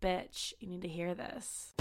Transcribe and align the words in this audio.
bitch, 0.00 0.52
you 0.60 0.68
need 0.68 0.82
to 0.82 0.88
hear 0.88 1.14
this. 1.14 1.74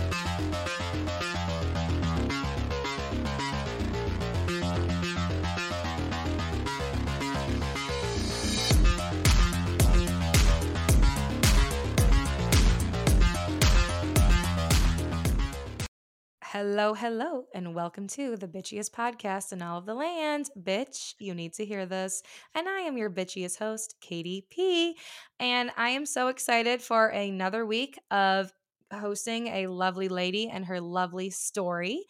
Hello, 16.60 16.96
hello, 16.96 17.44
and 17.54 17.76
welcome 17.76 18.08
to 18.08 18.36
the 18.36 18.48
bitchiest 18.48 18.90
podcast 18.90 19.54
in 19.54 19.62
all 19.62 19.78
of 19.78 19.86
the 19.86 19.94
land. 19.94 20.50
Bitch, 20.60 21.14
you 21.20 21.36
need 21.36 21.54
to 21.54 21.64
hear 21.64 21.86
this. 21.86 22.24
And 22.56 22.68
I 22.68 22.80
am 22.80 22.98
your 22.98 23.12
bitchiest 23.12 23.60
host, 23.60 23.94
Katie 24.02 24.48
P. 24.50 24.98
And 25.40 25.70
I 25.78 25.90
am 25.90 26.04
so 26.08 26.30
excited 26.30 26.82
for 26.82 27.10
another 27.10 27.64
week 27.64 28.00
of 28.10 28.52
hosting 28.92 29.50
a 29.50 29.68
lovely 29.68 30.10
lady 30.10 30.50
and 30.50 30.66
her 30.66 30.82
lovely 30.82 31.30
story. 31.30 32.06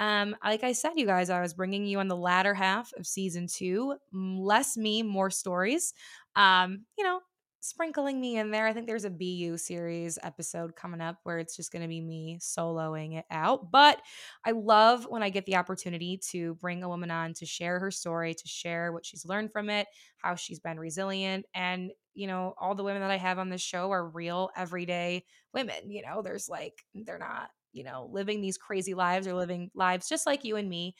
Um, 0.00 0.34
like 0.42 0.64
I 0.64 0.72
said, 0.72 0.94
you 0.96 1.06
guys, 1.06 1.30
I 1.30 1.40
was 1.40 1.54
bringing 1.54 1.86
you 1.86 2.00
on 2.00 2.08
the 2.08 2.16
latter 2.16 2.54
half 2.54 2.90
of 2.98 3.06
season 3.06 3.46
two. 3.46 3.94
Less 4.12 4.76
me, 4.76 5.04
more 5.04 5.30
stories. 5.30 5.94
Um, 6.34 6.86
you 6.98 7.04
know, 7.04 7.20
sprinkling 7.62 8.20
me 8.20 8.36
in 8.36 8.50
there. 8.50 8.66
I 8.66 8.72
think 8.72 8.86
there's 8.86 9.04
a 9.04 9.10
Be 9.10 9.34
You 9.36 9.56
series 9.56 10.18
episode 10.22 10.74
coming 10.74 11.00
up 11.00 11.18
where 11.22 11.38
it's 11.38 11.56
just 11.56 11.72
going 11.72 11.82
to 11.82 11.88
be 11.88 12.00
me 12.00 12.38
soloing 12.40 13.16
it 13.16 13.24
out. 13.30 13.70
But 13.70 14.02
I 14.44 14.50
love 14.50 15.06
when 15.08 15.22
I 15.22 15.30
get 15.30 15.46
the 15.46 15.56
opportunity 15.56 16.20
to 16.30 16.56
bring 16.56 16.82
a 16.82 16.88
woman 16.88 17.10
on 17.10 17.34
to 17.34 17.46
share 17.46 17.78
her 17.78 17.92
story, 17.92 18.34
to 18.34 18.48
share 18.48 18.92
what 18.92 19.06
she's 19.06 19.24
learned 19.24 19.52
from 19.52 19.70
it, 19.70 19.86
how 20.18 20.34
she's 20.34 20.58
been 20.58 20.78
resilient. 20.78 21.46
And, 21.54 21.92
you 22.14 22.26
know, 22.26 22.54
all 22.60 22.74
the 22.74 22.84
women 22.84 23.00
that 23.00 23.12
I 23.12 23.16
have 23.16 23.38
on 23.38 23.48
this 23.48 23.62
show 23.62 23.92
are 23.92 24.08
real, 24.08 24.50
everyday 24.56 25.24
women. 25.54 25.88
You 25.90 26.02
know, 26.02 26.20
there's 26.22 26.48
like, 26.48 26.74
they're 26.94 27.18
not, 27.18 27.50
you 27.72 27.84
know, 27.84 28.10
living 28.12 28.40
these 28.40 28.58
crazy 28.58 28.92
lives 28.94 29.26
or 29.26 29.34
living 29.34 29.70
lives 29.74 30.08
just 30.08 30.26
like 30.26 30.44
you 30.44 30.56
and 30.56 30.68
me. 30.68 30.94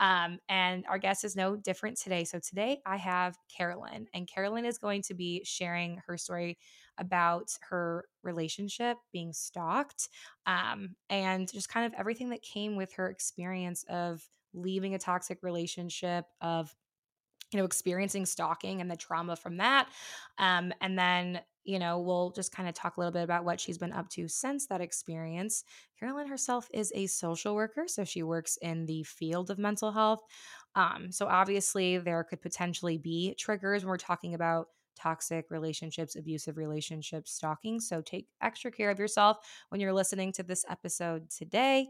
Um, 0.00 0.38
and 0.48 0.84
our 0.88 0.98
guest 0.98 1.24
is 1.24 1.36
no 1.36 1.56
different 1.56 1.98
today. 1.98 2.24
So 2.24 2.38
today 2.38 2.80
I 2.84 2.96
have 2.96 3.36
Carolyn, 3.54 4.06
and 4.14 4.28
Carolyn 4.28 4.64
is 4.64 4.78
going 4.78 5.02
to 5.02 5.14
be 5.14 5.42
sharing 5.44 6.00
her 6.06 6.16
story 6.16 6.58
about 6.98 7.50
her 7.70 8.04
relationship 8.22 8.96
being 9.12 9.32
stalked 9.32 10.08
um, 10.46 10.94
and 11.10 11.50
just 11.52 11.68
kind 11.68 11.86
of 11.86 11.98
everything 11.98 12.30
that 12.30 12.42
came 12.42 12.76
with 12.76 12.92
her 12.94 13.08
experience 13.08 13.84
of 13.88 14.22
leaving 14.52 14.94
a 14.94 14.98
toxic 14.98 15.38
relationship, 15.42 16.26
of 16.40 16.74
you 17.54 17.60
know 17.60 17.64
experiencing 17.64 18.26
stalking 18.26 18.80
and 18.80 18.90
the 18.90 18.96
trauma 18.96 19.36
from 19.36 19.58
that 19.58 19.88
um, 20.38 20.72
and 20.80 20.98
then 20.98 21.40
you 21.62 21.78
know 21.78 22.00
we'll 22.00 22.32
just 22.32 22.52
kind 22.52 22.68
of 22.68 22.74
talk 22.74 22.96
a 22.96 23.00
little 23.00 23.12
bit 23.12 23.22
about 23.22 23.44
what 23.44 23.60
she's 23.60 23.78
been 23.78 23.92
up 23.92 24.08
to 24.10 24.26
since 24.26 24.66
that 24.66 24.80
experience. 24.80 25.62
Carolyn 25.98 26.26
herself 26.26 26.68
is 26.74 26.92
a 26.96 27.06
social 27.06 27.54
worker 27.54 27.84
so 27.86 28.02
she 28.04 28.24
works 28.24 28.58
in 28.60 28.86
the 28.86 29.04
field 29.04 29.50
of 29.50 29.58
mental 29.58 29.92
health 29.92 30.20
um, 30.74 31.12
so 31.12 31.26
obviously 31.26 31.96
there 31.96 32.24
could 32.24 32.42
potentially 32.42 32.98
be 32.98 33.36
triggers 33.38 33.84
when 33.84 33.90
we're 33.90 33.98
talking 33.98 34.34
about 34.34 34.66
toxic 34.94 35.46
relationships 35.50 36.16
abusive 36.16 36.56
relationships 36.56 37.32
stalking 37.32 37.80
so 37.80 38.00
take 38.00 38.26
extra 38.42 38.70
care 38.70 38.90
of 38.90 38.98
yourself 38.98 39.38
when 39.68 39.80
you're 39.80 39.92
listening 39.92 40.32
to 40.32 40.42
this 40.42 40.64
episode 40.68 41.28
today 41.30 41.86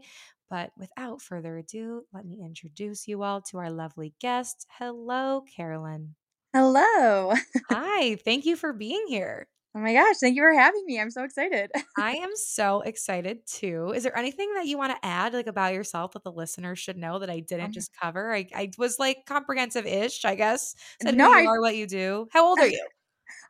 but 0.49 0.71
without 0.77 1.21
further 1.21 1.57
ado, 1.57 2.03
let 2.13 2.25
me 2.25 2.39
introduce 2.43 3.07
you 3.07 3.23
all 3.23 3.41
to 3.49 3.57
our 3.57 3.71
lovely 3.71 4.13
guest. 4.21 4.67
Hello, 4.77 5.43
Carolyn. 5.55 6.15
Hello. 6.53 7.33
Hi, 7.69 8.15
thank 8.25 8.45
you 8.45 8.55
for 8.55 8.71
being 8.71 9.05
here. 9.07 9.47
Oh 9.75 9.81
my 9.81 9.93
gosh, 9.93 10.15
thank 10.21 10.37
you 10.37 10.41
for 10.41 10.53
having 10.53 10.85
me. 10.85 11.01
I'm 11.01 11.11
so 11.11 11.23
excited. 11.23 11.69
I 11.97 12.15
am 12.23 12.29
so 12.35 12.79
excited 12.79 13.39
too. 13.45 13.91
Is 13.93 14.03
there 14.03 14.17
anything 14.17 14.53
that 14.53 14.67
you 14.67 14.77
want 14.77 14.93
to 14.93 15.05
add 15.05 15.33
like 15.33 15.47
about 15.47 15.73
yourself 15.73 16.13
that 16.13 16.23
the 16.23 16.31
listeners 16.31 16.79
should 16.79 16.97
know 16.97 17.19
that 17.19 17.29
I 17.29 17.41
didn't 17.41 17.65
um, 17.65 17.71
just 17.73 17.91
cover? 17.99 18.33
I, 18.33 18.47
I 18.55 18.71
was 18.77 18.99
like 18.99 19.25
comprehensive-ish, 19.25 20.23
I 20.23 20.35
guess. 20.35 20.75
Said 21.01 21.17
no, 21.17 21.29
I, 21.29 21.45
are, 21.45 21.59
what 21.59 21.75
you 21.75 21.87
do. 21.87 22.27
How 22.31 22.47
old 22.47 22.59
are 22.59 22.67
you? 22.67 22.87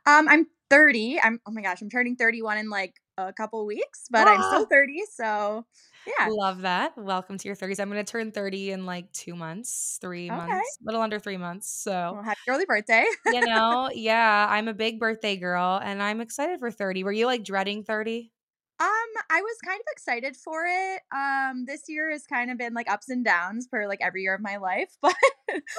Um, 0.06 0.28
I'm 0.28 0.46
30. 0.70 1.20
I'm 1.22 1.40
oh 1.46 1.50
my 1.50 1.62
gosh, 1.62 1.82
I'm 1.82 1.90
turning 1.90 2.16
31 2.16 2.58
in 2.58 2.70
like 2.70 2.94
a 3.18 3.32
couple 3.32 3.64
weeks, 3.66 4.04
but 4.10 4.26
oh. 4.26 4.30
I'm 4.30 4.42
still 4.42 4.66
30, 4.66 5.02
so 5.12 5.66
yeah. 6.06 6.28
Love 6.30 6.62
that. 6.62 6.96
Welcome 6.96 7.38
to 7.38 7.48
your 7.48 7.56
30s. 7.56 7.80
I'm 7.80 7.90
going 7.90 8.04
to 8.04 8.10
turn 8.10 8.30
30 8.30 8.70
in 8.70 8.86
like 8.86 9.10
two 9.12 9.34
months, 9.34 9.98
three 10.00 10.30
okay. 10.30 10.36
months, 10.36 10.78
little 10.84 11.00
under 11.00 11.18
three 11.18 11.36
months. 11.36 11.68
So 11.68 12.12
well, 12.14 12.22
happy 12.22 12.38
early 12.48 12.64
birthday. 12.64 13.04
you 13.26 13.40
know, 13.40 13.90
yeah, 13.94 14.46
I'm 14.48 14.68
a 14.68 14.74
big 14.74 15.00
birthday 15.00 15.36
girl 15.36 15.80
and 15.82 16.00
I'm 16.02 16.20
excited 16.20 16.60
for 16.60 16.70
30. 16.70 17.02
Were 17.02 17.12
you 17.12 17.26
like 17.26 17.42
dreading 17.42 17.82
30? 17.82 18.30
Um, 18.78 19.22
I 19.30 19.40
was 19.40 19.56
kind 19.64 19.80
of 19.80 19.86
excited 19.90 20.36
for 20.36 20.66
it. 20.66 21.00
Um, 21.14 21.64
this 21.66 21.84
year 21.88 22.10
has 22.10 22.26
kind 22.26 22.50
of 22.50 22.58
been 22.58 22.74
like 22.74 22.90
ups 22.90 23.08
and 23.08 23.24
downs 23.24 23.66
for 23.70 23.88
like 23.88 24.00
every 24.02 24.22
year 24.22 24.34
of 24.34 24.42
my 24.42 24.58
life, 24.58 24.94
but 25.02 25.14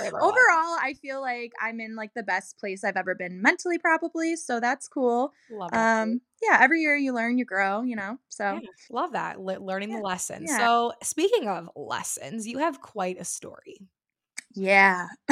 overall, 0.02 0.78
I 0.81 0.96
feel 1.00 1.22
like 1.22 1.52
I'm 1.62 1.80
in 1.80 1.96
like 1.96 2.16
the 2.16 2.24
best 2.24 2.57
place 2.57 2.84
I've 2.84 2.97
ever 2.97 3.13
been 3.13 3.40
mentally, 3.41 3.78
probably. 3.78 4.36
So 4.36 4.59
that's 4.59 4.88
cool. 4.88 5.31
Love 5.52 5.69
um, 5.74 6.22
yeah, 6.41 6.57
every 6.59 6.81
year 6.81 6.96
you 6.96 7.13
learn, 7.13 7.38
you 7.38 7.46
grow, 7.46 7.84
you 7.84 7.96
know. 7.96 8.18
So 8.30 8.59
yeah, 8.62 8.69
love 8.90 9.12
that 9.12 9.40
Le- 9.40 9.59
learning 9.59 9.91
yeah. 9.91 9.97
the 9.97 10.03
lessons. 10.03 10.50
Yeah. 10.50 10.57
So 10.57 10.94
speaking 11.03 11.47
of 11.47 11.69
lessons, 11.75 12.47
you 12.47 12.57
have 12.57 12.81
quite 12.81 13.19
a 13.19 13.25
story. 13.25 13.78
Yeah. 14.56 15.07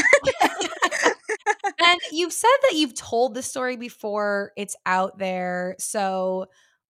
and 1.79 1.99
you've 2.11 2.33
said 2.33 2.49
that 2.63 2.75
you've 2.75 2.93
told 2.95 3.33
the 3.33 3.41
story 3.41 3.75
before. 3.75 4.51
It's 4.55 4.75
out 4.85 5.17
there. 5.17 5.75
So 5.79 6.47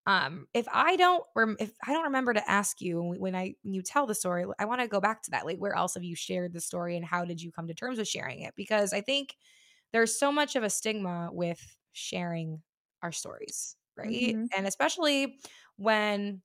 um 0.08 0.48
if 0.54 0.68
i 0.72 0.96
don't 0.96 1.24
rem- 1.36 1.58
if 1.60 1.72
i 1.88 1.94
don't 1.94 2.06
remember 2.06 2.34
to 2.34 2.50
ask 2.50 2.82
you 2.82 3.02
when 3.02 3.36
i 3.36 3.54
when 3.64 3.74
you 3.74 3.82
tell 3.82 4.06
the 4.06 4.16
story 4.16 4.46
i 4.60 4.66
want 4.66 4.82
to 4.82 4.88
go 4.88 5.00
back 5.00 5.22
to 5.24 5.32
that 5.32 5.46
like 5.46 5.58
where 5.58 5.76
else 5.76 5.96
have 5.96 6.04
you 6.04 6.16
shared 6.16 6.54
the 6.54 6.62
story 6.62 6.96
and 6.96 7.06
how 7.06 7.26
did 7.26 7.42
you 7.42 7.52
come 7.52 7.68
to 7.68 7.74
terms 7.74 7.98
with 7.98 8.08
sharing 8.08 8.42
it? 8.42 8.54
Because 8.56 8.94
i 8.94 9.02
think 9.02 9.36
there's 9.92 10.18
so 10.18 10.32
much 10.32 10.56
of 10.56 10.64
a 10.64 10.70
stigma 10.70 11.30
with 11.32 11.62
sharing 11.94 12.62
our 13.02 13.12
stories 13.12 13.76
right? 13.98 14.10
Mm-hmm. 14.10 14.46
and 14.56 14.68
especially 14.68 15.38
when 15.78 16.42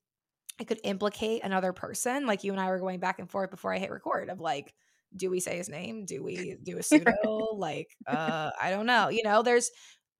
it 0.58 0.66
could 0.66 0.80
implicate 0.84 1.42
another 1.42 1.72
person 1.72 2.26
like 2.26 2.44
you 2.44 2.52
and 2.52 2.60
i 2.60 2.68
were 2.68 2.78
going 2.78 3.00
back 3.00 3.18
and 3.18 3.30
forth 3.30 3.50
before 3.50 3.74
i 3.74 3.78
hit 3.78 3.90
record 3.90 4.30
of 4.30 4.40
like 4.40 4.74
do 5.16 5.28
we 5.28 5.40
say 5.40 5.56
his 5.56 5.68
name? 5.68 6.04
Do 6.04 6.22
we 6.22 6.56
do 6.62 6.78
a 6.78 6.82
pseudo? 6.84 7.48
Like 7.54 7.96
uh 8.06 8.50
i 8.60 8.70
don't 8.70 8.86
know 8.86 9.08
you 9.08 9.22
know 9.22 9.42
there's 9.42 9.70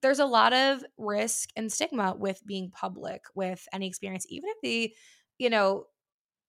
there's 0.03 0.19
a 0.19 0.27
lot 0.27 0.53
of 0.53 0.84
risk 0.99 1.50
and 1.56 1.71
stigma 1.71 2.15
with 2.16 2.44
being 2.47 2.71
public 2.71 3.22
with 3.34 3.66
any 3.72 3.87
experience, 3.87 4.27
even 4.28 4.49
if 4.50 4.56
the, 4.62 4.94
you 5.38 5.50
know, 5.50 5.84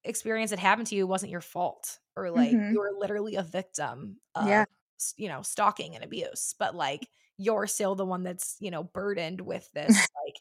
experience 0.04 0.50
that 0.50 0.60
happened 0.60 0.88
to 0.88 0.96
you 0.96 1.06
wasn't 1.06 1.32
your 1.32 1.42
fault 1.42 2.00
or 2.16 2.32
like 2.32 2.52
mm-hmm. 2.52 2.74
you 2.74 2.80
were 2.80 2.92
literally 2.98 3.36
a 3.36 3.44
victim 3.44 4.18
of, 4.36 4.48
yeah. 4.48 4.66
you 5.18 5.28
know, 5.28 5.42
stalking 5.42 5.96
and 5.96 6.04
abuse, 6.04 6.56
but 6.58 6.76
like 6.76 7.08
you're 7.38 7.68
still 7.68 7.96
the 7.96 8.06
one 8.06 8.24
that's, 8.24 8.56
you 8.60 8.72
know, 8.72 8.84
burdened 8.84 9.42
with 9.42 9.70
this. 9.74 9.90
like, 10.26 10.36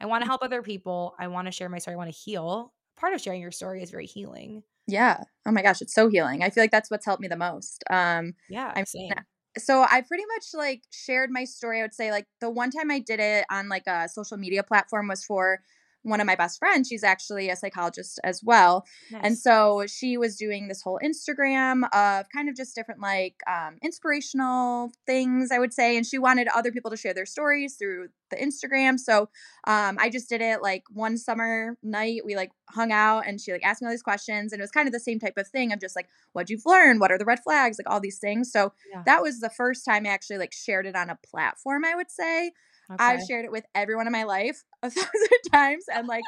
I 0.00 0.06
want 0.06 0.22
to 0.22 0.28
help 0.28 0.42
other 0.42 0.62
people. 0.62 1.14
I 1.18 1.28
want 1.28 1.46
to 1.46 1.52
share 1.52 1.68
my 1.68 1.78
story. 1.78 1.94
I 1.94 1.98
want 1.98 2.12
to 2.12 2.18
heal. 2.18 2.72
Part 2.98 3.14
of 3.14 3.20
sharing 3.20 3.40
your 3.40 3.50
story 3.50 3.82
is 3.82 3.90
very 3.90 4.06
healing. 4.06 4.62
Yeah. 4.86 5.22
Oh 5.44 5.52
my 5.52 5.62
gosh, 5.62 5.82
it's 5.82 5.94
so 5.94 6.08
healing. 6.08 6.42
I 6.42 6.50
feel 6.50 6.62
like 6.62 6.70
that's 6.70 6.90
what's 6.90 7.04
helped 7.04 7.20
me 7.20 7.28
the 7.28 7.36
most. 7.36 7.82
Um, 7.90 8.34
yeah, 8.48 8.72
I'm 8.74 8.86
same 8.86 9.10
so 9.58 9.82
I 9.82 10.02
pretty 10.02 10.24
much 10.34 10.46
like 10.54 10.82
shared 10.90 11.30
my 11.30 11.44
story. 11.44 11.80
I 11.80 11.82
would 11.82 11.94
say 11.94 12.10
like 12.10 12.26
the 12.40 12.50
one 12.50 12.70
time 12.70 12.90
I 12.90 12.98
did 12.98 13.20
it 13.20 13.44
on 13.50 13.68
like 13.68 13.86
a 13.86 14.08
social 14.08 14.36
media 14.36 14.62
platform 14.62 15.08
was 15.08 15.24
for 15.24 15.60
one 16.06 16.20
of 16.20 16.26
my 16.26 16.36
best 16.36 16.58
friends, 16.58 16.88
she's 16.88 17.02
actually 17.02 17.50
a 17.50 17.56
psychologist 17.56 18.20
as 18.22 18.42
well. 18.42 18.86
Nice. 19.10 19.20
And 19.24 19.38
so 19.38 19.84
she 19.88 20.16
was 20.16 20.36
doing 20.36 20.68
this 20.68 20.82
whole 20.82 21.00
Instagram 21.02 21.82
of 21.92 22.26
kind 22.30 22.48
of 22.48 22.54
just 22.54 22.74
different 22.74 23.00
like 23.00 23.40
um, 23.48 23.76
inspirational 23.82 24.92
things, 25.04 25.50
I 25.50 25.58
would 25.58 25.74
say. 25.74 25.96
And 25.96 26.06
she 26.06 26.18
wanted 26.18 26.48
other 26.54 26.70
people 26.70 26.90
to 26.92 26.96
share 26.96 27.12
their 27.12 27.26
stories 27.26 27.74
through 27.74 28.08
the 28.30 28.36
Instagram. 28.36 28.98
So 28.98 29.28
um, 29.66 29.98
I 30.00 30.08
just 30.08 30.28
did 30.28 30.40
it 30.40 30.62
like 30.62 30.84
one 30.90 31.16
summer 31.16 31.76
night. 31.82 32.22
We 32.24 32.36
like 32.36 32.52
hung 32.70 32.92
out 32.92 33.24
and 33.26 33.40
she 33.40 33.52
like 33.52 33.64
asked 33.64 33.82
me 33.82 33.86
all 33.86 33.92
these 33.92 34.02
questions. 34.02 34.52
And 34.52 34.60
it 34.60 34.62
was 34.62 34.70
kind 34.70 34.86
of 34.86 34.92
the 34.92 35.00
same 35.00 35.18
type 35.18 35.36
of 35.36 35.48
thing 35.48 35.72
of 35.72 35.80
just 35.80 35.96
like, 35.96 36.08
what 36.32 36.50
you've 36.50 36.66
learned? 36.66 37.00
What 37.00 37.10
are 37.10 37.18
the 37.18 37.24
red 37.24 37.42
flags? 37.42 37.78
Like 37.78 37.92
all 37.92 38.00
these 38.00 38.18
things. 38.18 38.52
So 38.52 38.72
yeah. 38.92 39.02
that 39.06 39.22
was 39.22 39.40
the 39.40 39.50
first 39.50 39.84
time 39.84 40.06
I 40.06 40.10
actually 40.10 40.38
like 40.38 40.52
shared 40.52 40.86
it 40.86 40.94
on 40.94 41.10
a 41.10 41.18
platform, 41.26 41.84
I 41.84 41.96
would 41.96 42.10
say. 42.10 42.52
Okay. 42.90 43.02
I've 43.02 43.24
shared 43.24 43.44
it 43.44 43.50
with 43.50 43.64
everyone 43.74 44.06
in 44.06 44.12
my 44.12 44.24
life 44.24 44.62
a 44.82 44.90
thousand 44.90 45.50
times 45.52 45.84
and 45.92 46.06
like 46.06 46.24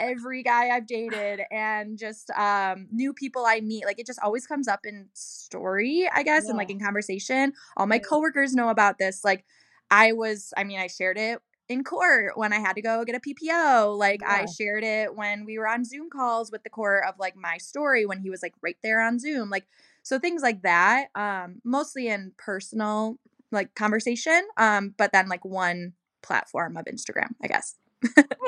every 0.00 0.42
guy 0.42 0.70
I've 0.70 0.86
dated 0.86 1.42
and 1.50 1.98
just 1.98 2.30
um 2.30 2.88
new 2.90 3.12
people 3.12 3.44
I 3.46 3.60
meet. 3.60 3.84
Like 3.84 3.98
it 3.98 4.06
just 4.06 4.20
always 4.22 4.46
comes 4.46 4.68
up 4.68 4.80
in 4.84 5.08
story, 5.12 6.08
I 6.12 6.22
guess, 6.22 6.44
yeah. 6.44 6.50
and 6.50 6.58
like 6.58 6.70
in 6.70 6.80
conversation. 6.80 7.52
All 7.76 7.86
my 7.86 7.98
coworkers 7.98 8.54
know 8.54 8.70
about 8.70 8.98
this. 8.98 9.24
Like 9.24 9.44
I 9.90 10.12
was, 10.12 10.52
I 10.56 10.64
mean, 10.64 10.78
I 10.78 10.86
shared 10.86 11.18
it 11.18 11.40
in 11.68 11.84
court 11.84 12.36
when 12.36 12.52
I 12.52 12.58
had 12.58 12.74
to 12.74 12.82
go 12.82 13.04
get 13.04 13.14
a 13.14 13.20
PPO. 13.20 13.98
Like 13.98 14.22
yeah. 14.22 14.42
I 14.42 14.46
shared 14.46 14.84
it 14.84 15.14
when 15.14 15.44
we 15.44 15.58
were 15.58 15.68
on 15.68 15.84
Zoom 15.84 16.08
calls 16.10 16.50
with 16.50 16.62
the 16.62 16.70
court 16.70 17.04
of 17.06 17.14
like 17.18 17.36
my 17.36 17.58
story 17.58 18.06
when 18.06 18.20
he 18.20 18.30
was 18.30 18.42
like 18.42 18.54
right 18.62 18.78
there 18.82 19.00
on 19.00 19.18
Zoom. 19.18 19.50
Like 19.50 19.66
so 20.02 20.18
things 20.18 20.42
like 20.42 20.62
that. 20.62 21.08
Um, 21.14 21.60
mostly 21.64 22.08
in 22.08 22.32
personal 22.38 23.18
like 23.52 23.74
conversation. 23.74 24.42
Um, 24.56 24.94
but 24.96 25.12
then 25.12 25.28
like 25.28 25.44
one 25.44 25.94
platform 26.22 26.76
of 26.76 26.84
Instagram, 26.86 27.30
I 27.42 27.48
guess. 27.48 27.74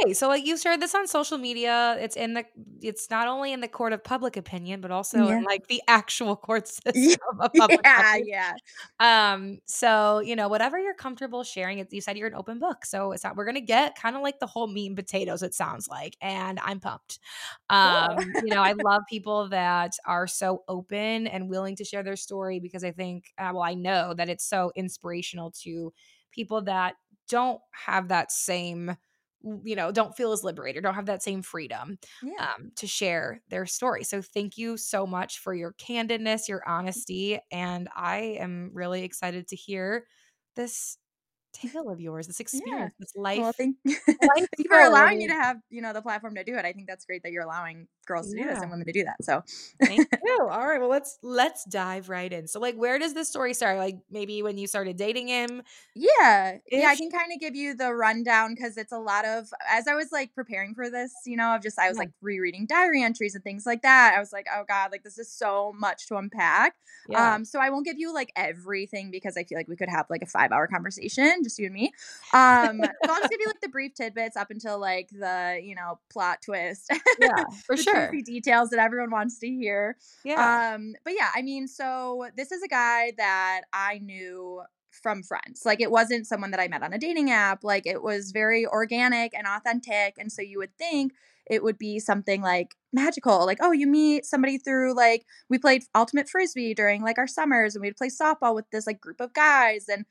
Hey, 0.04 0.12
so 0.14 0.28
like 0.28 0.46
you 0.46 0.56
shared 0.56 0.80
this 0.80 0.94
on 0.94 1.06
social 1.08 1.38
media. 1.38 1.96
It's 2.00 2.16
in 2.16 2.34
the 2.34 2.44
it's 2.82 3.10
not 3.10 3.28
only 3.28 3.52
in 3.52 3.60
the 3.60 3.68
court 3.68 3.92
of 3.92 4.04
public 4.04 4.36
opinion, 4.36 4.80
but 4.80 4.90
also 4.90 5.28
Yeah. 5.28 5.36
in 5.36 5.42
like 5.44 5.66
the 5.68 5.82
actual 5.88 6.36
court 6.36 6.68
system 6.68 6.94
Yeah, 6.94 7.16
of 7.40 7.54
public 7.56 7.84
yeah, 7.84 8.16
opinion. 8.16 8.26
yeah. 8.26 8.52
Um, 9.00 9.58
so 9.66 10.20
you 10.20 10.36
know, 10.36 10.48
whatever 10.48 10.78
you're 10.78 10.94
comfortable 10.94 11.44
sharing, 11.44 11.86
you 11.90 12.00
said 12.00 12.16
you're 12.18 12.28
an 12.28 12.34
open 12.34 12.58
book. 12.58 12.84
So 12.86 13.12
it's 13.12 13.24
not 13.24 13.36
we're 13.36 13.46
gonna 13.46 13.60
get 13.60 13.96
kind 13.96 14.16
of 14.16 14.22
like 14.22 14.40
the 14.40 14.46
whole 14.46 14.68
meat 14.68 14.88
and 14.88 14.96
potatoes, 14.96 15.42
it 15.42 15.54
sounds 15.54 15.88
like, 15.88 16.16
and 16.20 16.58
I'm 16.60 16.80
pumped. 16.80 17.18
Um, 17.70 18.36
you 18.40 18.52
know, 18.52 18.62
I 18.62 18.72
love 18.72 19.02
people 19.08 19.48
that 19.50 19.92
are 20.06 20.26
so 20.26 20.64
open 20.68 21.26
and 21.26 21.48
willing 21.48 21.76
to 21.76 21.84
share 21.84 22.02
their 22.02 22.16
story 22.16 22.60
because 22.60 22.84
I 22.84 22.92
think 22.92 23.26
uh, 23.38 23.50
well, 23.54 23.62
I 23.62 23.74
know 23.74 24.14
that 24.14 24.28
it's 24.28 24.44
so 24.48 24.72
inspirational 24.76 25.50
to 25.62 25.92
people 26.32 26.62
that 26.62 26.96
don't 27.28 27.60
have 27.72 28.08
that 28.08 28.32
same 28.32 28.96
you 29.64 29.74
know 29.74 29.90
don't 29.90 30.16
feel 30.16 30.32
as 30.32 30.44
liberated 30.44 30.82
don't 30.82 30.94
have 30.94 31.06
that 31.06 31.22
same 31.22 31.42
freedom 31.42 31.98
Yeah. 32.22 32.32
um, 32.38 32.72
to 32.76 32.86
share 32.86 33.40
their 33.48 33.66
story 33.66 34.04
so 34.04 34.20
thank 34.20 34.58
you 34.58 34.76
so 34.76 35.06
much 35.06 35.38
for 35.38 35.54
your 35.54 35.72
candidness 35.74 36.48
your 36.48 36.62
honesty 36.68 37.38
and 37.50 37.88
i 37.96 38.18
am 38.18 38.70
really 38.74 39.02
excited 39.02 39.48
to 39.48 39.56
hear 39.56 40.06
this 40.56 40.98
tale 41.52 41.88
of 41.90 42.00
yours 42.00 42.26
this 42.26 42.40
experience 42.40 42.92
this 42.98 43.14
life 43.16 43.38
Well, 43.38 43.52
thank, 43.56 43.76
life 43.86 44.46
thank 44.48 44.48
you 44.58 44.64
for 44.68 44.80
allowing 44.80 45.18
me 45.18 45.26
to 45.28 45.34
have, 45.34 45.56
you 45.70 45.80
know, 45.80 45.92
the 45.92 46.02
platform 46.02 46.34
to 46.34 46.44
do 46.44 46.56
it. 46.56 46.64
I 46.64 46.72
think 46.72 46.88
that's 46.88 47.04
great 47.04 47.22
that 47.22 47.32
you're 47.32 47.44
allowing 47.44 47.86
girls 48.10 48.30
to 48.30 48.36
do 48.36 48.48
this 48.48 48.60
and 48.62 48.70
women 48.70 48.86
to 48.86 48.92
do 48.92 49.04
that. 49.04 49.22
So 49.24 49.42
Thank 49.82 50.08
you. 50.24 50.38
All 50.50 50.66
right. 50.66 50.80
Well, 50.80 50.90
let's 50.90 51.18
let's 51.22 51.64
dive 51.64 52.08
right 52.08 52.32
in. 52.32 52.46
So, 52.46 52.60
like, 52.60 52.76
where 52.76 52.98
does 52.98 53.14
this 53.14 53.28
story 53.28 53.54
start? 53.54 53.78
Like, 53.78 53.98
maybe 54.10 54.42
when 54.42 54.58
you 54.58 54.66
started 54.66 54.96
dating 54.96 55.28
him. 55.28 55.62
Yeah, 55.94 56.58
yeah, 56.70 56.88
I 56.88 56.96
can 56.96 57.10
kind 57.10 57.32
of 57.34 57.40
give 57.40 57.54
you 57.54 57.74
the 57.74 57.92
rundown 57.94 58.54
because 58.54 58.76
it's 58.76 58.92
a 58.92 58.98
lot 58.98 59.24
of 59.24 59.48
as 59.68 59.88
I 59.88 59.94
was 59.94 60.12
like 60.12 60.34
preparing 60.34 60.74
for 60.74 60.90
this, 60.90 61.12
you 61.26 61.36
know, 61.36 61.48
I've 61.48 61.62
just 61.62 61.78
I 61.78 61.88
was 61.88 61.96
Yeah. 61.96 62.00
like 62.00 62.10
rereading 62.20 62.66
diary 62.66 63.02
entries 63.02 63.34
and 63.34 63.42
things 63.44 63.66
like 63.66 63.82
that. 63.82 64.14
I 64.16 64.20
was 64.20 64.32
like, 64.32 64.46
oh 64.54 64.64
god, 64.68 64.90
like 64.92 65.02
this 65.02 65.18
is 65.18 65.30
so 65.32 65.72
much 65.78 66.06
to 66.08 66.16
unpack. 66.16 66.74
Yeah. 67.08 67.34
Um, 67.34 67.44
so 67.44 67.58
I 67.60 67.70
won't 67.70 67.84
give 67.86 67.98
you 67.98 68.12
like 68.14 68.32
everything 68.36 69.10
because 69.10 69.36
I 69.36 69.44
feel 69.44 69.58
like 69.58 69.68
we 69.68 69.76
could 69.76 69.88
have 69.88 70.06
like 70.10 70.22
a 70.22 70.26
five 70.26 70.52
hour 70.52 70.66
conversation, 70.66 71.42
just 71.42 71.58
you 71.58 71.66
and 71.66 71.74
me. 71.74 71.92
Um, 72.32 72.80
so 73.04 73.12
I'll 73.12 73.20
just 73.20 73.30
give 73.30 73.40
you 73.40 73.46
like 73.46 73.60
the 73.60 73.68
brief 73.68 73.94
tidbits 73.94 74.36
up 74.36 74.50
until 74.50 74.78
like 74.78 75.08
the 75.10 75.60
you 75.62 75.74
know 75.74 75.98
plot 76.10 76.38
twist, 76.44 76.90
yeah. 77.20 77.44
For 77.66 77.76
the 77.76 77.82
sure. 78.02 78.10
juicy 78.12 78.22
details 78.22 78.70
that 78.70 78.78
everyone 78.78 79.10
wants 79.10 79.38
to 79.40 79.48
hear. 79.48 79.96
Yeah. 80.24 80.74
Um, 80.74 80.94
but 81.04 81.14
yeah, 81.16 81.30
I 81.34 81.42
mean, 81.42 81.68
so 81.68 82.26
this 82.36 82.52
is 82.52 82.62
a 82.62 82.68
guy 82.68 83.12
that 83.16 83.62
I 83.72 83.98
knew 83.98 84.62
from 84.90 85.22
friends. 85.22 85.62
Like 85.64 85.80
it 85.80 85.90
wasn't 85.90 86.26
someone 86.26 86.50
that 86.50 86.60
I 86.60 86.68
met 86.68 86.82
on 86.82 86.92
a 86.92 86.98
dating 86.98 87.30
app. 87.30 87.64
Like 87.64 87.86
it 87.86 88.02
was 88.02 88.32
very 88.32 88.66
organic 88.66 89.32
and 89.36 89.46
authentic. 89.46 90.16
And 90.18 90.30
so 90.32 90.42
you 90.42 90.58
would 90.58 90.76
think 90.76 91.12
it 91.46 91.62
would 91.62 91.78
be 91.78 91.98
something 91.98 92.42
like 92.42 92.76
magical. 92.92 93.44
Like, 93.46 93.58
oh, 93.60 93.72
you 93.72 93.86
meet 93.86 94.24
somebody 94.24 94.58
through 94.58 94.94
like 94.94 95.26
we 95.48 95.58
played 95.58 95.84
ultimate 95.94 96.28
frisbee 96.28 96.74
during 96.74 97.02
like 97.02 97.18
our 97.18 97.26
summers 97.26 97.74
and 97.74 97.82
we'd 97.82 97.96
play 97.96 98.08
softball 98.08 98.54
with 98.54 98.70
this 98.70 98.86
like 98.86 99.00
group 99.00 99.20
of 99.20 99.32
guys. 99.32 99.86
And 99.88 100.04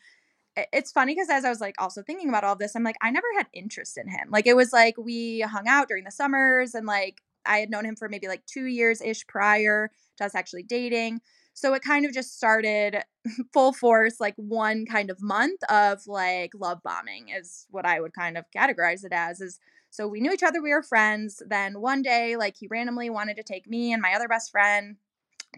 it's 0.74 0.92
funny 0.92 1.14
because 1.14 1.30
as 1.30 1.46
I 1.46 1.50
was 1.50 1.62
like 1.62 1.76
also 1.80 2.02
thinking 2.02 2.30
about 2.30 2.44
all 2.44 2.56
this, 2.56 2.76
I'm 2.76 2.84
like, 2.84 2.98
I 3.02 3.12
never 3.12 3.28
had 3.38 3.48
interest 3.54 3.98
in 3.98 4.10
him. 4.10 4.30
Like 4.32 4.48
it 4.48 4.56
was 4.56 4.74
like 4.74 4.96
we 4.98 5.42
hung 5.42 5.68
out 5.68 5.88
during 5.88 6.04
the 6.04 6.12
summers 6.12 6.74
and 6.74 6.86
like 6.86 7.22
I 7.46 7.60
had 7.60 7.70
known 7.70 7.86
him 7.86 7.96
for 7.96 8.10
maybe 8.10 8.28
like 8.28 8.46
two 8.46 8.66
years 8.66 9.02
ish 9.02 9.26
prior 9.28 9.92
to 10.18 10.26
us 10.26 10.36
actually 10.36 10.64
dating. 10.64 11.22
So 11.54 11.74
it 11.74 11.82
kind 11.82 12.06
of 12.06 12.14
just 12.14 12.38
started 12.38 13.04
full 13.54 13.74
force, 13.74 14.20
like 14.20 14.36
one 14.38 14.86
kind 14.86 15.10
of 15.10 15.22
month 15.22 15.62
of 15.70 16.00
like 16.08 16.52
love 16.56 16.80
bombing 16.84 17.30
is 17.30 17.66
what 17.70 17.86
I 17.86 18.00
would 18.00 18.14
kind 18.14 18.38
of 18.38 18.46
categorize 18.56 19.04
it 19.04 19.12
as. 19.12 19.42
Is 19.42 19.60
so 19.90 20.08
we 20.08 20.22
knew 20.22 20.32
each 20.32 20.44
other, 20.44 20.62
we 20.62 20.74
were 20.74 20.84
friends. 20.84 21.42
Then 21.46 21.82
one 21.82 22.02
day, 22.02 22.38
like 22.38 22.56
he 22.58 22.68
randomly 22.68 23.10
wanted 23.10 23.36
to 23.38 23.44
take 23.44 23.68
me 23.68 23.92
and 23.92 24.02
my 24.02 24.14
other 24.14 24.28
best 24.28 24.52
friend 24.52 24.96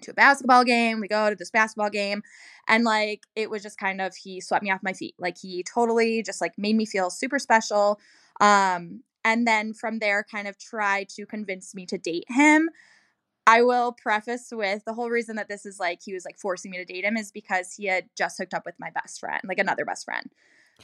to 0.01 0.11
a 0.11 0.13
basketball 0.13 0.63
game. 0.63 1.01
We 1.01 1.07
go 1.07 1.29
to 1.29 1.35
this 1.35 1.51
basketball 1.51 1.89
game 1.89 2.23
and 2.67 2.83
like 2.83 3.23
it 3.35 3.49
was 3.49 3.61
just 3.61 3.77
kind 3.77 4.01
of 4.01 4.15
he 4.15 4.41
swept 4.41 4.63
me 4.63 4.71
off 4.71 4.81
my 4.83 4.93
feet. 4.93 5.15
Like 5.19 5.37
he 5.37 5.63
totally 5.63 6.23
just 6.23 6.41
like 6.41 6.53
made 6.57 6.75
me 6.75 6.85
feel 6.85 7.09
super 7.09 7.39
special. 7.39 7.99
Um 8.39 9.03
and 9.23 9.47
then 9.47 9.73
from 9.73 9.99
there 9.99 10.23
kind 10.29 10.47
of 10.47 10.57
tried 10.57 11.09
to 11.09 11.25
convince 11.25 11.75
me 11.75 11.85
to 11.87 11.97
date 11.97 12.25
him. 12.27 12.69
I 13.47 13.63
will 13.63 13.93
preface 13.93 14.49
with 14.51 14.85
the 14.85 14.93
whole 14.93 15.09
reason 15.09 15.35
that 15.37 15.49
this 15.49 15.65
is 15.65 15.79
like 15.79 15.99
he 16.03 16.13
was 16.13 16.25
like 16.25 16.37
forcing 16.39 16.71
me 16.71 16.77
to 16.77 16.85
date 16.85 17.03
him 17.03 17.17
is 17.17 17.31
because 17.31 17.73
he 17.73 17.85
had 17.85 18.09
just 18.17 18.37
hooked 18.37 18.53
up 18.53 18.65
with 18.65 18.75
my 18.79 18.91
best 18.91 19.19
friend, 19.19 19.41
like 19.45 19.57
another 19.59 19.85
best 19.85 20.05
friend. 20.05 20.29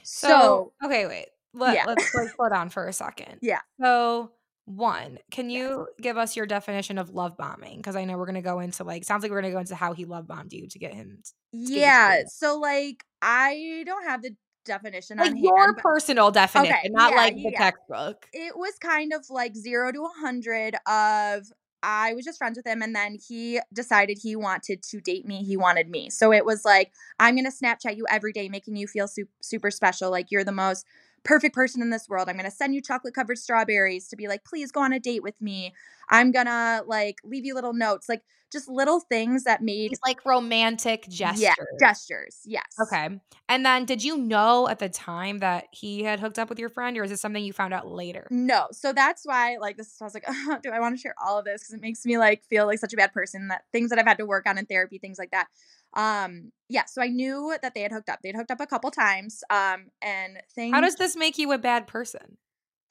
So, 0.04 0.28
So, 0.30 0.74
okay, 0.84 1.06
wait. 1.07 1.28
Let, 1.54 1.74
yeah. 1.75 1.86
Let's 1.86 2.13
like 2.13 2.30
slow 2.36 2.50
down 2.50 2.69
for 2.69 2.88
a 2.88 2.94
second. 2.94 3.39
Yeah. 3.42 3.62
So, 3.81 4.31
one, 4.66 5.19
can 5.31 5.50
Yeah. 5.50 5.60
you 5.60 5.88
give 6.01 6.18
us 6.18 6.36
your 6.36 6.45
definition 6.45 6.98
of 6.98 7.12
love 7.12 7.38
bombing? 7.38 7.78
Because 7.78 7.95
I 7.95 8.06
know 8.06 8.18
we're 8.18 8.25
gonna 8.25 8.42
go 8.42 8.60
into 8.60 8.84
like 8.84 9.04
sounds 9.06 9.24
like 9.24 9.31
we're 9.31 9.42
gonna 9.42 9.54
go 9.54 9.60
into 9.60 9.75
how 9.75 9.94
he 9.94 10.06
love 10.06 10.28
bombed 10.28 10.54
you 10.54 10.68
to 10.68 10.80
get 10.80 10.94
him 10.94 11.22
to 11.24 11.31
yeah, 11.51 12.24
so 12.28 12.60
like 12.60 13.04
I 13.22 13.84
don't 13.86 14.04
have 14.06 14.22
the 14.22 14.36
definition 14.68 15.18
like 15.18 15.31
on 15.31 15.38
your 15.38 15.58
hand, 15.58 15.74
but 15.75 15.84
personal 15.84 16.31
definition, 16.31 16.92
not 16.92 17.12
yeah, 17.12 17.18
like 17.18 17.36
the 17.36 17.50
yeah. 17.52 17.58
textbook. 17.58 18.28
it 18.34 18.56
was 18.56 18.78
kind 18.80 19.14
of 19.14 19.30
like 19.30 19.56
0 19.56 19.92
to 19.94 20.00
a 20.00 20.02
100 20.02 20.75
of 20.86 21.52
I 21.84 22.14
was 22.14 22.25
just 22.25 22.38
friends 22.38 22.58
with 22.58 22.66
him 22.66 22.81
and 22.81 22.96
then 22.96 23.18
he 23.28 23.60
decided 23.72 24.19
he 24.22 24.36
wanted 24.36 24.81
to 24.84 25.00
date 25.00 25.25
me. 25.25 25.44
He 25.44 25.58
wanted 25.58 25.90
me. 25.90 26.10
So 26.10 26.34
it 26.34 26.46
was 26.46 26.66
like 26.66 26.92
I'm 27.19 27.36
going 27.36 27.50
to 27.50 27.52
Snapchat 27.52 27.96
you 27.96 28.06
every 28.10 28.34
day 28.34 28.50
making 28.50 28.75
you 28.75 28.88
feel 28.88 29.08
su- 29.08 29.28
super 29.42 29.72
special 29.72 30.12
like 30.12 30.28
you're 30.31 30.44
the 30.44 30.52
most 30.52 30.86
perfect 31.24 31.54
person 31.54 31.81
in 31.81 31.90
this 31.90 32.10
world. 32.10 32.30
I'm 32.30 32.36
going 32.36 32.50
to 32.50 32.56
send 32.56 32.74
you 32.74 32.81
chocolate 32.81 33.13
covered 33.13 33.38
strawberries 33.38 34.08
to 34.10 34.16
be 34.16 34.28
like 34.28 34.44
please 34.44 34.72
go 34.72 34.81
on 34.81 34.94
a 34.94 35.00
date 35.00 35.24
with 35.24 35.40
me. 35.42 35.74
I'm 36.09 36.31
to 36.31 36.83
like 36.88 37.18
leave 37.24 37.45
you 37.45 37.56
little 37.56 37.74
notes 37.74 38.07
like 38.07 38.24
just 38.51 38.69
little 38.69 39.00
things 39.00 39.44
that 39.44 39.62
made 39.62 39.92
These 39.92 40.00
like 40.06 40.25
romantic 40.25 41.07
gestures. 41.09 41.42
yeah, 41.42 41.54
gestures. 41.80 42.39
Yes. 42.45 42.63
Okay. 42.81 43.19
And 43.50 43.65
then 43.65 43.86
did 43.86 44.04
you 44.04 44.18
know 44.18 44.68
at 44.68 44.80
the 44.80 44.89
time 44.89 45.39
that 45.39 45.65
he 45.71 46.04
had 46.04 46.19
hooked 46.19 46.39
up 46.39 46.50
with 46.50 46.59
your 46.59 46.69
friend 46.69 46.98
or 46.98 47.04
is 47.04 47.12
this 47.12 47.21
something 47.21 47.44
you 47.44 47.54
found 47.54 47.74
out 47.74 47.88
later? 47.88 48.27
No, 48.30 48.68
so 48.71 48.94
that's 48.94 49.25
why 49.25 49.57
like 49.59 49.77
this. 49.77 49.98
I 50.01 50.06
was 50.06 50.13
like, 50.13 50.25
do 50.63 50.69
I 50.71 50.80
want 50.80 50.95
to 50.95 51.01
share 51.01 51.15
all 51.24 51.38
of 51.39 51.45
this? 51.45 51.62
Because 51.62 51.74
it 51.74 51.81
makes 51.81 52.06
me 52.06 52.18
like 52.18 52.44
feel 52.50 52.65
like 52.65 52.80
such 52.80 52.94
a 52.94 52.98
bad 52.98 53.12
person. 53.13 53.50
That 53.50 53.63
things 53.71 53.89
that 53.89 54.00
I've 54.00 54.07
had 54.07 54.18
to 54.19 54.25
work 54.25 54.48
on 54.48 54.57
in 54.57 54.65
therapy, 54.65 54.98
things 54.98 55.19
like 55.19 55.31
that. 55.31 55.48
Um, 55.94 56.51
yeah. 56.69 56.86
So 56.86 57.01
I 57.01 57.07
knew 57.07 57.53
that 57.62 57.74
they 57.74 57.81
had 57.81 57.92
hooked 57.92 58.10
up. 58.10 58.19
They'd 58.21 58.36
hooked 58.36 58.51
up 58.51 58.62
a 58.62 58.68
couple 58.68 58.92
times. 58.92 59.44
Um, 59.50 59.88
and 60.01 60.38
things. 60.53 60.74
How 60.74 60.81
does 60.81 60.95
this 60.95 61.15
make 61.15 61.38
you 61.38 61.51
a 61.51 61.57
bad 61.57 61.88
person? 61.88 62.38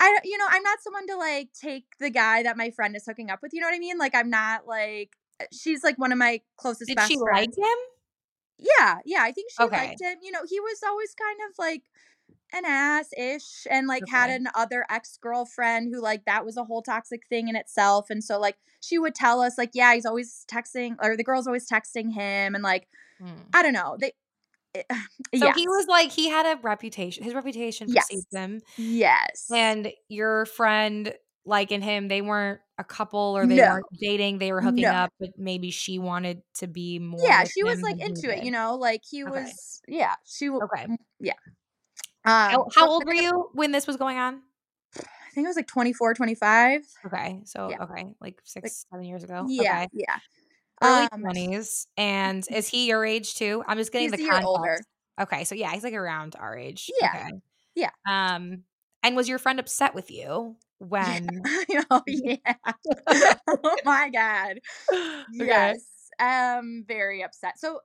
I? 0.00 0.18
You 0.24 0.38
know, 0.38 0.46
I'm 0.48 0.62
not 0.62 0.82
someone 0.82 1.06
to 1.08 1.16
like 1.16 1.50
take 1.52 1.84
the 2.00 2.10
guy 2.10 2.42
that 2.42 2.56
my 2.56 2.70
friend 2.70 2.94
is 2.96 3.04
hooking 3.06 3.30
up 3.30 3.40
with. 3.42 3.52
You 3.52 3.60
know 3.60 3.66
what 3.66 3.74
I 3.74 3.78
mean? 3.78 3.98
Like, 3.98 4.14
I'm 4.14 4.30
not 4.30 4.66
like 4.66 5.16
she's 5.52 5.82
like 5.84 5.98
one 5.98 6.12
of 6.12 6.18
my 6.18 6.40
closest. 6.56 6.88
Did 6.88 7.00
she 7.02 7.16
friends. 7.18 7.56
like 7.56 7.66
him? 7.66 7.78
Yeah, 8.58 8.98
yeah. 9.04 9.22
I 9.22 9.32
think 9.32 9.50
she 9.56 9.62
Okay. 9.64 9.76
liked 9.88 10.00
him. 10.00 10.16
You 10.22 10.30
know, 10.30 10.40
he 10.48 10.60
was 10.60 10.80
always 10.86 11.14
kind 11.14 11.38
of 11.50 11.54
like 11.58 11.82
an 12.52 12.64
ass 12.64 13.08
ish 13.16 13.66
and 13.70 13.86
like 13.86 14.04
had 14.08 14.30
Okay. 14.30 14.36
an 14.36 14.48
other 14.54 14.86
ex 14.88 15.18
girlfriend 15.20 15.92
who 15.92 16.00
like 16.00 16.24
that 16.26 16.44
was 16.44 16.56
a 16.56 16.64
whole 16.64 16.82
toxic 16.82 17.22
thing 17.28 17.48
in 17.48 17.56
itself. 17.56 18.08
And 18.08 18.22
so 18.22 18.38
like 18.38 18.56
she 18.80 18.98
would 18.98 19.14
tell 19.14 19.40
us 19.40 19.58
like, 19.58 19.70
yeah, 19.74 19.94
he's 19.94 20.06
always 20.06 20.44
texting 20.50 20.96
or 21.02 21.16
the 21.16 21.24
girl's 21.24 21.46
always 21.46 21.68
texting 21.68 22.12
him 22.14 22.54
and 22.54 22.62
like 22.62 22.88
Hmm. 23.18 23.28
I 23.54 23.62
don't 23.62 23.72
know. 23.72 23.96
They 23.98 24.12
So 25.34 25.46
yes. 25.46 25.56
he 25.56 25.66
was 25.68 25.86
like 25.88 26.10
he 26.12 26.28
had 26.28 26.46
a 26.46 26.60
reputation. 26.62 27.24
His 27.24 27.34
reputation 27.34 27.88
Yes. 27.90 28.06
precedes 28.06 28.26
him. 28.34 28.60
yes. 28.78 29.48
And 29.52 29.92
your 30.08 30.46
friend 30.46 31.12
liking 31.44 31.82
him, 31.82 32.08
they 32.08 32.22
weren't 32.22 32.60
a 32.78 32.84
couple 32.84 33.36
or 33.36 33.46
they 33.46 33.56
No. 33.56 33.68
weren't 33.70 33.86
dating. 34.00 34.38
They 34.38 34.52
were 34.52 34.60
hooking 34.60 34.82
No. 34.82 34.92
up, 34.92 35.12
but 35.20 35.30
maybe 35.36 35.70
she 35.70 35.98
wanted 35.98 36.42
to 36.58 36.66
be 36.68 36.98
more. 36.98 37.20
yeah, 37.26 37.44
she 37.44 37.64
was 37.64 37.80
like 37.82 37.98
into 38.00 38.34
it, 38.34 38.44
you 38.44 38.50
know, 38.50 38.76
like 38.76 39.02
he 39.08 39.24
Okay. 39.24 39.30
was 39.32 39.80
yeah, 39.88 40.14
she 40.24 40.46
w- 40.46 40.62
Okay. 40.64 40.86
yeah. 41.20 41.32
Um 42.24 42.50
How, 42.50 42.66
how 42.74 42.88
old 42.88 43.04
were 43.06 43.14
you 43.14 43.50
when 43.52 43.72
this 43.72 43.86
was 43.86 43.96
going 43.96 44.18
on? 44.18 44.42
I 44.96 45.30
think 45.34 45.44
it 45.44 45.48
was 45.48 45.56
like 45.56 45.66
24, 45.66 46.14
25. 46.14 46.82
Okay, 47.06 47.40
so 47.44 47.68
Yeah. 47.70 47.82
okay, 47.84 48.06
like 48.20 48.40
six, 48.44 48.86
seven 48.90 49.04
years 49.04 49.22
ago. 49.22 49.44
Yeah, 49.48 49.62
Okay, 49.82 49.88
yeah. 49.92 50.18
Early 50.82 51.08
Um, 51.12 51.20
twenties. 51.20 51.86
And 51.96 52.46
is 52.50 52.68
he 52.68 52.86
your 52.86 53.04
age 53.04 53.34
too? 53.34 53.62
I'm 53.66 53.78
just 53.78 53.92
getting 53.92 54.10
the 54.10 54.18
context. 54.18 54.46
older. 54.46 54.78
Okay, 55.20 55.44
so 55.44 55.54
yeah, 55.54 55.72
he's 55.72 55.84
like 55.84 55.94
around 55.94 56.36
our 56.38 56.56
age. 56.56 56.90
Yeah. 57.00 57.10
Okay. 57.14 57.30
Yeah. 57.74 57.90
Um, 58.08 58.64
and 59.02 59.16
was 59.16 59.28
your 59.28 59.38
friend 59.38 59.60
upset 59.60 59.94
with 59.94 60.10
you 60.10 60.56
when? 60.78 61.28
oh 61.90 62.02
yeah. 62.06 62.54
oh 63.48 63.76
my 63.84 64.10
god. 64.10 64.58
Okay. 64.92 65.24
Yes. 65.32 65.78
Um 66.18 66.84
very 66.86 67.22
upset. 67.22 67.58
So 67.58 67.80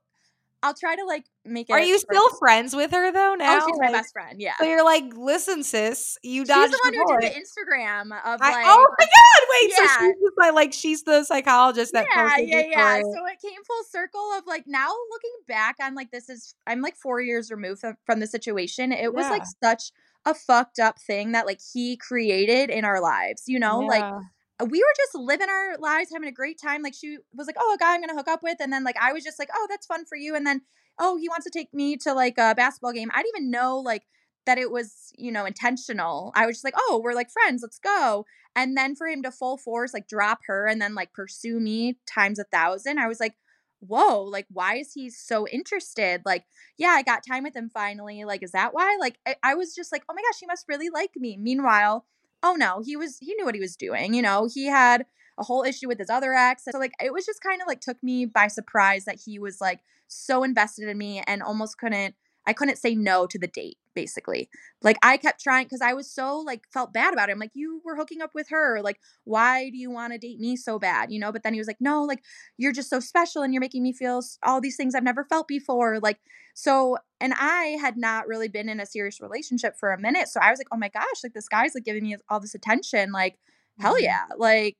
I'll 0.64 0.74
try 0.74 0.96
to 0.96 1.06
like 1.06 1.26
make 1.44 1.70
it 1.70 1.74
Are 1.74 1.80
you 1.80 1.98
still 1.98 2.30
friends 2.38 2.76
with 2.76 2.92
her 2.92 3.12
though 3.12 3.36
now? 3.36 3.60
Oh, 3.62 3.68
she's 3.68 3.80
my 3.80 3.88
Like, 3.88 4.04
best 4.04 4.14
friend. 4.14 4.40
Yeah. 4.40 4.58
So 4.58 4.66
you're 4.66 4.86
like, 4.86 5.06
listen, 5.16 5.64
sis, 5.64 6.18
you 6.24 6.42
She's 6.42 6.48
the 6.48 6.80
one 6.84 6.94
who 6.94 7.20
did 7.20 7.32
the 7.32 7.40
Instagram 7.40 8.12
of 8.12 8.42
I- 8.42 8.52
like 8.52 8.66
oh 8.68 8.88
my 9.00 9.06
god! 9.06 9.48
Wait, 9.50 9.72
yeah. 9.72 9.76
so 9.76 9.84
she's 9.84 10.16
just 10.22 10.38
like, 10.38 10.54
like 10.54 10.74
she's 10.74 11.04
the 11.04 11.24
psychologist 11.24 11.94
that 11.94 12.06
yeah, 12.12 12.38
yeah, 12.38 12.64
yeah. 12.70 13.00
story. 13.00 13.14
So 13.14 13.26
it 13.26 13.42
came 13.42 13.64
full 13.64 13.84
circle 13.90 14.34
of 14.38 14.46
like 14.46 14.66
now 14.68 14.90
looking 15.10 15.34
back 15.48 15.78
on 15.82 15.96
like 15.96 16.12
this 16.12 16.30
is 16.30 16.56
I'm 16.68 16.82
like 16.82 16.96
four 16.96 17.22
years 17.22 17.50
removed 17.52 17.82
from, 17.82 17.98
from 18.06 18.20
the 18.20 18.28
situation. 18.28 18.92
It 18.92 19.14
was 19.14 19.30
like 19.30 19.44
such 19.64 19.92
a 20.26 20.34
fucked 20.34 20.80
up 20.80 21.00
thing 21.00 21.32
that 21.32 21.46
like 21.46 21.60
he 21.74 21.98
created 21.98 22.70
in 22.70 22.86
our 22.86 23.02
lives, 23.02 23.44
you 23.48 23.60
know? 23.60 23.80
Like 23.80 24.02
Yeah. 24.02 24.20
Uh, 24.62 24.66
we 24.66 24.80
were 24.80 24.94
just 24.98 25.16
living 25.16 25.50
our 25.50 25.78
lives, 25.78 26.10
having 26.12 26.28
a 26.30 26.32
great 26.32 26.60
time. 26.60 26.82
Like 26.82 26.94
she 26.94 27.18
was 27.34 27.48
like, 27.48 27.56
"Oh, 27.60 27.74
a 27.74 27.78
guy 27.78 27.94
I'm 27.94 28.02
gonna 28.02 28.16
hook 28.16 28.28
up 28.28 28.44
with," 28.44 28.58
and 28.60 28.72
then 28.72 28.84
like 28.84 28.98
I 29.02 29.14
was 29.14 29.24
just 29.24 29.40
like, 29.40 29.50
"Oh, 29.54 29.68
that's 29.70 29.86
fun 29.86 30.06
for 30.06 30.16
you," 30.16 30.36
and 30.36 30.46
then 30.46 30.62
oh, 31.00 31.18
he 31.18 31.30
wants 31.30 31.46
to 31.46 31.50
take 31.52 31.74
me 31.74 31.98
to 31.98 32.14
like 32.14 32.38
a 32.38 32.54
basketball 32.56 32.94
game. 32.94 33.10
I 33.14 33.24
didn't 33.24 33.38
even 33.38 33.52
know 33.52 33.80
like 33.80 34.04
that 34.46 34.58
it 34.58 34.72
was 34.72 35.12
you 35.18 35.32
know 35.32 35.46
intentional. 35.46 36.32
I 36.36 36.46
was 36.46 36.58
just 36.58 36.64
like, 36.64 36.76
"Oh, 36.78 37.02
we're 37.04 37.14
like 37.14 37.32
friends, 37.32 37.62
let's 37.64 37.80
go." 37.80 38.26
And 38.56 38.78
then 38.78 38.96
for 38.96 39.08
him 39.08 39.24
to 39.24 39.32
full 39.32 39.58
force 39.58 39.94
like 39.94 40.08
drop 40.08 40.40
her 40.48 40.68
and 40.68 40.82
then 40.82 40.96
like 40.96 41.14
pursue 41.14 41.60
me 41.60 41.98
times 42.06 42.40
a 42.40 42.44
thousand, 42.46 43.00
I 43.00 43.08
was 43.08 43.20
like, 43.20 43.36
"Whoa!" 43.80 44.24
Like, 44.24 44.48
why 44.52 44.76
is 44.76 44.94
he 44.94 45.10
so 45.10 45.48
interested? 45.48 46.22
Like, 46.26 46.46
yeah, 46.78 46.90
I 46.90 47.02
got 47.04 47.26
time 47.28 47.44
with 47.44 47.56
him 47.56 47.70
finally. 47.70 48.24
Like, 48.26 48.44
is 48.44 48.52
that 48.52 48.74
why? 48.74 48.98
Like, 49.00 49.18
I, 49.26 49.36
I 49.44 49.56
was 49.56 49.74
just 49.76 49.92
like, 49.92 50.04
"Oh 50.10 50.14
my 50.14 50.22
gosh, 50.22 50.40
he 50.40 50.46
must 50.48 50.66
really 50.68 50.90
like 50.90 51.12
me." 51.16 51.38
Meanwhile 51.38 52.06
oh 52.44 52.56
no, 52.56 52.82
he 52.84 52.96
was 52.96 53.18
he 53.20 53.34
knew 53.36 53.46
what 53.46 53.56
he 53.56 53.62
was 53.62 53.76
doing. 53.76 54.14
You 54.14 54.22
know, 54.22 54.48
he 54.52 54.66
had 54.66 55.06
a 55.40 55.44
whole 55.44 55.64
issue 55.64 55.88
with 55.88 56.00
his 56.00 56.10
other 56.10 56.34
ex. 56.34 56.66
So 56.66 56.78
like 56.78 56.94
it 57.04 57.14
was 57.14 57.26
just 57.26 57.42
kind 57.42 57.62
of 57.62 57.68
like 57.68 57.82
took 57.82 58.02
me 58.04 58.26
by 58.26 58.48
surprise 58.48 59.06
that 59.06 59.20
he 59.26 59.40
was 59.40 59.62
like 59.62 59.82
so 60.08 60.44
invested 60.44 60.88
in 60.90 60.98
me 60.98 61.24
and 61.26 61.42
almost 61.42 61.78
couldn't 61.78 62.16
I 62.48 62.54
couldn't 62.54 62.78
say 62.78 62.96
no 62.96 63.28
to 63.28 63.38
the 63.40 63.48
date 63.48 63.78
basically. 63.94 64.50
Like 64.82 64.98
I 65.04 65.18
kept 65.18 65.42
trying 65.42 65.68
cuz 65.68 65.82
I 65.82 65.94
was 65.94 66.10
so 66.12 66.40
like 66.40 66.64
felt 66.74 66.94
bad 66.94 67.14
about 67.14 67.30
him. 67.30 67.40
Like 67.40 67.52
you 67.54 67.82
were 67.86 67.96
hooking 67.96 68.22
up 68.22 68.32
with 68.34 68.50
her. 68.50 68.82
Like 68.82 69.00
why 69.26 69.70
do 69.70 69.78
you 69.78 69.92
want 69.92 70.14
to 70.14 70.20
date 70.20 70.40
me 70.40 70.56
so 70.56 70.80
bad, 70.80 71.12
you 71.12 71.20
know? 71.20 71.32
But 71.32 71.44
then 71.44 71.54
he 71.54 71.60
was 71.60 71.68
like, 71.68 71.82
"No, 71.82 72.04
like 72.04 72.24
you're 72.58 72.72
just 72.72 72.90
so 72.90 73.00
special 73.00 73.44
and 73.44 73.54
you're 73.54 73.62
making 73.62 73.84
me 73.84 73.94
feel 73.94 74.22
all 74.44 74.62
these 74.62 74.78
things 74.78 74.96
I've 74.96 75.04
never 75.04 75.24
felt 75.26 75.48
before." 75.48 76.00
Like 76.00 76.20
so 76.54 76.98
and 77.20 77.34
I 77.38 77.78
had 77.82 77.98
not 77.98 78.28
really 78.28 78.48
been 78.48 78.70
in 78.70 78.80
a 78.80 78.86
serious 78.86 79.22
relationship 79.22 79.76
for 79.78 79.92
a 79.92 80.00
minute. 80.00 80.28
So 80.30 80.40
I 80.42 80.50
was 80.52 80.60
like, 80.60 80.68
"Oh 80.72 80.78
my 80.78 80.90
gosh, 80.90 81.24
like 81.24 81.34
this 81.34 81.48
guy's 81.50 81.76
like 81.76 81.84
giving 81.86 82.04
me 82.04 82.16
all 82.30 82.40
this 82.40 82.56
attention. 82.56 83.12
Like 83.12 83.38
hell 83.80 84.00
Mhm. 84.00 84.02
yeah." 84.02 84.26
Like 84.38 84.78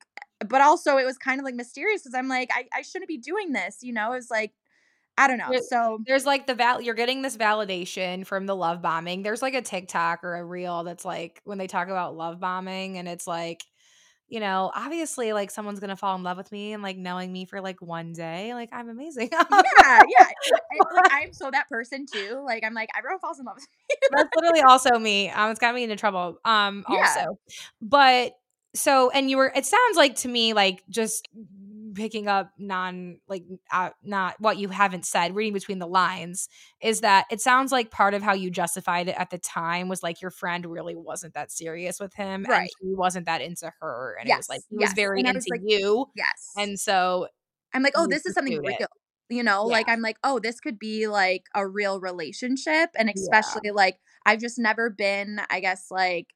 but 0.48 0.60
also 0.60 0.96
it 0.98 1.04
was 1.04 1.18
kind 1.18 1.40
of 1.40 1.44
like 1.44 1.54
mysterious 1.54 2.02
because 2.02 2.14
I'm 2.14 2.28
like, 2.28 2.50
I, 2.52 2.66
I 2.74 2.82
shouldn't 2.82 3.08
be 3.08 3.18
doing 3.18 3.52
this, 3.52 3.78
you 3.82 3.92
know? 3.92 4.12
It 4.12 4.16
was 4.16 4.30
like, 4.30 4.52
I 5.18 5.28
don't 5.28 5.38
know. 5.38 5.50
So 5.68 5.98
There's 6.06 6.24
like 6.26 6.46
the 6.46 6.54
val 6.54 6.80
you're 6.80 6.94
getting 6.94 7.22
this 7.22 7.36
validation 7.36 8.26
from 8.26 8.46
the 8.46 8.56
love 8.56 8.80
bombing. 8.82 9.22
There's 9.22 9.42
like 9.42 9.54
a 9.54 9.62
TikTok 9.62 10.24
or 10.24 10.36
a 10.36 10.44
reel 10.44 10.84
that's 10.84 11.04
like 11.04 11.40
when 11.44 11.58
they 11.58 11.66
talk 11.66 11.88
about 11.88 12.16
love 12.16 12.40
bombing 12.40 12.96
and 12.98 13.06
it's 13.06 13.26
like, 13.26 13.62
you 14.28 14.40
know, 14.40 14.70
obviously 14.74 15.34
like 15.34 15.50
someone's 15.50 15.80
gonna 15.80 15.96
fall 15.96 16.16
in 16.16 16.22
love 16.22 16.38
with 16.38 16.50
me 16.50 16.72
and 16.72 16.82
like 16.82 16.96
knowing 16.96 17.30
me 17.30 17.44
for 17.44 17.60
like 17.60 17.82
one 17.82 18.14
day. 18.14 18.54
Like 18.54 18.70
I'm 18.72 18.88
amazing. 18.88 19.28
yeah, 19.32 19.40
yeah. 19.84 20.00
I- 20.18 20.94
like 20.94 21.12
I'm 21.12 21.32
so 21.34 21.50
that 21.50 21.68
person 21.68 22.06
too. 22.10 22.42
Like 22.46 22.64
I'm 22.64 22.72
like 22.74 22.88
everyone 22.96 23.20
falls 23.20 23.38
in 23.38 23.44
love 23.44 23.56
with 23.56 23.66
me. 23.68 23.96
That's 24.16 24.30
literally 24.34 24.62
also 24.62 24.98
me. 24.98 25.28
Um, 25.28 25.50
it's 25.50 25.60
got 25.60 25.74
me 25.74 25.82
into 25.84 25.96
trouble. 25.96 26.38
Um, 26.44 26.84
Yeah. 26.88 26.96
also, 26.98 27.38
but 27.82 28.32
so 28.74 29.10
and 29.10 29.28
you 29.28 29.36
were. 29.36 29.52
It 29.54 29.66
sounds 29.66 29.96
like 29.98 30.16
to 30.16 30.28
me 30.28 30.54
like 30.54 30.82
just 30.88 31.28
picking 31.94 32.28
up 32.28 32.50
non 32.58 33.18
like 33.28 33.44
uh, 33.72 33.90
not 34.02 34.34
what 34.40 34.56
you 34.58 34.68
haven't 34.68 35.04
said, 35.06 35.34
reading 35.34 35.52
between 35.52 35.78
the 35.78 35.86
lines 35.86 36.48
is 36.80 37.00
that 37.00 37.26
it 37.30 37.40
sounds 37.40 37.72
like 37.72 37.90
part 37.90 38.14
of 38.14 38.22
how 38.22 38.32
you 38.32 38.50
justified 38.50 39.08
it 39.08 39.16
at 39.18 39.30
the 39.30 39.38
time 39.38 39.88
was 39.88 40.02
like 40.02 40.20
your 40.22 40.30
friend 40.30 40.66
really 40.66 40.94
wasn't 40.96 41.34
that 41.34 41.50
serious 41.52 42.00
with 42.00 42.14
him, 42.14 42.44
and 42.44 42.48
Right. 42.48 42.70
he 42.80 42.94
wasn't 42.94 43.26
that 43.26 43.40
into 43.40 43.72
her, 43.80 44.16
and 44.20 44.28
it 44.28 44.36
was 44.36 44.48
like 44.48 44.60
Yes, 44.60 44.66
he 44.70 44.76
was 44.76 44.92
very 44.92 45.20
into 45.20 45.32
was 45.34 45.46
like, 45.50 45.60
you, 45.64 46.06
Yes. 46.14 46.52
and 46.56 46.78
so 46.80 47.28
I'm 47.74 47.82
like, 47.82 47.94
oh, 47.96 48.06
this 48.06 48.26
is 48.26 48.34
something 48.34 48.58
real. 48.58 48.86
You 49.28 49.42
know, 49.42 49.66
Yeah. 49.66 49.72
like 49.72 49.88
I'm 49.88 50.02
like, 50.02 50.18
oh, 50.24 50.38
this 50.40 50.60
could 50.60 50.78
be 50.78 51.06
like 51.08 51.44
a 51.54 51.66
real 51.66 52.00
relationship. 52.00 52.90
And 52.96 53.10
especially 53.14 53.70
like 53.70 53.98
I've 54.26 54.40
just 54.40 54.58
never 54.58 54.90
been, 54.90 55.40
I 55.50 55.60
guess, 55.60 55.86
like 55.90 56.26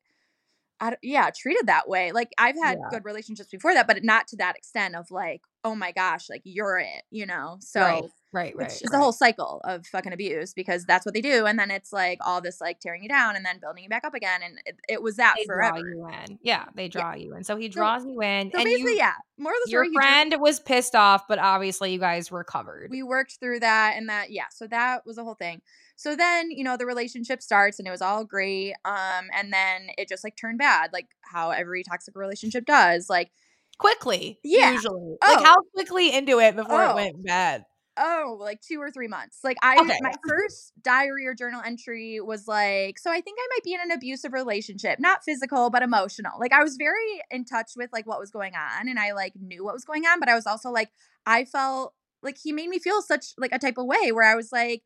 I 0.81 0.97
yeah, 1.03 1.31
treated 1.37 1.67
that 1.69 1.89
way. 1.89 2.13
Like 2.13 2.29
I've 2.39 2.57
had 2.63 2.79
Yeah. 2.81 2.89
good 2.91 3.05
relationships 3.05 3.51
before 3.51 3.75
that, 3.75 3.87
but 3.87 4.03
not 4.05 4.29
to 4.29 4.37
that 4.37 4.57
extent 4.57 4.95
of 4.95 5.11
like, 5.11 5.41
oh 5.65 5.75
my 5.75 5.91
gosh, 5.93 6.29
like 6.29 6.43
you're 6.45 6.79
it, 6.79 7.03
you 7.11 7.27
know? 7.27 7.57
So 7.61 7.81
right, 7.81 8.03
right, 8.03 8.11
right. 8.33 8.57
which 8.57 8.67
is 8.75 8.83
right. 8.85 8.93
the 8.93 8.99
whole 8.99 9.13
cycle 9.13 9.61
of 9.65 9.87
fucking 9.87 10.13
abuse 10.13 10.53
because 10.55 10.85
that's 10.85 11.05
what 11.07 11.15
they 11.15 11.21
do. 11.23 11.47
And 11.47 11.59
then 11.59 11.71
it's 11.71 11.93
like 11.93 12.19
all 12.25 12.41
this 12.41 12.61
like 12.61 12.79
tearing 12.79 13.03
you 13.03 13.09
down 13.09 13.35
and 13.37 13.45
then 13.45 13.59
building 13.59 13.83
you 13.85 13.89
back 13.89 14.05
up 14.05 14.15
again. 14.15 14.43
And 14.45 14.59
it, 14.67 14.77
it 14.89 15.03
was 15.03 15.17
that 15.17 15.35
they 15.39 15.45
forever. 15.47 15.79
you 15.79 16.07
in. 16.09 16.39
Yeah, 16.43 16.67
they 16.75 16.89
draw 16.89 17.15
you 17.15 17.35
in. 17.35 17.43
So 17.43 17.57
he 17.57 17.67
So- 17.71 17.77
draws 17.81 18.05
you 18.05 18.21
in, 18.21 18.51
So 18.53 18.59
and 18.59 18.65
basically, 18.65 18.93
you, 18.93 18.99
yeah, 18.99 19.15
more 19.39 19.53
of 19.53 19.59
the 19.65 19.71
your 19.73 19.85
story. 19.85 19.89
drew- 19.95 20.03
friend 20.03 20.35
was 20.39 20.61
pissed 20.61 20.95
off, 20.95 21.27
but 21.27 21.39
obviously 21.39 21.93
you 21.95 21.99
guys 21.99 22.31
recovered. 22.31 22.91
we 22.91 23.03
worked 23.03 23.39
through 23.41 23.61
that 23.61 23.95
and 23.97 24.09
that 24.09 24.31
yeah 24.31 24.45
so 24.51 24.67
that 24.67 25.05
was 25.07 25.17
the 25.17 25.25
whole 25.25 25.35
thing 25.35 25.61
so 25.97 26.15
then 26.15 26.51
you 26.51 26.63
know 26.63 26.77
the 26.77 26.87
relationship 26.87 27.43
starts 27.43 27.79
and 27.79 27.89
it 27.89 27.91
was 27.91 28.03
all 28.03 28.25
great 28.25 28.75
um 28.85 29.25
and 29.35 29.53
then 29.53 29.89
it 29.99 30.09
just 30.09 30.23
like 30.25 30.37
turned 30.37 30.59
bad 30.59 30.91
like 30.93 31.07
how 31.23 31.51
every 31.51 31.83
toxic 31.83 32.15
relationship 32.17 32.65
does 32.67 33.09
like 33.11 33.31
quickly, 33.79 34.39
Yeah. 34.43 34.73
usually. 34.73 35.17
Oh. 35.23 35.35
Like 35.35 35.45
how 35.45 35.57
quickly 35.75 36.15
into 36.15 36.39
it 36.41 36.57
before 36.57 36.83
it 36.83 36.89
Oh. 36.93 36.95
went 36.95 37.25
bad. 37.25 37.65
oh 37.99 38.37
like 38.41 38.61
two 38.63 38.79
or 38.81 38.91
three 38.91 39.09
months 39.09 39.39
like 39.43 39.57
i 39.63 39.77
Okay. 39.81 39.99
my 40.03 40.13
first 40.29 40.73
diary 40.83 41.27
or 41.27 41.35
journal 41.35 41.63
entry 41.65 42.21
was 42.21 42.47
like 42.47 42.99
so 42.99 43.11
i 43.11 43.21
think 43.23 43.39
i 43.41 43.47
might 43.55 43.65
be 43.65 43.73
in 43.73 43.81
an 43.81 43.91
abusive 43.91 44.35
relationship 44.35 44.99
not 45.01 45.25
physical 45.25 45.71
but 45.71 45.83
emotional 45.83 46.33
like 46.39 46.53
i 46.53 46.63
was 46.63 46.77
very 46.77 47.23
in 47.31 47.45
touch 47.47 47.71
with 47.75 47.89
like 47.95 48.07
what 48.07 48.21
was 48.21 48.31
going 48.31 48.53
on 48.55 48.87
and 48.89 48.99
i 48.99 49.13
like 49.13 49.33
knew 49.41 49.65
what 49.65 49.73
was 49.73 49.85
going 49.87 50.05
on 50.05 50.21
but 50.21 50.29
i 50.29 50.35
was 50.35 50.47
also 50.47 50.71
like 50.71 50.91
i 51.25 51.45
felt 51.47 51.95
like 52.23 52.37
he 52.43 52.53
made 52.53 52.69
me 52.69 52.79
feel 52.79 53.01
such 53.01 53.29
like 53.39 53.53
a 53.53 53.59
type 53.59 53.79
of 53.79 53.87
way 53.87 54.13
where 54.13 54.31
i 54.31 54.35
was 54.35 54.53
like 54.53 54.81
it- 54.81 54.83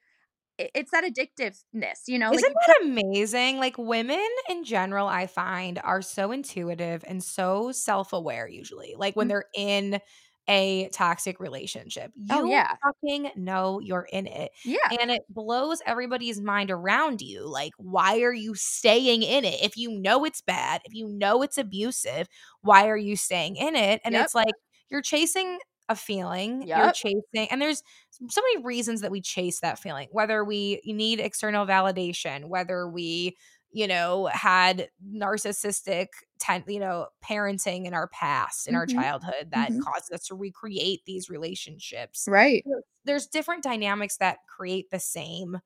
it's 0.75 0.91
that 0.93 1.05
addictiveness 1.05 2.01
you 2.07 2.19
know 2.19 2.33
Isn't 2.33 2.53
you 2.53 2.55
that 2.67 2.83
amazing? 2.85 3.59
Like 3.59 3.77
women 3.77 4.25
in 4.49 4.63
general, 4.65 5.09
I 5.09 5.27
find 5.27 5.81
are 5.83 6.01
so 6.03 6.31
intuitive 6.31 7.05
and 7.07 7.23
so 7.23 7.73
self 7.73 8.13
aware 8.13 8.47
usually. 8.49 8.95
Like 8.97 9.17
when 9.17 9.27
Mm. 9.27 9.31
they're 9.31 9.47
in 9.57 10.01
a 10.49 10.89
toxic 10.91 11.41
relationship, 11.41 12.13
you 12.17 12.41
Oh, 12.41 12.45
yeah. 12.45 12.79
fucking 12.85 13.31
know 13.37 13.81
you're 13.81 14.07
in 14.13 14.27
it. 14.27 14.51
yeah 14.65 14.93
and 15.01 15.11
it 15.11 15.23
blows 15.29 15.81
everybody's 15.87 16.41
mind 16.41 16.71
around 16.71 17.21
you. 17.21 17.47
Like, 17.49 17.73
why 17.79 18.21
are 18.23 18.33
you 18.33 18.55
staying 18.55 19.23
in 19.23 19.45
it? 19.45 19.61
If 19.63 19.77
you 19.77 19.91
know 20.01 20.25
it's 20.25 20.41
bad, 20.41 20.83
if 20.85 20.95
you 20.95 21.09
know 21.09 21.43
it's 21.43 21.59
abusive, 21.59 22.29
why 22.63 22.89
are 22.89 22.97
you 22.97 23.17
staying 23.17 23.57
in 23.57 23.75
it? 23.77 24.01
And 24.05 24.15
Yep. 24.15 24.17
it's 24.17 24.35
like 24.35 24.55
you're 24.89 25.03
chasing 25.03 25.59
a 25.91 25.97
feeling. 25.97 26.69
You're 26.73 26.91
chasing, 26.91 27.49
and 27.51 27.63
there's 27.63 27.83
so 28.31 28.43
many 28.43 28.65
reasons 28.65 29.03
that 29.03 29.13
we 29.13 29.21
chase 29.23 29.61
that 29.61 29.79
feeling. 29.81 30.09
Whether 30.13 30.45
we 30.45 30.83
need 30.87 31.21
external 31.21 31.67
validation, 31.67 32.47
whether 32.49 32.89
we 32.89 33.37
you 33.73 33.89
know 33.89 34.27
had 34.27 34.91
narcissistic 35.15 36.09
ten, 36.41 36.65
you 36.69 36.81
know 36.81 37.09
parenting 37.25 37.87
in 37.87 37.95
our 37.95 38.09
past 38.09 38.69
in 38.69 38.75
our 38.77 38.87
Mhm. 38.87 38.87
childhood 38.87 39.51
that 39.53 39.73
Mhm. 39.73 39.83
causes 39.83 40.11
us 40.13 40.27
to 40.29 40.35
recreate 40.37 41.03
these 41.07 41.31
relationships 41.31 42.29
right 42.29 42.67
there's 43.05 43.27
different 43.27 43.63
dynamics 43.63 44.17
that 44.19 44.39
create 44.49 44.91
the 44.91 45.01
same 45.01 45.59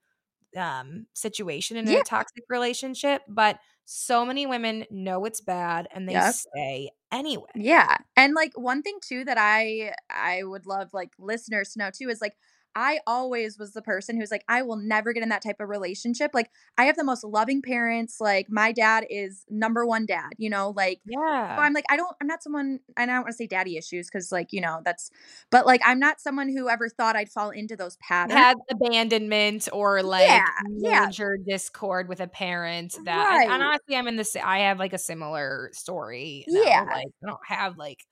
um 0.57 1.07
situation 1.15 1.77
in 1.77 1.87
Yeah. 1.87 1.99
a 1.99 2.03
toxic 2.03 2.45
relationship 2.49 3.23
but 3.29 3.59
so 3.85 4.25
many 4.27 4.47
women 4.47 4.87
know 4.91 5.25
it's 5.25 5.41
bad 5.43 5.89
and 5.93 6.09
they 6.09 6.21
Yep. 6.21 6.41
stay 6.51 6.91
anyway 7.15 7.47
Yeah. 7.55 7.97
And 8.17 8.35
like 8.35 8.53
one 8.57 8.83
thing 8.83 8.99
too 9.03 9.25
that 9.25 9.39
I 9.39 9.95
I 10.11 10.43
would 10.45 10.67
love 10.67 10.93
like 10.93 11.13
listeners 11.19 11.71
to 11.73 11.79
know 11.79 11.91
too 11.91 12.09
is 12.09 12.21
like 12.21 12.35
I 12.77 13.01
always 13.07 13.59
was 13.59 13.73
the 13.73 13.83
person 13.83 14.19
who's 14.19 14.31
like 14.31 14.45
I 14.49 14.63
will 14.63 14.77
never 14.77 15.13
get 15.13 15.23
in 15.23 15.29
that 15.31 15.43
type 15.43 15.57
of 15.61 15.69
relationship. 15.69 16.33
Like 16.35 16.51
I 16.77 16.85
have 16.85 16.97
the 16.97 17.05
most 17.05 17.25
loving 17.25 17.63
parents. 17.63 18.21
Like 18.21 18.47
my 18.51 18.73
dad 18.73 19.07
is 19.11 19.45
number 19.49 19.87
one 19.87 20.07
dad, 20.07 20.31
you 20.39 20.51
know, 20.51 20.73
like 20.77 21.01
yeah 21.07 21.57
so 21.57 21.63
I'm 21.63 21.73
like 21.73 21.85
I 21.89 21.97
don't 21.97 22.15
I'm 22.21 22.27
not 22.27 22.43
someone 22.43 22.81
and 22.97 23.11
I 23.11 23.15
don't 23.15 23.23
want 23.23 23.33
to 23.33 23.37
say 23.37 23.47
daddy 23.47 23.77
issues 23.77 24.11
cuz 24.11 24.33
like, 24.33 24.53
you 24.53 24.61
know, 24.61 24.81
that's 24.85 25.11
but 25.51 25.67
like 25.67 25.81
I'm 25.85 25.99
not 25.99 26.21
someone 26.21 26.49
who 26.49 26.69
ever 26.69 26.89
thought 26.89 27.17
I'd 27.17 27.31
fall 27.31 27.51
into 27.51 27.77
those 27.77 27.97
patterns. 27.97 28.33
had 28.39 28.57
abandonment 28.71 29.69
or 29.73 30.03
like 30.03 30.27
Yeah, 30.29 30.45
yeah. 30.79 31.07
major 31.07 31.37
discord 31.37 32.09
with 32.09 32.21
a 32.21 32.29
parent 32.29 32.97
that 33.05 33.43
and, 33.43 33.53
and 33.53 33.63
honestly 33.63 33.97
i'm 33.97 34.09
in 34.09 34.17
this 34.17 34.37
i 34.37 34.61
have 34.61 34.79
like 34.79 34.93
a 34.93 34.99
similar 34.99 35.71
story. 35.73 36.45
Yeah. 36.49 36.85
like 36.93 37.07
i 37.23 37.27
don't 37.27 37.47
have 37.47 37.77
like 37.79 38.05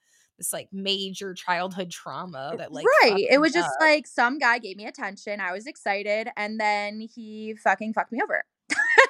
this 0.42 0.52
like 0.52 0.68
major 0.72 1.34
childhood 1.34 1.90
trauma 1.90 2.54
that 2.58 2.72
like 2.72 2.84
right. 3.02 3.26
It 3.30 3.40
was 3.40 3.52
just 3.52 3.68
up. 3.68 3.80
like 3.80 4.06
some 4.06 4.38
guy 4.38 4.58
gave 4.58 4.76
me 4.76 4.86
attention. 4.86 5.40
I 5.40 5.52
was 5.52 5.66
excited, 5.66 6.28
and 6.36 6.58
then 6.58 7.00
he 7.00 7.54
fucking 7.62 7.92
fucked 7.94 8.12
me 8.12 8.20
over. 8.22 8.44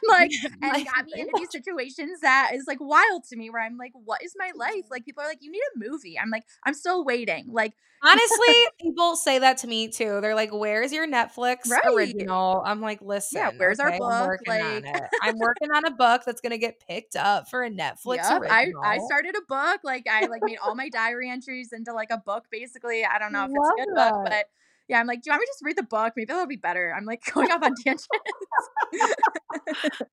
like 0.09 0.32
and 0.61 0.87
got 0.87 1.06
me 1.06 1.21
into 1.21 1.32
these 1.37 1.50
situations 1.50 2.21
that 2.21 2.50
is 2.54 2.64
like 2.66 2.80
wild 2.80 3.25
to 3.30 3.37
me 3.37 3.50
where 3.50 3.62
I'm 3.62 3.76
like, 3.78 3.92
what 4.04 4.23
is 4.23 4.35
my 4.37 4.52
life? 4.54 4.73
Mm-hmm. 4.75 4.90
Like 4.90 5.04
people 5.04 5.23
are 5.23 5.28
like, 5.28 5.42
you 5.42 5.50
need 5.50 5.61
a 5.75 5.90
movie. 5.90 6.18
I'm 6.18 6.30
like, 6.30 6.44
I'm 6.64 6.75
still 6.75 7.04
waiting. 7.04 7.47
Like, 7.50 7.75
Honestly, 8.04 8.54
people 8.80 9.14
say 9.14 9.38
that 9.38 9.59
to 9.59 9.68
me 9.68 9.87
too. 9.88 10.21
They're 10.21 10.35
like, 10.35 10.52
"Where's 10.52 10.92
your 10.92 11.06
Netflix 11.06 11.71
Right. 11.71 11.82
original?" 11.87 12.61
I'm 12.66 12.80
like, 12.80 13.00
"Listen, 13.00 13.38
yeah, 13.38 13.50
where's 13.56 13.78
our 13.78 13.97
book? 13.97 14.12
I'm 14.12 14.26
working 14.26 14.52
Like- 14.52 14.64
on 14.64 14.85
it. 14.87 15.02
I'm 15.23 15.38
working 15.38 15.71
on 15.71 15.85
a 15.85 15.90
book 15.92 16.23
that's 16.26 16.40
gonna 16.40 16.59
get 16.59 16.80
picked 16.80 17.14
up 17.14 17.49
for 17.49 17.62
a 17.62 17.71
Netflix 17.71 18.16
yep, 18.16 18.42
I, 18.50 18.62
original." 18.64 18.82
I 18.82 18.99
started 19.06 19.37
a 19.37 19.42
book. 19.49 19.82
Like 19.85 20.09
I 20.11 20.26
like 20.26 20.42
made 20.42 20.59
all 20.59 20.75
my 20.75 20.88
diary 20.88 21.30
entries 21.30 21.73
into 21.73 21.92
like 21.92 22.11
a 22.11 22.18
book 22.18 22.47
basically. 22.50 23.04
I 23.04 23.21
don't 23.21 23.32
know 23.32 23.44
if 23.44 23.50
it's 23.54 23.68
a 23.68 23.85
good 23.85 23.94
book, 23.94 24.25
but 24.25 24.47
yeah, 24.89 25.01
I'm 25.01 25.07
like, 25.07 25.23
do 25.23 25.29
you 25.29 25.33
want 25.33 25.41
me 25.41 25.47
to 25.47 25.51
just 25.53 25.65
read 25.65 25.77
the 25.77 25.83
book? 25.83 26.15
Maybe 26.17 26.27
that'll 26.27 26.47
be 26.47 26.57
better. 26.57 26.95
I'm 26.97 27.05
like 27.05 27.23
going 27.35 27.51
off 27.51 27.62
on 27.62 27.75
tangents. 27.75 28.09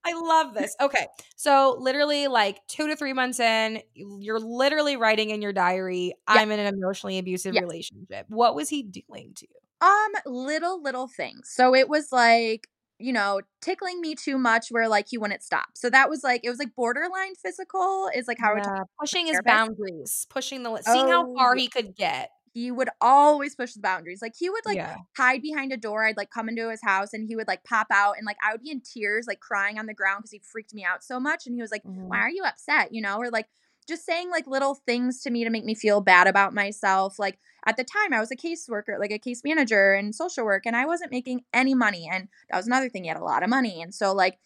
I 0.05 0.13
love 0.13 0.53
this. 0.53 0.75
Okay. 0.79 1.07
So, 1.35 1.75
literally, 1.79 2.27
like 2.27 2.65
two 2.67 2.87
to 2.87 2.95
three 2.95 3.13
months 3.13 3.39
in, 3.39 3.81
you're 3.93 4.39
literally 4.39 4.95
writing 4.97 5.29
in 5.29 5.41
your 5.41 5.53
diary, 5.53 6.13
I'm 6.27 6.51
in 6.51 6.59
an 6.59 6.73
emotionally 6.73 7.17
abusive 7.17 7.55
Yes. 7.55 7.63
relationship. 7.63 8.25
What 8.29 8.55
was 8.55 8.69
he 8.69 8.83
doing 8.83 9.33
to 9.35 9.47
you? 9.49 9.55
Um, 9.81 10.11
little, 10.25 10.81
little 10.81 11.07
things. 11.07 11.49
So 11.53 11.73
it 11.73 11.87
was 11.87 12.11
like, 12.11 12.67
you 12.99 13.13
know, 13.13 13.41
tickling 13.61 14.01
me 14.01 14.13
too 14.15 14.37
much 14.37 14.67
where 14.69 14.89
like 14.89 15.07
he 15.09 15.17
wouldn't 15.17 15.41
stop. 15.41 15.69
So 15.75 15.89
that 15.89 16.09
was 16.09 16.21
like, 16.23 16.41
it 16.43 16.49
was 16.49 16.59
like 16.59 16.75
borderline 16.75 17.35
physical, 17.35 18.09
is 18.13 18.27
like 18.27 18.39
how 18.39 18.55
Yeah, 18.55 18.83
pushing 18.99 19.27
his 19.27 19.39
boundaries, 19.41 20.25
pushing 20.29 20.63
the 20.63 20.81
seeing 20.81 21.07
how 21.07 21.25
Oh, 21.25 21.33
far 21.37 21.55
he 21.55 21.67
could 21.67 21.95
get. 21.95 22.31
He 22.53 22.71
would 22.71 22.89
always 23.01 23.55
push 23.55 23.73
the 23.73 23.81
boundaries. 23.81 24.21
Like 24.21 24.33
he 24.37 24.49
would 24.49 24.65
like 24.65 24.81
Yeah. 24.81 24.97
hide 25.17 25.41
behind 25.41 25.71
a 25.73 25.77
door. 25.77 26.05
I'd 26.05 26.17
like 26.17 26.29
come 26.29 26.49
into 26.49 26.69
his 26.69 26.81
house 26.81 27.13
and 27.13 27.27
he 27.27 27.35
would 27.35 27.47
like 27.47 27.63
pop 27.63 27.87
out 27.91 28.17
and 28.17 28.25
like 28.25 28.37
I 28.43 28.51
would 28.51 28.61
be 28.61 28.71
in 28.71 28.81
tears, 28.81 29.27
like 29.27 29.39
crying 29.39 29.79
on 29.79 29.85
the 29.85 29.93
ground 29.93 30.19
because 30.19 30.31
he 30.31 30.39
freaked 30.39 30.73
me 30.73 30.83
out 30.83 31.03
so 31.03 31.19
much. 31.19 31.45
And 31.45 31.55
he 31.55 31.61
was 31.61 31.71
like, 31.71 31.83
Mhm. 31.83 32.09
Why 32.09 32.21
are 32.21 32.29
you 32.29 32.43
upset? 32.43 32.93
You 32.93 33.01
know, 33.01 33.17
or 33.17 33.29
like 33.29 33.47
just 33.87 34.05
saying 34.05 34.29
like 34.29 34.45
little 34.47 34.75
things 34.75 35.21
to 35.21 35.31
me 35.31 35.43
to 35.43 35.49
make 35.49 35.65
me 35.65 35.73
feel 35.73 36.01
bad 36.01 36.27
about 36.27 36.53
myself. 36.53 37.17
Like 37.17 37.39
at 37.65 37.77
the 37.77 37.83
time 37.83 38.13
I 38.13 38.19
was 38.19 38.31
a 38.31 38.35
caseworker, 38.35 38.99
like 38.99 39.11
a 39.11 39.17
case 39.19 39.41
manager 39.43 39.93
in 39.95 40.13
social 40.13 40.45
work, 40.45 40.65
and 40.65 40.75
I 40.75 40.85
wasn't 40.85 41.11
making 41.11 41.41
any 41.53 41.73
money. 41.73 42.07
And 42.11 42.27
that 42.49 42.57
was 42.57 42.67
another 42.67 42.89
thing. 42.89 43.03
He 43.03 43.07
had 43.09 43.17
a 43.17 43.23
lot 43.23 43.43
of 43.43 43.49
money. 43.49 43.81
And 43.81 43.93
so 43.93 44.13
like 44.13 44.37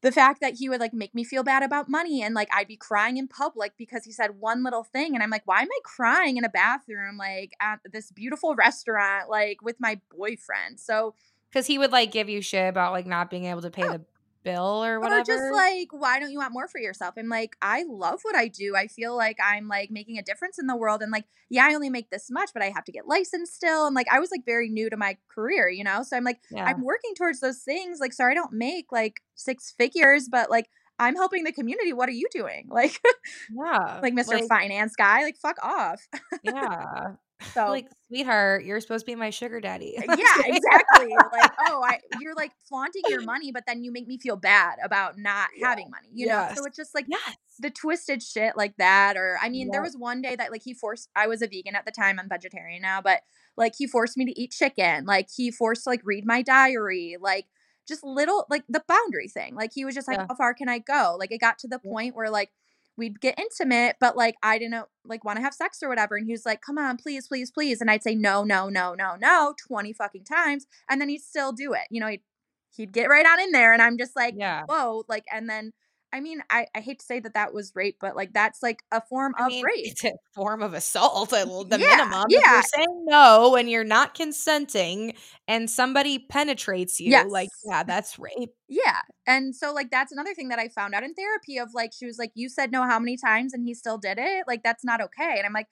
the 0.00 0.12
fact 0.12 0.40
that 0.40 0.54
he 0.54 0.68
would 0.68 0.80
like 0.80 0.94
make 0.94 1.14
me 1.14 1.24
feel 1.24 1.42
bad 1.42 1.62
about 1.62 1.88
money 1.88 2.22
and 2.22 2.34
like 2.34 2.48
I'd 2.52 2.68
be 2.68 2.76
crying 2.76 3.16
in 3.16 3.26
public 3.28 3.72
because 3.76 4.04
he 4.04 4.12
said 4.12 4.38
one 4.38 4.62
little 4.62 4.84
thing 4.84 5.14
and 5.14 5.22
I'm 5.22 5.30
like 5.30 5.42
why 5.46 5.60
am 5.62 5.68
I 5.70 5.78
crying 5.84 6.36
in 6.36 6.44
a 6.44 6.48
bathroom 6.48 7.16
like 7.18 7.52
at 7.60 7.80
this 7.90 8.10
beautiful 8.12 8.54
restaurant 8.54 9.28
like 9.28 9.60
with 9.62 9.76
my 9.80 10.00
boyfriend 10.16 10.78
so 10.78 11.14
Because 11.50 11.66
he 11.66 11.78
would 11.78 11.92
like 11.92 12.12
give 12.12 12.28
you 12.28 12.40
shit 12.42 12.68
about 12.68 12.92
like 12.92 13.06
not 13.06 13.30
being 13.30 13.46
able 13.46 13.62
to 13.62 13.70
pay 13.70 13.84
Oh. 13.86 13.92
the 13.92 14.00
bill 14.52 14.84
or 14.84 14.94
or 14.94 15.00
whatever. 15.00 15.24
just 15.24 15.52
like 15.52 15.88
why 15.92 16.18
don't 16.18 16.30
you 16.30 16.38
want 16.38 16.52
more 16.52 16.68
for 16.68 16.80
yourself 16.80 17.14
I'm 17.18 17.28
like 17.28 17.56
I 17.62 17.84
love 17.88 18.20
what 18.22 18.36
I 18.36 18.48
do 18.48 18.74
I 18.74 18.86
feel 18.86 19.16
like 19.16 19.38
I'm 19.44 19.68
like 19.68 19.90
making 19.90 20.18
a 20.18 20.22
difference 20.22 20.58
in 20.58 20.66
the 20.66 20.76
world 20.76 21.02
and 21.02 21.12
like 21.12 21.26
yeah 21.50 21.66
I 21.66 21.74
only 21.74 21.90
make 21.90 22.10
this 22.10 22.30
much 22.30 22.50
but 22.52 22.62
I 22.62 22.70
have 22.70 22.84
to 22.84 22.92
get 22.92 23.06
licensed 23.06 23.54
still 23.54 23.86
and 23.86 23.94
like 23.94 24.08
I 24.10 24.18
was 24.18 24.30
like 24.30 24.44
very 24.44 24.68
new 24.68 24.90
to 24.90 24.96
my 24.96 25.16
career 25.28 25.68
you 25.68 25.84
know 25.84 26.02
so 26.02 26.16
I'm 26.16 26.24
like 26.24 26.40
yeah. 26.50 26.64
I'm 26.64 26.82
working 26.82 27.14
towards 27.14 27.40
those 27.40 27.58
things. 27.58 27.98
Like, 28.00 28.12
sorry, 28.12 28.32
I 28.32 28.34
don't 28.34 28.52
make 28.52 28.92
like 28.92 29.20
six 29.34 29.72
figures, 29.76 30.28
but 30.30 30.50
like 30.50 30.68
I'm 30.98 31.14
helping 31.14 31.44
the 31.44 31.52
community. 31.52 31.92
What 31.92 32.08
are 32.08 32.12
you 32.12 32.26
doing? 32.30 32.68
Like, 32.78 33.00
yeah. 33.52 34.00
like 34.02 34.14
Mr. 34.14 34.46
Finance 34.46 34.94
guy, 34.96 35.22
like 35.22 35.36
fuck 35.36 35.56
off. 35.62 36.06
yeah. 36.42 37.14
So 37.54 37.68
like, 37.68 37.88
sweetheart, 38.08 38.64
you're 38.64 38.80
supposed 38.80 39.06
to 39.06 39.10
be 39.12 39.14
my 39.14 39.30
sugar 39.30 39.60
daddy. 39.60 39.96
Uh, 39.98 40.02
yeah, 40.18 40.42
exactly. 40.46 41.14
like, 41.32 41.52
oh, 41.68 41.82
I 41.82 42.00
you're 42.20 42.34
like 42.34 42.52
flaunting 42.68 43.02
your 43.08 43.22
money, 43.22 43.52
but 43.52 43.64
then 43.66 43.82
you 43.82 43.92
make 43.92 44.06
me 44.08 44.18
feel 44.18 44.36
bad 44.36 44.78
about 44.82 45.18
not 45.18 45.50
Yeah. 45.56 45.68
having 45.68 45.90
money. 45.90 46.08
You 46.12 46.26
know? 46.26 46.48
So 46.56 46.64
it's 46.64 46.76
just 46.76 46.94
like 46.94 47.06
yes. 47.08 47.36
the 47.58 47.70
twisted 47.70 48.22
shit 48.22 48.56
like 48.56 48.76
that. 48.78 49.16
Or 49.16 49.38
I 49.40 49.48
mean, 49.48 49.70
there 49.70 49.82
was 49.82 49.96
one 49.96 50.20
day 50.20 50.36
that 50.36 50.50
like 50.50 50.62
he 50.64 50.74
forced 50.74 51.08
I 51.14 51.26
was 51.26 51.42
a 51.42 51.46
vegan 51.46 51.76
at 51.76 51.84
the 51.84 51.92
time, 51.92 52.18
I'm 52.18 52.28
vegetarian 52.28 52.82
now, 52.82 53.00
but 53.00 53.20
like 53.56 53.74
he 53.76 53.86
forced 53.86 54.16
me 54.16 54.24
to 54.24 54.40
eat 54.40 54.50
chicken. 54.50 55.04
Like 55.06 55.28
he 55.34 55.50
forced 55.50 55.84
to 55.84 55.90
like 55.90 56.00
read 56.04 56.24
my 56.26 56.42
diary. 56.42 57.16
Like 57.20 57.46
just 57.86 58.04
little 58.04 58.46
like 58.50 58.64
the 58.68 58.82
boundary 58.86 59.28
thing. 59.28 59.54
Like 59.54 59.70
he 59.74 59.84
was 59.84 59.94
just 59.94 60.08
like, 60.08 60.18
Yeah. 60.18 60.26
How 60.28 60.34
far 60.34 60.54
can 60.54 60.68
I 60.68 60.78
go? 60.78 61.16
Like 61.18 61.32
it 61.32 61.40
got 61.40 61.58
to 61.60 61.68
the 61.68 61.80
Yeah. 61.84 61.90
point 61.90 62.16
where 62.16 62.30
like 62.30 62.50
we'd 62.98 63.20
get 63.20 63.38
intimate, 63.38 63.96
but 64.00 64.16
like 64.16 64.34
I 64.42 64.58
didn't 64.58 64.84
like 65.04 65.24
want 65.24 65.36
to 65.36 65.42
have 65.42 65.54
sex 65.54 65.82
or 65.82 65.88
whatever. 65.88 66.16
And 66.16 66.26
he 66.26 66.32
was 66.32 66.44
like, 66.44 66.60
Come 66.60 66.76
on, 66.76 66.96
please, 66.98 67.26
please, 67.28 67.50
please. 67.50 67.80
And 67.80 67.90
I'd 67.90 68.02
say 68.02 68.14
no, 68.14 68.44
no, 68.44 68.68
no, 68.68 68.94
no, 68.94 69.16
no, 69.18 69.54
20 69.66 69.92
fucking 69.94 70.24
times. 70.24 70.66
And 70.90 71.00
then 71.00 71.08
he'd 71.08 71.22
still 71.22 71.52
do 71.52 71.72
it. 71.72 71.86
You 71.90 72.00
know, 72.00 72.08
he'd 72.08 72.22
he'd 72.76 72.92
get 72.92 73.08
right 73.08 73.24
on 73.24 73.40
in 73.40 73.52
there. 73.52 73.72
And 73.72 73.80
I'm 73.80 73.96
just 73.96 74.14
like, 74.14 74.34
Yeah. 74.36 74.64
whoa, 74.68 75.04
like, 75.08 75.24
and 75.32 75.48
then 75.48 75.72
I 76.12 76.20
mean, 76.20 76.40
I, 76.50 76.66
I 76.74 76.80
hate 76.80 77.00
to 77.00 77.04
say 77.04 77.20
that 77.20 77.34
that 77.34 77.52
was 77.52 77.72
rape, 77.74 77.98
but 78.00 78.16
like 78.16 78.32
that's 78.32 78.62
like 78.62 78.82
a 78.90 79.00
form 79.00 79.34
I 79.38 79.44
of 79.44 79.48
mean, 79.48 79.64
rape. 79.64 79.86
it's 79.86 80.04
a 80.04 80.12
form 80.34 80.62
of 80.62 80.72
assault 80.72 81.32
at 81.32 81.46
the 81.46 81.78
Yeah, 81.78 81.96
minimum. 81.96 82.26
If 82.30 82.40
yeah. 82.42 82.54
you're 82.54 82.62
saying 82.62 83.04
no 83.06 83.56
and 83.56 83.68
you're 83.68 83.84
not 83.84 84.14
consenting 84.14 85.14
and 85.46 85.68
somebody 85.68 86.18
penetrates 86.18 86.98
you, 86.98 87.10
yes. 87.10 87.30
like, 87.30 87.50
yeah, 87.68 87.82
that's 87.82 88.18
rape. 88.18 88.54
Yeah. 88.68 89.00
And 89.26 89.54
so 89.54 89.72
like 89.74 89.90
that's 89.90 90.12
another 90.12 90.34
thing 90.34 90.48
that 90.48 90.58
I 90.58 90.68
found 90.68 90.94
out 90.94 91.02
in 91.02 91.14
therapy 91.14 91.58
of 91.58 91.68
like 91.74 91.90
she 91.92 92.06
was 92.06 92.18
like, 92.18 92.32
You 92.34 92.48
said 92.48 92.72
no 92.72 92.84
how 92.84 92.98
many 92.98 93.16
times 93.16 93.52
and 93.52 93.62
he 93.62 93.74
still 93.74 93.98
did 93.98 94.18
it? 94.18 94.44
Like 94.46 94.62
that's 94.62 94.84
not 94.84 95.00
okay. 95.02 95.34
And 95.36 95.46
I'm 95.46 95.52
like, 95.52 95.68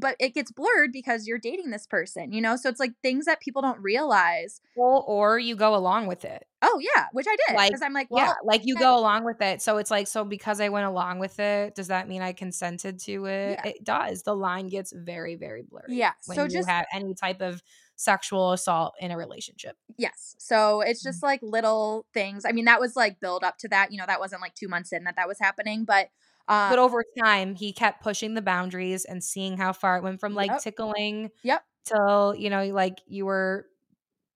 but 0.00 0.16
it 0.18 0.34
gets 0.34 0.50
blurred 0.50 0.92
because 0.92 1.26
you're 1.26 1.38
dating 1.38 1.70
this 1.70 1.86
person, 1.86 2.32
you 2.32 2.40
know? 2.40 2.56
So 2.56 2.68
it's 2.68 2.80
like 2.80 2.92
things 3.02 3.26
that 3.26 3.40
people 3.40 3.62
don't 3.62 3.80
realize. 3.80 4.60
Or, 4.76 5.02
or 5.02 5.38
you 5.38 5.54
go 5.56 5.74
along 5.74 6.06
with 6.06 6.24
it. 6.24 6.46
Oh 6.62 6.78
yeah, 6.80 7.06
which 7.12 7.26
I 7.28 7.36
did. 7.48 7.56
Like, 7.56 7.70
Because 7.70 7.82
I'm 7.82 7.92
like, 7.94 8.08
well, 8.10 8.26
yeah, 8.26 8.34
like 8.44 8.62
you 8.66 8.76
go 8.76 8.98
along 8.98 9.24
with 9.24 9.40
it. 9.40 9.62
So 9.62 9.78
it's 9.78 9.90
like, 9.90 10.06
so 10.08 10.24
because 10.24 10.60
I 10.60 10.68
went 10.68 10.86
along 10.86 11.18
with 11.18 11.38
it, 11.40 11.74
does 11.74 11.88
that 11.88 12.08
mean 12.08 12.20
I 12.20 12.32
consented 12.32 12.98
to 13.00 13.26
it? 13.26 13.58
Yeah. 13.64 13.70
It 13.70 13.84
does. 13.84 14.22
The 14.22 14.34
line 14.34 14.68
gets 14.68 14.92
very, 14.92 15.36
very 15.36 15.62
blurry. 15.62 15.86
Yeah, 15.88 16.12
When 16.26 16.36
so 16.36 16.42
you 16.44 16.50
just- 16.50 16.68
have 16.68 16.86
any 16.92 17.14
type 17.14 17.40
of 17.40 17.62
sexual 18.00 18.52
assault 18.52 18.94
in 18.98 19.10
a 19.10 19.16
relationship. 19.16 19.76
Yes. 19.98 20.34
So 20.38 20.80
it's 20.80 21.00
Mm-hmm. 21.00 21.08
just 21.08 21.22
like 21.22 21.40
little 21.42 22.06
things. 22.14 22.44
I 22.46 22.52
mean, 22.52 22.64
that 22.64 22.80
was 22.80 22.96
like 22.96 23.20
build 23.20 23.44
up 23.44 23.58
to 23.58 23.68
that. 23.68 23.92
You 23.92 23.98
know, 23.98 24.06
that 24.06 24.20
wasn't 24.20 24.40
like 24.40 24.54
two 24.54 24.68
months 24.68 24.92
in 24.92 25.04
that 25.04 25.16
that 25.16 25.28
was 25.28 25.38
happening, 25.38 25.84
but 25.84 26.08
uh, 26.48 26.70
But 26.70 26.78
over 26.78 27.04
time, 27.22 27.54
he 27.54 27.72
kept 27.72 28.02
pushing 28.02 28.34
the 28.34 28.42
boundaries 28.42 29.04
and 29.04 29.22
seeing 29.22 29.56
how 29.58 29.72
far 29.72 29.96
it 29.98 30.02
went 30.02 30.18
from 30.20 30.34
like 30.34 30.50
Yep. 30.50 30.60
tickling 30.62 31.30
Yep. 31.42 31.62
till, 31.84 32.34
you 32.34 32.48
know, 32.50 32.64
like 32.68 32.98
you 33.06 33.26
were 33.26 33.66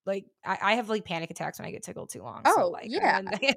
like, 0.07 0.27
I, 0.45 0.59
I 0.61 0.73
have 0.75 0.91
like 0.91 1.07
panic 1.07 1.31
attacks 1.31 1.59
when 1.59 1.67
I 1.67 1.71
get 1.71 1.83
tickled 1.83 2.11
too 2.11 2.23
long. 2.23 2.43
so 2.45 2.65
Oh, 2.65 2.69
like, 2.69 2.87
yeah. 2.91 3.19
and, 3.19 3.29
and, 3.33 3.41
Yeah, 3.43 3.55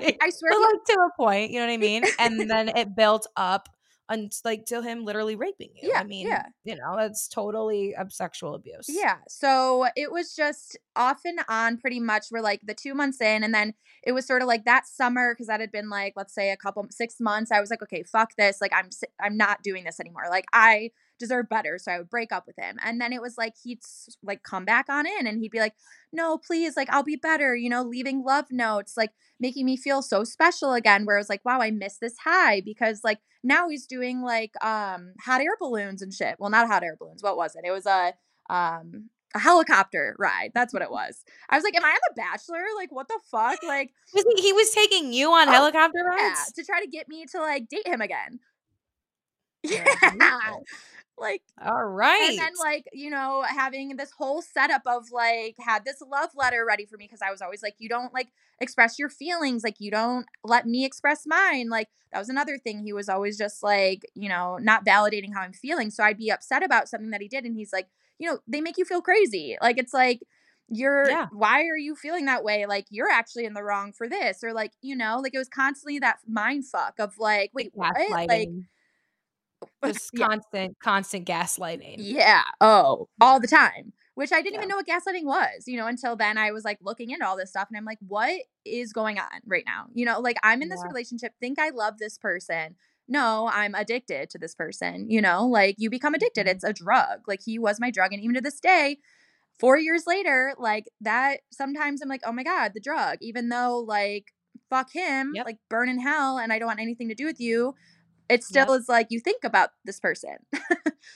like, 0.00 0.18
I 0.22 0.30
swear 0.30 0.50
but 0.52 0.60
like 0.60 0.84
to 0.86 0.92
a 0.94 1.10
point, 1.16 1.50
you 1.50 1.60
know 1.60 1.66
what 1.66 1.72
I 1.74 1.76
mean? 1.76 2.04
And 2.18 2.50
then 2.50 2.70
it 2.70 2.96
built 2.96 3.26
up 3.36 3.68
and 4.08 4.32
like 4.44 4.66
to 4.66 4.82
him 4.82 5.04
literally 5.04 5.34
raping 5.34 5.70
you. 5.74 5.90
Yeah, 5.90 6.00
I 6.00 6.04
mean, 6.04 6.26
yeah. 6.26 6.46
you 6.64 6.76
know, 6.76 6.96
that's 6.96 7.28
totally 7.28 7.94
sexual 8.08 8.54
abuse. 8.54 8.86
Yeah. 8.88 9.16
So 9.28 9.86
it 9.96 10.12
was 10.12 10.34
just 10.34 10.78
off 10.94 11.20
and 11.24 11.40
on 11.48 11.78
pretty 11.78 12.00
much. 12.00 12.26
We're 12.30 12.40
like 12.40 12.60
the 12.64 12.74
two 12.74 12.94
months 12.94 13.20
in. 13.20 13.42
And 13.42 13.54
then 13.54 13.74
it 14.04 14.12
was 14.12 14.26
sort 14.26 14.42
of 14.42 14.48
like 14.48 14.64
that 14.64 14.86
summer, 14.86 15.34
because 15.34 15.48
that 15.48 15.60
had 15.60 15.72
been 15.72 15.90
like, 15.90 16.12
let's 16.16 16.34
say 16.34 16.50
a 16.50 16.56
couple, 16.56 16.86
six 16.90 17.16
months. 17.18 17.50
I 17.50 17.60
was 17.60 17.70
like, 17.70 17.82
okay, 17.82 18.04
fuck 18.04 18.30
this. 18.38 18.60
Like, 18.60 18.72
I'm, 18.74 18.90
I'm 19.20 19.36
not 19.36 19.62
doing 19.62 19.84
this 19.84 19.98
anymore. 19.98 20.24
Like, 20.30 20.46
I 20.52 20.90
deserve 21.18 21.48
better. 21.48 21.78
So 21.78 21.92
I 21.92 21.98
would 21.98 22.10
break 22.10 22.32
up 22.32 22.46
with 22.46 22.56
him. 22.58 22.76
And 22.82 23.00
then 23.00 23.12
it 23.12 23.22
was 23.22 23.36
like, 23.38 23.54
he'd 23.62 23.80
like 24.22 24.42
come 24.42 24.64
back 24.64 24.86
on 24.88 25.06
in 25.06 25.26
and 25.26 25.40
he'd 25.40 25.50
be 25.50 25.60
like, 25.60 25.74
no, 26.12 26.38
please, 26.38 26.76
like, 26.76 26.88
I'll 26.90 27.02
be 27.02 27.16
better, 27.16 27.54
you 27.56 27.68
know, 27.68 27.82
leaving 27.82 28.22
love 28.24 28.46
notes, 28.50 28.96
like 28.96 29.10
making 29.40 29.66
me 29.66 29.76
feel 29.76 30.02
so 30.02 30.24
special 30.24 30.72
again. 30.74 31.04
Where 31.04 31.16
I 31.16 31.20
was 31.20 31.28
like, 31.28 31.44
wow, 31.44 31.60
I 31.60 31.70
miss 31.70 31.98
this 31.98 32.16
high 32.24 32.60
because 32.60 33.00
like 33.04 33.18
now 33.42 33.68
he's 33.68 33.86
doing 33.86 34.22
like 34.22 34.52
um 34.64 35.12
hot 35.20 35.40
air 35.40 35.56
balloons 35.60 36.02
and 36.02 36.12
shit. 36.12 36.36
Well, 36.38 36.50
not 36.50 36.68
hot 36.68 36.82
air 36.82 36.96
balloons. 36.98 37.22
What 37.22 37.36
was 37.36 37.54
it? 37.56 37.64
It 37.66 37.70
was 37.72 37.86
a 37.86 38.12
um 38.48 39.10
a 39.34 39.38
helicopter 39.38 40.16
ride. 40.18 40.52
That's 40.54 40.72
what 40.72 40.82
it 40.82 40.90
was. 40.90 41.22
I 41.50 41.56
was 41.56 41.64
like, 41.64 41.74
am 41.76 41.84
I 41.84 41.90
on 41.90 41.98
The 42.08 42.14
Bachelor? 42.22 42.62
Like, 42.76 42.90
what 42.92 43.08
the 43.08 43.18
fuck? 43.30 43.62
Like, 43.62 43.90
Was 44.14 44.24
he, 44.36 44.42
he 44.42 44.52
was 44.52 44.70
taking 44.70 45.12
you 45.12 45.30
on 45.32 45.48
Oh, 45.48 45.52
helicopter 45.52 45.98
yeah, 46.18 46.28
rides? 46.28 46.52
to 46.52 46.64
try 46.64 46.80
to 46.80 46.86
get 46.86 47.08
me 47.08 47.26
to 47.32 47.40
like 47.40 47.68
date 47.68 47.86
him 47.86 48.00
again. 48.00 48.40
Yeah, 49.62 49.84
Yeah. 50.14 50.40
Like, 51.18 51.42
All 51.64 51.84
right. 51.84 52.28
and 52.28 52.38
then 52.38 52.52
like, 52.58 52.86
you 52.92 53.10
know, 53.10 53.42
having 53.42 53.96
this 53.96 54.10
whole 54.12 54.42
setup 54.42 54.82
of 54.86 55.10
like 55.12 55.56
had 55.58 55.84
this 55.84 56.00
love 56.00 56.30
letter 56.34 56.64
ready 56.66 56.86
for 56.86 56.96
me 56.96 57.06
because 57.06 57.22
I 57.22 57.30
was 57.30 57.42
always 57.42 57.62
like, 57.62 57.74
you 57.78 57.88
don't 57.88 58.12
like 58.14 58.28
express 58.60 58.98
your 58.98 59.08
feelings, 59.08 59.62
like 59.64 59.76
you 59.80 59.90
don't 59.90 60.26
let 60.44 60.66
me 60.66 60.84
express 60.84 61.24
mine. 61.26 61.68
Like 61.68 61.88
that 62.12 62.18
was 62.18 62.28
another 62.28 62.58
thing. 62.58 62.82
He 62.84 62.92
was 62.92 63.08
always 63.08 63.36
just 63.38 63.62
like, 63.62 64.02
you 64.14 64.28
know, 64.28 64.58
not 64.60 64.84
validating 64.84 65.34
how 65.34 65.42
I'm 65.42 65.52
feeling. 65.52 65.90
So 65.90 66.04
I'd 66.04 66.18
be 66.18 66.30
upset 66.30 66.62
about 66.62 66.88
something 66.88 67.10
that 67.10 67.20
he 67.20 67.28
did, 67.28 67.44
and 67.44 67.54
he's 67.56 67.72
like, 67.72 67.88
you 68.18 68.30
know, 68.30 68.38
they 68.46 68.60
make 68.60 68.78
you 68.78 68.84
feel 68.84 69.02
crazy. 69.02 69.56
Like 69.60 69.78
it's 69.78 69.92
like 69.94 70.20
you're 70.68 71.08
Yeah. 71.08 71.26
why 71.30 71.64
are 71.66 71.76
you 71.76 71.94
feeling 71.94 72.24
that 72.26 72.42
way? 72.44 72.66
Like 72.66 72.86
you're 72.90 73.10
actually 73.10 73.44
in 73.44 73.54
the 73.54 73.62
wrong 73.62 73.92
for 73.92 74.08
this, 74.08 74.42
or 74.42 74.52
like, 74.52 74.72
you 74.82 74.96
know, 74.96 75.18
like 75.22 75.34
it 75.34 75.38
was 75.38 75.48
constantly 75.48 75.98
that 76.00 76.18
mind 76.26 76.66
fuck 76.66 76.94
of 76.98 77.18
like, 77.18 77.50
wait, 77.54 77.70
what? 77.74 77.96
Like. 78.28 78.48
Just 79.92 80.10
yeah. 80.12 80.26
constant, 80.26 80.76
constant 80.80 81.26
gaslighting. 81.26 81.96
Yeah. 81.98 82.42
Oh, 82.60 83.08
all 83.20 83.40
the 83.40 83.48
time. 83.48 83.92
Which 84.14 84.32
I 84.32 84.40
didn't 84.40 84.54
Yeah. 84.54 84.60
even 84.60 84.68
know 84.70 84.76
what 84.76 84.86
gaslighting 84.86 85.24
was, 85.24 85.64
you 85.66 85.76
know, 85.76 85.86
until 85.86 86.16
then 86.16 86.38
I 86.38 86.50
was 86.50 86.64
like 86.64 86.78
looking 86.80 87.10
into 87.10 87.26
all 87.26 87.36
this 87.36 87.50
stuff 87.50 87.68
and 87.68 87.76
I'm 87.76 87.84
like, 87.84 87.98
what 88.06 88.40
is 88.64 88.92
going 88.92 89.18
on 89.18 89.40
right 89.46 89.64
now? 89.66 89.86
You 89.92 90.06
know, 90.06 90.20
like 90.20 90.36
I'm 90.42 90.62
in 90.62 90.68
this 90.70 90.80
Yeah. 90.82 90.88
relationship, 90.88 91.34
think 91.38 91.58
I 91.58 91.68
love 91.70 91.98
this 91.98 92.16
person. 92.16 92.76
No, 93.08 93.48
I'm 93.52 93.74
addicted 93.74 94.30
to 94.30 94.38
this 94.38 94.54
person, 94.54 95.10
you 95.10 95.20
know, 95.20 95.46
like 95.46 95.76
you 95.78 95.90
become 95.90 96.14
addicted. 96.14 96.46
Mhm. 96.46 96.50
It's 96.50 96.64
a 96.64 96.72
drug. 96.72 97.28
Like 97.28 97.40
he 97.44 97.58
was 97.58 97.78
my 97.78 97.90
drug. 97.90 98.12
And 98.12 98.22
even 98.22 98.34
to 98.36 98.40
this 98.40 98.58
day, 98.58 98.98
four 99.60 99.76
years 99.78 100.06
later, 100.06 100.54
like 100.58 100.86
that, 101.02 101.40
sometimes 101.52 102.00
I'm 102.02 102.08
like, 102.08 102.22
oh 102.24 102.32
my 102.32 102.42
God, 102.42 102.72
the 102.74 102.80
drug, 102.80 103.18
even 103.20 103.48
though 103.50 103.78
like, 103.78 104.32
fuck 104.70 104.90
him, 104.92 105.32
Yep. 105.34 105.44
like 105.46 105.58
burn 105.68 105.88
in 105.90 106.00
hell 106.00 106.38
and 106.38 106.52
I 106.52 106.58
don't 106.58 106.66
want 106.66 106.80
anything 106.80 107.08
to 107.10 107.14
do 107.14 107.26
with 107.26 107.38
you. 107.40 107.74
It 108.28 108.44
still 108.44 108.72
is 108.72 108.88
like 108.88 109.08
you 109.10 109.20
think 109.20 109.44
about 109.44 109.70
this 109.84 110.00
person. 110.00 110.36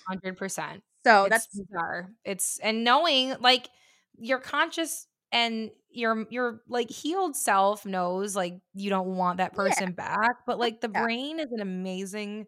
Hundred 0.07 0.37
percent. 0.37 0.83
So 1.03 1.25
it's 1.25 1.31
that's 1.31 1.46
bizarre. 1.46 2.11
It's 2.27 2.59
and 2.62 2.85
knowing 2.85 3.35
like 3.40 3.70
your 4.18 4.38
conscious 4.38 5.07
and 5.33 5.70
your 5.90 6.27
your 6.29 6.61
like 6.68 6.90
healed 6.90 7.37
self 7.37 7.87
knows 7.87 8.37
like 8.37 8.59
you 8.75 8.90
don't 8.90 9.16
want 9.16 9.38
that 9.38 9.53
yeah, 9.53 9.57
person 9.57 9.92
back, 9.92 10.44
but 10.46 10.57
oh, 10.57 10.61
like 10.61 10.83
the 10.83 10.90
yeah, 10.92 11.03
brain 11.03 11.40
is 11.40 11.51
an 11.53 11.61
amazing 11.61 12.44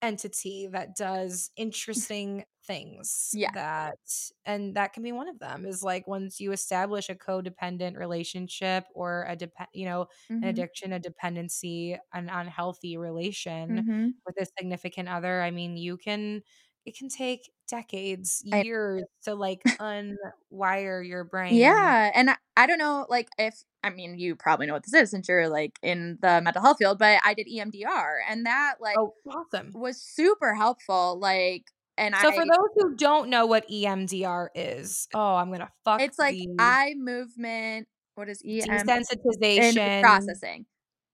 entity 0.00 0.68
that 0.72 0.96
does 0.96 1.50
mm. 1.50 1.62
interesting 1.62 2.44
things 2.64 3.32
yeah. 3.32 3.50
that 3.50 3.98
and 4.44 4.76
that 4.76 4.92
can 4.92 5.02
be 5.02 5.12
one 5.12 5.28
of 5.28 5.38
them 5.40 5.66
is 5.66 5.82
like 5.82 6.06
once 6.06 6.40
you 6.40 6.52
establish 6.52 7.08
a 7.08 7.14
codependent 7.14 7.96
relationship 7.98 8.84
or 8.94 9.24
a 9.28 9.34
depend 9.36 9.68
you 9.74 9.84
know 9.84 10.06
an 10.42 10.48
Mhm. 10.48 10.48
addiction 10.48 10.92
a 10.92 11.00
dependency 11.00 11.98
an 12.12 12.28
unhealthy 12.28 12.96
relation 12.96 13.82
Mhm. 13.82 14.22
with 14.26 14.36
a 14.40 14.46
significant 14.58 15.08
other 15.08 15.42
i 15.42 15.50
mean 15.50 15.76
you 15.76 15.96
can 15.96 16.40
it 16.84 16.96
can 16.96 17.08
take 17.08 17.50
decades 17.68 18.42
I 18.52 18.64
years 18.64 19.02
to 19.24 19.34
like 19.34 19.64
unwire 19.80 21.06
your 21.06 21.24
brain 21.24 21.96
Yeah, 21.98 22.10
and 22.14 22.30
I, 22.30 22.36
I 22.56 22.66
don't 22.66 22.78
know, 22.78 23.06
like 23.10 23.28
if 23.38 23.62
I 23.82 23.90
mean, 23.90 24.18
you 24.18 24.36
probably 24.36 24.66
know 24.66 24.74
what 24.74 24.84
this 24.84 24.94
is 24.94 25.10
since 25.10 25.28
you're 25.28 25.48
like 25.48 25.78
in 25.82 26.18
the 26.22 26.40
mental 26.40 26.62
health 26.62 26.78
field, 26.78 26.98
but 26.98 27.20
I 27.24 27.34
did 27.34 27.48
EMDR, 27.48 28.20
and 28.28 28.46
that 28.46 28.76
like 28.80 29.00
oh 29.00 29.14
awesome 29.26 29.74
was 29.74 30.02
super 30.02 30.54
helpful. 30.54 31.18
Like, 31.18 31.64
and 32.02 32.14
so 32.16 32.32
for 32.32 32.44
those 32.44 32.68
who 32.76 32.94
don't 32.96 33.28
know 33.28 33.46
what 33.46 33.68
emdr 33.68 34.48
is 34.54 35.08
oh 35.14 35.36
i'm 35.36 35.50
gonna 35.50 35.70
fuck 35.84 36.00
it's 36.00 36.18
like 36.18 36.36
eye 36.58 36.94
movement. 36.96 37.86
What 38.14 38.28
is 38.28 38.42
EM 38.46 38.68
and 38.68 38.88
desensitization 38.88 40.02
processing? 40.02 40.66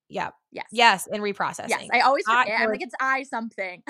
Yep. 0.08 0.34
Yes, 0.50 0.66
Yes, 0.72 1.08
and 1.12 1.22
reprocessing. 1.22 1.68
yes. 1.68 1.88
I 1.92 2.00
always 2.00 2.24
I 2.26 2.44
forget. 2.44 2.60
I'm 2.60 2.70
like 2.70 2.82
it's 2.82 2.94
eye 3.00 3.22
something. 3.22 3.82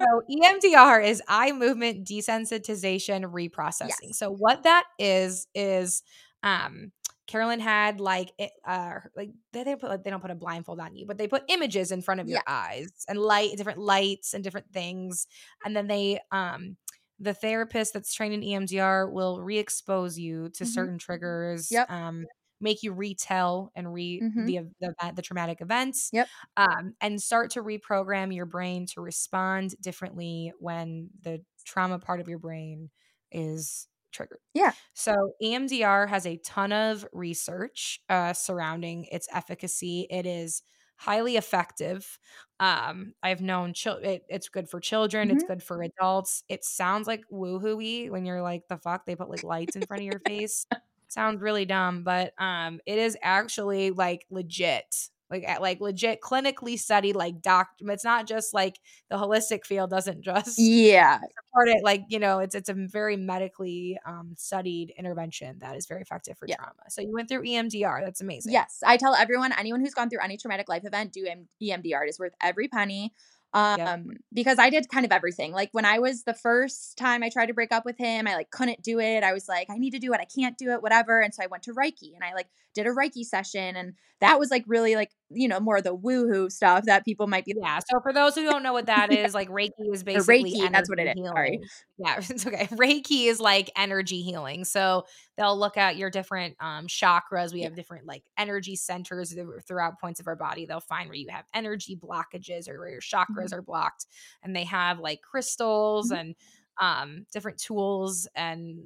so 0.00 0.22
EMDR 0.30 1.02
is 1.06 1.22
eye 1.28 1.52
movement 1.52 2.06
desensitization 2.06 3.22
reprocessing. 3.32 3.88
yes. 4.02 4.18
So 4.18 4.30
what 4.30 4.64
that 4.64 4.84
is 4.98 5.46
is 5.54 6.02
um 6.42 6.92
Carolyn 7.26 7.60
had 7.60 8.00
like 8.00 8.32
uh 8.64 9.00
like 9.16 9.30
they, 9.52 9.64
they 9.64 9.76
put 9.76 9.90
like, 9.90 10.04
they 10.04 10.10
don't 10.10 10.20
put 10.22 10.30
a 10.30 10.34
blindfold 10.36 10.80
on 10.80 10.94
you, 10.94 11.06
but 11.06 11.18
they 11.18 11.28
put 11.28 11.44
images 11.48 11.90
in 11.92 12.02
front 12.02 12.20
of 12.20 12.28
your 12.28 12.38
Yeah. 12.38 12.46
eyes 12.46 13.04
and 13.08 13.18
light 13.18 13.56
different 13.56 13.78
lights 13.80 14.32
and 14.34 14.44
different 14.44 14.72
things, 14.72 15.26
and 15.64 15.76
then 15.76 15.88
they 15.88 16.20
um 16.30 16.76
the 17.18 17.34
therapist 17.34 17.94
that's 17.94 18.12
trained 18.14 18.34
in 18.34 18.42
EMDR 18.42 19.10
will 19.10 19.40
re-expose 19.40 20.18
you 20.18 20.50
to 20.50 20.64
Mhm. 20.64 20.88
certain 20.88 20.98
triggers, 20.98 21.70
Yep. 21.70 21.90
um, 21.90 22.28
make 22.60 22.82
you 22.82 22.92
retell 22.92 23.72
and 23.74 23.92
re 23.92 24.22
Mhm. 24.22 24.36
the 24.36 24.60
the, 24.80 24.94
the 25.16 25.22
traumatic 25.22 25.60
events, 25.60 26.12
Yep. 26.12 26.30
um, 26.56 26.94
and 27.00 27.20
start 27.22 27.50
to 27.52 27.62
reprogram 27.62 28.34
your 28.34 28.46
brain 28.46 28.86
to 28.86 29.00
respond 29.00 29.74
differently 29.80 30.52
when 30.58 31.10
the 31.22 31.42
trauma 31.64 31.98
part 31.98 32.20
of 32.20 32.28
your 32.28 32.38
brain 32.38 32.90
is 33.32 33.88
triggered. 34.16 34.40
Yeah. 34.54 34.72
So 34.94 35.14
EMDR 35.42 36.06
has 36.06 36.26
a 36.26 36.38
ton 36.38 36.72
of 36.72 37.06
research 37.12 38.00
uh, 38.08 38.32
surrounding 38.32 39.04
its 39.12 39.28
efficacy. 39.32 40.06
It 40.10 40.26
is 40.26 40.62
highly 40.96 41.36
effective. 41.36 42.18
Um, 42.58 43.14
I've 43.22 43.42
known 43.42 43.74
chil- 43.74 43.98
it, 44.02 44.24
it's 44.28 44.48
good 44.48 44.68
for 44.68 44.80
children. 44.80 45.30
It's 45.30 45.42
Mhm. 45.42 45.46
good 45.46 45.62
for 45.62 45.82
adults. 45.82 46.42
It 46.48 46.64
sounds 46.64 47.06
like 47.06 47.22
woohooey 47.30 48.10
when 48.10 48.24
you're 48.24 48.42
like, 48.42 48.68
the 48.68 48.78
fuck? 48.78 49.04
They 49.06 49.16
put 49.16 49.28
like 49.30 49.42
lights 49.44 49.76
in 49.76 49.84
front 49.86 50.00
of 50.02 50.06
your 50.06 50.20
face. 50.20 50.66
Sounds 51.08 51.40
really 51.40 51.64
dumb, 51.66 52.02
but 52.02 52.32
um, 52.38 52.80
it 52.86 52.98
is 52.98 53.16
actually 53.22 53.90
like 53.92 54.26
legit. 54.30 55.08
Like 55.30 55.44
at, 55.48 55.60
like 55.60 55.80
legit 55.80 56.20
clinically 56.20 56.78
studied 56.78 57.16
like 57.16 57.42
doctor 57.42 57.90
it's 57.90 58.04
not 58.04 58.26
just 58.28 58.54
like 58.54 58.78
the 59.10 59.16
holistic 59.16 59.64
field 59.64 59.90
doesn't 59.90 60.22
just 60.22 60.56
Yeah. 60.58 61.18
support 61.18 61.68
it 61.68 61.82
like 61.82 62.04
you 62.08 62.18
know 62.20 62.38
it's 62.38 62.54
it's 62.54 62.68
a 62.68 62.74
very 62.74 63.16
medically 63.16 63.98
um, 64.06 64.34
studied 64.36 64.92
intervention 64.96 65.58
that 65.60 65.76
is 65.76 65.86
very 65.86 66.00
effective 66.02 66.38
for 66.38 66.46
Yeah. 66.46 66.56
trauma 66.56 66.72
so 66.88 67.00
you 67.02 67.12
went 67.12 67.28
through 67.28 67.42
emdr 67.42 68.04
that's 68.04 68.20
amazing 68.20 68.52
Yes, 68.52 68.82
I 68.86 68.96
tell 68.96 69.14
everyone, 69.14 69.52
anyone 69.58 69.80
who's 69.80 69.94
gone 69.94 70.08
through 70.10 70.20
any 70.22 70.36
traumatic 70.36 70.68
life 70.68 70.84
event, 70.84 71.12
do 71.12 71.26
EMDR. 71.60 72.04
It 72.04 72.10
is 72.10 72.18
worth 72.18 72.34
every 72.40 72.68
penny. 72.68 73.12
Um, 73.52 74.10
because 74.32 74.58
I 74.58 74.68
did 74.68 74.88
kind 74.90 75.06
of 75.06 75.12
everything. 75.12 75.52
Like 75.52 75.70
when 75.72 75.86
I 75.86 75.98
was 75.98 76.24
the 76.24 76.34
first 76.34 76.98
time 76.98 77.22
I 77.22 77.30
tried 77.30 77.46
to 77.46 77.54
break 77.54 77.72
up 77.72 77.84
with 77.86 77.96
him, 77.96 78.26
I 78.26 78.34
like 78.34 78.50
couldn't 78.50 78.82
do 78.82 79.00
it. 79.00 79.24
I 79.24 79.32
was 79.32 79.48
like, 79.48 79.68
I 79.70 79.78
need 79.78 79.92
to 79.92 79.98
do 79.98 80.12
it, 80.12 80.20
I 80.20 80.26
can't 80.26 80.58
do 80.58 80.72
it, 80.72 80.82
whatever. 80.82 81.20
And 81.20 81.34
so 81.34 81.42
I 81.42 81.46
went 81.46 81.62
to 81.64 81.72
Reiki 81.72 82.14
and 82.14 82.22
I 82.22 82.34
like 82.34 82.48
did 82.74 82.86
a 82.86 82.90
Reiki 82.90 83.24
session, 83.24 83.76
and 83.76 83.94
that 84.20 84.38
was 84.38 84.50
like 84.50 84.64
really 84.66 84.94
like 84.94 85.10
you 85.30 85.48
know 85.48 85.58
more 85.60 85.78
of 85.78 85.84
the 85.84 85.96
woohoo 85.96 86.50
stuff 86.50 86.84
that 86.84 87.04
people 87.04 87.26
might 87.26 87.44
be. 87.44 87.54
yeah 87.60 87.80
so 87.90 87.98
for 88.00 88.12
those 88.12 88.34
who 88.34 88.44
don't 88.44 88.62
know 88.62 88.72
what 88.72 88.86
that 88.86 89.10
is 89.12 89.34
like 89.34 89.48
reiki 89.48 89.70
is 89.92 90.04
basically 90.04 90.52
Reiki, 90.52 90.70
that's 90.70 90.88
what 90.88 90.98
it 91.00 91.16
is. 91.16 91.26
Sorry. 91.26 91.60
yeah 91.98 92.16
it's 92.30 92.46
okay 92.46 92.66
reiki 92.72 93.26
is 93.26 93.40
like 93.40 93.70
energy 93.76 94.22
healing 94.22 94.64
so 94.64 95.04
they'll 95.36 95.58
look 95.58 95.76
at 95.76 95.96
your 95.96 96.10
different 96.10 96.54
um, 96.60 96.86
chakras 96.86 97.52
we 97.52 97.60
Yeah. 97.60 97.66
have 97.66 97.74
different 97.76 98.06
like 98.06 98.22
energy 98.38 98.76
centers 98.76 99.34
throughout 99.66 100.00
points 100.00 100.20
of 100.20 100.26
our 100.28 100.36
body 100.36 100.64
they'll 100.66 100.80
find 100.80 101.08
where 101.08 101.16
you 101.16 101.28
have 101.30 101.44
energy 101.54 101.96
blockages 101.96 102.68
or 102.68 102.78
where 102.78 102.90
your 102.90 103.00
chakras 103.00 103.52
are 103.52 103.62
blocked 103.62 104.06
and 104.42 104.54
they 104.54 104.64
have 104.64 104.98
like 105.00 105.20
crystals 105.22 106.10
Mhm. 106.10 106.18
and 106.20 106.34
um, 106.80 107.26
different 107.32 107.58
tools 107.58 108.28
and 108.34 108.78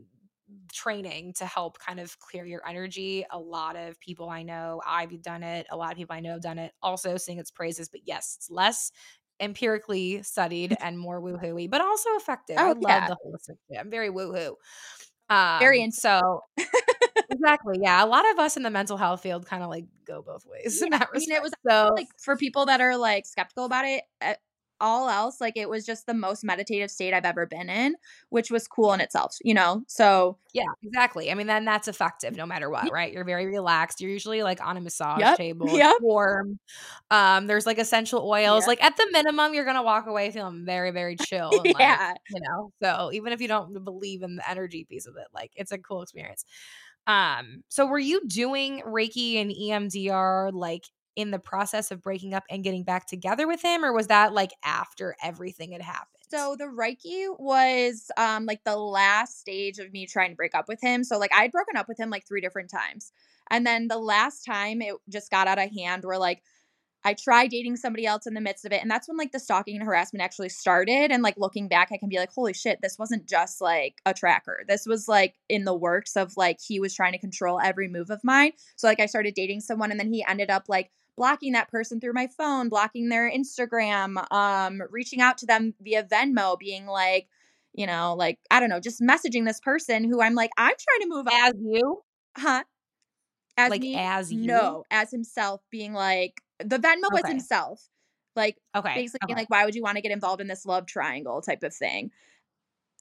training 0.73 1.33
to 1.35 1.47
help 1.47 1.79
kind 1.79 2.01
of 2.01 2.19
clear 2.19 2.45
your 2.45 2.67
energy 2.69 3.25
a 3.31 3.39
lot 3.39 3.77
of 3.77 3.99
people 4.01 4.29
i 4.29 4.43
know 4.43 4.81
i've 4.87 5.21
done 5.23 5.43
it 5.43 5.67
a 5.71 5.77
lot 5.77 5.93
of 5.93 5.99
people 5.99 6.15
i 6.15 6.21
know 6.21 6.33
have 6.33 6.43
done 6.43 6.59
it 6.59 6.73
also 6.83 7.17
sing 7.17 7.39
its 7.39 7.51
praises 7.51 7.89
but 7.89 8.01
yes 8.05 8.35
it's 8.39 8.51
less 8.51 8.93
empirically 9.41 10.23
studied 10.23 10.77
and 10.81 10.99
more 10.99 11.21
woohooey, 11.21 11.71
but 11.71 11.81
also 11.81 12.11
effective. 12.17 12.63
I 12.63 12.73
Oh 12.73 12.75
love 12.79 13.07
yeah, 13.07 13.07
the 13.07 13.17
holistic. 13.25 13.57
I'm 13.79 13.91
very 13.91 14.11
woohoo. 14.11 14.55
Um, 15.31 15.61
Very 15.61 15.81
into- 15.83 16.01
so 16.01 16.43
exactly, 17.31 17.79
yeah. 17.83 18.05
A 18.05 18.07
lot 18.07 18.29
of 18.31 18.39
us 18.39 18.57
in 18.57 18.63
the 18.63 18.71
mental 18.71 18.97
health 18.97 19.23
field 19.23 19.47
kind 19.47 19.63
of 19.63 19.69
like 19.71 19.87
go 20.05 20.23
both 20.23 20.47
ways 20.47 20.83
in 20.83 20.91
Yeah, 20.91 20.99
that 20.99 21.09
I 21.15 21.19
mean, 21.19 21.31
it 21.33 21.43
was 21.43 21.53
so 21.69 21.91
like 21.97 22.09
for 22.19 22.37
people 22.37 22.67
that 22.67 22.81
are 22.81 22.97
like 22.97 23.27
skeptical 23.27 23.65
about 23.65 23.85
it. 23.87 24.05
All 24.81 25.09
else, 25.09 25.41
like 25.41 25.57
it 25.57 25.69
was 25.69 25.85
just 25.87 26.07
the 26.07 26.15
most 26.15 26.45
meditative 26.45 26.91
state 26.91 27.13
I've 27.15 27.25
ever 27.25 27.47
been 27.47 27.69
in, 27.71 27.97
which 28.31 28.51
was 28.51 28.67
cool 28.69 28.93
in 28.93 29.01
itself, 29.01 29.37
you 29.43 29.55
know. 29.55 29.83
So 29.89 30.39
yeah, 30.53 30.65
exactly. 30.83 31.31
I 31.31 31.35
mean, 31.35 31.47
then 31.47 31.65
that's 31.65 31.89
effective 31.89 32.37
no 32.37 32.47
matter 32.47 32.71
what, 32.71 32.91
right? 32.91 33.13
You're 33.13 33.25
very 33.25 33.47
relaxed. 33.47 34.01
You're 34.01 34.11
usually 34.11 34.43
like 34.43 34.61
on 34.65 34.77
a 34.77 34.81
massage 34.81 35.21
Yep, 35.21 35.33
table, 35.33 35.67
yep. 35.75 35.97
warm. 35.99 36.59
Um, 37.11 37.47
there's 37.47 37.67
like 37.67 37.79
essential 37.79 38.29
oils. 38.29 38.67
Yep. 38.67 38.69
Like 38.69 38.83
at 38.85 38.97
the 38.97 39.09
minimum, 39.13 39.55
you're 39.55 39.65
gonna 39.65 39.83
walk 39.83 40.07
away 40.07 40.31
feeling 40.31 40.65
very, 40.65 40.91
very 40.91 41.17
chill. 41.17 41.61
And, 41.61 41.73
like, 41.73 42.01
Yeah. 42.01 42.15
you 42.29 42.41
know. 42.41 42.73
So 42.83 43.11
even 43.13 43.33
if 43.33 43.41
you 43.41 43.49
don't 43.49 43.85
believe 43.85 44.23
in 44.23 44.37
the 44.37 44.51
energy 44.51 44.85
piece 44.85 45.07
of 45.07 45.17
it, 45.17 45.27
like 45.35 45.53
it's 45.57 45.73
a 45.73 45.79
cool 45.79 46.03
experience. 46.03 46.45
Um, 47.07 47.65
so 47.69 47.87
were 47.87 47.99
you 47.99 48.27
doing 48.27 48.83
Reiki 48.83 49.37
and 49.37 49.51
EMDR 49.51 50.53
like 50.53 50.85
in 51.17 51.31
the 51.31 51.39
process 51.39 51.91
of 51.91 52.03
breaking 52.03 52.35
up 52.35 52.45
and 52.51 52.65
getting 52.65 52.85
back 52.85 53.07
together 53.07 53.47
with 53.47 53.63
him, 53.63 53.85
or 53.85 53.93
was 53.93 54.09
that 54.09 54.33
like 54.33 54.53
after 54.65 55.17
everything 55.23 55.73
had 55.73 55.83
happened? 55.83 56.21
So 56.31 56.55
the 56.57 56.65
Reiki 56.65 57.27
was 57.39 58.11
um 58.17 58.47
like 58.47 58.63
the 58.65 58.77
last 58.77 59.41
stage 59.41 59.79
of 59.79 59.93
me 59.93 60.07
trying 60.07 60.31
to 60.31 60.37
break 60.37 60.55
up 60.55 60.69
with 60.69 60.81
him. 60.81 61.03
So 61.05 61.19
like 61.19 61.33
I'd 61.35 61.53
broken 61.53 61.77
up 61.77 61.89
with 61.89 61.99
him 61.99 62.11
like 62.11 62.27
three 62.27 62.41
different 62.41 62.71
times. 62.71 63.13
And 63.51 63.67
then 63.67 63.89
the 63.89 63.99
last 63.99 64.45
time 64.45 64.81
it 64.81 64.95
just 65.09 65.31
got 65.31 65.49
out 65.49 65.59
of 65.59 65.71
hand 65.73 66.05
where 66.05 66.19
like 66.19 66.43
I 67.03 67.15
tried 67.15 67.49
dating 67.49 67.77
somebody 67.77 68.05
else 68.05 68.27
in 68.27 68.35
the 68.35 68.41
midst 68.41 68.65
of 68.67 68.73
it. 68.73 68.83
And 68.83 68.91
that's 68.91 69.09
when 69.09 69.17
like 69.17 69.33
the 69.33 69.41
stalking 69.41 69.77
and 69.77 69.85
harassment 69.85 70.23
actually 70.23 70.51
started. 70.51 71.11
And 71.11 71.23
like 71.23 71.37
looking 71.39 71.67
back, 71.67 71.89
I 71.91 71.97
can 71.97 72.11
be 72.11 72.19
like, 72.19 72.31
holy 72.31 72.53
shit, 72.53 72.81
this 72.83 72.99
wasn't 72.99 73.27
just 73.27 73.61
like 73.61 74.03
a 74.05 74.13
tracker. 74.13 74.65
This 74.69 74.85
was 74.87 75.09
like 75.09 75.35
in 75.49 75.65
the 75.65 75.75
works 75.75 76.17
of 76.17 76.37
like 76.37 76.59
he 76.61 76.79
was 76.79 76.95
trying 76.95 77.13
to 77.13 77.19
control 77.19 77.59
every 77.59 77.89
move 77.89 78.11
of 78.11 78.21
mine. 78.23 78.53
So 78.77 78.87
like 78.87 79.01
I 79.01 79.07
started 79.07 79.35
dating 79.35 79.61
someone 79.61 79.91
and 79.91 79.99
then 79.99 80.13
he 80.13 80.25
ended 80.29 80.51
up 80.51 80.65
like 80.69 80.91
blocking 81.21 81.53
that 81.53 81.69
person 81.69 82.01
through 82.01 82.15
my 82.15 82.27
phone, 82.27 82.71
blocking 82.71 83.11
their 83.11 83.31
Instagram, 83.31 84.25
um, 84.33 84.81
reaching 84.89 85.21
out 85.21 85.37
to 85.37 85.45
them 85.45 85.75
via 85.83 86.03
Venmo, 86.03 86.59
being 86.59 86.87
like, 86.87 87.29
you 87.75 87.87
know, 87.87 88.15
like, 88.15 88.39
I 88.51 88.59
don't 88.59 88.71
know, 88.71 88.81
just 88.81 89.03
messaging 89.03 89.45
this 89.45 89.61
person 89.61 90.03
who 90.03 90.23
I'm 90.23 90.35
like, 90.35 90.51
I'm 90.57 90.73
trying 90.79 91.01
to 91.03 91.15
move 91.15 91.27
on. 91.27 91.35
as 91.35 91.53
you, 91.61 92.03
Huh? 92.39 92.65
As 93.59 93.69
like 93.69 93.83
me? 93.83 93.97
as 93.97 94.33
you, 94.33 94.47
No, 94.47 94.85
as 94.91 95.11
himself 95.11 95.61
being 95.71 95.93
like 95.93 96.41
the 96.59 96.79
Venmo 96.79 97.13
was 97.13 97.27
himself. 97.29 97.87
Like 98.35 98.57
Okay, 98.75 98.95
basically 98.95 99.27
being 99.27 99.37
okay. 99.37 99.43
like, 99.43 99.51
why 99.51 99.67
would 99.67 99.75
you 99.75 99.83
want 99.83 99.97
to 99.97 100.03
get 100.03 100.13
involved 100.13 100.41
in 100.41 100.47
this 100.47 100.65
love 100.65 100.87
triangle 100.87 101.43
type 101.43 101.63
of 101.63 101.75
thing? 101.75 102.13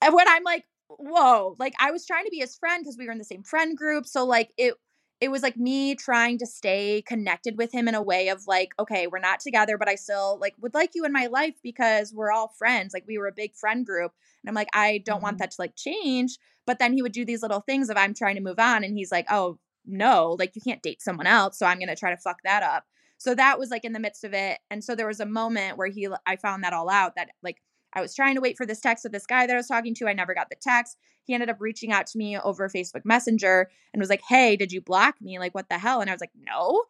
And 0.03 0.13
when 0.13 0.27
I'm 0.27 0.43
like, 0.43 0.65
whoa, 0.89 1.55
like 1.57 1.73
I 1.79 1.91
was 1.91 2.05
trying 2.05 2.25
to 2.25 2.31
be 2.31 2.39
his 2.39 2.57
friend 2.57 2.83
because 2.83 2.97
we 2.97 3.05
were 3.05 3.13
in 3.13 3.17
the 3.17 3.23
same 3.23 3.43
friend 3.43 3.77
group. 3.77 4.05
So 4.05 4.25
like 4.25 4.51
it 4.57 4.73
it 5.21 5.29
was 5.29 5.43
like 5.43 5.57
me 5.57 5.95
trying 5.95 6.37
to 6.37 6.45
stay 6.45 7.01
connected 7.05 7.57
with 7.57 7.71
him 7.73 7.87
in 7.89 7.95
a 7.95 8.01
way 8.01 8.29
of 8.29 8.47
like, 8.47 8.69
okay, 8.79 9.05
we're 9.07 9.19
not 9.19 9.41
together, 9.41 9.77
but 9.77 9.89
I 9.89 9.95
still 9.95 10.37
like 10.39 10.55
would 10.61 10.73
like 10.73 10.91
you 10.95 11.03
in 11.05 11.11
my 11.11 11.27
life 11.27 11.55
because 11.61 12.13
we're 12.13 12.31
all 12.31 12.47
friends. 12.57 12.93
Like 12.93 13.03
we 13.07 13.17
were 13.17 13.27
a 13.27 13.33
big 13.33 13.53
friend 13.55 13.85
group. 13.85 14.13
And 14.43 14.49
I'm 14.49 14.55
like, 14.55 14.69
I 14.73 14.99
don't 15.05 15.21
want 15.21 15.37
Mhm. 15.37 15.39
that 15.39 15.51
to 15.51 15.61
like 15.61 15.75
change. 15.75 16.37
But 16.65 16.79
then 16.79 16.93
he 16.93 17.01
would 17.01 17.11
do 17.11 17.25
these 17.25 17.41
little 17.41 17.59
things 17.61 17.89
of 17.89 17.97
I'm 17.97 18.13
trying 18.13 18.35
to 18.35 18.41
move 18.41 18.59
on. 18.59 18.83
And 18.83 18.95
he's 18.97 19.11
like, 19.11 19.25
oh 19.29 19.59
no, 19.85 20.35
like 20.39 20.55
you 20.55 20.61
can't 20.61 20.81
date 20.81 21.01
someone 21.01 21.27
else. 21.27 21.57
So 21.57 21.65
I'm 21.65 21.79
gonna 21.79 21.95
try 21.95 22.11
to 22.11 22.17
fuck 22.17 22.41
that 22.43 22.63
up. 22.63 22.85
So 23.17 23.35
that 23.35 23.59
was 23.59 23.69
like 23.69 23.83
in 23.83 23.91
the 23.93 23.99
midst 23.99 24.23
of 24.23 24.33
it. 24.33 24.59
And 24.69 24.83
so 24.83 24.95
there 24.95 25.07
was 25.07 25.19
a 25.19 25.25
moment 25.25 25.77
where 25.77 25.89
he 25.89 26.07
I 26.25 26.37
found 26.37 26.63
that 26.63 26.73
all 26.73 26.89
out 26.89 27.15
that 27.15 27.31
like 27.43 27.61
I 27.93 28.01
was 28.01 28.15
trying 28.15 28.35
to 28.35 28.41
wait 28.41 28.57
for 28.57 28.65
this 28.65 28.79
text 28.79 29.03
with 29.03 29.13
this 29.13 29.25
guy 29.25 29.47
that 29.47 29.53
I 29.53 29.57
was 29.57 29.67
talking 29.67 29.95
to. 29.95 30.07
I 30.07 30.13
never 30.13 30.33
got 30.33 30.49
the 30.49 30.55
text. 30.55 30.97
He 31.23 31.33
ended 31.33 31.49
up 31.49 31.57
reaching 31.59 31.91
out 31.91 32.07
to 32.07 32.17
me 32.17 32.37
over 32.37 32.69
Facebook 32.69 33.05
Messenger 33.05 33.69
and 33.93 33.99
was 33.99 34.09
like, 34.09 34.21
Hey, 34.27 34.55
did 34.55 34.71
you 34.71 34.81
block 34.81 35.15
me? 35.21 35.39
Like, 35.39 35.55
what 35.55 35.69
the 35.69 35.77
hell? 35.77 36.01
And 36.01 36.09
I 36.09 36.13
was 36.13 36.21
like, 36.21 36.31
No. 36.35 36.83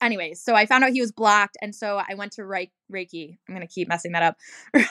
Anyways, 0.00 0.42
so 0.42 0.54
I 0.54 0.66
found 0.66 0.84
out 0.84 0.90
he 0.90 1.00
was 1.00 1.12
blocked. 1.12 1.56
And 1.62 1.74
so 1.74 1.96
I 2.06 2.14
went 2.14 2.32
to 2.32 2.42
Reiki. 2.42 3.38
I'm 3.48 3.54
going 3.54 3.66
to 3.66 3.72
keep 3.72 3.88
messing 3.88 4.12
that 4.12 4.22
up. 4.22 4.36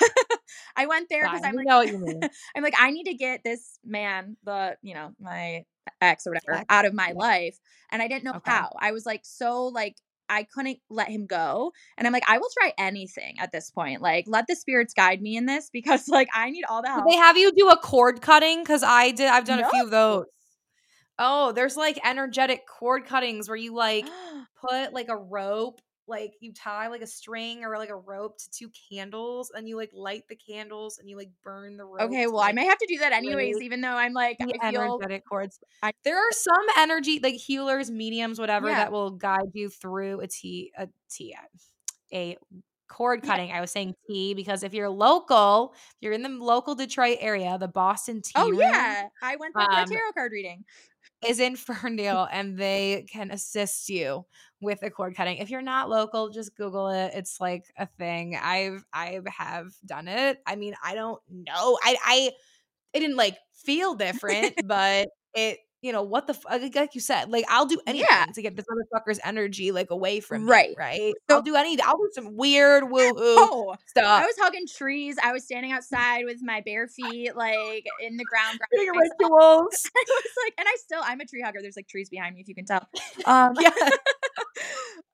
I 0.75 0.87
went 0.87 1.07
there 1.09 1.23
because 1.23 1.41
I'm 1.43 1.55
like, 1.55 1.67
know 1.67 1.77
what 1.77 1.87
you 1.87 1.99
mean. 1.99 2.21
I'm 2.55 2.63
like, 2.63 2.73
I 2.79 2.89
need 2.89 3.03
to 3.05 3.13
get 3.13 3.43
this 3.43 3.77
man, 3.85 4.37
the, 4.43 4.75
you 4.81 4.95
know, 4.95 5.11
my 5.19 5.65
ex 6.01 6.25
or 6.25 6.31
whatever, 6.31 6.59
ex. 6.59 6.65
out 6.69 6.85
of 6.85 6.93
my 6.93 7.09
yeah. 7.09 7.13
life. 7.13 7.59
And 7.91 8.01
I 8.01 8.07
didn't 8.07 8.23
know 8.23 8.33
okay. 8.37 8.51
how. 8.51 8.71
I 8.79 8.91
was 8.91 9.05
like, 9.05 9.21
so 9.23 9.67
like, 9.67 9.97
I 10.33 10.43
couldn't 10.43 10.79
let 10.89 11.09
him 11.09 11.25
go. 11.25 11.71
And 11.97 12.07
I'm 12.07 12.13
like, 12.13 12.23
I 12.27 12.37
will 12.37 12.49
try 12.59 12.73
anything 12.77 13.35
at 13.39 13.51
this 13.51 13.69
point. 13.69 14.01
Like, 14.01 14.25
let 14.27 14.47
the 14.47 14.55
spirits 14.55 14.93
guide 14.93 15.21
me 15.21 15.37
in 15.37 15.45
this 15.45 15.69
because 15.73 16.07
like 16.07 16.29
I 16.33 16.49
need 16.49 16.63
all 16.69 16.81
the 16.81 16.89
help. 16.89 17.05
Did 17.05 17.13
they 17.13 17.17
have 17.17 17.37
you 17.37 17.51
do 17.51 17.69
a 17.69 17.77
cord 17.77 18.21
cutting? 18.21 18.61
Because 18.61 18.83
I 18.83 19.11
did 19.11 19.27
I've 19.27 19.45
done 19.45 19.59
no. 19.59 19.67
a 19.67 19.69
few 19.69 19.83
of 19.83 19.91
those. 19.91 20.25
Oh, 21.19 21.51
there's 21.51 21.77
like 21.77 21.99
energetic 22.03 22.61
cord 22.67 23.05
cuttings 23.05 23.47
where 23.47 23.57
you 23.57 23.75
like 23.75 24.05
put 24.61 24.93
like 24.93 25.09
a 25.09 25.17
rope 25.17 25.79
like 26.07 26.33
you 26.39 26.53
tie 26.53 26.87
like 26.87 27.01
a 27.01 27.07
string 27.07 27.63
or 27.63 27.77
like 27.77 27.89
a 27.89 27.95
rope 27.95 28.37
to 28.37 28.49
two 28.51 28.69
candles 28.89 29.51
and 29.55 29.67
you 29.67 29.77
like 29.77 29.91
light 29.93 30.23
the 30.27 30.35
candles 30.35 30.97
and 30.99 31.09
you 31.09 31.17
like 31.17 31.29
burn 31.43 31.77
the 31.77 31.85
rope. 31.85 32.01
Okay, 32.01 32.27
well, 32.27 32.37
like, 32.37 32.49
I 32.49 32.53
may 32.53 32.65
have 32.65 32.77
to 32.77 32.87
do 32.87 32.97
that 32.99 33.13
anyways, 33.13 33.61
even 33.61 33.81
though 33.81 33.95
I'm 33.95 34.13
like 34.13 34.37
I 34.41 34.71
feel 34.71 34.81
energetic 34.81 35.25
cords. 35.25 35.59
I, 35.81 35.93
there 36.03 36.17
are 36.17 36.31
some 36.31 36.65
energy 36.77 37.19
like 37.21 37.35
healers, 37.35 37.89
mediums, 37.89 38.39
whatever 38.39 38.69
yeah. 38.69 38.75
that 38.75 38.91
will 38.91 39.11
guide 39.11 39.51
you 39.53 39.69
through 39.69 40.21
a 40.21 40.27
T 40.27 40.71
a 40.77 40.87
T 41.09 41.35
a 42.13 42.37
cord 42.89 43.23
cutting. 43.23 43.49
Yeah. 43.49 43.57
I 43.57 43.61
was 43.61 43.71
saying 43.71 43.95
T 44.07 44.33
because 44.33 44.63
if 44.63 44.73
you're 44.73 44.89
local, 44.89 45.73
if 45.73 45.97
you're 46.01 46.13
in 46.13 46.21
the 46.21 46.29
local 46.29 46.75
Detroit 46.75 47.17
area, 47.21 47.57
the 47.57 47.67
Boston 47.67 48.21
Tea. 48.21 48.33
Oh 48.35 48.49
room, 48.49 48.59
yeah, 48.59 49.07
I 49.21 49.35
went 49.37 49.53
for 49.53 49.61
um, 49.61 49.69
a 49.71 49.85
tarot 49.85 50.11
card 50.13 50.31
reading 50.31 50.65
is 51.25 51.39
in 51.39 51.55
Ferndale 51.57 52.27
and 52.31 52.57
they 52.57 53.05
can 53.11 53.31
assist 53.31 53.89
you 53.89 54.25
with 54.61 54.79
the 54.79 54.89
cord 54.89 55.15
cutting. 55.15 55.37
If 55.37 55.49
you're 55.49 55.61
not 55.61 55.89
local, 55.89 56.29
just 56.29 56.55
Google 56.55 56.89
it. 56.89 57.11
It's 57.15 57.39
like 57.41 57.65
a 57.77 57.85
thing. 57.85 58.37
I've 58.41 58.85
I 58.93 59.19
have 59.27 59.73
done 59.85 60.07
it. 60.07 60.39
I 60.45 60.55
mean, 60.55 60.75
I 60.83 60.95
don't 60.95 61.21
know. 61.29 61.77
I 61.83 61.95
I 62.05 62.31
it 62.93 62.99
didn't 62.99 63.17
like 63.17 63.37
feel 63.53 63.95
different, 63.95 64.55
but 64.67 65.09
it 65.35 65.59
you 65.83 65.91
know 65.91 66.01
what 66.01 66.25
the 66.27 66.39
like 66.75 66.95
you 66.95 67.01
said 67.01 67.29
like 67.29 67.43
i'll 67.49 67.65
do 67.65 67.79
anything 67.85 68.07
yeah. 68.09 68.25
to 68.33 68.41
get 68.41 68.55
this 68.55 68.65
motherfucker's 68.65 69.19
energy 69.23 69.71
like 69.71 69.91
away 69.91 70.21
from 70.21 70.49
right 70.49 70.69
me, 70.69 70.75
right. 70.79 71.13
so, 71.29 71.35
i'll 71.35 71.41
do 71.41 71.55
anything 71.55 71.85
i'll 71.85 71.97
do 71.97 72.09
some 72.13 72.35
weird 72.35 72.89
woo 72.89 73.13
woo 73.13 73.13
oh, 73.17 73.75
stuff. 73.85 74.05
i 74.05 74.25
was 74.25 74.35
hugging 74.39 74.65
trees 74.65 75.17
i 75.21 75.33
was 75.33 75.43
standing 75.43 75.73
outside 75.73 76.23
with 76.23 76.37
my 76.41 76.61
bare 76.61 76.87
feet 76.87 77.35
like 77.35 77.85
in 77.99 78.15
the 78.15 78.23
ground 78.23 78.59
doing 78.73 78.89
rituals. 78.89 79.89
I 79.95 80.03
was 80.07 80.33
like 80.45 80.53
and 80.57 80.67
i 80.67 80.75
still 80.77 81.01
i'm 81.03 81.19
a 81.19 81.25
tree 81.25 81.41
hugger 81.41 81.59
there's 81.61 81.75
like 81.75 81.89
trees 81.89 82.09
behind 82.09 82.35
me 82.35 82.41
if 82.41 82.47
you 82.47 82.55
can 82.55 82.65
tell. 82.65 82.87
Um 83.25 83.53
yeah. 83.59 83.69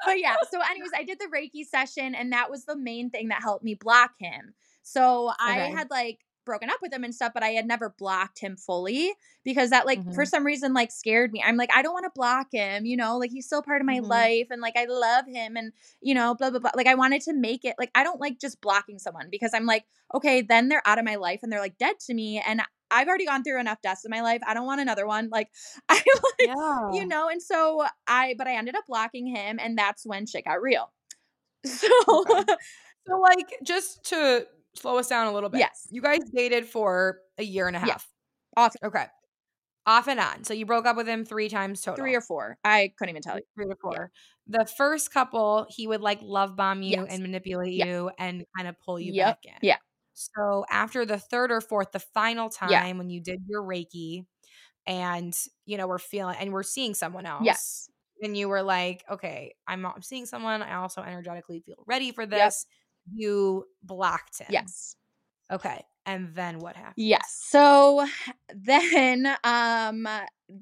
but 0.05 0.19
yeah 0.19 0.35
so 0.51 0.59
anyways 0.69 0.91
i 0.95 1.03
did 1.03 1.17
the 1.19 1.27
reiki 1.35 1.65
session 1.65 2.13
and 2.13 2.31
that 2.31 2.51
was 2.51 2.65
the 2.65 2.77
main 2.77 3.09
thing 3.09 3.29
that 3.29 3.41
helped 3.41 3.63
me 3.63 3.73
block 3.73 4.11
him. 4.19 4.53
So 4.83 5.29
okay. 5.29 5.35
i 5.39 5.55
had 5.71 5.89
like 5.89 6.19
broken 6.49 6.69
up 6.69 6.79
with 6.81 6.91
him 6.91 7.03
and 7.03 7.13
stuff, 7.13 7.31
but 7.31 7.43
I 7.43 7.49
had 7.49 7.67
never 7.67 7.93
blocked 7.97 8.39
him 8.39 8.57
fully 8.57 9.13
because 9.43 9.69
that 9.69 9.85
like 9.85 9.99
mm-hmm. 9.99 10.13
for 10.13 10.25
some 10.25 10.43
reason 10.43 10.73
like 10.73 10.91
scared 10.91 11.31
me. 11.31 11.43
I'm 11.45 11.57
like, 11.57 11.69
I 11.75 11.83
don't 11.83 11.93
want 11.93 12.05
to 12.05 12.11
block 12.15 12.47
him, 12.51 12.87
you 12.87 12.97
know, 12.97 13.17
like 13.19 13.29
he's 13.29 13.45
still 13.45 13.61
part 13.61 13.81
of 13.81 13.85
my 13.85 13.99
mm-hmm. 13.99 14.07
life 14.07 14.47
and 14.49 14.61
like 14.61 14.75
I 14.75 14.85
love 14.85 15.25
him 15.27 15.55
and 15.55 15.71
you 16.01 16.15
know, 16.15 16.33
blah 16.33 16.49
blah 16.49 16.59
blah. 16.59 16.71
Like 16.75 16.87
I 16.87 16.95
wanted 16.95 17.21
to 17.23 17.33
make 17.33 17.65
it 17.65 17.75
like 17.77 17.91
I 17.93 18.03
don't 18.03 18.19
like 18.19 18.39
just 18.39 18.61
blocking 18.61 18.97
someone 18.97 19.27
because 19.29 19.53
I'm 19.53 19.67
like, 19.67 19.85
okay, 20.13 20.41
then 20.41 20.69
they're 20.69 20.81
out 20.87 20.97
of 20.97 21.05
my 21.05 21.15
life 21.15 21.41
and 21.43 21.51
they're 21.51 21.59
like 21.59 21.77
dead 21.77 21.99
to 22.07 22.13
me 22.15 22.41
and 22.45 22.61
I've 22.91 23.07
already 23.07 23.25
gone 23.25 23.43
through 23.43 23.59
enough 23.59 23.83
deaths 23.83 24.03
in 24.03 24.09
my 24.09 24.21
life. 24.21 24.41
I 24.47 24.55
don't 24.55 24.65
want 24.65 24.81
another 24.81 25.05
one. 25.05 25.29
Like 25.31 25.49
I 25.89 25.93
like, 25.95 26.47
yeah. 26.47 26.91
you 26.93 27.05
know, 27.05 27.29
and 27.29 27.41
so 27.41 27.85
I 28.07 28.33
but 28.37 28.47
I 28.47 28.55
ended 28.55 28.75
up 28.75 28.85
blocking 28.87 29.27
him 29.27 29.59
and 29.61 29.77
that's 29.77 30.05
when 30.05 30.25
shit 30.25 30.45
got 30.45 30.61
real. 30.61 30.91
So 31.65 31.87
okay. 32.07 32.43
So 33.07 33.17
like 33.17 33.47
just 33.63 34.03
to 34.09 34.45
slow 34.79 34.97
us 34.97 35.07
down 35.07 35.27
a 35.27 35.33
little 35.33 35.49
bit. 35.49 35.59
Yes. 35.59 35.87
You 35.91 36.01
guys 36.01 36.19
dated 36.33 36.65
for 36.65 37.19
a 37.37 37.43
year 37.43 37.67
and 37.67 37.75
a 37.75 37.79
half. 37.79 38.07
Off. 38.57 38.75
Okay. 38.83 39.05
Off 39.85 40.07
and 40.07 40.19
on. 40.19 40.43
So 40.43 40.53
you 40.53 40.65
broke 40.65 40.85
up 40.85 40.95
with 40.95 41.07
him 41.07 41.25
three 41.25 41.49
times 41.49 41.81
total. 41.81 42.03
Three 42.03 42.15
or 42.15 42.21
four. 42.21 42.57
I 42.63 42.91
couldn't 42.97 43.09
even 43.09 43.21
tell 43.21 43.37
you. 43.37 43.43
Three 43.55 43.65
or 43.65 43.77
four. 43.81 44.11
Yeah. 44.47 44.59
The 44.59 44.65
first 44.65 45.13
couple, 45.13 45.67
he 45.69 45.87
would 45.87 46.01
like 46.01 46.19
love 46.21 46.55
bomb 46.55 46.81
you 46.81 46.91
yes. 46.91 47.07
and 47.09 47.21
manipulate 47.21 47.73
yeah. 47.73 47.85
you 47.85 48.11
and 48.17 48.43
kind 48.55 48.67
of 48.67 48.75
pull 48.79 48.99
you 48.99 49.13
yep. 49.13 49.41
back 49.41 49.53
in. 49.53 49.59
Yeah. 49.61 49.77
So 50.13 50.65
after 50.69 51.05
the 51.05 51.17
third 51.17 51.51
or 51.51 51.61
fourth, 51.61 51.91
the 51.91 51.99
final 51.99 52.49
time 52.49 52.71
yeah. 52.71 52.91
when 52.93 53.09
you 53.09 53.21
did 53.21 53.41
your 53.47 53.63
Reiki 53.63 54.25
and, 54.85 55.33
you 55.65 55.77
know, 55.77 55.87
we're 55.87 55.97
feeling 55.97 56.35
and 56.39 56.51
we're 56.51 56.63
seeing 56.63 56.93
someone 56.93 57.25
else. 57.25 57.43
Yes. 57.45 57.89
And 58.21 58.35
you 58.35 58.49
were 58.49 58.63
like, 58.63 59.05
okay, 59.09 59.55
I'm, 59.67 59.85
I'm 59.85 60.01
seeing 60.01 60.25
someone. 60.25 60.61
I 60.61 60.75
also 60.75 61.01
energetically 61.01 61.61
feel 61.65 61.83
ready 61.87 62.11
for 62.11 62.25
this. 62.25 62.65
Yep 62.67 62.75
you 63.13 63.65
blocked 63.83 64.39
him. 64.39 64.47
Yes. 64.49 64.95
Okay. 65.51 65.83
And 66.05 66.33
then 66.33 66.59
what 66.59 66.75
happened? 66.75 66.95
Yes. 66.97 67.39
So 67.49 68.07
then 68.55 69.27
um 69.43 70.07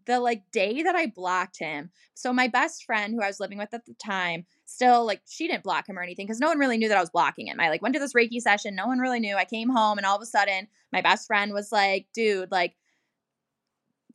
the 0.05 0.19
like 0.19 0.43
day 0.51 0.83
that 0.83 0.95
I 0.95 1.07
blocked 1.07 1.60
him. 1.60 1.89
So 2.13 2.33
my 2.33 2.47
best 2.47 2.83
friend 2.83 3.13
who 3.13 3.21
I 3.21 3.27
was 3.27 3.39
living 3.39 3.57
with 3.57 3.73
at 3.73 3.86
the 3.86 3.93
time, 3.93 4.45
still 4.65 5.05
like 5.05 5.21
she 5.27 5.47
didn't 5.47 5.63
block 5.63 5.88
him 5.88 5.97
or 5.97 6.01
anything 6.01 6.25
because 6.25 6.39
no 6.39 6.47
one 6.47 6.60
really 6.60 6.77
knew 6.77 6.89
that 6.89 6.97
I 6.97 7.01
was 7.01 7.10
blocking 7.10 7.47
him. 7.47 7.60
I 7.60 7.69
like 7.69 7.81
went 7.81 7.93
to 7.95 7.99
this 7.99 8.13
Reiki 8.13 8.41
session, 8.41 8.75
no 8.75 8.88
one 8.88 8.99
really 8.99 9.19
knew. 9.19 9.36
I 9.36 9.45
came 9.45 9.69
home 9.69 9.97
and 9.97 10.05
all 10.05 10.15
of 10.15 10.21
a 10.21 10.25
sudden 10.25 10.67
my 10.91 11.01
best 11.01 11.27
friend 11.27 11.53
was 11.53 11.71
like, 11.71 12.07
dude, 12.13 12.51
like 12.51 12.75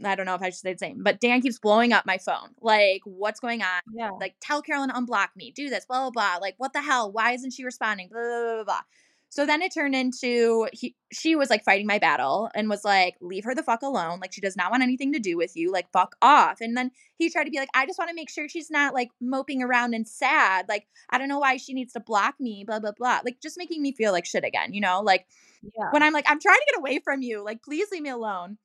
I 0.05 0.15
don't 0.15 0.27
know 0.27 0.35
if 0.35 0.43
I 0.43 0.51
should 0.51 0.57
say 0.57 0.73
the 0.73 0.79
same, 0.79 1.03
but 1.03 1.21
Dan 1.21 1.41
keeps 1.43 1.59
blowing 1.59 1.93
up 1.93 2.07
my 2.07 2.19
phone. 2.19 2.51
Like, 2.61 3.03
what's 3.05 3.41
going 3.41 3.63
on? 3.63 3.81
Yeah. 3.95 4.11
Like, 4.21 4.35
tell 4.41 4.63
Carolyn 4.63 4.89
to 4.89 4.95
unblock 4.95 5.29
me. 5.37 5.53
Do 5.55 5.69
this, 5.69 5.85
blah, 5.85 6.01
blah, 6.01 6.11
blah. 6.11 6.39
Like, 6.41 6.55
what 6.59 6.73
the 6.73 6.83
hell? 6.83 7.13
Why 7.13 7.33
isn't 7.33 7.53
she 7.53 7.65
responding? 7.65 8.09
Blah, 8.09 8.21
blah, 8.21 8.55
blah, 8.55 8.65
blah. 8.65 8.81
So 9.29 9.47
then 9.47 9.63
it 9.63 9.73
turned 9.73 9.95
into 9.95 10.69
he, 10.75 10.95
she 11.11 11.37
was 11.37 11.49
like 11.49 11.65
fighting 11.65 11.87
my 11.87 11.99
battle 11.99 12.51
and 12.55 12.69
was 12.69 12.85
like, 12.85 13.17
leave 13.23 13.45
her 13.45 13.55
the 13.55 13.63
fuck 13.63 13.81
alone. 13.81 14.21
Like, 14.21 14.33
she 14.33 14.43
does 14.43 14.59
not 14.59 14.71
want 14.71 14.83
anything 14.83 15.13
to 15.15 15.19
do 15.19 15.39
with 15.39 15.57
you. 15.57 15.73
Like, 15.73 15.91
fuck 15.91 16.17
off. 16.21 16.61
And 16.61 16.77
then 16.77 16.91
he 17.17 17.31
tried 17.31 17.45
to 17.45 17.51
be 17.51 17.59
like, 17.59 17.71
I 17.75 17.87
just 17.87 17.99
want 17.99 18.11
to 18.11 18.15
make 18.15 18.29
sure 18.29 18.47
she's 18.47 18.71
not 18.71 18.93
like 18.93 19.11
moping 19.23 19.63
around 19.63 19.95
and 19.95 20.07
sad. 20.07 20.67
Like, 20.69 20.87
I 21.09 21.17
don't 21.17 21.29
know 21.29 21.39
why 21.39 21.57
she 21.57 21.73
needs 21.73 21.95
to 21.95 22.01
block 22.01 22.35
me, 22.41 22.65
blah, 22.67 22.79
blah, 22.79 22.93
blah. 22.93 23.21
Like, 23.25 23.41
just 23.41 23.57
making 23.57 23.81
me 23.81 23.93
feel 23.93 24.13
like 24.13 24.27
shit 24.27 24.45
again, 24.45 24.75
you 24.75 24.83
know? 24.83 25.01
Like, 25.01 25.27
yeah. 25.63 25.89
when 25.93 26.03
I'm 26.03 26.13
like, 26.13 26.27
I'm 26.29 26.39
trying 26.39 26.59
to 26.59 26.67
get 26.71 26.79
away 26.81 26.99
from 27.03 27.23
you. 27.23 27.43
Like, 27.43 27.63
please 27.63 27.89
leave 27.91 28.03
me 28.03 28.11
alone. 28.11 28.59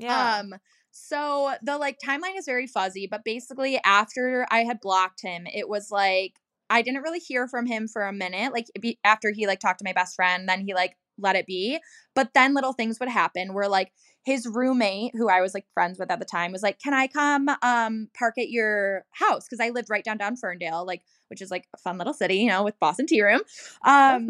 Yeah. 0.00 0.40
Um, 0.40 0.54
so 0.90 1.54
the 1.62 1.78
like 1.78 1.98
timeline 2.04 2.36
is 2.36 2.46
very 2.46 2.66
fuzzy, 2.66 3.06
but 3.10 3.24
basically 3.24 3.80
after 3.84 4.46
I 4.50 4.60
had 4.60 4.80
blocked 4.80 5.22
him, 5.22 5.46
it 5.46 5.68
was 5.68 5.90
like 5.90 6.34
I 6.68 6.82
didn't 6.82 7.02
really 7.02 7.18
hear 7.18 7.48
from 7.48 7.66
him 7.66 7.88
for 7.88 8.02
a 8.02 8.12
minute. 8.12 8.52
Like 8.52 8.66
be, 8.80 8.98
after 9.04 9.30
he 9.30 9.46
like 9.46 9.60
talked 9.60 9.80
to 9.80 9.84
my 9.84 9.92
best 9.92 10.14
friend, 10.14 10.48
then 10.48 10.60
he 10.60 10.74
like 10.74 10.96
let 11.18 11.36
it 11.36 11.46
be. 11.46 11.78
But 12.14 12.30
then 12.34 12.54
little 12.54 12.72
things 12.72 12.98
would 13.00 13.08
happen 13.08 13.54
where 13.54 13.68
like 13.68 13.92
his 14.24 14.46
roommate, 14.46 15.12
who 15.14 15.28
I 15.28 15.40
was 15.40 15.54
like 15.54 15.66
friends 15.74 15.98
with 15.98 16.10
at 16.10 16.18
the 16.18 16.24
time, 16.24 16.52
was 16.52 16.62
like, 16.62 16.78
"Can 16.80 16.94
I 16.94 17.06
come 17.06 17.48
um 17.62 18.08
park 18.18 18.34
at 18.38 18.50
your 18.50 19.04
house?" 19.12 19.46
Because 19.48 19.64
I 19.64 19.70
lived 19.70 19.90
right 19.90 20.04
downtown 20.04 20.36
Ferndale, 20.36 20.84
like 20.86 21.02
which 21.30 21.40
is 21.40 21.50
like 21.50 21.66
a 21.74 21.78
fun 21.78 21.96
little 21.96 22.12
city, 22.12 22.36
you 22.36 22.48
know, 22.48 22.64
with 22.64 22.78
Boston 22.80 23.06
Tea 23.06 23.22
Room. 23.22 23.40
Um, 23.84 24.28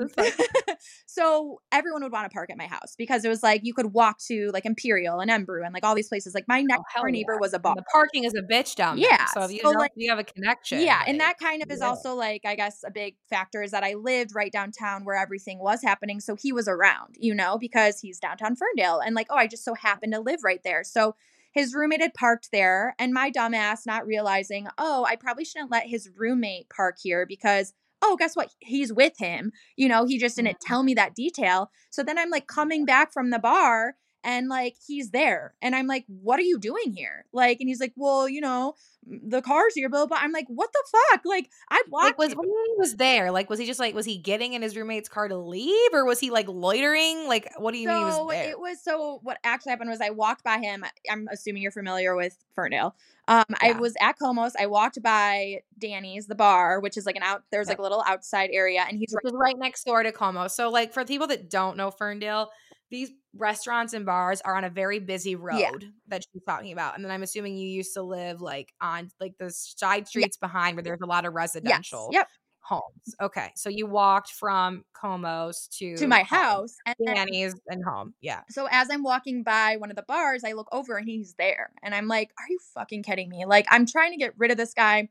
so 1.07 1.61
everyone 1.73 2.03
would 2.03 2.13
want 2.13 2.31
to 2.31 2.35
park 2.35 2.51
at 2.51 2.59
my 2.59 2.67
house 2.67 2.95
because 2.97 3.25
it 3.25 3.29
was 3.29 3.43
like 3.43 3.63
you 3.65 3.75
could 3.75 3.93
walk 3.93 4.19
to 4.27 4.51
like 4.53 4.67
Imperial 4.67 5.21
and 5.21 5.31
Embrew 5.31 5.65
and 5.65 5.73
like 5.73 5.85
all 5.85 5.95
these 5.95 6.09
places. 6.09 6.35
Like 6.35 6.47
my 6.47 6.61
next 6.63 6.85
oh, 6.97 7.01
door 7.01 7.11
neighbor 7.11 7.35
yeah. 7.35 7.41
was 7.41 7.55
a 7.55 7.59
bar. 7.59 7.75
the 7.75 7.83
parking 7.91 8.25
is 8.25 8.35
a 8.35 8.43
bitch 8.43 8.75
down 8.77 8.97
there. 8.97 9.09
Yeah. 9.11 9.25
So 9.27 9.49
you, 9.49 9.61
so, 9.63 9.71
like, 9.71 9.93
you 9.97 10.11
have 10.11 10.19
a 10.19 10.25
connection. 10.25 10.81
Yeah. 10.81 10.99
Like, 10.99 11.09
and 11.09 11.21
that 11.21 11.39
kind 11.39 11.63
of 11.63 11.71
is 11.71 11.81
yeah. 11.81 11.89
also 11.89 12.15
like, 12.15 12.43
I 12.45 12.55
guess, 12.55 12.85
a 12.87 12.91
big 12.91 13.17
factor 13.29 13.63
is 13.63 13.71
that 13.71 13.83
I 13.83 13.95
lived 13.95 14.35
right 14.35 14.53
downtown 14.53 15.05
where 15.05 15.17
everything 15.17 15.59
was 15.59 15.83
happening. 15.83 16.21
So 16.21 16.37
he 16.37 16.53
was 16.53 16.69
around, 16.69 17.17
you 17.19 17.35
know, 17.35 17.59
because 17.59 18.01
he's 18.01 18.19
downtown 18.19 18.57
Ferndale. 18.57 19.01
And 19.01 19.15
like, 19.15 19.29
oh, 19.31 19.37
I 19.37 19.47
just 19.47 19.65
so 19.65 19.75
happened 19.75 20.13
to 20.13 20.21
live 20.21 20.41
right 20.45 20.61
there. 20.63 20.85
So 20.85 21.15
his 21.53 21.75
roommate 21.75 22.01
had 22.01 22.15
parked 22.15 22.49
there, 22.53 22.95
and 22.99 23.13
my 23.13 23.31
dumbass 23.31 23.87
not 23.87 24.07
realizing, 24.07 24.69
oh, 24.79 25.05
I 25.09 25.17
probably 25.17 25.45
shouldn't 25.45 25.71
let 25.71 25.87
his 25.87 26.11
roommate 26.17 26.69
park 26.69 26.97
here 27.03 27.27
because 27.27 27.75
oh, 28.03 28.17
guess 28.17 28.35
what? 28.35 28.51
He's 28.61 28.93
with 28.93 29.19
him. 29.19 29.53
You 29.77 29.89
know, 29.89 30.07
he 30.07 30.19
just 30.19 30.37
didn't 30.37 30.53
mm-hmm. 30.53 30.67
tell 30.67 30.83
me 30.83 30.95
that 30.95 31.15
detail. 31.15 31.71
So 31.91 32.03
then 32.03 32.19
I'm 32.19 32.31
like 32.31 32.47
coming 32.47 32.85
back 32.85 33.13
from 33.13 33.31
the 33.31 33.39
bar 33.39 33.97
and 34.25 34.49
like 34.49 34.77
he's 34.87 35.11
there 35.11 35.55
and 35.63 35.75
i'm 35.75 35.87
like 35.87 36.05
what 36.09 36.39
are 36.39 36.43
you 36.43 36.59
doing 36.59 36.93
here? 36.95 37.25
Like 37.33 37.61
and 37.61 37.69
he's 37.69 37.81
like 37.81 37.93
well 37.97 38.29
you 38.29 38.41
know 38.41 38.75
the 39.07 39.41
car's 39.41 39.75
here 39.75 39.89
blah 39.89 40.07
blah 40.07 40.19
i'm 40.21 40.33
like 40.33 40.47
what 40.49 40.71
the 40.73 40.85
fuck? 40.91 41.23
Like 41.25 41.51
i 41.71 41.83
blocked 41.89 42.19
like 42.19 42.19
was 42.19 42.35
when 42.35 42.49
he 42.49 42.75
was 42.79 42.97
there 42.97 43.31
like 43.31 43.49
was 43.49 43.59
he 43.59 43.67
just 43.67 43.81
like 43.81 43.95
was 43.95 44.07
he 44.07 44.19
getting 44.19 44.53
in 44.53 44.63
his 44.63 44.77
roommate's 44.77 45.09
car 45.09 45.29
to 45.29 45.37
leave 45.37 45.93
or 45.93 46.05
was 46.05 46.21
he 46.21 46.31
like 46.31 46.49
loitering? 46.49 47.27
Like 47.27 47.51
what 47.59 47.73
do 47.73 47.79
you 47.79 47.89
so 47.89 47.95
mean 47.95 48.01
he 48.01 48.05
was 48.05 48.31
there? 48.31 48.51
it 48.51 48.61
was 48.61 48.83
so 48.83 49.21
what 49.23 49.39
actually 49.45 49.71
happened 49.71 49.91
was 49.91 50.01
i 50.01 50.11
walked 50.11 50.45
by 50.45 50.59
him 50.59 50.85
i'm 51.11 51.29
assuming 51.33 51.63
you're 51.63 51.73
familiar 51.73 52.15
with 52.15 52.37
ferndale 52.55 52.95
um 53.29 53.45
yeah. 53.51 53.57
i 53.63 53.73
was 53.73 53.95
at 54.01 54.19
Como's 54.19 54.55
i 54.59 54.67
walked 54.67 55.03
by 55.03 55.61
danny's 55.79 56.27
the 56.27 56.35
bar 56.35 56.81
which 56.81 56.97
is 56.97 57.07
like 57.07 57.17
an 57.17 57.23
out 57.23 57.43
there's 57.51 57.69
like 57.69 57.79
a 57.79 57.83
little 57.83 58.03
outside 58.07 58.51
area 58.53 58.85
and 58.89 58.99
he's 58.99 59.15
right, 59.25 59.35
right 59.35 59.59
next 59.59 59.85
door 59.85 60.03
to 60.03 60.13
Como 60.13 60.49
so 60.49 60.71
like 60.71 60.93
for 60.93 61.05
people 61.05 61.27
that 61.29 61.51
don't 61.51 61.77
know 61.77 61.91
ferndale 61.91 62.51
these 62.91 63.11
restaurants 63.37 63.93
and 63.93 64.05
bars 64.05 64.41
are 64.45 64.57
on 64.57 64.65
a 64.65 64.71
very 64.71 64.99
busy 64.99 65.37
road 65.37 65.59
yeah. 65.59 65.71
that 66.09 66.25
she's 66.25 66.43
talking 66.45 66.73
about. 66.73 66.97
And 66.97 67.05
then 67.05 67.13
I'm 67.13 67.23
assuming 67.23 67.57
you 67.57 67.69
used 67.69 67.95
to 67.95 68.03
live 68.03 68.41
like 68.41 68.73
on 68.81 69.11
like 69.21 69.35
the 69.39 69.51
side 69.51 70.09
streets 70.09 70.39
yeah. 70.41 70.47
behind 70.47 70.77
where 70.77 70.83
there's 70.83 71.01
a 71.03 71.07
lot 71.07 71.25
of 71.25 71.35
residential 71.35 72.09
yes. 72.11 72.21
yep. 72.21 72.29
homes. 72.61 73.15
Okay. 73.21 73.53
So 73.55 73.69
you 73.69 73.87
walked 73.87 74.33
from 74.33 74.85
Como's 75.01 75.69
to 75.79 75.97
to 75.97 76.07
my 76.07 76.23
home. 76.23 76.39
house 76.39 76.77
and 76.87 76.97
Danny's 77.07 77.55
and 77.69 77.85
home. 77.85 78.15
Yeah. 78.21 78.41
So 78.49 78.67
as 78.71 78.89
I'm 78.91 79.03
walking 79.03 79.43
by 79.43 79.77
one 79.77 79.91
of 79.91 79.97
the 79.97 80.05
bars, 80.07 80.43
I 80.45 80.53
look 80.53 80.69
over 80.73 80.97
and 80.97 81.09
he's 81.09 81.35
there. 81.39 81.71
And 81.83 81.95
I'm 81.95 82.09
like, 82.09 82.31
are 82.39 82.47
you 82.49 82.59
fucking 82.75 83.05
kidding 83.05 83.29
me? 83.29 83.45
Like 83.47 83.67
I'm 83.71 83.87
trying 83.87 84.11
to 84.11 84.19
get 84.19 84.35
rid 84.37 84.51
of 84.51 84.57
this 84.57 84.75
guy 84.75 85.09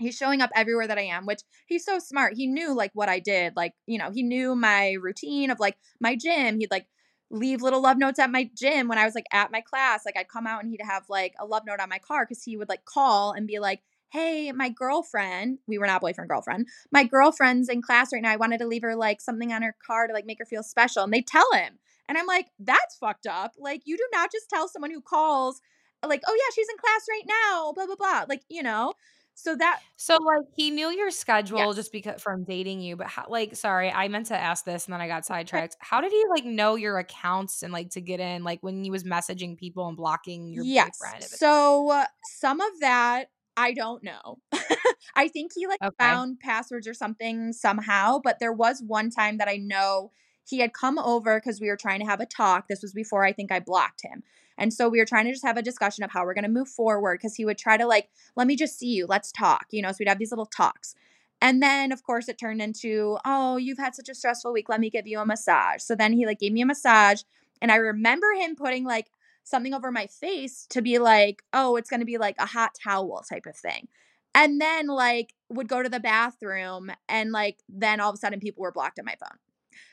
he's 0.00 0.16
showing 0.16 0.40
up 0.40 0.50
everywhere 0.56 0.86
that 0.86 0.96
I 0.96 1.02
am, 1.02 1.26
which 1.26 1.40
he's 1.66 1.84
so 1.84 1.98
smart. 1.98 2.32
He 2.34 2.46
knew 2.46 2.74
like 2.74 2.90
what 2.94 3.10
I 3.10 3.20
did. 3.20 3.54
Like, 3.54 3.74
you 3.86 3.98
know, 3.98 4.10
he 4.10 4.22
knew 4.22 4.56
my 4.56 4.92
routine 4.92 5.50
of 5.50 5.60
like 5.60 5.76
my 6.00 6.16
gym. 6.16 6.58
He'd 6.58 6.70
like 6.70 6.86
leave 7.30 7.62
little 7.62 7.80
love 7.80 7.96
notes 7.96 8.18
at 8.18 8.30
my 8.30 8.50
gym 8.54 8.88
when 8.88 8.98
I 8.98 9.04
was 9.04 9.14
like 9.14 9.26
at 9.32 9.52
my 9.52 9.60
class. 9.60 10.04
Like 10.04 10.16
I'd 10.16 10.28
come 10.28 10.46
out 10.46 10.62
and 10.62 10.70
he'd 10.70 10.82
have 10.82 11.04
like 11.08 11.34
a 11.38 11.46
love 11.46 11.64
note 11.64 11.80
on 11.80 11.88
my 11.88 11.98
car 11.98 12.26
because 12.26 12.42
he 12.42 12.56
would 12.56 12.68
like 12.68 12.84
call 12.84 13.32
and 13.32 13.46
be 13.46 13.58
like, 13.58 13.80
Hey, 14.10 14.50
my 14.50 14.68
girlfriend, 14.68 15.58
we 15.68 15.78
were 15.78 15.86
not 15.86 16.00
boyfriend, 16.00 16.28
girlfriend. 16.28 16.66
My 16.90 17.04
girlfriend's 17.04 17.68
in 17.68 17.80
class 17.80 18.12
right 18.12 18.22
now. 18.22 18.32
I 18.32 18.36
wanted 18.36 18.58
to 18.58 18.66
leave 18.66 18.82
her 18.82 18.96
like 18.96 19.20
something 19.20 19.52
on 19.52 19.62
her 19.62 19.76
car 19.86 20.08
to 20.08 20.12
like 20.12 20.26
make 20.26 20.40
her 20.40 20.44
feel 20.44 20.64
special. 20.64 21.04
And 21.04 21.12
they 21.12 21.22
tell 21.22 21.50
him. 21.52 21.78
And 22.08 22.18
I'm 22.18 22.26
like, 22.26 22.48
that's 22.58 22.96
fucked 22.96 23.28
up. 23.28 23.52
Like, 23.56 23.82
you 23.84 23.96
do 23.96 24.02
not 24.12 24.32
just 24.32 24.50
tell 24.50 24.66
someone 24.66 24.90
who 24.90 25.00
calls, 25.00 25.60
like, 26.04 26.22
oh 26.26 26.34
yeah, 26.34 26.52
she's 26.54 26.68
in 26.68 26.76
class 26.76 27.06
right 27.08 27.22
now, 27.28 27.72
blah, 27.72 27.86
blah, 27.86 27.94
blah. 27.94 28.24
Like, 28.28 28.42
you 28.48 28.64
know, 28.64 28.94
so 29.34 29.56
that 29.56 29.80
so 29.96 30.14
like 30.16 30.46
he 30.54 30.70
knew 30.70 30.90
your 30.90 31.10
schedule 31.10 31.58
yes. 31.58 31.76
just 31.76 31.92
because 31.92 32.20
from 32.20 32.44
dating 32.44 32.80
you, 32.80 32.96
but 32.96 33.06
how 33.06 33.26
like 33.28 33.56
sorry, 33.56 33.90
I 33.90 34.08
meant 34.08 34.26
to 34.26 34.36
ask 34.36 34.64
this 34.64 34.86
and 34.86 34.92
then 34.92 35.00
I 35.00 35.08
got 35.08 35.24
sidetracked. 35.24 35.76
How 35.80 36.00
did 36.00 36.12
he 36.12 36.24
like 36.30 36.44
know 36.44 36.74
your 36.74 36.98
accounts 36.98 37.62
and 37.62 37.72
like 37.72 37.90
to 37.90 38.00
get 38.00 38.20
in 38.20 38.44
like 38.44 38.62
when 38.62 38.84
he 38.84 38.90
was 38.90 39.04
messaging 39.04 39.56
people 39.56 39.88
and 39.88 39.96
blocking 39.96 40.48
your 40.48 40.64
yes. 40.64 40.98
boyfriend? 41.00 41.24
So 41.24 41.90
uh, 41.90 42.06
some 42.38 42.60
of 42.60 42.80
that 42.80 43.30
I 43.56 43.72
don't 43.72 44.02
know. 44.02 44.38
I 45.14 45.28
think 45.28 45.52
he 45.54 45.66
like 45.66 45.82
okay. 45.82 45.94
found 45.98 46.40
passwords 46.40 46.86
or 46.86 46.94
something 46.94 47.52
somehow, 47.52 48.20
but 48.22 48.38
there 48.40 48.52
was 48.52 48.82
one 48.86 49.10
time 49.10 49.38
that 49.38 49.48
I 49.48 49.56
know 49.56 50.12
he 50.48 50.58
had 50.60 50.72
come 50.72 50.98
over 50.98 51.38
because 51.38 51.60
we 51.60 51.68
were 51.68 51.76
trying 51.76 52.00
to 52.00 52.06
have 52.06 52.20
a 52.20 52.26
talk. 52.26 52.68
This 52.68 52.82
was 52.82 52.92
before 52.92 53.24
I 53.24 53.32
think 53.32 53.52
I 53.52 53.60
blocked 53.60 54.02
him. 54.02 54.22
And 54.60 54.74
so 54.74 54.90
we 54.90 54.98
were 54.98 55.06
trying 55.06 55.24
to 55.24 55.32
just 55.32 55.44
have 55.44 55.56
a 55.56 55.62
discussion 55.62 56.04
of 56.04 56.10
how 56.10 56.22
we're 56.24 56.34
going 56.34 56.44
to 56.44 56.50
move 56.50 56.68
forward 56.68 57.18
because 57.18 57.34
he 57.34 57.46
would 57.46 57.56
try 57.56 57.78
to 57.78 57.86
like, 57.86 58.10
let 58.36 58.46
me 58.46 58.54
just 58.54 58.78
see 58.78 58.88
you, 58.88 59.06
let's 59.06 59.32
talk, 59.32 59.66
you 59.70 59.80
know, 59.80 59.90
so 59.90 59.96
we'd 59.98 60.08
have 60.08 60.18
these 60.18 60.30
little 60.30 60.46
talks. 60.46 60.94
And 61.40 61.62
then, 61.62 61.90
of 61.90 62.02
course, 62.02 62.28
it 62.28 62.36
turned 62.38 62.60
into, 62.60 63.16
oh, 63.24 63.56
you've 63.56 63.78
had 63.78 63.94
such 63.94 64.10
a 64.10 64.14
stressful 64.14 64.52
week. 64.52 64.68
Let 64.68 64.78
me 64.78 64.90
give 64.90 65.06
you 65.06 65.18
a 65.18 65.24
massage. 65.24 65.80
So 65.80 65.94
then 65.94 66.12
he 66.12 66.26
like 66.26 66.38
gave 66.38 66.52
me 66.52 66.60
a 66.60 66.66
massage. 66.66 67.22
And 67.62 67.72
I 67.72 67.76
remember 67.76 68.26
him 68.34 68.54
putting 68.54 68.84
like 68.84 69.10
something 69.44 69.72
over 69.72 69.90
my 69.90 70.06
face 70.06 70.66
to 70.70 70.82
be 70.82 70.98
like, 70.98 71.42
oh, 71.54 71.76
it's 71.76 71.88
going 71.88 72.00
to 72.00 72.06
be 72.06 72.18
like 72.18 72.36
a 72.38 72.44
hot 72.44 72.72
towel 72.84 73.24
type 73.26 73.46
of 73.46 73.56
thing. 73.56 73.88
And 74.34 74.60
then 74.60 74.88
like 74.88 75.32
would 75.48 75.68
go 75.68 75.82
to 75.82 75.88
the 75.88 76.00
bathroom 76.00 76.92
and 77.08 77.32
like 77.32 77.60
then 77.66 77.98
all 77.98 78.10
of 78.10 78.14
a 78.14 78.18
sudden 78.18 78.40
people 78.40 78.60
were 78.60 78.72
blocked 78.72 78.98
on 78.98 79.06
my 79.06 79.16
phone. 79.18 79.38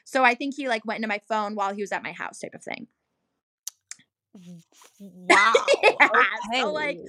So 0.03 0.25
I 0.25 0.35
think 0.35 0.55
he 0.55 0.67
like 0.67 0.85
went 0.85 0.97
into 0.97 1.07
my 1.07 1.21
phone 1.29 1.55
while 1.55 1.73
he 1.73 1.81
was 1.81 1.93
at 1.93 2.03
my 2.03 2.11
house 2.11 2.39
type 2.39 2.53
of 2.53 2.63
thing. 2.63 2.87
Wow. 4.99 5.53
yeah. 5.83 6.09
Okay. 6.15 6.27
So 6.51 6.71
like 6.71 6.99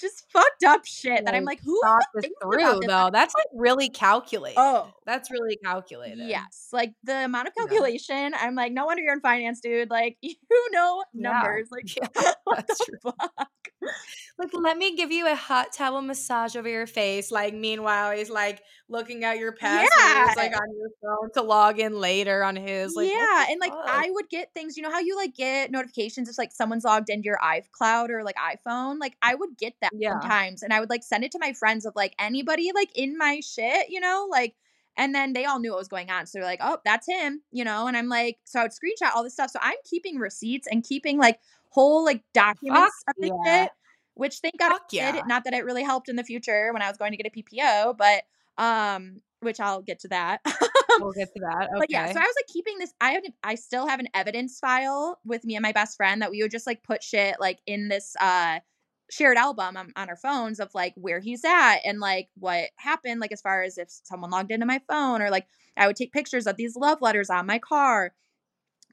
just 0.00 0.30
fucked 0.32 0.64
up 0.64 0.84
shit 0.84 1.24
that 1.24 1.34
I'm 1.34 1.44
like, 1.44 1.60
who 1.62 1.80
thought 1.82 2.02
this 2.14 2.30
through 2.42 2.80
though? 2.86 3.10
That's 3.12 3.34
like 3.34 3.46
really 3.52 3.88
calculated. 3.88 4.58
Oh, 4.58 4.92
that's 5.04 5.30
really 5.30 5.58
calculated. 5.64 6.28
Yes, 6.28 6.68
like 6.72 6.92
the 7.04 7.24
amount 7.24 7.48
of 7.48 7.54
calculation. 7.54 8.32
Yeah. 8.32 8.38
I'm 8.40 8.54
like, 8.54 8.72
no 8.72 8.86
wonder 8.86 9.02
you're 9.02 9.14
in 9.14 9.20
finance, 9.20 9.60
dude. 9.60 9.90
Like 9.90 10.18
you 10.22 10.34
know 10.70 11.04
numbers. 11.14 11.68
Yeah. 11.76 11.76
Like 11.76 11.96
yeah, 12.16 12.32
what 12.44 12.66
the 12.66 12.84
true. 12.84 13.12
fuck? 13.12 13.48
Like, 14.38 14.50
let 14.52 14.76
me 14.76 14.96
give 14.96 15.10
you 15.10 15.30
a 15.30 15.34
hot 15.34 15.72
towel 15.72 16.02
massage 16.02 16.56
over 16.56 16.68
your 16.68 16.86
face. 16.86 17.30
Like, 17.30 17.54
meanwhile, 17.54 18.14
he's 18.14 18.28
like 18.28 18.62
looking 18.88 19.24
at 19.24 19.38
your 19.38 19.52
passwords, 19.52 19.90
yeah. 19.98 20.34
like 20.36 20.52
on 20.52 20.76
your 20.76 20.90
phone 21.02 21.32
to 21.34 21.42
log 21.42 21.80
in 21.80 21.98
later 21.98 22.44
on 22.44 22.56
his. 22.56 22.94
Like, 22.94 23.08
yeah, 23.08 23.46
and 23.48 23.58
like 23.60 23.72
fuck? 23.72 23.88
I 23.88 24.10
would 24.10 24.28
get 24.28 24.52
things. 24.52 24.76
You 24.76 24.82
know 24.82 24.90
how 24.90 25.00
you 25.00 25.16
like 25.16 25.34
get 25.34 25.70
notifications 25.70 26.28
if 26.28 26.36
like 26.36 26.52
someone's 26.52 26.84
logged 26.84 27.08
into 27.08 27.24
your 27.24 27.38
iCloud 27.38 28.10
or 28.10 28.24
like 28.24 28.36
iPhone. 28.36 28.98
Like 28.98 29.16
I 29.22 29.34
would 29.34 29.56
get 29.56 29.74
that 29.80 29.85
yeah. 29.92 30.12
sometimes, 30.20 30.62
and 30.62 30.72
I 30.72 30.80
would 30.80 30.90
like 30.90 31.02
send 31.02 31.24
it 31.24 31.32
to 31.32 31.38
my 31.38 31.52
friends 31.52 31.86
of 31.86 31.94
like 31.96 32.14
anybody 32.18 32.70
like 32.74 32.90
in 32.94 33.16
my 33.16 33.40
shit. 33.40 33.88
You 33.90 34.00
know, 34.00 34.28
like. 34.30 34.54
And 34.98 35.14
then 35.14 35.34
they 35.34 35.44
all 35.44 35.60
knew 35.60 35.72
what 35.72 35.78
was 35.78 35.88
going 35.88 36.10
on. 36.10 36.26
So 36.26 36.38
they're 36.38 36.48
like, 36.48 36.60
oh, 36.62 36.78
that's 36.82 37.06
him, 37.06 37.42
you 37.52 37.64
know? 37.64 37.86
And 37.86 37.98
I'm 37.98 38.08
like, 38.08 38.38
so 38.44 38.60
I 38.60 38.62
would 38.62 38.72
screenshot 38.72 39.14
all 39.14 39.22
this 39.22 39.34
stuff. 39.34 39.50
So 39.50 39.58
I'm 39.60 39.76
keeping 39.84 40.16
receipts 40.16 40.66
and 40.66 40.82
keeping 40.82 41.18
like 41.18 41.38
whole 41.68 42.02
like 42.02 42.22
documents 42.32 42.94
Fuck 43.04 43.16
of 43.18 43.22
the 43.22 43.38
yeah. 43.44 43.64
shit 43.64 43.72
which 44.16 44.38
thank 44.38 44.58
God 44.58 44.70
Fuck 44.70 44.86
yeah. 44.92 45.22
Not 45.26 45.44
that 45.44 45.52
it 45.52 45.64
really 45.64 45.82
helped 45.82 46.08
in 46.08 46.16
the 46.16 46.24
future 46.24 46.72
when 46.72 46.82
I 46.82 46.88
was 46.88 46.96
going 46.96 47.12
to 47.12 47.18
get 47.18 47.26
a 47.26 47.30
PPO, 47.30 47.98
but 47.98 48.22
um, 48.62 49.20
which 49.40 49.60
I'll 49.60 49.82
get 49.82 50.00
to 50.00 50.08
that. 50.08 50.40
we'll 50.98 51.12
get 51.12 51.28
to 51.34 51.40
that. 51.40 51.68
Okay. 51.68 51.78
But 51.78 51.90
yeah, 51.90 52.06
so 52.06 52.18
I 52.18 52.22
was 52.22 52.34
like 52.38 52.46
keeping 52.48 52.78
this. 52.78 52.94
I 53.00 53.10
have, 53.12 53.22
I 53.44 53.54
still 53.56 53.86
have 53.86 54.00
an 54.00 54.08
evidence 54.14 54.58
file 54.58 55.20
with 55.24 55.44
me 55.44 55.54
and 55.54 55.62
my 55.62 55.72
best 55.72 55.98
friend 55.98 56.22
that 56.22 56.30
we 56.30 56.42
would 56.42 56.50
just 56.50 56.66
like 56.66 56.82
put 56.82 57.02
shit 57.02 57.36
like 57.38 57.58
in 57.66 57.88
this 57.88 58.16
uh 58.18 58.60
shared 59.10 59.36
album 59.36 59.76
on, 59.76 59.92
on 59.96 60.08
our 60.08 60.16
phones 60.16 60.60
of 60.60 60.74
like 60.74 60.94
where 60.96 61.20
he's 61.20 61.44
at 61.44 61.78
and 61.84 62.00
like 62.00 62.28
what 62.38 62.70
happened, 62.76 63.20
like 63.20 63.32
as 63.32 63.40
far 63.40 63.62
as 63.62 63.78
if 63.78 63.88
someone 63.88 64.30
logged 64.30 64.50
into 64.50 64.66
my 64.66 64.80
phone 64.88 65.22
or 65.22 65.30
like 65.30 65.46
I 65.76 65.86
would 65.86 65.96
take 65.96 66.12
pictures 66.12 66.46
of 66.46 66.56
these 66.56 66.76
love 66.76 67.00
letters 67.00 67.30
on 67.30 67.46
my 67.46 67.58
car. 67.58 68.14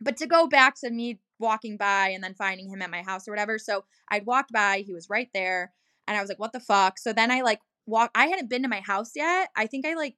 But 0.01 0.17
to 0.17 0.27
go 0.27 0.47
back 0.47 0.75
to 0.81 0.89
me 0.91 1.19
walking 1.39 1.77
by 1.77 2.09
and 2.09 2.23
then 2.23 2.33
finding 2.33 2.69
him 2.69 2.81
at 2.81 2.91
my 2.91 3.01
house 3.01 3.27
or 3.27 3.31
whatever. 3.31 3.57
So 3.57 3.85
I'd 4.09 4.25
walked 4.25 4.51
by, 4.51 4.83
he 4.85 4.93
was 4.93 5.09
right 5.09 5.29
there, 5.33 5.73
and 6.07 6.17
I 6.17 6.21
was 6.21 6.29
like, 6.29 6.39
what 6.39 6.53
the 6.53 6.59
fuck? 6.59 6.97
So 6.99 7.13
then 7.13 7.31
I 7.31 7.41
like 7.41 7.59
walk 7.85 8.11
I 8.15 8.27
hadn't 8.27 8.49
been 8.49 8.63
to 8.63 8.69
my 8.69 8.81
house 8.81 9.11
yet. 9.15 9.49
I 9.55 9.67
think 9.67 9.85
I 9.85 9.93
like 9.93 10.17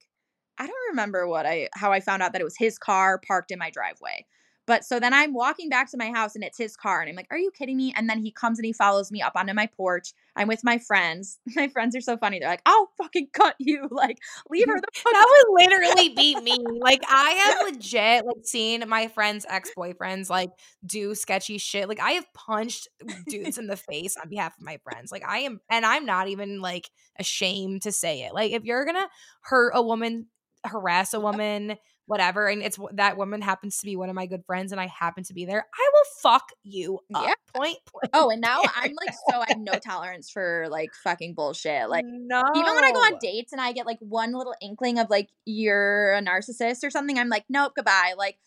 I 0.58 0.66
don't 0.66 0.90
remember 0.90 1.26
what 1.26 1.46
I 1.46 1.68
how 1.74 1.92
I 1.92 2.00
found 2.00 2.22
out 2.22 2.32
that 2.32 2.40
it 2.40 2.44
was 2.44 2.56
his 2.56 2.78
car 2.78 3.18
parked 3.18 3.50
in 3.50 3.58
my 3.58 3.70
driveway. 3.70 4.26
But 4.66 4.84
so 4.84 4.98
then 4.98 5.14
I'm 5.14 5.32
walking 5.32 5.68
back 5.68 5.90
to 5.92 5.96
my 5.96 6.10
house 6.10 6.34
and 6.34 6.42
it's 6.42 6.58
his 6.58 6.76
car. 6.76 7.00
And 7.00 7.08
I'm 7.08 7.16
like, 7.16 7.28
are 7.30 7.38
you 7.38 7.50
kidding 7.56 7.76
me? 7.76 7.94
And 7.96 8.10
then 8.10 8.18
he 8.18 8.32
comes 8.32 8.58
and 8.58 8.66
he 8.66 8.72
follows 8.72 9.12
me 9.12 9.22
up 9.22 9.32
onto 9.36 9.54
my 9.54 9.68
porch. 9.76 10.12
I'm 10.34 10.48
with 10.48 10.64
my 10.64 10.78
friends. 10.78 11.38
My 11.56 11.68
friends 11.68 11.96
are 11.96 12.00
so 12.00 12.18
funny. 12.18 12.38
They're 12.38 12.48
like, 12.48 12.62
I'll 12.66 12.90
fucking 12.98 13.28
cut 13.32 13.54
you. 13.58 13.88
Like, 13.96 14.18
leave 14.50 14.66
her 14.68 14.78
the 14.78 14.88
fuck 14.92 15.12
That 15.12 15.44
would 15.48 15.62
literally 15.62 16.10
be 16.10 16.38
me. 16.40 16.58
Like, 16.80 17.00
I 17.08 17.30
have 17.64 17.72
legit 17.72 18.26
like 18.26 18.44
seen 18.44 18.84
my 18.86 19.08
friends' 19.08 19.46
ex-boyfriends 19.48 20.28
like 20.28 20.50
do 20.84 21.14
sketchy 21.14 21.56
shit. 21.56 21.88
Like, 21.88 22.00
I 22.00 22.12
have 22.12 22.26
punched 22.34 22.88
dudes 23.26 23.56
in 23.56 23.68
the 23.68 23.76
face 23.76 24.18
on 24.18 24.28
behalf 24.28 24.54
of 24.58 24.62
my 24.64 24.78
friends. 24.84 25.10
Like, 25.10 25.24
I 25.26 25.38
am 25.38 25.60
and 25.70 25.86
I'm 25.86 26.04
not 26.04 26.28
even 26.28 26.60
like 26.60 26.90
ashamed 27.18 27.82
to 27.82 27.92
say 27.92 28.22
it. 28.22 28.34
Like, 28.34 28.52
if 28.52 28.64
you're 28.64 28.84
gonna 28.84 29.08
hurt 29.40 29.72
a 29.74 29.82
woman, 29.82 30.26
harass 30.66 31.14
a 31.14 31.20
woman 31.20 31.76
whatever 32.06 32.46
and 32.46 32.62
it's 32.62 32.78
that 32.92 33.16
woman 33.16 33.42
happens 33.42 33.78
to 33.78 33.84
be 33.84 33.96
one 33.96 34.08
of 34.08 34.14
my 34.14 34.26
good 34.26 34.44
friends 34.46 34.72
and 34.72 34.80
I 34.80 34.86
happen 34.86 35.24
to 35.24 35.34
be 35.34 35.44
there, 35.44 35.66
I 35.74 35.90
will 35.92 36.04
fuck 36.22 36.50
you 36.62 37.00
up. 37.14 37.26
Yeah. 37.26 37.34
Point, 37.54 37.78
point. 37.86 38.10
Oh, 38.12 38.30
and 38.30 38.40
now 38.40 38.60
I'm 38.76 38.94
like 39.04 39.14
so 39.30 39.40
I 39.40 39.46
have 39.48 39.58
no 39.58 39.74
tolerance 39.74 40.30
for 40.30 40.66
like 40.70 40.90
fucking 41.02 41.34
bullshit. 41.34 41.88
Like 41.88 42.04
no. 42.06 42.42
even 42.54 42.74
when 42.74 42.84
I 42.84 42.92
go 42.92 43.00
on 43.00 43.18
dates 43.20 43.52
and 43.52 43.60
I 43.60 43.72
get 43.72 43.86
like 43.86 43.98
one 44.00 44.32
little 44.32 44.54
inkling 44.62 44.98
of 44.98 45.10
like 45.10 45.28
you're 45.44 46.14
a 46.14 46.22
narcissist 46.22 46.84
or 46.84 46.90
something, 46.90 47.18
I'm 47.18 47.28
like, 47.28 47.44
nope, 47.48 47.72
goodbye. 47.76 48.14
Like 48.16 48.38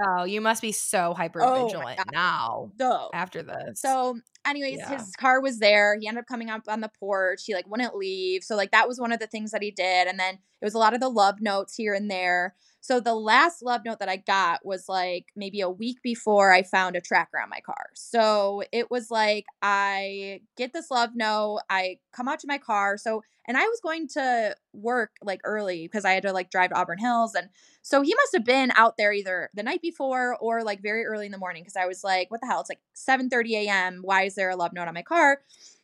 Oh, 0.00 0.24
you 0.24 0.40
must 0.40 0.62
be 0.62 0.72
so 0.72 1.12
hyper 1.12 1.40
vigilant 1.40 2.00
oh 2.00 2.10
now. 2.12 2.72
So 2.78 3.10
after 3.12 3.42
this. 3.42 3.80
So, 3.80 4.18
anyways, 4.46 4.78
yeah. 4.78 4.96
his 4.96 5.14
car 5.16 5.40
was 5.40 5.58
there. 5.58 5.98
He 6.00 6.08
ended 6.08 6.22
up 6.22 6.28
coming 6.28 6.48
up 6.48 6.62
on 6.66 6.80
the 6.80 6.90
porch. 6.98 7.42
He 7.46 7.54
like 7.54 7.68
wouldn't 7.68 7.94
leave. 7.94 8.42
So 8.42 8.56
like 8.56 8.70
that 8.70 8.88
was 8.88 8.98
one 8.98 9.12
of 9.12 9.20
the 9.20 9.26
things 9.26 9.50
that 9.50 9.62
he 9.62 9.70
did. 9.70 10.08
And 10.08 10.18
then 10.18 10.34
it 10.34 10.64
was 10.64 10.74
a 10.74 10.78
lot 10.78 10.94
of 10.94 11.00
the 11.00 11.10
love 11.10 11.42
notes 11.42 11.74
here 11.76 11.92
and 11.92 12.10
there. 12.10 12.54
So 12.82 12.98
the 12.98 13.14
last 13.14 13.62
love 13.62 13.82
note 13.84 14.00
that 14.00 14.08
I 14.08 14.16
got 14.16 14.66
was 14.66 14.88
like 14.88 15.26
maybe 15.36 15.60
a 15.60 15.70
week 15.70 16.02
before 16.02 16.52
I 16.52 16.64
found 16.64 16.96
a 16.96 17.00
tracker 17.00 17.40
on 17.40 17.48
my 17.48 17.60
car. 17.60 17.86
So 17.94 18.64
it 18.72 18.90
was 18.90 19.08
like 19.08 19.46
I 19.62 20.40
get 20.56 20.72
this 20.72 20.90
love 20.90 21.10
note, 21.14 21.60
I 21.70 21.98
come 22.12 22.26
out 22.28 22.40
to 22.40 22.48
my 22.48 22.58
car. 22.58 22.98
So 22.98 23.22
and 23.46 23.56
I 23.56 23.62
was 23.62 23.80
going 23.80 24.08
to 24.08 24.56
work 24.72 25.12
like 25.22 25.40
early 25.44 25.84
because 25.86 26.04
I 26.04 26.12
had 26.12 26.24
to 26.24 26.32
like 26.32 26.50
drive 26.50 26.70
to 26.70 26.76
Auburn 26.76 26.98
Hills 26.98 27.34
and 27.36 27.48
so 27.82 28.02
he 28.02 28.14
must 28.14 28.32
have 28.34 28.44
been 28.44 28.72
out 28.76 28.96
there 28.96 29.12
either 29.12 29.50
the 29.54 29.62
night 29.62 29.82
before 29.82 30.36
or 30.40 30.62
like 30.64 30.82
very 30.82 31.04
early 31.04 31.26
in 31.26 31.32
the 31.32 31.38
morning 31.38 31.62
because 31.62 31.76
I 31.76 31.86
was 31.86 32.02
like, 32.04 32.30
what 32.30 32.40
the 32.40 32.46
hell? 32.48 32.60
It's 32.60 32.70
like 32.70 32.80
7:30 32.94 33.54
a.m. 33.54 34.00
Why 34.02 34.24
is 34.24 34.34
there 34.34 34.50
a 34.50 34.56
love 34.56 34.72
note 34.72 34.88
on 34.88 34.94
my 34.94 35.02
car? 35.02 35.40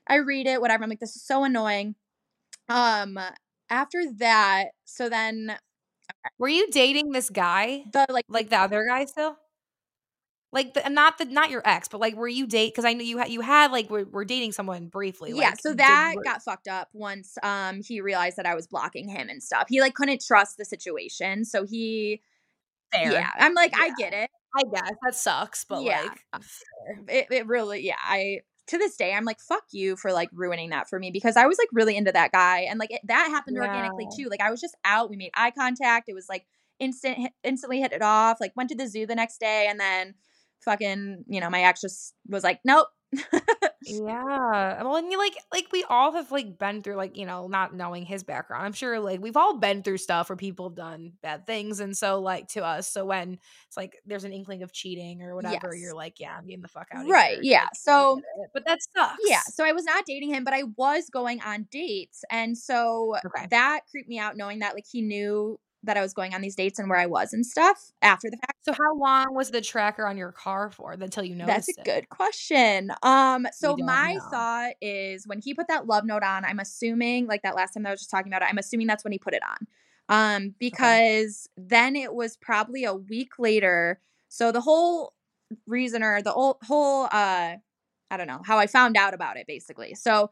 I 0.09 0.17
read 0.17 0.47
it, 0.49 0.61
whatever. 0.61 0.83
I'm 0.83 0.91
like, 0.91 1.01
this 1.01 1.17
is 1.17 1.23
so 1.23 1.45
annoying. 1.45 1.95
Um, 2.69 3.19
after 3.71 4.05
that, 4.19 4.69
so 4.85 5.09
then 5.09 5.57
were 6.39 6.49
you 6.49 6.69
dating 6.71 7.13
this 7.13 7.31
guy? 7.31 7.85
The 7.93 8.07
like 8.09 8.27
like 8.29 8.51
the 8.51 8.59
other 8.59 8.85
guy 8.87 9.05
still? 9.05 9.37
Like 10.51 10.73
the, 10.73 10.89
not 10.89 11.19
the 11.19 11.27
not 11.27 11.51
your 11.51 11.63
ex, 11.65 11.89
but 11.89 12.01
like 12.01 12.17
were 12.17 12.29
you 12.29 12.47
date? 12.47 12.73
Because 12.73 12.87
I 12.87 12.95
know 12.95 13.05
you 13.05 13.19
had 13.19 13.29
you 13.29 13.43
had 13.43 13.71
like 13.71 13.91
we're, 13.91 14.07
we're 14.07 14.25
dating 14.25 14.53
someone 14.53 14.87
briefly. 14.87 15.31
Yeah, 15.31 15.51
like, 15.51 15.61
so 15.61 15.75
that 15.75 16.15
got 16.25 16.43
fucked 16.43 16.69
up 16.69 16.89
once 16.95 17.37
um 17.43 17.83
he 17.83 18.01
realized 18.01 18.39
that 18.39 18.47
I 18.47 18.55
was 18.55 18.67
blocking 18.67 19.09
him 19.09 19.29
and 19.29 19.43
stuff. 19.43 19.67
He 19.69 19.81
like 19.81 19.95
couldn't 19.95 20.25
trust 20.27 20.57
the 20.57 20.65
situation, 20.65 21.45
so 21.45 21.65
he. 21.65 22.23
Fair. 22.91 23.13
Yeah, 23.13 23.29
I'm 23.39 23.53
like 23.53 23.73
yeah. 23.73 23.83
I 23.83 23.91
get 23.99 24.15
it. 24.15 24.31
I 24.57 24.63
guess 24.73 24.91
that 25.03 25.15
sucks, 25.15 25.67
but 25.67 25.83
yeah, 25.83 26.09
like 26.33 26.43
it, 27.09 27.27
it 27.31 27.47
really 27.47 27.85
yeah 27.87 27.97
I 28.03 28.41
to 28.69 28.79
this 28.79 28.97
day, 28.97 29.13
I'm 29.13 29.25
like, 29.25 29.41
fuck 29.41 29.65
you 29.73 29.97
for 29.97 30.13
like 30.13 30.29
ruining 30.33 30.71
that 30.71 30.89
for 30.89 30.99
me 30.99 31.11
because 31.11 31.37
I 31.37 31.47
was 31.47 31.59
like 31.59 31.69
really 31.73 31.97
into 31.97 32.13
that 32.13 32.33
guy. 32.33 32.61
And 32.61 32.79
like 32.79 32.91
it, 32.91 33.01
that 33.05 33.29
happened 33.29 33.57
yeah. 33.57 33.67
organically 33.67 34.07
too. 34.17 34.29
Like 34.31 34.41
I 34.41 34.51
was 34.51 34.61
just 34.61 34.77
out, 34.85 35.11
we 35.11 35.17
made 35.17 35.31
eye 35.35 35.51
contact. 35.51 36.09
It 36.09 36.15
was 36.15 36.29
like 36.29 36.47
instant, 36.79 37.31
instantly 37.43 37.81
hit 37.81 37.93
it 37.93 38.03
off. 38.03 38.41
Like 38.41 38.53
went 38.57 38.71
to 38.71 38.77
the 38.77 38.87
zoo 38.87 39.07
the 39.07 39.15
next 39.15 39.41
day 39.41 39.67
and 39.69 39.81
then 39.81 40.15
fucking, 40.61 41.25
you 41.29 41.41
know, 41.41 41.51
my 41.51 41.63
ex 41.63 41.81
just 41.81 42.15
was 42.29 42.45
like, 42.45 42.61
nope, 42.65 42.89
yeah. 43.83 44.83
Well, 44.83 44.97
and 44.97 45.11
you 45.11 45.19
like 45.19 45.37
like 45.53 45.67
we 45.73 45.85
all 45.85 46.13
have 46.13 46.31
like 46.31 46.59
been 46.59 46.83
through 46.83 46.97
like, 46.97 47.17
you 47.17 47.27
know, 47.27 47.47
not 47.47 47.75
knowing 47.75 48.05
his 48.05 48.25
background. 48.25 48.65
I'm 48.65 48.73
sure 48.73 48.99
like 49.01 49.21
we've 49.21 49.37
all 49.37 49.59
been 49.59 49.83
through 49.83 49.99
stuff 49.99 50.29
where 50.29 50.37
people 50.37 50.69
have 50.69 50.77
done 50.77 51.13
bad 51.23 51.47
things 51.47 51.81
and 51.81 51.97
so 51.97 52.21
like 52.21 52.49
to 52.49 52.65
us, 52.65 52.91
so 52.91 53.05
when 53.05 53.39
it's 53.67 53.77
like 53.77 53.97
there's 54.07 54.25
an 54.25 54.33
inkling 54.33 54.63
of 54.63 54.73
cheating 54.73 55.23
or 55.23 55.35
whatever, 55.35 55.71
yes. 55.73 55.81
you're 55.81 55.95
like, 55.95 56.19
yeah, 56.19 56.37
I'm 56.37 56.47
getting 56.47 56.63
the 56.63 56.69
fuck 56.69 56.89
out 56.93 57.07
Right. 57.09 57.35
Here. 57.35 57.43
Yeah. 57.43 57.63
Like, 57.63 57.77
so 57.77 58.21
but 58.53 58.65
that 58.67 58.79
sucks. 58.83 59.19
Yeah. 59.27 59.43
So 59.47 59.65
I 59.65 59.73
was 59.73 59.85
not 59.85 60.05
dating 60.07 60.31
him, 60.31 60.45
but 60.45 60.55
I 60.55 60.65
was 60.77 61.09
going 61.11 61.41
on 61.43 61.67
dates. 61.71 62.25
And 62.31 62.57
so 62.57 63.17
okay. 63.25 63.47
that 63.51 63.81
creeped 63.91 64.09
me 64.09 64.19
out 64.19 64.37
knowing 64.37 64.61
that 64.61 64.75
like 64.75 64.87
he 64.91 65.03
knew 65.03 65.59
that 65.85 65.97
I 65.97 66.01
was 66.01 66.13
going 66.13 66.35
on 66.35 66.41
these 66.41 66.57
dates 66.57 66.79
and 66.79 66.89
where 66.89 66.99
I 66.99 67.07
was 67.07 67.33
and 67.33 67.47
stuff 67.47 67.93
after 68.03 68.29
the 68.31 68.37
fact. 68.37 68.65
So 68.65 68.73
how 68.73 68.97
long 68.97 69.35
was 69.35 69.51
the 69.51 69.61
tracker 69.61 70.07
on 70.07 70.17
your 70.17 70.33
car 70.33 70.71
for 70.71 70.93
until 70.93 71.25
you 71.25 71.37
noticed? 71.37 71.69
That's 71.69 71.79
a 71.79 71.81
it? 71.81 71.85
good 71.85 72.09
question. 72.09 72.91
Um 73.03 73.47
so 73.53 73.77
my 73.77 74.15
know. 74.15 74.21
thought 74.31 74.73
is 74.81 75.27
when 75.27 75.41
he 75.41 75.55
put 75.55 75.69
that 75.69 75.87
love 75.87 76.05
note 76.05 76.23
on, 76.23 76.45
I'm 76.45 76.59
assuming 76.59 77.27
like 77.27 77.43
that 77.43 77.55
last 77.55 77.75
time 77.75 77.85
that 77.85 77.91
I 77.91 77.93
was 77.93 78.01
just 78.01 78.11
talking 78.11 78.33
about 78.33 78.43
it, 78.43 78.49
I'm 78.49 78.59
assuming 78.59 78.87
that's 78.87 79.05
when 79.05 79.13
he 79.13 79.19
put 79.19 79.35
it 79.35 79.43
on. 79.43 79.67
Um 80.09 80.55
because 80.59 81.49
okay. 81.59 81.67
then 81.69 81.97
it 81.97 82.13
was 82.13 82.37
probably 82.37 82.85
a 82.85 82.95
week 82.95 83.39
later. 83.39 84.01
So 84.29 84.51
the 84.51 84.61
whole 84.61 85.15
reason 85.67 86.03
or 86.03 86.21
the 86.23 86.33
whole, 86.33 86.59
whole 86.63 87.05
uh 87.05 87.57
I 88.11 88.17
don't 88.17 88.27
know, 88.27 88.41
how 88.45 88.59
I 88.59 88.67
found 88.67 88.97
out 88.97 89.15
about 89.15 89.37
it 89.37 89.47
basically. 89.47 89.95
So 89.95 90.31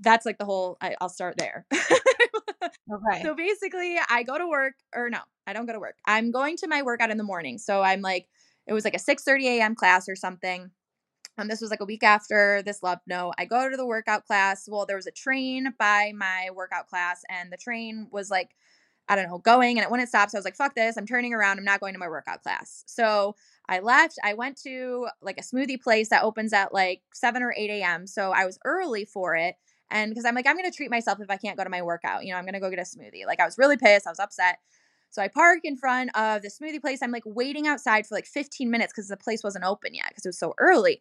that's 0.00 0.26
like 0.26 0.38
the 0.38 0.44
whole 0.44 0.76
I, 0.80 0.94
will 1.00 1.08
start 1.08 1.36
there 1.38 1.66
okay 1.72 3.22
so 3.22 3.34
basically 3.34 3.98
i 4.08 4.22
go 4.22 4.38
to 4.38 4.46
work 4.46 4.74
or 4.94 5.10
no 5.10 5.20
i 5.46 5.52
don't 5.52 5.66
go 5.66 5.72
to 5.72 5.80
work 5.80 5.96
i'm 6.06 6.30
going 6.30 6.56
to 6.58 6.68
my 6.68 6.82
workout 6.82 7.10
in 7.10 7.18
the 7.18 7.24
morning 7.24 7.58
so 7.58 7.82
i'm 7.82 8.00
like 8.00 8.26
it 8.66 8.72
was 8.72 8.84
like 8.84 8.94
a 8.94 8.98
6 8.98 9.22
30 9.22 9.48
a.m 9.48 9.74
class 9.74 10.08
or 10.08 10.16
something 10.16 10.70
and 11.38 11.50
this 11.50 11.60
was 11.60 11.70
like 11.70 11.80
a 11.80 11.84
week 11.84 12.02
after 12.02 12.62
this 12.64 12.82
love 12.82 12.98
note 13.06 13.32
i 13.38 13.44
go 13.44 13.68
to 13.68 13.76
the 13.76 13.86
workout 13.86 14.24
class 14.26 14.68
well 14.68 14.86
there 14.86 14.96
was 14.96 15.06
a 15.06 15.12
train 15.12 15.72
by 15.78 16.12
my 16.14 16.48
workout 16.54 16.88
class 16.88 17.22
and 17.28 17.52
the 17.52 17.56
train 17.56 18.08
was 18.10 18.30
like 18.30 18.50
I 19.08 19.14
don't 19.14 19.28
know, 19.28 19.38
going 19.38 19.78
and 19.78 19.84
it 19.84 19.90
wouldn't 19.90 20.08
stop. 20.08 20.30
So 20.30 20.36
I 20.36 20.40
was 20.40 20.44
like, 20.44 20.56
fuck 20.56 20.74
this. 20.74 20.96
I'm 20.96 21.06
turning 21.06 21.32
around. 21.32 21.58
I'm 21.58 21.64
not 21.64 21.80
going 21.80 21.94
to 21.94 21.98
my 21.98 22.08
workout 22.08 22.42
class. 22.42 22.82
So 22.86 23.36
I 23.68 23.78
left. 23.78 24.18
I 24.24 24.34
went 24.34 24.60
to 24.62 25.06
like 25.22 25.38
a 25.38 25.42
smoothie 25.42 25.80
place 25.80 26.08
that 26.08 26.24
opens 26.24 26.52
at 26.52 26.74
like 26.74 27.02
7 27.14 27.42
or 27.42 27.54
8 27.56 27.70
a.m. 27.70 28.06
So 28.06 28.32
I 28.32 28.44
was 28.46 28.58
early 28.64 29.04
for 29.04 29.36
it. 29.36 29.56
And 29.90 30.10
because 30.10 30.24
I'm 30.24 30.34
like, 30.34 30.46
I'm 30.46 30.56
going 30.56 30.70
to 30.70 30.76
treat 30.76 30.90
myself 30.90 31.20
if 31.20 31.30
I 31.30 31.36
can't 31.36 31.56
go 31.56 31.64
to 31.64 31.70
my 31.70 31.82
workout. 31.82 32.24
You 32.24 32.32
know, 32.32 32.38
I'm 32.38 32.44
going 32.44 32.54
to 32.54 32.60
go 32.60 32.70
get 32.70 32.78
a 32.78 32.82
smoothie. 32.82 33.26
Like, 33.26 33.40
I 33.40 33.44
was 33.44 33.56
really 33.56 33.76
pissed. 33.76 34.06
I 34.06 34.10
was 34.10 34.18
upset. 34.18 34.58
So 35.10 35.22
I 35.22 35.28
park 35.28 35.60
in 35.64 35.76
front 35.76 36.10
of 36.14 36.42
the 36.42 36.48
smoothie 36.48 36.80
place. 36.80 37.02
I'm 37.02 37.12
like 37.12 37.22
waiting 37.24 37.66
outside 37.66 38.06
for 38.06 38.14
like 38.14 38.26
15 38.26 38.70
minutes 38.70 38.92
because 38.92 39.08
the 39.08 39.16
place 39.16 39.42
wasn't 39.42 39.64
open 39.64 39.94
yet 39.94 40.08
because 40.08 40.26
it 40.26 40.28
was 40.28 40.38
so 40.38 40.54
early. 40.58 41.00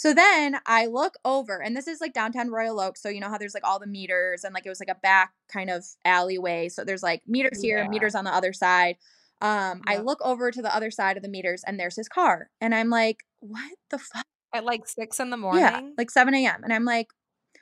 So 0.00 0.14
then 0.14 0.56
I 0.64 0.86
look 0.86 1.16
over, 1.26 1.62
and 1.62 1.76
this 1.76 1.86
is 1.86 2.00
like 2.00 2.14
downtown 2.14 2.48
Royal 2.48 2.80
Oak. 2.80 2.96
So 2.96 3.10
you 3.10 3.20
know 3.20 3.28
how 3.28 3.36
there's 3.36 3.52
like 3.52 3.66
all 3.66 3.78
the 3.78 3.86
meters, 3.86 4.44
and 4.44 4.54
like 4.54 4.64
it 4.64 4.70
was 4.70 4.80
like 4.80 4.88
a 4.88 4.98
back 4.98 5.32
kind 5.52 5.68
of 5.68 5.84
alleyway. 6.06 6.70
So 6.70 6.84
there's 6.84 7.02
like 7.02 7.20
meters 7.26 7.60
here, 7.60 7.82
yeah. 7.82 7.88
meters 7.88 8.14
on 8.14 8.24
the 8.24 8.34
other 8.34 8.54
side. 8.54 8.96
Um, 9.42 9.82
I 9.86 9.98
look 9.98 10.18
over 10.22 10.50
to 10.50 10.62
the 10.62 10.74
other 10.74 10.90
side 10.90 11.18
of 11.18 11.22
the 11.22 11.28
meters, 11.28 11.62
and 11.66 11.78
there's 11.78 11.96
his 11.96 12.08
car, 12.08 12.48
and 12.62 12.74
I'm 12.74 12.88
like, 12.88 13.18
what 13.40 13.72
the 13.90 13.98
fuck? 13.98 14.24
At 14.54 14.64
like 14.64 14.88
six 14.88 15.20
in 15.20 15.28
the 15.28 15.36
morning, 15.36 15.62
yeah, 15.62 15.82
like 15.98 16.10
seven 16.10 16.34
a.m. 16.34 16.64
And 16.64 16.72
I'm 16.72 16.86
like, 16.86 17.08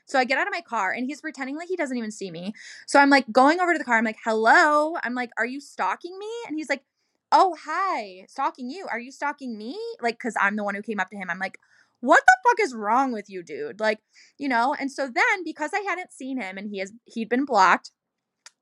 so 0.08 0.18
I 0.18 0.24
get 0.24 0.38
out 0.38 0.46
of 0.46 0.52
my 0.52 0.62
car 0.62 0.90
and 0.90 1.06
he's 1.06 1.20
pretending 1.20 1.56
like 1.56 1.68
he 1.68 1.76
doesn't 1.76 1.96
even 1.96 2.10
see 2.10 2.30
me. 2.30 2.54
So 2.86 2.98
I'm 2.98 3.10
like 3.10 3.30
going 3.30 3.60
over 3.60 3.72
to 3.72 3.78
the 3.78 3.84
car. 3.84 3.98
I'm 3.98 4.04
like, 4.04 4.18
hello. 4.24 4.96
I'm 5.04 5.14
like, 5.14 5.30
are 5.38 5.46
you 5.46 5.60
stalking 5.60 6.18
me? 6.18 6.30
And 6.48 6.56
he's 6.56 6.68
like, 6.68 6.82
oh, 7.30 7.56
hi, 7.62 8.24
stalking 8.28 8.70
you. 8.70 8.86
Are 8.90 8.98
you 8.98 9.12
stalking 9.12 9.56
me? 9.56 9.78
Like, 10.00 10.18
cause 10.18 10.34
I'm 10.40 10.56
the 10.56 10.64
one 10.64 10.74
who 10.74 10.82
came 10.82 10.98
up 10.98 11.10
to 11.10 11.16
him. 11.16 11.28
I'm 11.30 11.38
like, 11.38 11.58
what 12.00 12.22
the 12.26 12.48
fuck 12.48 12.60
is 12.60 12.74
wrong 12.74 13.12
with 13.12 13.28
you, 13.28 13.42
dude? 13.42 13.80
Like, 13.80 14.00
you 14.38 14.48
know, 14.48 14.74
and 14.78 14.90
so 14.90 15.08
then 15.08 15.44
because 15.44 15.72
I 15.74 15.80
hadn't 15.80 16.12
seen 16.12 16.40
him 16.40 16.56
and 16.56 16.70
he 16.70 16.78
has 16.78 16.92
he'd 17.04 17.28
been 17.28 17.44
blocked, 17.44 17.90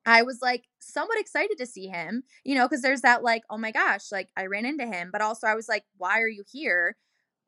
I 0.05 0.23
was 0.23 0.39
like 0.41 0.65
somewhat 0.79 1.19
excited 1.19 1.57
to 1.57 1.65
see 1.65 1.87
him, 1.87 2.23
you 2.43 2.55
know, 2.55 2.67
because 2.67 2.81
there's 2.81 3.01
that 3.01 3.23
like, 3.23 3.43
oh 3.49 3.57
my 3.57 3.71
gosh, 3.71 4.11
like 4.11 4.29
I 4.35 4.47
ran 4.47 4.65
into 4.65 4.85
him, 4.85 5.09
but 5.11 5.21
also 5.21 5.47
I 5.47 5.55
was 5.55 5.69
like, 5.69 5.83
why 5.97 6.19
are 6.21 6.29
you 6.29 6.43
here? 6.51 6.97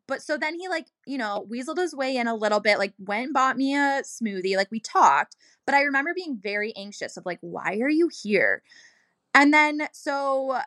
But 0.10 0.24
so 0.24 0.38
then 0.38 0.60
he 0.60 0.68
like, 0.68 0.88
you 1.06 1.18
know, 1.18 1.46
weaseled 1.50 1.78
his 1.78 1.96
way 1.96 2.18
in 2.18 2.28
a 2.28 2.36
little 2.36 2.60
bit, 2.60 2.80
like 2.80 2.94
went 2.98 3.26
and 3.26 3.34
bought 3.34 3.56
me 3.58 3.76
a 3.76 4.02
smoothie, 4.04 4.58
like 4.58 4.72
we 4.72 4.80
talked. 4.80 5.36
But 5.66 5.76
I 5.76 5.84
remember 5.84 6.14
being 6.16 6.40
very 6.42 6.74
anxious 6.76 7.16
of 7.16 7.26
like, 7.26 7.38
why 7.42 7.78
are 7.82 7.90
you 7.90 8.10
here? 8.24 8.64
And 9.36 9.54
then 9.54 9.88
so 9.94 10.60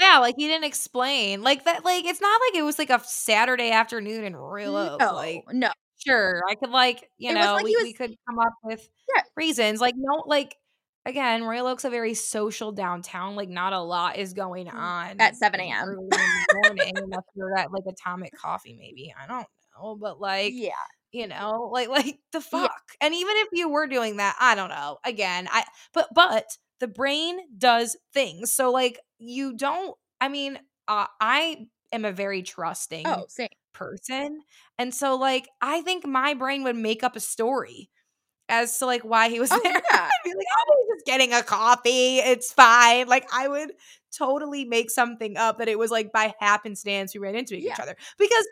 yeah, 0.00 0.18
like 0.18 0.36
he 0.38 0.48
didn't 0.48 0.64
explain. 0.64 1.42
Like 1.42 1.64
that 1.64 1.84
like 1.84 2.06
it's 2.06 2.20
not 2.20 2.40
like 2.48 2.58
it 2.58 2.62
was 2.62 2.78
like 2.78 2.90
a 2.90 3.00
Saturday 3.04 3.70
afternoon 3.70 4.24
in 4.24 4.34
real 4.34 4.72
no, 4.72 4.96
like 5.14 5.44
no. 5.52 5.70
Sure. 6.06 6.42
I 6.48 6.54
could 6.54 6.70
like, 6.70 7.08
you 7.18 7.30
it 7.30 7.34
know, 7.34 7.54
like 7.54 7.64
we, 7.64 7.74
was, 7.74 7.84
we 7.84 7.92
could 7.92 8.14
come 8.28 8.38
up 8.38 8.54
with 8.62 8.88
yeah. 9.14 9.22
reasons. 9.36 9.80
Like 9.80 9.94
no 9.96 10.24
like 10.26 10.56
again, 11.06 11.44
Royal 11.44 11.68
Oak's 11.68 11.84
a 11.84 11.90
very 11.90 12.14
social 12.14 12.72
downtown. 12.72 13.36
Like, 13.36 13.48
not 13.48 13.72
a 13.72 13.80
lot 13.80 14.18
is 14.18 14.34
going 14.34 14.66
mm, 14.66 14.74
on 14.74 15.20
at 15.20 15.36
7 15.36 15.58
a.m. 15.58 16.08
morning 16.54 16.92
unless 16.96 17.24
you're 17.34 17.56
at 17.56 17.72
like 17.72 17.84
Atomic 17.88 18.36
Coffee, 18.36 18.76
maybe. 18.78 19.14
I 19.18 19.26
don't 19.26 19.46
know. 19.78 19.96
But 19.96 20.20
like, 20.20 20.52
yeah. 20.54 20.72
You 21.12 21.28
know, 21.28 21.70
like 21.72 21.88
like 21.88 22.18
the 22.32 22.42
fuck. 22.42 22.60
Yeah. 23.00 23.06
And 23.06 23.14
even 23.14 23.32
if 23.36 23.48
you 23.52 23.70
were 23.70 23.86
doing 23.86 24.18
that, 24.18 24.36
I 24.38 24.54
don't 24.54 24.68
know. 24.68 24.98
Again, 25.02 25.48
I 25.50 25.64
but 25.94 26.08
but 26.14 26.44
the 26.80 26.88
brain 26.88 27.38
does 27.56 27.96
things. 28.12 28.52
So 28.52 28.70
like 28.70 28.98
you 29.18 29.56
don't 29.56 29.96
I 30.20 30.28
mean, 30.28 30.58
uh, 30.88 31.06
I 31.20 31.68
am 31.92 32.04
a 32.04 32.12
very 32.12 32.42
trusting 32.42 33.06
oh, 33.06 33.24
same. 33.28 33.48
person. 33.72 34.40
And 34.78 34.92
so 34.92 35.16
like 35.16 35.48
I 35.62 35.80
think 35.80 36.06
my 36.06 36.34
brain 36.34 36.64
would 36.64 36.76
make 36.76 37.02
up 37.02 37.16
a 37.16 37.20
story 37.20 37.88
as 38.48 38.78
to 38.78 38.86
like 38.86 39.02
why 39.02 39.28
he 39.28 39.40
was 39.40 39.50
oh, 39.52 39.60
there. 39.62 39.72
Yeah. 39.72 39.80
I'd 39.92 40.10
be 40.24 40.34
like, 40.34 40.46
oh, 40.58 40.74
he's 40.78 40.96
just 40.96 41.06
getting 41.06 41.32
a 41.32 41.42
coffee. 41.42 42.18
It's 42.18 42.52
fine. 42.52 43.06
Like 43.08 43.26
I 43.32 43.48
would 43.48 43.72
totally 44.16 44.64
make 44.64 44.90
something 44.90 45.36
up 45.36 45.58
that 45.58 45.68
it 45.68 45.78
was 45.78 45.90
like 45.90 46.12
by 46.12 46.34
happenstance 46.40 47.14
we 47.14 47.20
ran 47.20 47.34
into 47.34 47.60
yeah. 47.60 47.72
each 47.72 47.80
other 47.80 47.96
because 48.18 48.46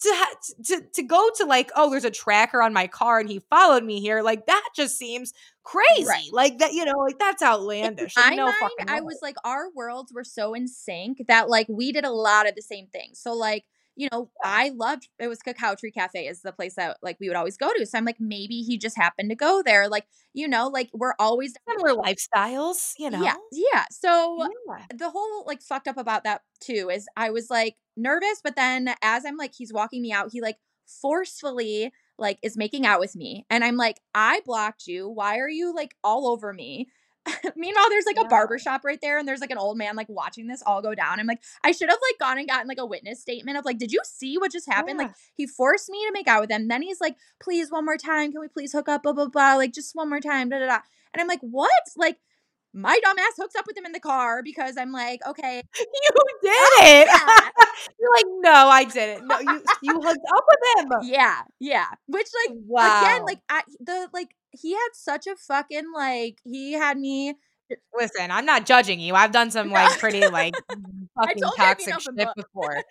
to, 0.00 0.26
to 0.64 0.80
to 0.94 1.02
go 1.02 1.28
to 1.36 1.44
like 1.44 1.70
oh 1.76 1.90
there's 1.90 2.04
a 2.04 2.10
tracker 2.10 2.62
on 2.62 2.72
my 2.72 2.86
car 2.86 3.18
and 3.18 3.28
he 3.28 3.40
followed 3.50 3.82
me 3.82 4.00
here 4.00 4.22
like 4.22 4.46
that 4.46 4.68
just 4.76 4.96
seems 4.96 5.32
crazy 5.64 6.06
right. 6.06 6.28
like 6.32 6.58
that 6.58 6.72
you 6.72 6.84
know 6.84 6.98
like 6.98 7.18
that's 7.18 7.42
outlandish 7.42 8.16
like, 8.16 8.30
in 8.30 8.36
no 8.36 8.44
mind, 8.46 8.88
i 8.88 9.00
was 9.00 9.18
like 9.22 9.34
our 9.44 9.70
worlds 9.74 10.12
were 10.12 10.24
so 10.24 10.54
in 10.54 10.68
sync 10.68 11.20
that 11.26 11.48
like 11.48 11.66
we 11.68 11.90
did 11.90 12.04
a 12.04 12.10
lot 12.10 12.48
of 12.48 12.54
the 12.54 12.62
same 12.62 12.86
things 12.86 13.18
so 13.18 13.32
like 13.32 13.64
you 13.96 14.08
know, 14.12 14.30
I 14.44 14.70
loved 14.74 15.08
it 15.18 15.28
was 15.28 15.40
Cacao 15.40 15.74
Tree 15.74 15.90
Cafe 15.90 16.26
is 16.26 16.42
the 16.42 16.52
place 16.52 16.74
that 16.74 16.98
like 17.02 17.16
we 17.18 17.28
would 17.28 17.36
always 17.36 17.56
go 17.56 17.72
to. 17.76 17.86
So 17.86 17.96
I'm 17.96 18.04
like, 18.04 18.20
maybe 18.20 18.60
he 18.60 18.76
just 18.76 18.96
happened 18.96 19.30
to 19.30 19.36
go 19.36 19.62
there. 19.64 19.88
Like, 19.88 20.06
you 20.34 20.46
know, 20.46 20.68
like 20.68 20.90
we're 20.92 21.14
always 21.18 21.54
similar 21.68 21.94
lifestyles, 21.94 22.92
you 22.98 23.10
know. 23.10 23.22
Yeah. 23.22 23.34
Yeah. 23.50 23.84
So 23.90 24.46
yeah. 24.68 24.84
the 24.94 25.10
whole 25.10 25.44
like 25.46 25.62
fucked 25.62 25.88
up 25.88 25.96
about 25.96 26.24
that 26.24 26.42
too 26.60 26.90
is 26.92 27.06
I 27.16 27.30
was 27.30 27.48
like 27.50 27.76
nervous, 27.96 28.40
but 28.44 28.54
then 28.54 28.94
as 29.02 29.24
I'm 29.24 29.36
like, 29.36 29.54
he's 29.56 29.72
walking 29.72 30.02
me 30.02 30.12
out, 30.12 30.30
he 30.30 30.42
like 30.42 30.58
forcefully 30.86 31.90
like 32.18 32.38
is 32.42 32.56
making 32.56 32.86
out 32.86 33.00
with 33.00 33.16
me. 33.16 33.46
And 33.50 33.64
I'm 33.64 33.76
like, 33.76 34.00
I 34.14 34.40
blocked 34.44 34.86
you. 34.86 35.08
Why 35.08 35.38
are 35.38 35.48
you 35.48 35.74
like 35.74 35.94
all 36.04 36.28
over 36.28 36.52
me? 36.52 36.88
meanwhile, 37.56 37.88
there's 37.90 38.06
like 38.06 38.16
yeah. 38.16 38.22
a 38.22 38.28
barber 38.28 38.58
shop 38.58 38.84
right 38.84 38.98
there, 39.00 39.18
and 39.18 39.26
there's 39.26 39.40
like 39.40 39.50
an 39.50 39.58
old 39.58 39.76
man 39.76 39.96
like 39.96 40.08
watching 40.08 40.46
this 40.46 40.62
all 40.64 40.82
go 40.82 40.94
down. 40.94 41.20
I'm 41.20 41.26
like, 41.26 41.42
I 41.64 41.72
should 41.72 41.88
have 41.88 41.98
like 42.10 42.18
gone 42.18 42.38
and 42.38 42.48
gotten 42.48 42.68
like 42.68 42.78
a 42.78 42.86
witness 42.86 43.20
statement 43.20 43.58
of 43.58 43.64
like, 43.64 43.78
did 43.78 43.92
you 43.92 44.00
see 44.04 44.38
what 44.38 44.52
just 44.52 44.70
happened? 44.70 45.00
Yeah. 45.00 45.06
Like, 45.06 45.14
he 45.34 45.46
forced 45.46 45.88
me 45.88 46.04
to 46.06 46.12
make 46.12 46.28
out 46.28 46.40
with 46.40 46.50
him. 46.50 46.68
Then 46.68 46.82
he's 46.82 47.00
like, 47.00 47.16
please, 47.40 47.70
one 47.70 47.84
more 47.84 47.96
time. 47.96 48.32
Can 48.32 48.40
we 48.40 48.48
please 48.48 48.72
hook 48.72 48.88
up? 48.88 49.02
Blah, 49.02 49.12
blah, 49.12 49.28
blah. 49.28 49.54
Like, 49.54 49.72
just 49.72 49.94
one 49.94 50.08
more 50.08 50.20
time. 50.20 50.48
Da, 50.48 50.58
da, 50.58 50.66
da. 50.66 50.78
And 51.12 51.20
I'm 51.20 51.28
like, 51.28 51.40
what? 51.40 51.70
Like, 51.96 52.18
my 52.76 53.00
dumbass 53.04 53.36
hooks 53.38 53.54
up 53.56 53.66
with 53.66 53.76
him 53.76 53.86
in 53.86 53.92
the 53.92 54.00
car 54.00 54.42
because 54.42 54.76
I'm 54.76 54.92
like, 54.92 55.20
okay, 55.26 55.62
you 55.78 56.10
did 56.42 56.52
oh, 56.52 56.78
it. 56.82 57.08
Yeah. 57.08 57.64
You're 57.98 58.10
like, 58.14 58.26
no, 58.40 58.68
I 58.68 58.84
didn't. 58.84 59.26
No, 59.26 59.38
you 59.40 59.62
you 59.82 59.94
hooked 59.94 60.26
up 60.36 60.44
with 60.46 60.84
him. 60.84 60.92
Yeah, 61.02 61.40
yeah. 61.58 61.86
Which 62.06 62.26
like 62.46 62.56
wow. 62.66 63.00
again, 63.00 63.24
like 63.24 63.40
I 63.48 63.62
the 63.80 64.08
like 64.12 64.28
he 64.60 64.72
had 64.72 64.88
such 64.94 65.26
a 65.26 65.36
fucking 65.36 65.92
like 65.94 66.38
he 66.44 66.72
had 66.72 66.98
me 66.98 67.34
Listen, 67.98 68.30
I'm 68.30 68.44
not 68.46 68.66
judging 68.66 69.00
you. 69.00 69.14
I've 69.14 69.32
done 69.32 69.50
some 69.50 69.70
like 69.70 69.98
pretty 69.98 70.26
like 70.28 70.54
fucking 71.20 71.42
toxic 71.56 72.00
shit 72.00 72.28
before. 72.36 72.82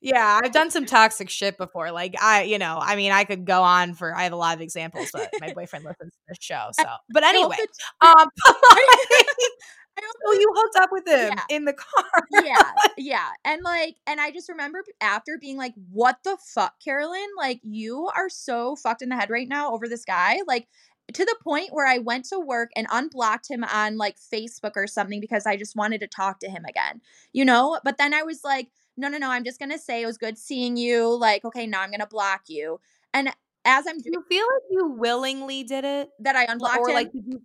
yeah, 0.00 0.40
I've 0.42 0.52
done 0.52 0.70
some 0.70 0.86
toxic 0.86 1.30
shit 1.30 1.56
before. 1.56 1.92
Like 1.92 2.14
I, 2.20 2.42
you 2.42 2.58
know, 2.58 2.78
I 2.80 2.96
mean, 2.96 3.12
I 3.12 3.24
could 3.24 3.44
go 3.44 3.62
on 3.62 3.94
for. 3.94 4.14
I 4.14 4.24
have 4.24 4.32
a 4.32 4.36
lot 4.36 4.56
of 4.56 4.60
examples, 4.60 5.10
but 5.12 5.30
my 5.40 5.52
boyfriend 5.52 5.84
listens 5.84 6.12
to 6.12 6.20
the 6.28 6.36
show. 6.40 6.70
So, 6.84 6.84
but 7.10 7.22
anyway, 7.22 7.56
um, 8.00 8.26
so 8.36 10.32
you 10.32 10.52
hooked 10.54 10.76
up 10.76 10.90
with 10.90 11.06
him 11.06 11.32
yeah. 11.34 11.56
in 11.56 11.64
the 11.64 11.72
car. 11.72 12.26
yeah, 12.42 12.70
yeah, 12.98 13.28
and 13.44 13.62
like, 13.62 13.96
and 14.06 14.20
I 14.20 14.32
just 14.32 14.48
remember 14.48 14.82
after 15.00 15.38
being 15.40 15.56
like, 15.56 15.74
"What 15.92 16.18
the 16.24 16.36
fuck, 16.54 16.74
Carolyn? 16.84 17.28
Like, 17.38 17.60
you 17.62 18.10
are 18.16 18.28
so 18.28 18.76
fucked 18.76 19.02
in 19.02 19.08
the 19.08 19.16
head 19.16 19.30
right 19.30 19.48
now 19.48 19.72
over 19.72 19.88
this 19.88 20.04
guy." 20.04 20.38
Like, 20.46 20.66
to 21.12 21.24
the 21.24 21.36
point 21.42 21.68
where 21.72 21.86
I 21.86 21.98
went 21.98 22.24
to 22.26 22.40
work 22.40 22.70
and 22.74 22.86
unblocked 22.90 23.50
him 23.50 23.64
on 23.64 23.98
like 23.98 24.16
Facebook 24.16 24.72
or 24.76 24.86
something 24.86 25.20
because 25.20 25.46
I 25.46 25.56
just 25.56 25.76
wanted 25.76 26.00
to 26.00 26.06
talk 26.06 26.40
to 26.40 26.48
him 26.48 26.64
again, 26.68 27.00
you 27.32 27.44
know? 27.44 27.78
But 27.84 27.98
then 27.98 28.14
I 28.14 28.22
was 28.22 28.42
like, 28.42 28.68
no, 28.96 29.08
no, 29.08 29.18
no, 29.18 29.30
I'm 29.30 29.44
just 29.44 29.58
going 29.58 29.70
to 29.70 29.78
say 29.78 30.02
it 30.02 30.06
was 30.06 30.18
good 30.18 30.38
seeing 30.38 30.76
you. 30.76 31.14
Like, 31.14 31.44
okay, 31.44 31.66
now 31.66 31.82
I'm 31.82 31.90
going 31.90 32.00
to 32.00 32.06
block 32.06 32.42
you. 32.48 32.80
And 33.12 33.28
as 33.64 33.86
I'm 33.86 33.98
doing, 33.98 34.14
you 34.14 34.24
feel 34.28 34.44
like 34.44 34.62
you 34.70 34.96
willingly 34.98 35.64
did 35.64 35.84
it? 35.84 36.10
That 36.20 36.36
I 36.36 36.44
unblocked 36.44 36.78
or 36.78 36.88
him? 36.88 36.94
like, 36.94 37.12
did 37.12 37.24
you, 37.26 37.42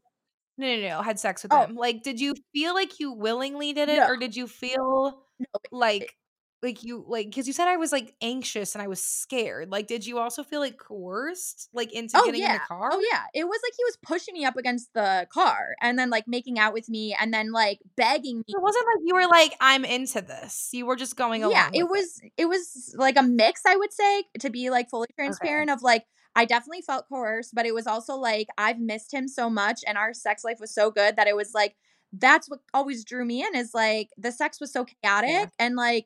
no, 0.58 0.76
no, 0.76 0.90
no, 0.90 1.02
had 1.02 1.20
sex 1.20 1.44
with 1.44 1.54
oh. 1.54 1.64
him. 1.64 1.76
Like, 1.76 2.04
did 2.04 2.20
you 2.20 2.36
feel 2.54 2.74
like 2.74 3.00
you 3.00 3.12
willingly 3.12 3.74
did 3.74 3.90
it 3.90 3.98
no. 3.98 4.08
or 4.08 4.18
did 4.18 4.36
you 4.36 4.48
feel 4.48 5.24
no, 5.40 5.60
like 5.72 6.16
like 6.62 6.84
you 6.84 7.06
like 7.08 7.28
because 7.28 7.48
you 7.48 7.54
said 7.54 7.68
I 7.68 7.78
was 7.78 7.92
like 7.92 8.16
anxious 8.22 8.76
and 8.76 8.82
I 8.82 8.88
was 8.88 9.02
scared. 9.02 9.72
Like, 9.72 9.88
did 9.88 10.06
you 10.06 10.20
also 10.20 10.44
feel 10.44 10.60
like 10.60 10.78
coerced, 10.78 11.70
like 11.74 11.94
into 11.94 12.18
oh, 12.18 12.26
getting 12.26 12.42
yeah. 12.42 12.54
in 12.54 12.56
the 12.56 12.62
oh, 12.64 12.68
car? 12.68 12.90
Oh 12.94 13.00
yeah, 13.00 13.24
it 13.34 13.46
was 13.46 13.60
like 13.64 13.74
he 13.78 13.84
was 13.86 13.98
pushing 14.02 14.34
me 14.34 14.46
up 14.46 14.58
against 14.58 14.94
the 14.94 15.28
car 15.32 15.76
and 15.82 15.98
then 15.98 16.10
like 16.10 16.28
making 16.28 16.60
out 16.60 16.74
with 16.74 16.90
me 16.90 17.16
and 17.20 17.34
then 17.34 17.52
like 17.52 17.80
begging 17.96 18.40
me. 18.40 18.44
It 18.48 18.62
wasn't 18.62 18.86
like 18.94 19.04
you 19.06 19.16
were 19.16 19.28
like 19.28 19.54
I'm 19.62 19.86
into 19.86 20.22
this. 20.22 20.70
You 20.74 20.86
were 20.86 20.98
just 20.98 21.16
going 21.16 21.44
along. 21.44 21.54
Yeah, 21.54 21.70
it 21.74 21.88
was 21.88 22.20
it. 22.22 22.34
it. 22.38 22.46
was 22.46 22.94
like 22.98 23.18
a 23.18 23.24
mix. 23.24 23.62
I 23.66 23.78
would 23.78 23.94
say 23.94 24.24
to 24.40 24.50
be 24.50 24.70
like 24.70 24.90
fully 24.90 25.08
transparent 25.16 25.70
okay. 25.70 25.76
of 25.76 25.82
like. 25.82 26.06
I 26.36 26.46
definitely 26.46 26.84
felt 26.84 27.10
coerced, 27.10 27.56
but 27.56 27.66
it 27.66 27.74
was 27.74 27.88
also 27.88 28.14
like 28.16 28.48
I've 28.56 28.80
missed 28.80 29.12
him 29.12 29.28
so 29.28 29.50
much 29.50 29.82
and 29.88 29.98
our 29.98 30.14
sex 30.14 30.44
life 30.44 30.58
was 30.60 30.74
so 30.74 30.92
good 30.92 31.16
that 31.16 31.28
it 31.28 31.36
was 31.36 31.54
like 31.56 31.76
that's 32.14 32.50
what 32.50 32.60
always 32.74 33.04
drew 33.04 33.26
me 33.26 33.44
in 33.44 33.56
is 33.56 33.74
like 33.74 34.10
the 34.18 34.32
sex 34.32 34.60
was 34.60 34.72
so 34.72 34.86
chaotic 34.86 35.30
yeah. 35.30 35.46
and 35.58 35.76
like 35.76 36.06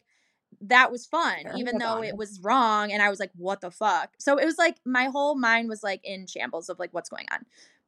that 0.68 0.92
was 0.92 1.06
fun, 1.06 1.40
even 1.58 1.78
though 1.78 2.04
it 2.04 2.16
was 2.16 2.40
wrong. 2.42 2.92
And 2.92 3.02
I 3.02 3.10
was 3.10 3.20
like, 3.20 3.32
what 3.36 3.62
the 3.62 3.72
fuck? 3.72 4.12
So 4.18 4.38
it 4.38 4.46
was 4.46 4.58
like 4.58 4.78
my 4.86 5.06
whole 5.06 5.36
mind 5.36 5.70
was 5.70 5.84
like 5.84 6.02
in 6.04 6.28
shambles 6.28 6.70
of 6.70 6.80
like 6.80 6.94
what's 6.94 7.10
going 7.10 7.26
on. 7.32 7.40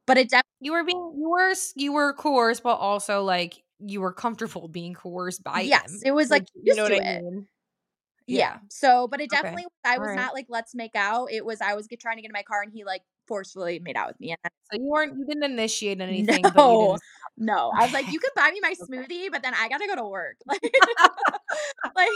But 0.06 0.18
it 0.18 0.30
definitely 0.30 0.46
you 0.60 0.72
were 0.72 0.84
being 0.84 1.14
you 1.18 1.30
were 1.30 1.54
you 1.74 1.92
were 1.92 2.12
coerced, 2.12 2.62
but 2.62 2.76
also 2.76 3.22
like 3.24 3.62
you 3.80 4.00
were 4.00 4.12
comfortable 4.12 4.68
being 4.68 4.94
coerced 4.94 5.42
by 5.42 5.60
yes, 5.60 5.92
him. 5.92 6.00
it 6.06 6.10
was 6.12 6.30
like, 6.30 6.42
like 6.42 6.48
you 6.62 6.74
know 6.74 6.84
what 6.84 6.92
I 6.92 7.20
mean. 7.20 7.48
Yeah. 8.26 8.38
yeah. 8.38 8.58
So, 8.70 9.08
but 9.08 9.20
it 9.20 9.30
definitely 9.30 9.64
okay. 9.64 9.94
I 9.94 9.98
was 9.98 10.08
right. 10.08 10.16
not 10.16 10.34
like 10.34 10.46
let's 10.48 10.74
make 10.74 10.94
out. 10.94 11.28
It 11.30 11.44
was 11.44 11.60
I 11.60 11.74
was 11.74 11.86
get, 11.86 12.00
trying 12.00 12.16
to 12.16 12.22
get 12.22 12.28
in 12.28 12.32
my 12.32 12.42
car 12.42 12.62
and 12.62 12.72
he 12.72 12.84
like 12.84 13.02
forcefully 13.28 13.78
made 13.78 13.96
out 13.96 14.08
with 14.08 14.20
me. 14.20 14.30
And 14.30 14.52
so 14.72 14.78
you 14.78 14.84
weren't 14.88 15.16
you 15.16 15.26
didn't 15.26 15.44
initiate 15.44 16.00
anything. 16.00 16.44
No, 16.56 16.98
no. 17.36 17.70
I 17.76 17.84
was 17.84 17.92
like, 17.92 18.10
you 18.10 18.18
can 18.18 18.30
buy 18.34 18.50
me 18.50 18.60
my 18.60 18.74
smoothie, 18.80 19.30
but 19.30 19.42
then 19.42 19.54
I 19.54 19.68
gotta 19.68 19.86
go 19.86 19.96
to 19.96 20.04
work. 20.04 20.36
Like, 20.46 20.62
like 21.94 22.08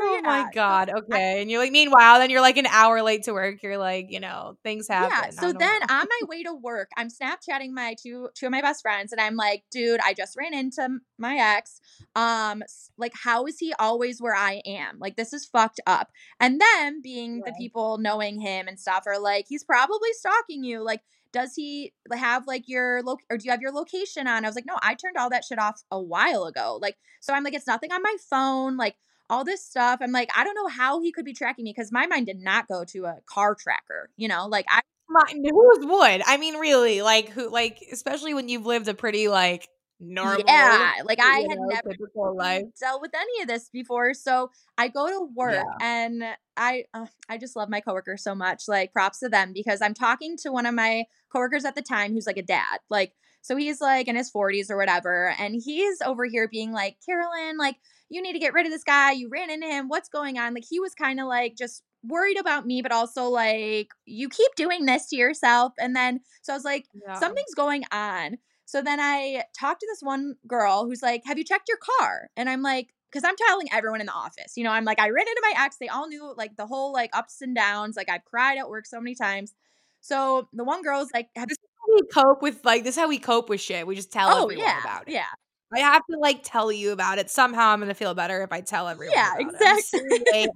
Oh 0.00 0.20
my 0.22 0.48
god. 0.54 0.90
Okay. 0.90 1.40
And 1.40 1.50
you're 1.50 1.60
like, 1.60 1.72
meanwhile, 1.72 2.18
then 2.18 2.30
you're 2.30 2.40
like 2.40 2.56
an 2.56 2.66
hour 2.66 3.02
late 3.02 3.24
to 3.24 3.32
work. 3.32 3.62
You're 3.62 3.78
like, 3.78 4.06
you 4.10 4.20
know, 4.20 4.56
things 4.62 4.88
happen. 4.88 5.10
Yeah. 5.10 5.30
So 5.30 5.52
then 5.52 5.82
on 5.82 6.06
my 6.06 6.20
way 6.28 6.42
to 6.44 6.54
work, 6.54 6.90
I'm 6.96 7.08
Snapchatting 7.08 7.70
my 7.72 7.94
two 8.00 8.28
two 8.34 8.46
of 8.46 8.52
my 8.52 8.62
best 8.62 8.82
friends, 8.82 9.12
and 9.12 9.20
I'm 9.20 9.36
like, 9.36 9.64
dude, 9.70 10.00
I 10.04 10.14
just 10.14 10.36
ran 10.36 10.54
into 10.54 10.98
my 11.18 11.36
ex. 11.36 11.80
Um, 12.14 12.62
like, 12.96 13.12
how 13.14 13.46
is 13.46 13.58
he 13.58 13.72
always 13.78 14.20
where 14.20 14.36
I 14.36 14.62
am? 14.66 14.98
Like, 14.98 15.16
this 15.16 15.32
is 15.32 15.46
fucked 15.46 15.80
up. 15.86 16.10
And 16.40 16.60
then 16.60 17.00
being 17.02 17.42
the 17.44 17.54
people 17.58 17.98
knowing 17.98 18.40
him 18.40 18.68
and 18.68 18.78
stuff 18.78 19.04
are 19.06 19.18
like, 19.20 19.46
he's 19.48 19.64
probably 19.64 20.12
stalking 20.12 20.64
you. 20.64 20.82
Like, 20.82 21.00
does 21.32 21.54
he 21.54 21.92
have 22.12 22.46
like 22.46 22.64
your 22.66 23.02
loc 23.02 23.20
or 23.30 23.36
do 23.36 23.44
you 23.44 23.50
have 23.50 23.60
your 23.60 23.72
location 23.72 24.26
on? 24.26 24.44
I 24.44 24.48
was 24.48 24.54
like, 24.54 24.66
no, 24.66 24.78
I 24.80 24.94
turned 24.94 25.16
all 25.18 25.30
that 25.30 25.44
shit 25.44 25.58
off 25.58 25.82
a 25.90 26.00
while 26.00 26.44
ago. 26.44 26.78
Like, 26.80 26.96
so 27.20 27.34
I'm 27.34 27.44
like, 27.44 27.54
it's 27.54 27.66
nothing 27.66 27.92
on 27.92 28.02
my 28.02 28.16
phone. 28.30 28.76
Like, 28.76 28.96
all 29.30 29.44
this 29.44 29.64
stuff. 29.64 30.00
I'm 30.02 30.12
like, 30.12 30.30
I 30.36 30.44
don't 30.44 30.54
know 30.54 30.68
how 30.68 31.00
he 31.00 31.12
could 31.12 31.24
be 31.24 31.34
tracking 31.34 31.64
me 31.64 31.74
because 31.76 31.92
my 31.92 32.06
mind 32.06 32.26
did 32.26 32.40
not 32.40 32.68
go 32.68 32.84
to 32.84 33.04
a 33.06 33.18
car 33.26 33.54
tracker, 33.54 34.10
you 34.16 34.28
know, 34.28 34.46
like 34.46 34.66
I 34.68 34.80
my, 35.10 35.22
who 35.32 35.86
would? 35.88 36.22
I 36.26 36.36
mean, 36.36 36.56
really, 36.56 37.00
like 37.02 37.30
who 37.30 37.50
like 37.50 37.78
especially 37.92 38.34
when 38.34 38.48
you've 38.48 38.66
lived 38.66 38.88
a 38.88 38.94
pretty 38.94 39.28
like 39.28 39.68
normal 40.00 40.44
Yeah, 40.46 40.92
like 41.04 41.18
I 41.20 41.40
had 41.48 41.58
know, 41.58 41.66
never 41.66 42.34
life. 42.34 42.64
dealt 42.78 43.00
with 43.00 43.12
any 43.14 43.42
of 43.42 43.48
this 43.48 43.68
before. 43.72 44.14
So 44.14 44.50
I 44.76 44.88
go 44.88 45.08
to 45.08 45.28
work 45.34 45.54
yeah. 45.54 45.64
and 45.80 46.24
I 46.56 46.84
uh, 46.94 47.06
I 47.28 47.38
just 47.38 47.56
love 47.56 47.68
my 47.68 47.80
coworkers 47.80 48.22
so 48.22 48.34
much. 48.34 48.64
Like 48.68 48.92
props 48.92 49.20
to 49.20 49.28
them 49.28 49.52
because 49.54 49.80
I'm 49.80 49.94
talking 49.94 50.36
to 50.42 50.52
one 50.52 50.66
of 50.66 50.74
my 50.74 51.04
coworkers 51.32 51.64
at 51.64 51.74
the 51.74 51.82
time 51.82 52.12
who's 52.12 52.26
like 52.26 52.36
a 52.36 52.42
dad. 52.42 52.78
Like 52.90 53.12
so 53.40 53.56
he's 53.56 53.80
like 53.80 54.08
in 54.08 54.16
his 54.16 54.30
40s 54.30 54.70
or 54.70 54.76
whatever 54.76 55.34
and 55.38 55.54
he's 55.54 56.02
over 56.02 56.26
here 56.26 56.48
being 56.48 56.72
like, 56.72 56.96
"Carolyn, 57.06 57.56
like 57.56 57.76
you 58.08 58.22
need 58.22 58.32
to 58.32 58.38
get 58.38 58.54
rid 58.54 58.66
of 58.66 58.72
this 58.72 58.84
guy. 58.84 59.12
You 59.12 59.28
ran 59.30 59.50
into 59.50 59.66
him. 59.66 59.88
What's 59.88 60.08
going 60.08 60.38
on? 60.38 60.54
Like 60.54 60.64
he 60.68 60.80
was 60.80 60.94
kind 60.94 61.20
of 61.20 61.26
like 61.26 61.56
just 61.56 61.82
worried 62.02 62.38
about 62.38 62.66
me, 62.66 62.82
but 62.82 62.92
also 62.92 63.24
like, 63.28 63.88
you 64.06 64.28
keep 64.28 64.54
doing 64.56 64.86
this 64.86 65.08
to 65.08 65.16
yourself. 65.16 65.72
And 65.78 65.94
then, 65.94 66.20
so 66.42 66.52
I 66.52 66.56
was 66.56 66.64
like, 66.64 66.86
yeah. 66.94 67.18
something's 67.18 67.54
going 67.54 67.84
on. 67.92 68.38
So 68.68 68.82
then 68.82 69.00
I 69.00 69.44
talked 69.58 69.80
to 69.80 69.86
this 69.90 70.02
one 70.02 70.34
girl 70.46 70.84
who's 70.84 71.02
like, 71.02 71.22
Have 71.24 71.38
you 71.38 71.44
checked 71.44 71.70
your 71.70 71.78
car? 71.98 72.28
And 72.36 72.50
I'm 72.50 72.60
like, 72.60 72.88
because 73.10 73.24
I'm 73.24 73.36
telling 73.48 73.68
everyone 73.72 74.00
in 74.00 74.06
the 74.06 74.12
office, 74.12 74.52
you 74.56 74.64
know, 74.64 74.70
I'm 74.70 74.84
like, 74.84 75.00
I 75.00 75.08
ran 75.08 75.26
into 75.26 75.42
my 75.42 75.64
ex. 75.64 75.78
They 75.80 75.88
all 75.88 76.06
knew 76.06 76.34
like 76.36 76.54
the 76.58 76.66
whole 76.66 76.92
like 76.92 77.08
ups 77.14 77.40
and 77.40 77.54
downs. 77.54 77.96
Like 77.96 78.10
I've 78.10 78.26
cried 78.26 78.58
at 78.58 78.68
work 78.68 78.84
so 78.84 79.00
many 79.00 79.14
times. 79.14 79.54
So 80.02 80.48
the 80.52 80.64
one 80.64 80.82
girl's 80.82 81.08
like, 81.14 81.28
Have 81.34 81.48
this 81.48 81.56
is 81.56 81.68
how 81.80 81.94
we 81.94 82.02
cope 82.12 82.42
with 82.42 82.62
like 82.62 82.84
this 82.84 82.96
is 82.96 83.00
how 83.00 83.08
we 83.08 83.18
cope 83.18 83.48
with 83.48 83.62
shit. 83.62 83.86
We 83.86 83.96
just 83.96 84.12
tell 84.12 84.28
oh, 84.28 84.42
everyone 84.42 84.66
yeah, 84.66 84.82
about 84.82 85.08
it. 85.08 85.14
Yeah. 85.14 85.24
I 85.72 85.80
have 85.80 86.02
to 86.10 86.18
like 86.18 86.40
tell 86.42 86.72
you 86.72 86.92
about 86.92 87.18
it. 87.18 87.28
Somehow 87.30 87.68
I'm 87.68 87.80
gonna 87.80 87.94
feel 87.94 88.14
better 88.14 88.42
if 88.42 88.52
I 88.52 88.62
tell 88.62 88.88
everyone. 88.88 89.14
Yeah, 89.14 89.34
exactly. 89.38 90.00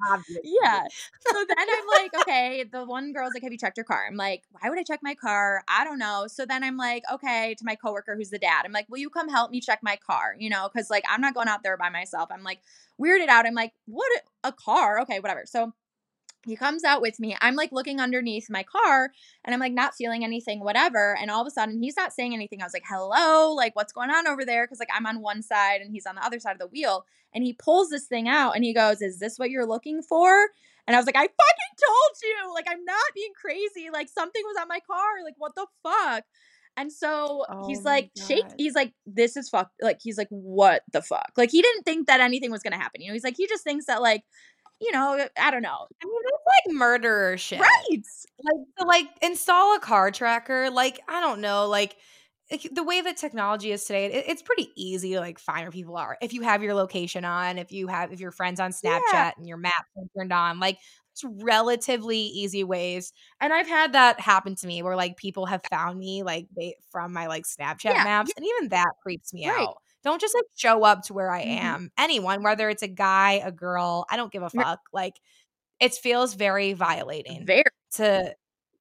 yeah. 0.43 0.83
So 1.21 1.45
then 1.49 1.57
I'm 1.59 1.87
like, 2.03 2.15
okay, 2.23 2.65
the 2.71 2.85
one 2.85 3.13
girl's 3.13 3.35
like, 3.35 3.43
Have 3.43 3.53
you 3.53 3.59
checked 3.59 3.77
your 3.77 3.85
car? 3.85 4.07
I'm 4.09 4.17
like, 4.17 4.45
why 4.53 4.71
would 4.71 4.79
I 4.79 4.83
check 4.83 5.01
my 5.03 5.15
car? 5.15 5.65
I 5.69 5.85
don't 5.85 5.99
know. 5.99 6.27
So 6.29 6.47
then 6.47 6.65
I'm 6.65 6.79
like, 6.79 7.03
okay, 7.13 7.55
to 7.59 7.65
my 7.65 7.75
coworker 7.75 8.17
who's 8.17 8.31
the 8.31 8.39
dad, 8.39 8.63
I'm 8.65 8.73
like, 8.73 8.87
Will 8.89 8.99
you 8.99 9.11
come 9.11 9.29
help 9.29 9.51
me 9.51 9.61
check 9.61 9.81
my 9.83 9.97
car? 9.97 10.35
You 10.39 10.49
know, 10.49 10.71
because 10.73 10.89
like 10.89 11.05
I'm 11.09 11.21
not 11.21 11.35
going 11.35 11.49
out 11.49 11.63
there 11.63 11.77
by 11.77 11.91
myself. 11.91 12.31
I'm 12.33 12.43
like 12.43 12.61
weirded 13.01 13.29
out. 13.29 13.47
I'm 13.47 13.55
like, 13.55 13.73
what 13.87 14.11
a 14.45 14.53
car. 14.53 15.01
Okay, 15.01 15.21
whatever. 15.21 15.43
So 15.45 15.73
he 16.45 16.57
comes 16.57 16.85
out 16.85 17.01
with 17.01 17.21
me. 17.21 17.37
I'm 17.41 17.55
like 17.55 17.73
looking 17.73 18.01
underneath 18.01 18.51
my 18.51 18.63
car 18.63 19.13
and 19.45 19.55
I'm 19.55 19.61
like 19.61 19.73
not 19.73 19.95
feeling 19.95 20.25
anything, 20.25 20.61
whatever. 20.61 21.17
And 21.21 21.31
all 21.31 21.41
of 21.41 21.47
a 21.47 21.51
sudden, 21.51 21.83
he's 21.83 21.97
not 21.97 22.13
saying 22.13 22.35
anything. 22.35 22.61
I 22.61 22.65
was 22.65 22.75
like, 22.75 22.85
hello, 22.89 23.53
like 23.55 23.77
what's 23.77 23.93
going 23.93 24.11
on 24.11 24.27
over 24.27 24.45
there? 24.45 24.67
Cause 24.67 24.79
like 24.79 24.91
I'm 24.95 25.07
on 25.07 25.21
one 25.21 25.43
side 25.43 25.81
and 25.81 25.93
he's 25.93 26.07
on 26.07 26.17
the 26.17 26.25
other 26.25 26.41
side 26.41 26.53
of 26.53 26.59
the 26.59 26.67
wheel. 26.67 27.07
And 27.35 27.45
he 27.45 27.55
pulls 27.55 27.89
this 27.89 28.07
thing 28.07 28.29
out 28.29 28.57
and 28.57 28.65
he 28.65 28.75
goes, 28.75 29.01
Is 29.01 29.19
this 29.19 29.39
what 29.39 29.51
you're 29.51 29.67
looking 29.67 30.03
for? 30.03 30.49
And 30.87 30.97
I 30.97 30.99
was 30.99 31.07
like, 31.07 31.17
I 31.17 31.21
fucking 31.21 31.77
told 31.87 32.17
you. 32.23 32.55
Like, 32.55 32.67
I'm 32.69 32.85
not 32.85 33.15
being 33.15 33.33
crazy. 33.41 33.89
Like, 33.93 34.09
something 34.09 34.43
was 34.45 34.57
on 34.61 34.69
my 34.69 34.81
car. 34.81 35.25
Like, 35.25 35.35
what 35.39 35.55
the 35.55 35.67
fuck? 35.83 36.25
And 36.77 36.91
so 36.91 37.45
oh 37.49 37.67
he's 37.67 37.85
like, 37.85 38.11
shake. 38.27 38.47
He's 38.57 38.75
like, 38.75 38.93
this 39.07 39.37
is 39.37 39.49
fuck. 39.49 39.71
Like, 39.81 40.01
he's 40.03 40.19
like, 40.19 40.29
what 40.31 40.83
the 40.93 41.03
fuck? 41.03 41.33
Like, 41.37 41.51
he 41.51 41.63
didn't 41.63 41.85
think 41.85 42.07
that 42.07 42.21
anything 42.21 42.51
was 42.51 42.63
going 42.63 42.73
to 42.73 42.79
happen. 42.79 43.01
You 43.01 43.09
know, 43.09 43.13
he's 43.13 43.25
like, 43.25 43.37
he 43.37 43.47
just 43.47 43.63
thinks 43.63 43.87
that, 43.87 44.03
like, 44.03 44.25
you 44.83 44.93
know, 44.93 45.27
I 45.39 45.51
don't 45.51 45.63
know. 45.63 45.87
I 46.03 46.05
mean, 46.05 46.15
that's 46.25 46.69
like 46.69 46.77
murderer 46.77 47.39
shit. 47.39 47.61
Right. 47.61 48.05
Like 48.45 48.67
to 48.79 48.85
like 48.85 49.07
install 49.23 49.77
a 49.77 49.81
car 49.81 50.11
tracker, 50.11 50.69
like, 50.71 51.01
I 51.09 51.21
don't 51.21 51.41
know, 51.41 51.69
like 51.69 51.97
the 52.73 52.83
way 52.83 53.01
that 53.01 53.17
technology 53.17 53.73
is 53.73 53.85
today, 53.85 54.07
it, 54.07 54.25
it's 54.29 54.43
pretty 54.43 54.69
easy 54.77 55.13
to 55.13 55.21
like 55.21 55.39
find 55.39 55.63
where 55.63 55.71
people 55.71 55.97
are. 55.97 56.19
If 56.21 56.33
you 56.33 56.43
have 56.43 56.63
your 56.63 56.75
location 56.75 57.25
on, 57.25 57.59
if 57.59 57.73
you 57.73 57.87
have 57.87 58.13
if 58.13 58.21
your 58.21 58.33
friends 58.33 58.61
on 58.61 58.73
Snapchat 58.73 59.01
yeah. 59.13 59.31
and 59.37 59.47
your 59.47 59.57
map 59.57 59.87
turned 60.17 60.33
on, 60.33 60.61
like 60.61 60.79
it's 61.13 61.25
relatively 61.25 62.19
easy 62.19 62.65
ways. 62.65 63.13
And 63.41 63.53
I've 63.53 63.69
had 63.69 63.93
that 63.93 64.19
happen 64.19 64.57
to 64.57 64.67
me 64.67 64.83
where 64.83 64.97
like 64.97 65.17
people 65.17 65.47
have 65.47 65.63
found 65.71 65.99
me 65.99 66.23
like 66.23 66.49
they, 66.57 66.75
from 66.91 67.13
my 67.13 67.27
like 67.27 67.45
Snapchat 67.45 67.95
yeah. 67.95 68.05
maps, 68.05 68.33
and 68.37 68.45
even 68.45 68.71
that 68.71 68.91
creeps 69.03 69.33
me 69.33 69.49
right. 69.49 69.61
out. 69.61 69.77
Don't 70.05 70.21
just 70.21 70.35
like 70.35 70.45
show 70.57 70.85
up 70.85 71.03
to 71.05 71.13
where 71.13 71.31
I 71.31 71.45
mm-hmm. 71.45 71.65
am. 71.65 71.91
Anyone, 71.99 72.43
whether 72.43 72.69
it's 72.69 72.83
a 72.83 72.89
guy, 72.89 73.41
a 73.45 73.53
girl, 73.53 74.07
I 74.11 74.17
don't 74.17 74.33
give 74.33 74.43
a 74.43 74.51
fuck. 74.51 74.81
Like 74.93 75.15
it 75.81 75.95
feels 75.95 76.35
very 76.35 76.73
violating. 76.73 77.47
Very 77.47 77.65
to 77.95 78.35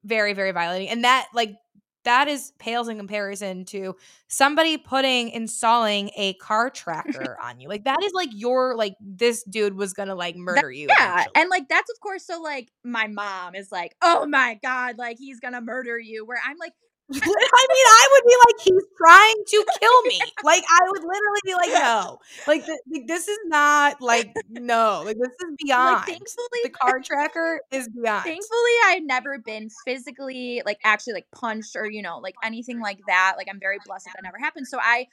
very 0.03 0.33
very 0.33 0.51
violating, 0.51 0.89
and 0.89 1.03
that 1.03 1.27
like 1.33 1.55
that 2.03 2.27
is 2.27 2.51
pales 2.57 2.87
in 2.87 2.97
comparison 2.97 3.65
to 3.65 3.95
somebody 4.27 4.77
putting 4.77 5.29
installing 5.29 6.09
a 6.17 6.33
car 6.35 6.69
tracker 6.69 7.37
on 7.43 7.59
you. 7.59 7.69
Like 7.69 7.83
that 7.83 8.01
is 8.03 8.11
like 8.13 8.29
your 8.31 8.75
like 8.75 8.95
this 8.99 9.43
dude 9.43 9.75
was 9.75 9.93
gonna 9.93 10.15
like 10.15 10.35
murder 10.35 10.67
that, 10.67 10.75
you. 10.75 10.87
Yeah, 10.89 11.13
eventually. 11.13 11.33
and 11.35 11.49
like 11.49 11.69
that's 11.69 11.91
of 11.91 11.99
course 11.99 12.25
so 12.25 12.41
like 12.41 12.69
my 12.83 13.07
mom 13.07 13.55
is 13.55 13.71
like, 13.71 13.95
oh 14.01 14.25
my 14.25 14.59
god, 14.63 14.97
like 14.97 15.17
he's 15.19 15.39
gonna 15.39 15.61
murder 15.61 15.99
you. 15.99 16.25
Where 16.25 16.41
I'm 16.45 16.57
like, 16.57 16.73
I 17.13 17.67
mean, 17.73 17.85
I 17.87 18.07
would 18.11 18.23
be 18.27 18.35
like, 18.45 18.55
he's 18.63 18.97
trying 18.97 19.43
to 19.47 19.65
kill 19.79 20.01
me. 20.03 20.19
Like, 20.43 20.63
I 20.69 20.79
would 20.89 21.01
literally 21.01 21.39
be 21.43 21.53
like, 21.53 21.69
no. 21.69 22.19
Like, 22.47 22.65
the, 22.65 23.03
this 23.07 23.27
is 23.27 23.37
not 23.45 24.01
like 24.01 24.33
no. 24.49 25.03
Like, 25.05 25.17
this 25.17 25.29
is 25.29 25.55
beyond. 25.63 25.97
Like, 25.97 26.05
thankfully, 26.05 26.59
the 26.63 26.69
car 26.69 26.99
tracker 27.03 27.61
is 27.71 27.89
beyond. 27.89 28.23
Thankfully, 28.23 28.71
I've 28.85 29.03
never 29.03 29.39
been 29.39 29.69
physically, 29.85 30.61
like, 30.65 30.79
actually, 30.83 31.13
like, 31.13 31.27
punched 31.31 31.75
or 31.75 31.89
you 31.89 32.01
know, 32.01 32.19
like 32.19 32.35
anything 32.43 32.79
like 32.79 32.99
that. 33.07 33.35
Like, 33.37 33.47
I'm 33.49 33.59
very 33.59 33.77
blessed 33.85 34.05
that, 34.05 34.13
that 34.15 34.23
never 34.23 34.37
happened. 34.37 34.67
So 34.67 34.79
I 34.81 35.07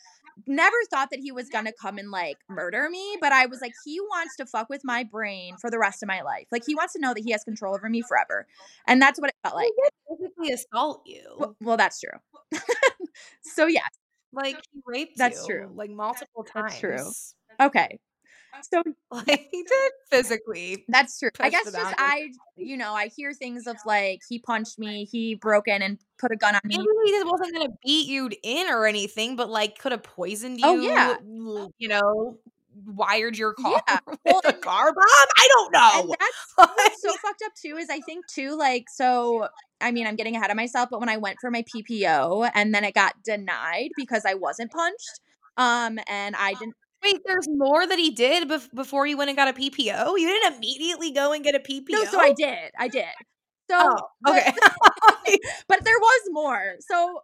never 0.47 0.77
thought 0.91 1.11
that 1.11 1.21
he 1.21 1.33
was 1.33 1.49
gonna 1.49 1.73
come 1.73 1.99
and 1.99 2.11
like 2.11 2.39
murder 2.49 2.89
me, 2.91 3.17
but 3.21 3.33
I 3.33 3.47
was 3.47 3.61
like, 3.61 3.73
he 3.85 4.01
wants 4.01 4.37
to 4.37 4.47
fuck 4.47 4.69
with 4.69 4.85
my 4.85 5.05
brain 5.05 5.57
for 5.57 5.71
the 5.71 5.79
rest 5.79 6.03
of 6.03 6.07
my 6.07 6.23
life. 6.23 6.47
Like 6.51 6.65
he 6.65 6.75
wants 6.75 6.93
to 6.95 7.01
know 7.01 7.15
that 7.15 7.23
he 7.25 7.33
has 7.33 7.45
control 7.45 7.75
over 7.75 7.89
me 7.89 8.03
forever, 8.03 8.47
and 8.87 9.01
that's 9.01 9.21
what 9.21 9.31
it 9.31 9.37
felt 9.43 9.57
like. 9.57 9.71
He 9.77 10.17
physically 10.17 10.53
assault 10.53 11.03
you. 11.07 11.23
Well, 11.39 11.57
well 11.61 11.77
that's 11.89 12.01
true. 12.01 12.61
so 13.43 13.66
yeah, 13.66 13.80
like 14.32 14.61
he 14.72 14.80
raped. 14.86 15.16
That's 15.16 15.49
you, 15.49 15.55
true. 15.55 15.72
Like 15.74 15.91
multiple 15.91 16.45
times. 16.45 16.70
That's 16.70 16.80
true. 16.80 17.66
Okay, 17.66 17.99
so 18.62 18.82
like 19.11 19.49
he 19.51 19.62
did 19.62 19.93
physically. 20.11 20.84
That's 20.89 21.18
true. 21.18 21.30
I 21.41 21.51
guess 21.51 21.64
just 21.64 21.95
I, 21.99 22.30
you 22.57 22.76
know, 22.76 22.93
I 22.93 23.09
hear 23.09 23.32
things 23.32 23.66
of 23.66 23.76
like 23.86 24.20
he 24.28 24.39
punched 24.39 24.78
me, 24.78 25.05
he 25.11 25.34
broke 25.34 25.68
in 25.68 25.82
and 25.82 25.99
put 26.18 26.32
a 26.32 26.36
gun 26.36 26.55
on 26.55 26.61
me. 26.64 26.76
Maybe 26.76 26.89
he 27.05 27.12
just 27.12 27.26
wasn't 27.26 27.53
gonna 27.55 27.74
beat 27.84 28.09
you 28.09 28.30
in 28.43 28.68
or 28.68 28.86
anything, 28.86 29.36
but 29.36 29.49
like 29.49 29.78
could 29.78 29.93
have 29.93 30.03
poisoned 30.03 30.61
you. 30.61 30.66
Oh 30.66 30.76
yeah, 30.76 31.16
you 31.78 31.89
know, 31.89 32.39
wired 32.87 33.37
your 33.37 33.55
car 33.55 33.83
yeah. 33.89 33.99
with 34.07 34.18
well, 34.24 34.41
a 34.45 34.53
car 34.53 34.93
bomb. 34.93 35.05
I 35.39 35.49
don't 35.49 35.72
know. 35.72 36.01
And 36.03 36.11
that's 36.11 36.53
what's 36.76 37.03
so 37.03 37.12
fucked 37.18 37.43
up 37.45 37.53
too. 37.55 37.76
Is 37.76 37.89
I 37.91 38.01
think 38.01 38.26
too 38.26 38.57
like 38.57 38.85
so. 38.89 39.49
I 39.81 39.93
mean, 39.93 40.07
I'm 40.07 40.16
getting 40.16 40.35
ahead 40.35 40.51
of 40.51 40.57
myself, 40.57 40.89
but 40.91 41.01
when 41.01 41.09
I 41.09 41.18
went 41.18 41.39
for 41.41 41.51
my 41.51 41.62
PPO 41.62 42.51
and 42.55 42.74
then 42.74 42.85
it 42.85 42.95
got 42.95 43.14
denied 43.24 43.91
because 43.97 44.24
I 44.26 44.35
wasn't 44.35 44.72
punched, 44.72 45.20
um, 45.57 45.99
and 46.09 46.35
I 46.37 46.55
didn't 46.55 46.74
Wait, 47.03 47.20
there's 47.24 47.47
more 47.49 47.87
that 47.87 47.99
he 47.99 48.11
did 48.11 48.49
bef- 48.49 48.74
before 48.74 49.07
you 49.07 49.16
went 49.16 49.31
and 49.31 49.37
got 49.37 49.49
a 49.49 49.53
PPO. 49.53 50.18
You 50.18 50.26
didn't 50.26 50.57
immediately 50.57 51.12
go 51.12 51.33
and 51.33 51.45
get 51.45 51.55
a 51.55 51.61
PPO. 51.61 51.91
No, 51.91 52.05
so 52.05 52.20
I 52.20 52.33
did. 52.33 52.72
I 52.76 52.89
did. 52.89 53.05
So 53.70 53.76
oh, 53.79 54.31
okay, 54.31 54.51
but, 54.61 55.39
but 55.68 55.85
there 55.85 55.99
was 55.99 56.20
more. 56.31 56.74
So 56.81 57.20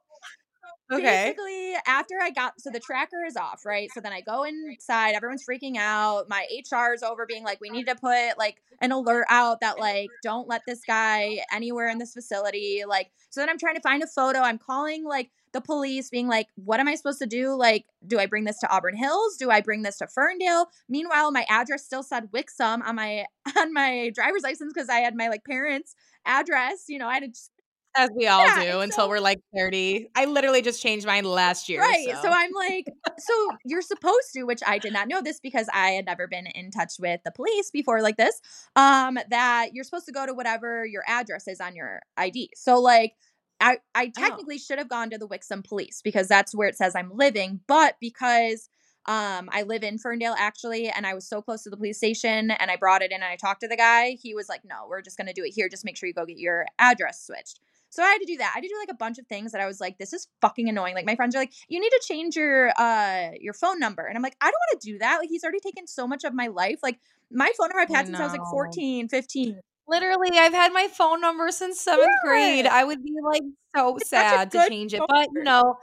okay. 0.93 1.35
basically, 1.35 1.75
after 1.87 2.15
I 2.21 2.31
got 2.31 2.61
so 2.61 2.71
the 2.71 2.81
tracker 2.81 3.25
is 3.27 3.37
off, 3.37 3.65
right? 3.65 3.91
So 3.93 4.01
then 4.01 4.13
I 4.13 4.21
go 4.21 4.45
inside. 4.45 5.15
Everyone's 5.15 5.45
freaking 5.49 5.77
out. 5.77 6.29
My 6.29 6.47
HR's 6.51 7.03
over, 7.03 7.27
being 7.27 7.45
like, 7.45 7.61
"We 7.61 7.71
need 7.71 7.87
to 7.87 7.95
put 7.95 8.39
like 8.39 8.63
an 8.81 8.93
alert 8.93 9.27
out 9.29 9.61
that 9.61 9.79
like 9.79 10.09
don't 10.23 10.49
let 10.49 10.63
this 10.67 10.81
guy 10.87 11.39
anywhere 11.53 11.89
in 11.89 11.99
this 11.99 12.13
facility." 12.13 12.83
Like, 12.87 13.11
so 13.31 13.41
then 13.41 13.49
I'm 13.49 13.59
trying 13.59 13.77
to 13.77 13.81
find 13.81 14.03
a 14.03 14.07
photo. 14.07 14.41
I'm 14.41 14.59
calling 14.59 15.05
like 15.05 15.31
the 15.55 15.61
police 15.61 16.11
being 16.11 16.27
like, 16.27 16.49
what 16.57 16.81
am 16.81 16.89
I 16.89 16.97
supposed 16.97 17.21
to 17.21 17.27
do? 17.27 17.55
Like, 17.55 17.87
do 18.07 18.19
I 18.19 18.27
bring 18.27 18.45
this 18.45 18.59
to 18.59 18.71
Auburn 18.71 18.97
Hills? 18.97 19.37
Do 19.37 19.51
I 19.51 19.61
bring 19.61 19.83
this 19.83 19.99
to 19.99 20.09
Ferndale? 20.09 20.67
Meanwhile, 20.89 21.31
my 21.31 21.47
address 21.49 21.85
still 21.85 22.03
said 22.03 22.31
Wixom 22.33 22.83
on 22.85 22.97
my 22.97 23.25
on 23.57 23.73
my 23.73 24.11
driver's 24.15 24.43
license 24.43 24.73
because 24.75 24.89
I 24.89 24.99
had 24.99 25.15
my 25.15 25.29
like 25.29 25.45
parents' 25.45 25.95
address. 26.27 26.87
You 26.89 26.99
know, 26.99 27.07
I 27.07 27.15
had 27.15 27.33
just 27.33 27.53
as 27.97 28.11
we 28.17 28.27
all 28.27 28.45
yeah, 28.45 28.73
do 28.73 28.81
until 28.81 29.05
so, 29.05 29.09
we're 29.09 29.21
like 29.21 29.41
30. 29.57 30.09
I 30.15 30.25
literally 30.25 30.63
just 30.63 30.83
changed 30.83 31.07
mine 31.07 31.25
last 31.25 31.69
year. 31.69 31.81
Right. 31.81 32.07
So. 32.11 32.23
so. 32.23 32.31
I'm 32.31 32.53
like, 32.53 32.87
so 33.19 33.51
you're 33.65 33.83
supposed 33.83 34.33
to, 34.35 34.45
which 34.45 34.61
I 34.67 34.79
did 34.79 34.93
not 34.93 35.09
know 35.09 35.23
this 35.23 35.41
because 35.41 35.69
I 35.73 35.91
had 35.91 36.07
never 36.07 36.27
been 36.27 36.47
in 36.47 36.71
touch 36.71 36.95
with 36.99 37.21
the 37.25 37.31
police 37.31 37.71
before 37.71 38.03
like 38.03 38.17
this, 38.17 38.41
um, 38.77 39.19
that 39.31 39.71
you're 39.73 39.85
supposed 39.85 40.07
to 40.07 40.13
go 40.13 40.27
to 40.27 40.35
whatever 40.35 40.85
your 40.85 41.05
address 41.07 41.47
is 41.49 41.61
on 41.61 41.77
your 41.77 42.01
ID. 42.17 42.51
So 42.55 42.81
like 42.81 43.15
I, 43.61 43.79
I 43.95 44.13
oh. 44.17 44.21
technically 44.21 44.57
oh. 44.57 44.59
should 44.59 44.79
have 44.79 44.89
gone 44.89 45.11
to 45.11 45.19
the 45.19 45.29
Wixom 45.29 45.67
police 45.67 46.01
because 46.03 46.29
that's 46.29 46.55
where 46.55 46.69
it 46.69 46.77
says 46.77 46.95
I'm 46.95 47.11
living. 47.15 47.61
But 47.67 47.97
because 48.01 48.69
um, 49.07 49.51
I 49.53 49.63
live 49.63 49.83
in 49.83 49.99
Ferndale 49.99 50.35
actually, 50.39 50.89
and 50.89 51.07
I 51.07 51.15
was 51.15 51.29
so 51.29 51.43
close 51.43 51.63
to 51.65 51.71
the 51.71 51.77
police 51.77 51.99
station 51.99 52.51
and 52.51 52.71
I 52.71 52.77
brought 52.77 53.03
it 53.03 53.11
in 53.11 53.17
and 53.17 53.25
I 53.25 53.37
talked 53.37 53.61
to 53.61 53.69
the 53.69 53.77
guy, 53.77 54.17
he 54.21 54.35
was 54.35 54.49
like, 54.49 54.63
no, 54.65 54.87
we're 54.89 55.03
just 55.03 55.19
going 55.19 55.27
to 55.27 55.35
do 55.35 55.45
it 55.45 55.51
here. 55.51 55.69
Just 55.69 55.85
make 55.85 55.97
sure 55.97 56.07
you 56.07 56.15
go 56.15 56.25
get 56.25 56.39
your 56.39 56.67
address 56.79 57.27
switched. 57.27 57.61
So 57.91 58.03
I 58.03 58.07
had 58.07 58.19
to 58.19 58.27
do 58.27 58.39
that. 58.39 58.53
I 58.53 58.59
had 58.59 58.63
to 58.63 58.69
do 58.69 58.77
like 58.79 58.91
a 58.91 58.97
bunch 58.97 59.19
of 59.19 59.27
things 59.29 59.53
that 59.53 59.61
I 59.61 59.67
was 59.67 59.81
like, 59.81 59.99
this 59.99 60.13
is 60.13 60.27
fucking 60.41 60.69
annoying. 60.69 60.95
Like 60.95 61.07
my 61.07 61.15
friends 61.15 61.37
are 61.37 61.39
like, 61.39 61.53
you 61.69 61.79
need 61.79 61.91
to 61.91 62.03
change 62.05 62.35
your 62.35 62.73
uh 62.77 63.31
your 63.41 63.55
phone 63.55 63.79
number. 63.79 64.05
And 64.05 64.17
I'm 64.17 64.23
like, 64.23 64.37
I 64.41 64.47
don't 64.47 64.55
want 64.73 64.81
to 64.81 64.91
do 64.91 64.99
that. 64.99 65.19
Like 65.19 65.29
he's 65.29 65.45
already 65.45 65.61
taken 65.61 65.87
so 65.87 66.09
much 66.09 66.25
of 66.25 66.35
my 66.35 66.49
life. 66.49 66.81
Like 66.83 66.99
my 67.31 67.53
phone 67.57 67.69
number 67.69 67.81
I've 67.81 67.89
had 67.89 68.07
since 68.07 68.19
I 68.19 68.25
was 68.25 68.33
like 68.33 68.47
14, 68.51 69.09
15. 69.09 69.61
Literally, 69.87 70.31
I've 70.39 70.55
had 70.55 70.73
my 70.73 70.89
phone 70.89 71.21
number 71.21 71.51
since 71.53 71.81
seventh 71.81 72.09
yeah. 72.25 72.29
grade. 72.29 72.67
I 72.67 72.83
would 72.83 73.05
be 73.05 73.15
like 73.23 73.43
so 73.77 73.97
it's 73.97 74.09
sad 74.09 74.51
to 74.53 74.67
change 74.69 74.93
it, 74.95 75.03
but 75.07 75.29
you 75.33 75.45
know, 75.45 75.77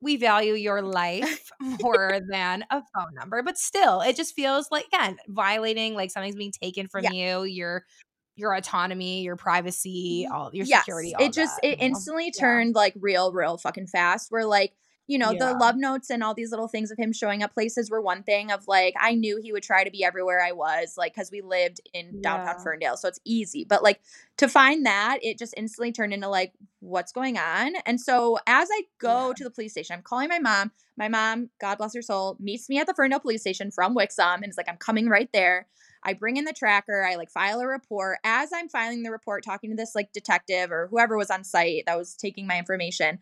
we 0.00 0.16
value 0.16 0.54
your 0.54 0.82
life 1.00 1.50
more 1.60 2.20
than 2.30 2.64
a 2.70 2.82
phone 2.94 3.14
number. 3.14 3.42
But 3.42 3.58
still, 3.58 4.00
it 4.00 4.16
just 4.16 4.34
feels 4.34 4.68
like 4.70 4.86
again 4.86 5.18
violating 5.28 5.94
like 5.94 6.10
something's 6.10 6.36
being 6.36 6.52
taken 6.52 6.88
from 6.88 7.04
yeah. 7.04 7.12
you. 7.12 7.44
Your 7.44 7.84
your 8.38 8.54
autonomy, 8.54 9.22
your 9.22 9.36
privacy, 9.36 10.26
mm, 10.28 10.32
all 10.32 10.50
your 10.52 10.64
yes. 10.64 10.80
security. 10.80 11.14
All 11.14 11.26
it 11.26 11.32
just 11.32 11.60
that, 11.60 11.72
it 11.72 11.80
instantly 11.80 12.26
know? 12.26 12.38
turned 12.38 12.72
yeah. 12.74 12.80
like 12.80 12.94
real, 13.00 13.32
real 13.32 13.58
fucking 13.58 13.88
fast. 13.88 14.30
We're 14.30 14.44
like 14.44 14.72
you 15.08 15.18
know, 15.18 15.32
yeah. 15.32 15.38
the 15.38 15.58
love 15.58 15.74
notes 15.76 16.10
and 16.10 16.22
all 16.22 16.34
these 16.34 16.50
little 16.50 16.68
things 16.68 16.90
of 16.90 16.98
him 16.98 17.12
showing 17.12 17.42
up 17.42 17.54
places 17.54 17.90
were 17.90 18.00
one 18.00 18.22
thing 18.22 18.52
of 18.52 18.68
like, 18.68 18.94
I 19.00 19.14
knew 19.14 19.40
he 19.42 19.52
would 19.52 19.62
try 19.62 19.82
to 19.82 19.90
be 19.90 20.04
everywhere 20.04 20.44
I 20.44 20.52
was, 20.52 20.94
like, 20.96 21.14
because 21.14 21.30
we 21.32 21.40
lived 21.40 21.80
in 21.94 22.20
downtown 22.20 22.56
yeah. 22.58 22.62
Ferndale. 22.62 22.96
So 22.98 23.08
it's 23.08 23.18
easy. 23.24 23.64
But 23.64 23.82
like 23.82 24.00
to 24.36 24.48
find 24.48 24.86
that, 24.86 25.18
it 25.22 25.38
just 25.38 25.54
instantly 25.56 25.90
turned 25.90 26.12
into 26.12 26.28
like, 26.28 26.52
what's 26.80 27.10
going 27.10 27.38
on? 27.38 27.72
And 27.86 28.00
so 28.00 28.38
as 28.46 28.68
I 28.70 28.82
go 29.00 29.28
yeah. 29.28 29.34
to 29.38 29.44
the 29.44 29.50
police 29.50 29.72
station, 29.72 29.96
I'm 29.96 30.02
calling 30.02 30.28
my 30.28 30.38
mom. 30.38 30.70
My 30.96 31.08
mom, 31.08 31.50
God 31.60 31.78
bless 31.78 31.94
her 31.94 32.02
soul, 32.02 32.36
meets 32.38 32.68
me 32.68 32.78
at 32.78 32.86
the 32.86 32.94
Ferndale 32.94 33.20
police 33.20 33.40
station 33.40 33.70
from 33.70 33.96
Wixom 33.96 34.42
and 34.42 34.48
is 34.48 34.56
like, 34.56 34.68
I'm 34.68 34.76
coming 34.76 35.08
right 35.08 35.30
there. 35.32 35.66
I 36.04 36.12
bring 36.12 36.36
in 36.36 36.44
the 36.44 36.52
tracker, 36.52 37.04
I 37.04 37.16
like 37.16 37.30
file 37.30 37.60
a 37.60 37.66
report. 37.66 38.18
As 38.24 38.50
I'm 38.52 38.68
filing 38.68 39.02
the 39.02 39.10
report, 39.10 39.42
talking 39.42 39.70
to 39.70 39.76
this 39.76 39.94
like 39.94 40.12
detective 40.12 40.70
or 40.70 40.86
whoever 40.88 41.16
was 41.16 41.30
on 41.30 41.44
site 41.44 41.84
that 41.86 41.98
was 41.98 42.14
taking 42.14 42.46
my 42.46 42.58
information, 42.58 43.18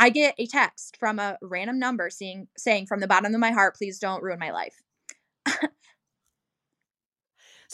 I 0.00 0.08
get 0.08 0.34
a 0.38 0.46
text 0.46 0.96
from 0.98 1.18
a 1.18 1.36
random 1.42 1.78
number 1.78 2.08
saying 2.08 2.48
saying 2.56 2.86
from 2.86 3.00
the 3.00 3.06
bottom 3.06 3.34
of 3.34 3.40
my 3.40 3.50
heart, 3.50 3.76
please 3.76 3.98
don't 3.98 4.22
ruin 4.22 4.38
my 4.38 4.50
life. 4.50 4.80
so 5.46 5.52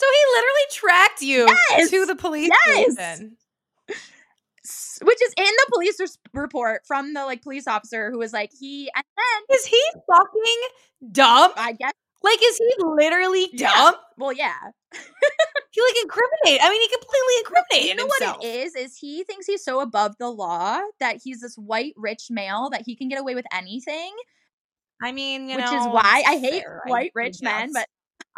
he 0.01 0.21
literally 0.35 0.67
tracked 0.73 1.23
you 1.23 1.47
yes! 1.71 1.91
to 1.91 2.05
the 2.05 2.17
police 2.17 2.51
yes! 2.67 2.95
station. 2.95 3.37
Which 5.03 5.23
is 5.23 5.33
in 5.37 5.45
the 5.45 5.67
police 5.73 6.01
report 6.33 6.83
from 6.85 7.15
the 7.15 7.25
like 7.25 7.43
police 7.43 7.69
officer 7.69 8.11
who 8.11 8.19
was 8.19 8.33
like 8.33 8.51
he 8.59 8.91
and 8.97 9.05
then 9.17 9.57
is 9.57 9.65
he 9.65 9.81
fucking 10.09 11.13
dumb? 11.13 11.53
I 11.57 11.73
guess 11.73 11.93
like, 12.27 12.41
is 12.43 12.59
he 12.59 12.73
literally 12.85 13.47
dumb? 13.57 13.59
Yeah. 13.59 13.91
Well, 14.17 14.33
yeah. 14.33 14.55
he 15.77 15.83
like 15.83 16.03
incriminate. 16.03 16.61
I 16.63 16.71
mean, 16.71 16.81
he 16.81 16.89
completely 16.89 17.35
incriminated 17.41 17.89
You 17.89 17.95
know 17.97 18.05
himself. 18.05 18.39
what 18.39 18.47
it 18.47 18.67
is? 18.67 18.75
Is 18.75 18.97
he 18.99 19.25
thinks 19.25 19.47
he's 19.47 19.63
so 19.63 19.81
above 19.81 20.15
the 20.19 20.31
law 20.31 20.81
that 21.01 21.21
he's 21.23 21.41
this 21.41 21.57
white 21.57 21.93
rich 21.97 22.29
male 22.31 22.71
that 22.71 22.83
he 22.87 22.97
can 22.97 23.09
get 23.09 23.21
away 23.21 23.35
with 23.35 23.45
anything. 23.53 24.13
I 25.03 25.13
mean, 25.13 25.49
which 25.49 25.59
know, 25.59 25.65
which 25.65 25.81
is 25.81 25.87
why 25.89 26.25
I 26.27 26.39
hate 26.39 26.63
fair, 26.63 26.83
white 26.87 27.13
I 27.15 27.21
rich 27.21 27.43
men. 27.43 27.71
But 27.75 27.87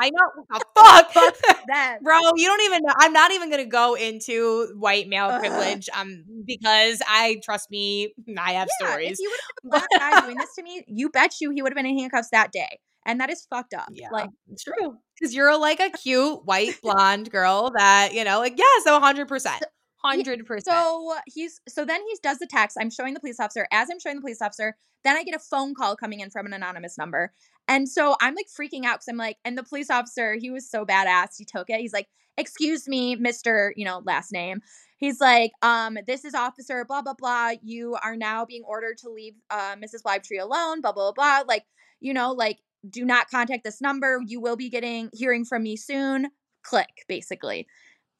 I 0.00 0.10
know 0.10 0.58
fuck, 0.76 1.12
fuck 1.12 1.36
bro. 2.02 2.18
You 2.34 2.48
don't 2.48 2.62
even 2.62 2.80
know. 2.82 2.94
I'm 2.96 3.12
not 3.12 3.30
even 3.30 3.50
gonna 3.50 3.66
go 3.66 3.94
into 3.94 4.74
white 4.76 5.06
male 5.06 5.26
uh, 5.26 5.38
privilege, 5.38 5.88
um, 5.96 6.24
because 6.44 7.00
I 7.06 7.40
trust 7.44 7.70
me, 7.70 8.14
I 8.36 8.54
have 8.54 8.68
yeah, 8.80 8.88
stories. 8.88 9.12
If 9.12 9.18
you 9.20 9.30
would 9.30 9.40
have 9.40 9.62
been 9.62 9.68
a 9.68 9.98
black 10.00 10.12
guy 10.12 10.26
doing 10.26 10.38
this 10.38 10.54
to 10.56 10.62
me, 10.64 10.82
you 10.88 11.08
bet 11.10 11.34
you 11.40 11.50
he 11.50 11.62
would 11.62 11.70
have 11.70 11.76
been 11.76 11.86
in 11.86 11.96
handcuffs 11.96 12.30
that 12.32 12.50
day 12.50 12.80
and 13.08 13.20
that 13.20 13.30
is 13.30 13.44
fucked 13.50 13.74
up. 13.74 13.88
Yeah, 13.90 14.10
like 14.12 14.30
it's 14.52 14.62
true 14.62 14.96
because 15.18 15.34
you're 15.34 15.58
like 15.58 15.80
a 15.80 15.90
cute 15.90 16.44
white 16.44 16.78
blonde 16.82 17.30
girl 17.30 17.72
that 17.76 18.14
you 18.14 18.22
know, 18.22 18.38
like 18.38 18.54
yeah, 18.56 18.64
so 18.84 19.00
hundred 19.00 19.26
percent. 19.26 19.64
hundred 19.96 20.46
percent. 20.46 20.76
So 20.76 21.16
he's 21.26 21.60
so 21.68 21.84
then 21.84 22.00
he 22.02 22.16
does 22.22 22.38
the 22.38 22.46
text. 22.46 22.76
I'm 22.80 22.90
showing 22.90 23.14
the 23.14 23.20
police 23.20 23.40
officer. 23.40 23.66
As 23.72 23.88
I'm 23.90 23.98
showing 23.98 24.16
the 24.16 24.22
police 24.22 24.42
officer, 24.42 24.76
then 25.02 25.16
I 25.16 25.24
get 25.24 25.34
a 25.34 25.40
phone 25.40 25.74
call 25.74 25.96
coming 25.96 26.20
in 26.20 26.30
from 26.30 26.46
an 26.46 26.52
anonymous 26.52 26.96
number. 26.98 27.32
And 27.66 27.88
so 27.88 28.14
I'm 28.20 28.34
like 28.34 28.46
freaking 28.48 28.84
out 28.84 28.96
because 28.96 29.08
I'm 29.08 29.16
like, 29.16 29.38
and 29.44 29.56
the 29.56 29.62
police 29.62 29.90
officer, 29.90 30.34
he 30.34 30.50
was 30.50 30.70
so 30.70 30.84
badass. 30.84 31.30
He 31.36 31.44
took 31.44 31.68
it. 31.70 31.80
He's 31.80 31.92
like, 31.92 32.08
excuse 32.36 32.86
me, 32.86 33.16
Mr. 33.16 33.70
You 33.76 33.84
know, 33.84 34.02
last 34.04 34.32
name. 34.32 34.60
He's 34.98 35.20
like, 35.20 35.52
um, 35.62 35.96
this 36.06 36.24
is 36.24 36.34
officer, 36.34 36.84
blah, 36.84 37.02
blah, 37.02 37.14
blah. 37.14 37.52
You 37.62 37.96
are 38.02 38.16
now 38.16 38.44
being 38.44 38.64
ordered 38.66 38.98
to 38.98 39.10
leave 39.10 39.34
uh, 39.48 39.76
Mrs. 39.76 40.02
Bleibtrey 40.04 40.42
alone, 40.42 40.80
blah, 40.80 40.92
blah, 40.92 41.12
blah. 41.12 41.42
Like, 41.46 41.64
you 42.00 42.12
know, 42.12 42.32
like, 42.32 42.58
do 42.88 43.04
not 43.04 43.30
contact 43.30 43.64
this 43.64 43.80
number. 43.80 44.20
You 44.26 44.40
will 44.40 44.56
be 44.56 44.68
getting 44.68 45.10
hearing 45.12 45.44
from 45.44 45.62
me 45.62 45.76
soon. 45.76 46.28
Click, 46.62 47.04
basically. 47.08 47.66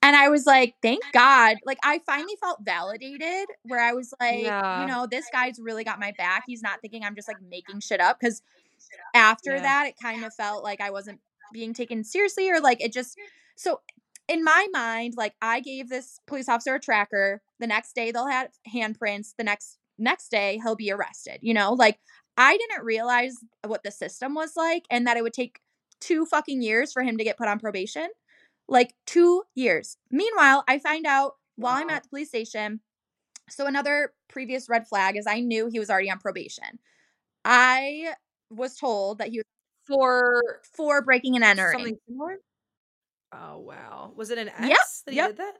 And 0.00 0.14
I 0.14 0.28
was 0.28 0.46
like, 0.46 0.74
thank 0.80 1.02
God. 1.12 1.56
Like, 1.66 1.78
I 1.82 2.00
finally 2.06 2.36
felt 2.40 2.60
validated 2.62 3.48
where 3.64 3.80
I 3.80 3.92
was 3.92 4.14
like, 4.20 4.42
Yeah. 4.44 4.80
you 4.82 4.86
know, 4.86 5.06
this 5.10 5.26
guy's 5.32 5.58
really 5.58 5.82
got 5.84 5.98
my 5.98 6.12
back. 6.16 6.44
He's 6.46 6.62
not 6.62 6.80
thinking 6.80 7.02
I'm 7.04 7.16
just 7.16 7.26
like 7.28 7.42
making 7.50 7.80
shit 7.80 8.00
up. 8.00 8.20
Cause 8.20 8.42
after 9.14 9.56
Yeah. 9.56 9.62
that, 9.62 9.86
it 9.88 9.94
kind 10.00 10.24
of 10.24 10.32
felt 10.34 10.62
like 10.62 10.80
I 10.80 10.90
wasn't 10.90 11.20
being 11.52 11.74
taken 11.74 12.04
seriously 12.04 12.48
or 12.50 12.60
like 12.60 12.80
it 12.80 12.92
just. 12.92 13.18
So, 13.56 13.80
in 14.28 14.44
my 14.44 14.68
mind, 14.72 15.14
like 15.16 15.34
I 15.42 15.60
gave 15.60 15.88
this 15.88 16.20
police 16.26 16.48
officer 16.48 16.74
a 16.74 16.80
tracker. 16.80 17.42
The 17.58 17.66
next 17.66 17.94
day 17.94 18.12
they'll 18.12 18.28
have 18.28 18.50
handprints. 18.72 19.34
The 19.36 19.44
next 19.44 19.78
next 19.98 20.30
day 20.30 20.60
he'll 20.62 20.76
be 20.76 20.92
arrested. 20.92 21.38
You 21.42 21.54
know, 21.54 21.72
like 21.72 21.98
I 22.38 22.56
didn't 22.56 22.84
realize 22.84 23.36
what 23.66 23.82
the 23.82 23.90
system 23.90 24.34
was 24.34 24.52
like 24.56 24.84
and 24.90 25.06
that 25.06 25.16
it 25.16 25.22
would 25.24 25.34
take 25.34 25.58
two 26.00 26.24
fucking 26.24 26.62
years 26.62 26.92
for 26.92 27.02
him 27.02 27.18
to 27.18 27.24
get 27.24 27.36
put 27.36 27.48
on 27.48 27.58
probation. 27.58 28.08
Like 28.68 28.94
two 29.06 29.42
years. 29.54 29.96
Meanwhile, 30.10 30.62
I 30.68 30.78
find 30.78 31.04
out 31.04 31.32
while 31.56 31.74
I'm 31.74 31.88
uh-huh. 31.88 31.96
at 31.96 32.02
the 32.04 32.08
police 32.10 32.28
station. 32.28 32.80
So 33.50 33.66
another 33.66 34.12
previous 34.28 34.68
red 34.68 34.86
flag 34.86 35.16
is 35.16 35.26
I 35.26 35.40
knew 35.40 35.68
he 35.68 35.80
was 35.80 35.90
already 35.90 36.10
on 36.10 36.18
probation. 36.18 36.78
I 37.44 38.12
was 38.50 38.76
told 38.76 39.18
that 39.18 39.28
he 39.28 39.38
was 39.38 39.44
For 39.86 40.60
for 40.74 41.02
breaking 41.02 41.34
and 41.34 41.44
entering. 41.44 41.78
something 41.78 41.98
similar? 42.06 42.36
Oh 43.32 43.58
wow. 43.58 44.12
Was 44.14 44.30
it 44.30 44.38
an 44.38 44.50
Yep, 44.62 44.78
that 45.06 45.10
he 45.10 45.16
yep. 45.16 45.28
did 45.30 45.36
that? 45.38 45.54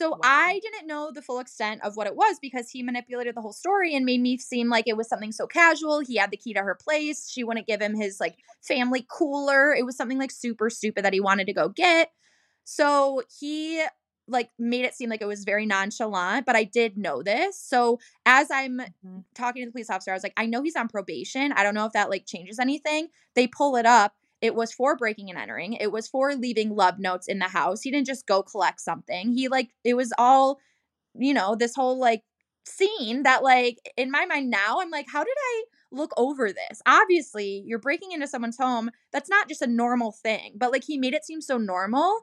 So 0.00 0.10
Wow. 0.10 0.18
I 0.22 0.60
didn't 0.62 0.86
know 0.86 1.10
the 1.12 1.22
full 1.22 1.38
extent 1.38 1.82
of 1.84 1.96
what 1.96 2.06
it 2.06 2.16
was 2.16 2.38
because 2.40 2.70
he 2.70 2.82
manipulated 2.82 3.34
the 3.34 3.40
whole 3.40 3.52
story 3.52 3.94
and 3.94 4.04
made 4.04 4.20
me 4.20 4.36
seem 4.38 4.68
like 4.68 4.88
it 4.88 4.96
was 4.96 5.08
something 5.08 5.32
so 5.32 5.46
casual. 5.46 6.00
He 6.00 6.16
had 6.16 6.30
the 6.30 6.36
key 6.36 6.54
to 6.54 6.60
her 6.62 6.74
place. 6.74 7.30
She 7.30 7.44
wouldn't 7.44 7.66
give 7.66 7.80
him 7.80 7.94
his 7.94 8.18
like 8.20 8.36
family 8.62 9.06
cooler. 9.08 9.74
It 9.74 9.84
was 9.86 9.96
something 9.96 10.18
like 10.18 10.30
super 10.30 10.70
stupid 10.70 11.04
that 11.04 11.12
he 11.12 11.20
wanted 11.20 11.46
to 11.46 11.52
go 11.52 11.68
get. 11.68 12.10
So 12.64 13.22
he 13.40 13.84
like 14.28 14.50
made 14.58 14.84
it 14.84 14.94
seem 14.94 15.10
like 15.10 15.20
it 15.20 15.26
was 15.26 15.44
very 15.44 15.66
nonchalant, 15.66 16.46
but 16.46 16.56
I 16.56 16.64
did 16.64 16.96
know 16.96 17.22
this. 17.22 17.60
So 17.60 17.98
as 18.24 18.50
I'm 18.50 18.80
Mhm. 19.04 19.24
talking 19.34 19.62
to 19.62 19.66
the 19.66 19.72
police 19.72 19.90
officer, 19.90 20.10
I 20.12 20.14
was 20.14 20.22
like, 20.22 20.32
I 20.36 20.46
know 20.46 20.62
he's 20.62 20.76
on 20.76 20.88
probation. 20.88 21.52
I 21.52 21.62
don't 21.62 21.74
know 21.74 21.86
if 21.86 21.92
that 21.92 22.10
like 22.10 22.26
changes 22.26 22.58
anything. 22.58 23.08
They 23.34 23.46
pull 23.46 23.76
it 23.76 23.86
up. 23.86 24.14
It 24.42 24.54
was 24.56 24.72
for 24.74 24.96
breaking 24.96 25.30
and 25.30 25.38
entering. 25.38 25.74
It 25.74 25.92
was 25.92 26.08
for 26.08 26.34
leaving 26.34 26.76
love 26.76 26.98
notes 27.00 27.28
in 27.28 27.40
the 27.40 27.46
house. 27.48 27.82
He 27.82 27.92
didn't 27.92 28.08
just 28.08 28.26
go 28.26 28.42
collect 28.42 28.80
something. 28.82 29.32
He 29.32 29.48
like 29.48 29.70
it 29.84 29.94
was 29.94 30.12
all, 30.18 30.58
you 31.14 31.34
know, 31.34 31.56
this 31.56 31.74
whole 31.74 31.98
like 31.98 32.22
scene 32.66 33.24
that 33.24 33.42
like 33.42 33.78
in 33.96 34.10
my 34.10 34.26
mind 34.26 34.50
now 34.50 34.80
I'm 34.80 34.90
like, 34.90 35.06
how 35.12 35.24
did 35.24 35.36
I 35.38 35.64
look 35.92 36.12
over 36.16 36.52
this? 36.52 36.82
Obviously, 36.86 37.62
you're 37.66 37.78
breaking 37.78 38.12
into 38.12 38.28
someone's 38.28 38.58
home. 38.58 38.90
That's 39.12 39.30
not 39.30 39.48
just 39.48 39.62
a 39.62 39.66
normal 39.66 40.12
thing. 40.12 40.54
But 40.56 40.72
like 40.72 40.84
he 40.84 40.98
made 40.98 41.14
it 41.14 41.24
seem 41.24 41.40
so 41.40 41.58
normal. 41.58 42.20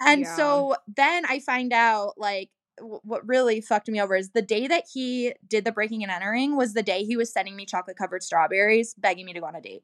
And 0.00 0.20
Yeah. 0.22 0.28
so 0.28 0.76
then 0.94 1.24
I 1.26 1.40
find 1.40 1.72
out 1.72 2.14
like 2.16 2.50
w- 2.78 3.00
what 3.02 3.26
really 3.26 3.60
fucked 3.60 3.88
me 3.88 4.00
over 4.00 4.14
is 4.16 4.30
the 4.30 4.42
day 4.42 4.66
that 4.68 4.84
he 4.92 5.34
did 5.46 5.64
the 5.64 5.72
breaking 5.72 6.02
and 6.02 6.12
entering 6.12 6.56
was 6.56 6.74
the 6.74 6.82
day 6.82 7.04
he 7.04 7.16
was 7.16 7.32
sending 7.32 7.56
me 7.56 7.66
chocolate 7.66 7.96
covered 7.96 8.22
strawberries, 8.22 8.94
begging 8.94 9.26
me 9.26 9.32
to 9.34 9.40
go 9.40 9.46
on 9.46 9.56
a 9.56 9.60
date. 9.60 9.82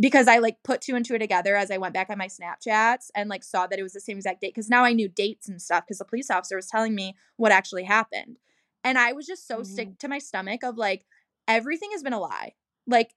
Because 0.00 0.26
I 0.28 0.38
like 0.38 0.56
put 0.64 0.80
two 0.80 0.96
and 0.96 1.04
two 1.04 1.18
together 1.18 1.56
as 1.56 1.70
I 1.70 1.78
went 1.78 1.94
back 1.94 2.10
on 2.10 2.18
my 2.18 2.26
Snapchats 2.28 3.10
and 3.14 3.28
like 3.30 3.44
saw 3.44 3.66
that 3.66 3.78
it 3.78 3.82
was 3.82 3.92
the 3.92 4.00
same 4.00 4.16
exact 4.16 4.40
date. 4.40 4.54
Because 4.54 4.68
now 4.68 4.84
I 4.84 4.92
knew 4.92 5.08
dates 5.08 5.48
and 5.48 5.62
stuff 5.62 5.84
because 5.86 5.98
the 5.98 6.04
police 6.04 6.30
officer 6.30 6.56
was 6.56 6.66
telling 6.66 6.94
me 6.94 7.14
what 7.36 7.52
actually 7.52 7.84
happened. 7.84 8.38
And 8.84 8.98
I 8.98 9.12
was 9.12 9.26
just 9.26 9.46
so 9.46 9.60
Mhm. 9.60 9.66
sick 9.66 9.98
to 9.98 10.08
my 10.08 10.18
stomach 10.18 10.64
of 10.64 10.76
like, 10.76 11.04
everything 11.46 11.90
has 11.92 12.02
been 12.02 12.12
a 12.12 12.18
lie. 12.20 12.54
Like, 12.86 13.14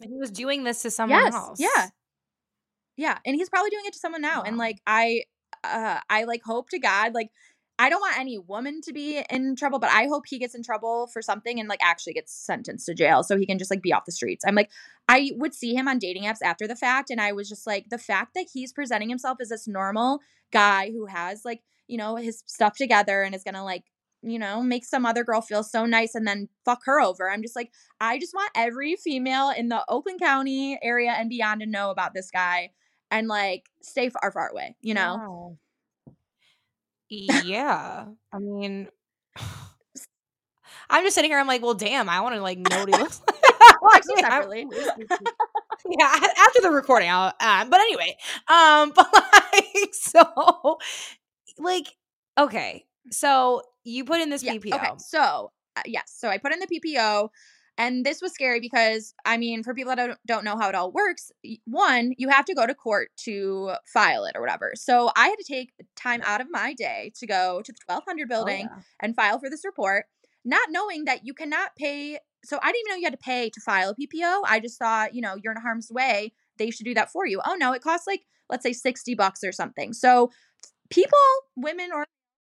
And 0.00 0.10
he 0.12 0.18
was 0.18 0.30
doing 0.30 0.64
this 0.64 0.82
to 0.82 0.90
someone 0.90 1.20
yes, 1.20 1.34
else. 1.34 1.60
yeah. 1.60 1.90
Yeah, 2.96 3.18
and 3.24 3.34
he's 3.36 3.48
probably 3.48 3.70
doing 3.70 3.84
it 3.86 3.92
to 3.94 3.98
someone 3.98 4.20
now. 4.22 4.42
And 4.42 4.56
like 4.58 4.80
I 4.86 5.24
uh 5.64 6.00
I 6.08 6.24
like 6.24 6.42
hope 6.44 6.70
to 6.70 6.78
God 6.78 7.14
like 7.14 7.30
I 7.80 7.88
don't 7.88 8.02
want 8.02 8.18
any 8.18 8.36
woman 8.36 8.82
to 8.82 8.92
be 8.92 9.24
in 9.30 9.56
trouble, 9.56 9.78
but 9.78 9.90
I 9.90 10.06
hope 10.06 10.24
he 10.26 10.38
gets 10.38 10.54
in 10.54 10.62
trouble 10.62 11.06
for 11.06 11.22
something 11.22 11.58
and 11.58 11.66
like 11.66 11.80
actually 11.82 12.12
gets 12.12 12.30
sentenced 12.30 12.84
to 12.84 12.94
jail 12.94 13.22
so 13.22 13.38
he 13.38 13.46
can 13.46 13.58
just 13.58 13.70
like 13.70 13.80
be 13.80 13.90
off 13.90 14.04
the 14.04 14.12
streets. 14.12 14.44
I'm 14.46 14.54
like 14.54 14.70
I 15.08 15.30
would 15.36 15.54
see 15.54 15.74
him 15.74 15.88
on 15.88 15.98
dating 15.98 16.24
apps 16.24 16.42
after 16.44 16.68
the 16.68 16.76
fact 16.76 17.08
and 17.08 17.22
I 17.22 17.32
was 17.32 17.48
just 17.48 17.66
like 17.66 17.88
the 17.88 17.96
fact 17.96 18.34
that 18.34 18.48
he's 18.52 18.70
presenting 18.70 19.08
himself 19.08 19.38
as 19.40 19.48
this 19.48 19.66
normal 19.66 20.20
guy 20.52 20.90
who 20.90 21.06
has 21.06 21.46
like, 21.46 21.62
you 21.88 21.96
know, 21.96 22.16
his 22.16 22.42
stuff 22.44 22.76
together 22.76 23.22
and 23.22 23.34
is 23.34 23.44
to 23.44 23.62
like 23.62 23.84
you 24.22 24.38
know, 24.38 24.62
make 24.62 24.84
some 24.84 25.06
other 25.06 25.24
girl 25.24 25.40
feel 25.40 25.62
so 25.62 25.86
nice 25.86 26.14
and 26.14 26.26
then 26.26 26.50
fuck 26.66 26.82
her 26.84 27.00
over. 27.00 27.30
I'm 27.30 27.40
just 27.40 27.56
like, 27.56 27.72
I 28.02 28.18
just 28.18 28.34
want 28.34 28.50
every 28.54 28.96
female 28.96 29.48
in 29.48 29.70
the 29.70 29.82
Oakland 29.88 30.20
County 30.20 30.78
area 30.82 31.12
and 31.12 31.30
beyond 31.30 31.62
to 31.62 31.66
know 31.66 31.90
about 31.90 32.12
this 32.12 32.30
guy 32.30 32.72
and 33.10 33.28
like 33.28 33.70
stay 33.80 34.10
far, 34.10 34.30
far 34.30 34.48
away, 34.48 34.76
you 34.82 34.92
know? 34.92 35.16
Wow. 35.16 35.56
Yeah. 37.10 38.06
I 38.32 38.38
mean, 38.38 38.88
I'm 40.90 41.04
just 41.04 41.14
sitting 41.14 41.30
here. 41.30 41.38
I'm 41.38 41.46
like, 41.46 41.62
well, 41.62 41.74
damn. 41.74 42.08
I 42.08 42.20
want 42.20 42.34
to 42.34 42.42
like 42.42 42.58
know 42.58 42.80
what 42.80 42.88
he 42.88 42.96
looks 42.96 43.20
like. 43.28 43.36
We'll 43.80 43.90
text 43.92 44.10
you 44.10 44.16
Like, 44.16 44.24
I- 44.24 44.30
separately. 44.30 44.66
yeah. 45.98 46.18
After 46.46 46.60
the 46.62 46.70
recording, 46.70 47.10
I'll. 47.10 47.32
Uh, 47.40 47.64
but 47.66 47.80
anyway, 47.80 48.16
um, 48.48 48.92
but 48.96 49.08
like, 49.12 49.90
so, 49.94 50.78
like, 51.58 51.86
okay, 52.38 52.84
so 53.10 53.62
you 53.84 54.04
put 54.04 54.20
in 54.20 54.30
this 54.30 54.42
Yeah, 54.42 54.54
PPO. 54.54 54.74
Okay, 54.74 54.90
so 54.98 55.52
uh, 55.76 55.82
yes, 55.86 56.12
so 56.16 56.28
I 56.28 56.38
put 56.38 56.52
in 56.52 56.60
the 56.60 56.66
PPO, 56.66 57.30
and 57.80 58.04
this 58.04 58.20
was 58.20 58.32
scary 58.34 58.60
because 58.60 59.14
I 59.24 59.38
mean, 59.38 59.62
for 59.62 59.72
people 59.72 59.96
that 59.96 60.18
don't, 60.26 60.44
know 60.44 60.58
how 60.58 60.68
it 60.68 60.74
all 60.74 60.92
works, 60.92 61.32
one, 61.64 62.12
you 62.18 62.28
have 62.28 62.44
to 62.44 62.54
go 62.54 62.66
to 62.66 62.74
court 62.74 63.08
to 63.24 63.72
file 63.90 64.26
it 64.26 64.36
or 64.36 64.42
whatever. 64.42 64.72
So 64.74 65.10
I 65.16 65.28
had 65.28 65.36
to 65.36 65.44
take 65.50 65.72
time 65.96 66.20
out 66.24 66.42
of 66.42 66.48
my 66.50 66.74
day 66.74 67.10
to 67.16 67.26
go 67.26 67.62
to 67.64 67.72
the 67.72 67.78
1200 67.86 68.26
Oh, 68.26 68.28
building 68.28 68.68
yeah. 68.70 68.82
and 69.00 69.16
file 69.16 69.38
for 69.38 69.48
this 69.48 69.64
report, 69.64 70.04
not 70.44 70.68
knowing 70.68 71.06
that 71.06 71.24
you 71.24 71.32
cannot 71.32 71.70
pay. 71.78 72.18
So 72.44 72.58
I 72.62 72.70
didn't 72.70 72.80
even 72.80 72.90
know 72.90 72.96
you 72.98 73.06
had 73.06 73.14
to 73.14 73.18
pay 73.18 73.48
to 73.48 73.60
file 73.62 73.90
a 73.90 73.94
PPO. 73.94 74.42
I 74.46 74.60
just 74.60 74.78
thought, 74.78 75.14
you 75.14 75.22
know, 75.22 75.36
you're 75.42 75.54
in 75.54 75.62
harm's 75.62 75.90
way. 75.90 76.34
They 76.58 76.70
should 76.70 76.84
do 76.84 76.94
that 76.94 77.10
for 77.10 77.26
you. 77.26 77.40
Oh 77.46 77.54
no, 77.54 77.72
it 77.72 77.80
costs 77.80 78.06
like 78.06 78.26
let's 78.50 78.62
say 78.62 78.74
60 78.74 79.14
bucks 79.14 79.42
or 79.42 79.52
something. 79.52 79.94
So 79.94 80.30
people, 80.90 81.18
women 81.56 81.90
or 81.94 82.04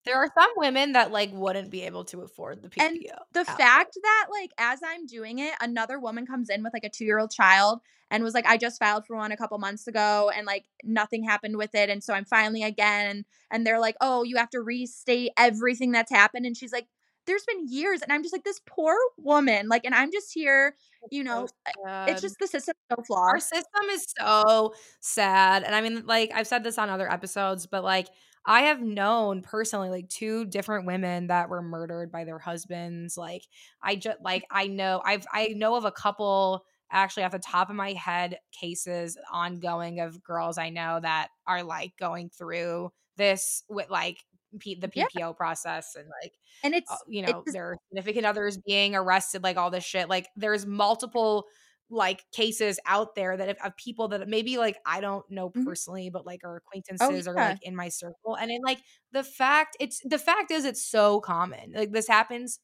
There 0.05 0.17
are 0.17 0.29
some 0.39 0.51
women 0.57 0.93
that 0.93 1.13
like 1.13 1.31
wouldn't 1.33 1.71
be 1.71 1.83
able 1.83 2.05
to 2.07 2.21
afford 2.23 2.63
the 2.63 2.69
PPO. 2.69 2.81
And 2.81 2.99
the 3.33 3.45
fact 3.45 3.97
that 4.03 4.27
like 4.31 4.51
as 4.59 4.81
I'm 4.85 5.07
doing 5.07 5.39
it, 5.39 5.55
another 5.61 5.99
woman 5.99 6.27
comes 6.27 6.51
in 6.51 6.63
with 6.63 6.73
like 6.75 6.85
a 6.85 6.91
two 6.91 7.05
year 7.05 7.19
old 7.19 7.31
child 7.31 7.81
and 8.11 8.23
was 8.23 8.35
like, 8.35 8.47
I 8.47 8.57
just 8.57 8.79
filed 8.79 9.07
for 9.07 9.17
one 9.17 9.33
a 9.33 9.37
couple 9.37 9.59
months 9.59 9.87
ago 9.87 10.31
and 10.35 10.47
like 10.47 10.67
nothing 10.83 11.25
happened 11.25 11.57
with 11.57 11.75
it. 11.75 11.89
And 11.89 12.05
so 12.05 12.13
I'm 12.15 12.25
filing 12.25 12.63
again. 12.65 13.25
And 13.51 13.67
they're 13.67 13.81
like, 13.81 13.97
oh, 14.01 14.25
you 14.25 14.37
have 14.37 14.51
to 14.51 14.61
restate 14.61 15.31
everything 15.39 15.93
that's 15.93 16.11
happened. 16.11 16.45
And 16.47 16.57
she's 16.57 16.73
like, 16.73 16.87
there's 17.27 17.45
been 17.45 17.67
years. 17.69 18.03
And 18.03 18.13
I'm 18.13 18.23
just 18.23 18.35
like, 18.35 18.45
this 18.45 18.61
poor 18.67 18.97
woman. 19.17 19.69
Like, 19.69 19.87
and 19.87 19.95
I'm 19.95 20.13
just 20.13 20.33
here, 20.35 20.77
you 21.11 21.25
know, 21.25 21.47
So 21.47 22.05
it's 22.07 22.21
just 22.21 22.39
the 22.39 22.47
system 22.47 22.75
so 22.91 23.03
flawed 23.07 23.31
our 23.33 23.41
system 23.41 23.85
is 23.91 24.07
so 24.19 24.75
sad 25.01 25.63
and 25.63 25.75
i 25.75 25.81
mean 25.81 26.05
like 26.07 26.31
i've 26.35 26.47
said 26.47 26.63
this 26.65 26.79
on 26.79 26.89
other 26.91 27.11
episodes 27.11 27.67
but 27.67 27.83
like 27.83 28.09
i 28.47 28.63
have 28.63 28.81
known 28.81 29.43
personally 29.43 29.91
like 29.91 30.09
two 30.09 30.45
different 30.47 30.87
women 30.87 31.27
that 31.29 31.49
were 31.49 31.63
murdered 31.63 32.11
by 32.13 32.25
their 32.25 32.39
husbands 32.39 33.17
like 33.17 33.43
i 33.83 33.95
just 33.97 34.19
like 34.23 34.45
i 34.51 34.67
know 34.67 35.01
i've 35.05 35.27
i 35.33 35.49
know 35.57 35.75
of 35.77 35.85
a 35.85 35.93
couple 35.93 36.65
actually 36.93 37.25
off 37.25 37.33
the 37.33 37.39
top 37.39 37.71
of 37.71 37.77
my 37.77 37.93
head 37.95 38.39
cases 38.53 39.17
ongoing 39.33 40.01
of 40.01 40.23
girls 40.23 40.59
i 40.59 40.71
know 40.71 41.01
that 41.01 41.29
are 41.47 41.63
like 41.63 41.93
going 41.99 42.29
through 42.31 42.91
this 43.17 43.63
with 43.69 43.91
like 43.91 44.19
P- 44.61 44.77
the 44.77 44.89
Yeah. 44.95 45.07
PPO 45.17 45.37
process 45.37 45.97
and 45.97 46.07
like 46.23 46.33
And 46.63 46.75
it's, 46.75 46.89
uh, 46.89 46.97
you 47.09 47.23
it's 47.23 47.33
know 47.33 47.43
just- 47.45 47.55
their 47.55 47.77
significant 47.89 48.25
others 48.25 48.57
being 48.59 48.95
arrested 48.95 49.43
like 49.43 49.57
all 49.57 49.71
this 49.71 49.83
shit 49.85 50.09
like 50.09 50.29
there's 50.37 50.65
multiple 50.65 51.47
like 51.91 52.24
cases 52.32 52.80
out 52.87 53.14
there 53.14 53.37
that 53.37 53.57
of 53.64 53.76
people 53.76 54.09
that 54.09 54.26
maybe 54.28 54.59
like 54.59 54.76
i 54.87 55.01
don't 55.01 55.28
know 55.30 55.51
Mhm. 55.51 55.64
personally 55.64 56.11
but 56.11 56.26
like 56.26 56.43
are 56.45 56.57
acquaintances 56.57 57.28
or 57.28 57.35
yeah. 57.37 57.51
like 57.51 57.62
in 57.62 57.76
my 57.76 57.89
circle 57.89 58.35
and 58.37 58.51
it 58.51 58.61
like 58.64 58.80
the 59.12 59.22
fact 59.24 59.76
it's 59.80 60.01
the 60.05 60.18
fact 60.18 60.51
is 60.51 60.64
it's 60.64 60.85
so 60.85 61.20
common 61.20 61.72
like 61.74 61.93
this 61.93 62.09
happens 62.09 62.59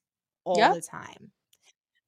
all 0.44 0.58
Yeah. 0.58 0.74
the 0.74 0.80
time 0.82 1.32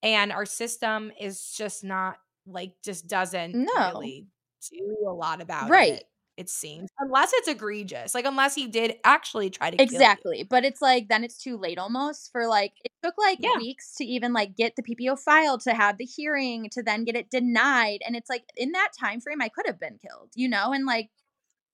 and 0.02 0.32
our 0.32 0.46
system 0.46 1.12
is 1.20 1.52
just 1.52 1.84
not 1.84 2.18
like 2.46 2.74
just 2.84 3.06
doesn't 3.08 3.54
No. 3.54 3.90
really 3.94 4.26
do 4.70 5.06
a 5.08 5.12
lot 5.12 5.40
about 5.42 5.68
it. 5.68 5.70
Right. 5.72 5.92
it 5.94 6.04
it 6.38 6.48
seems. 6.50 6.90
Unless 6.98 7.32
it's 7.34 7.48
egregious. 7.48 8.14
Like 8.14 8.24
unless 8.24 8.54
he 8.54 8.66
did 8.66 8.96
actually 9.04 9.50
try 9.50 9.70
to 9.70 9.80
Exactly. 9.82 10.44
But 10.44 10.64
it's 10.64 10.80
like 10.82 11.08
then 11.08 11.24
it's 11.24 11.36
too 11.38 11.56
late 11.58 11.78
almost 11.78 12.32
for 12.32 12.46
like 12.48 12.72
took 13.02 13.14
like 13.18 13.38
Yeah. 13.38 13.50
weeks 13.54 13.94
to 13.96 14.04
even 14.04 14.32
like 14.32 14.56
get 14.56 14.76
the 14.76 14.82
PPO 14.82 15.16
filed 15.16 15.60
to 15.62 15.74
have 15.74 15.98
the 15.98 16.04
hearing 16.04 16.68
to 16.70 16.82
then 16.82 17.04
get 17.04 17.16
it 17.16 17.30
denied 17.30 18.00
and 18.06 18.16
it's 18.16 18.30
like 18.30 18.44
in 18.56 18.72
that 18.72 18.90
time 18.98 19.20
frame 19.20 19.42
I 19.42 19.48
could 19.48 19.66
have 19.66 19.80
been 19.80 19.98
killed, 19.98 20.30
you 20.34 20.48
know? 20.48 20.72
And 20.72 20.86
like 20.86 21.10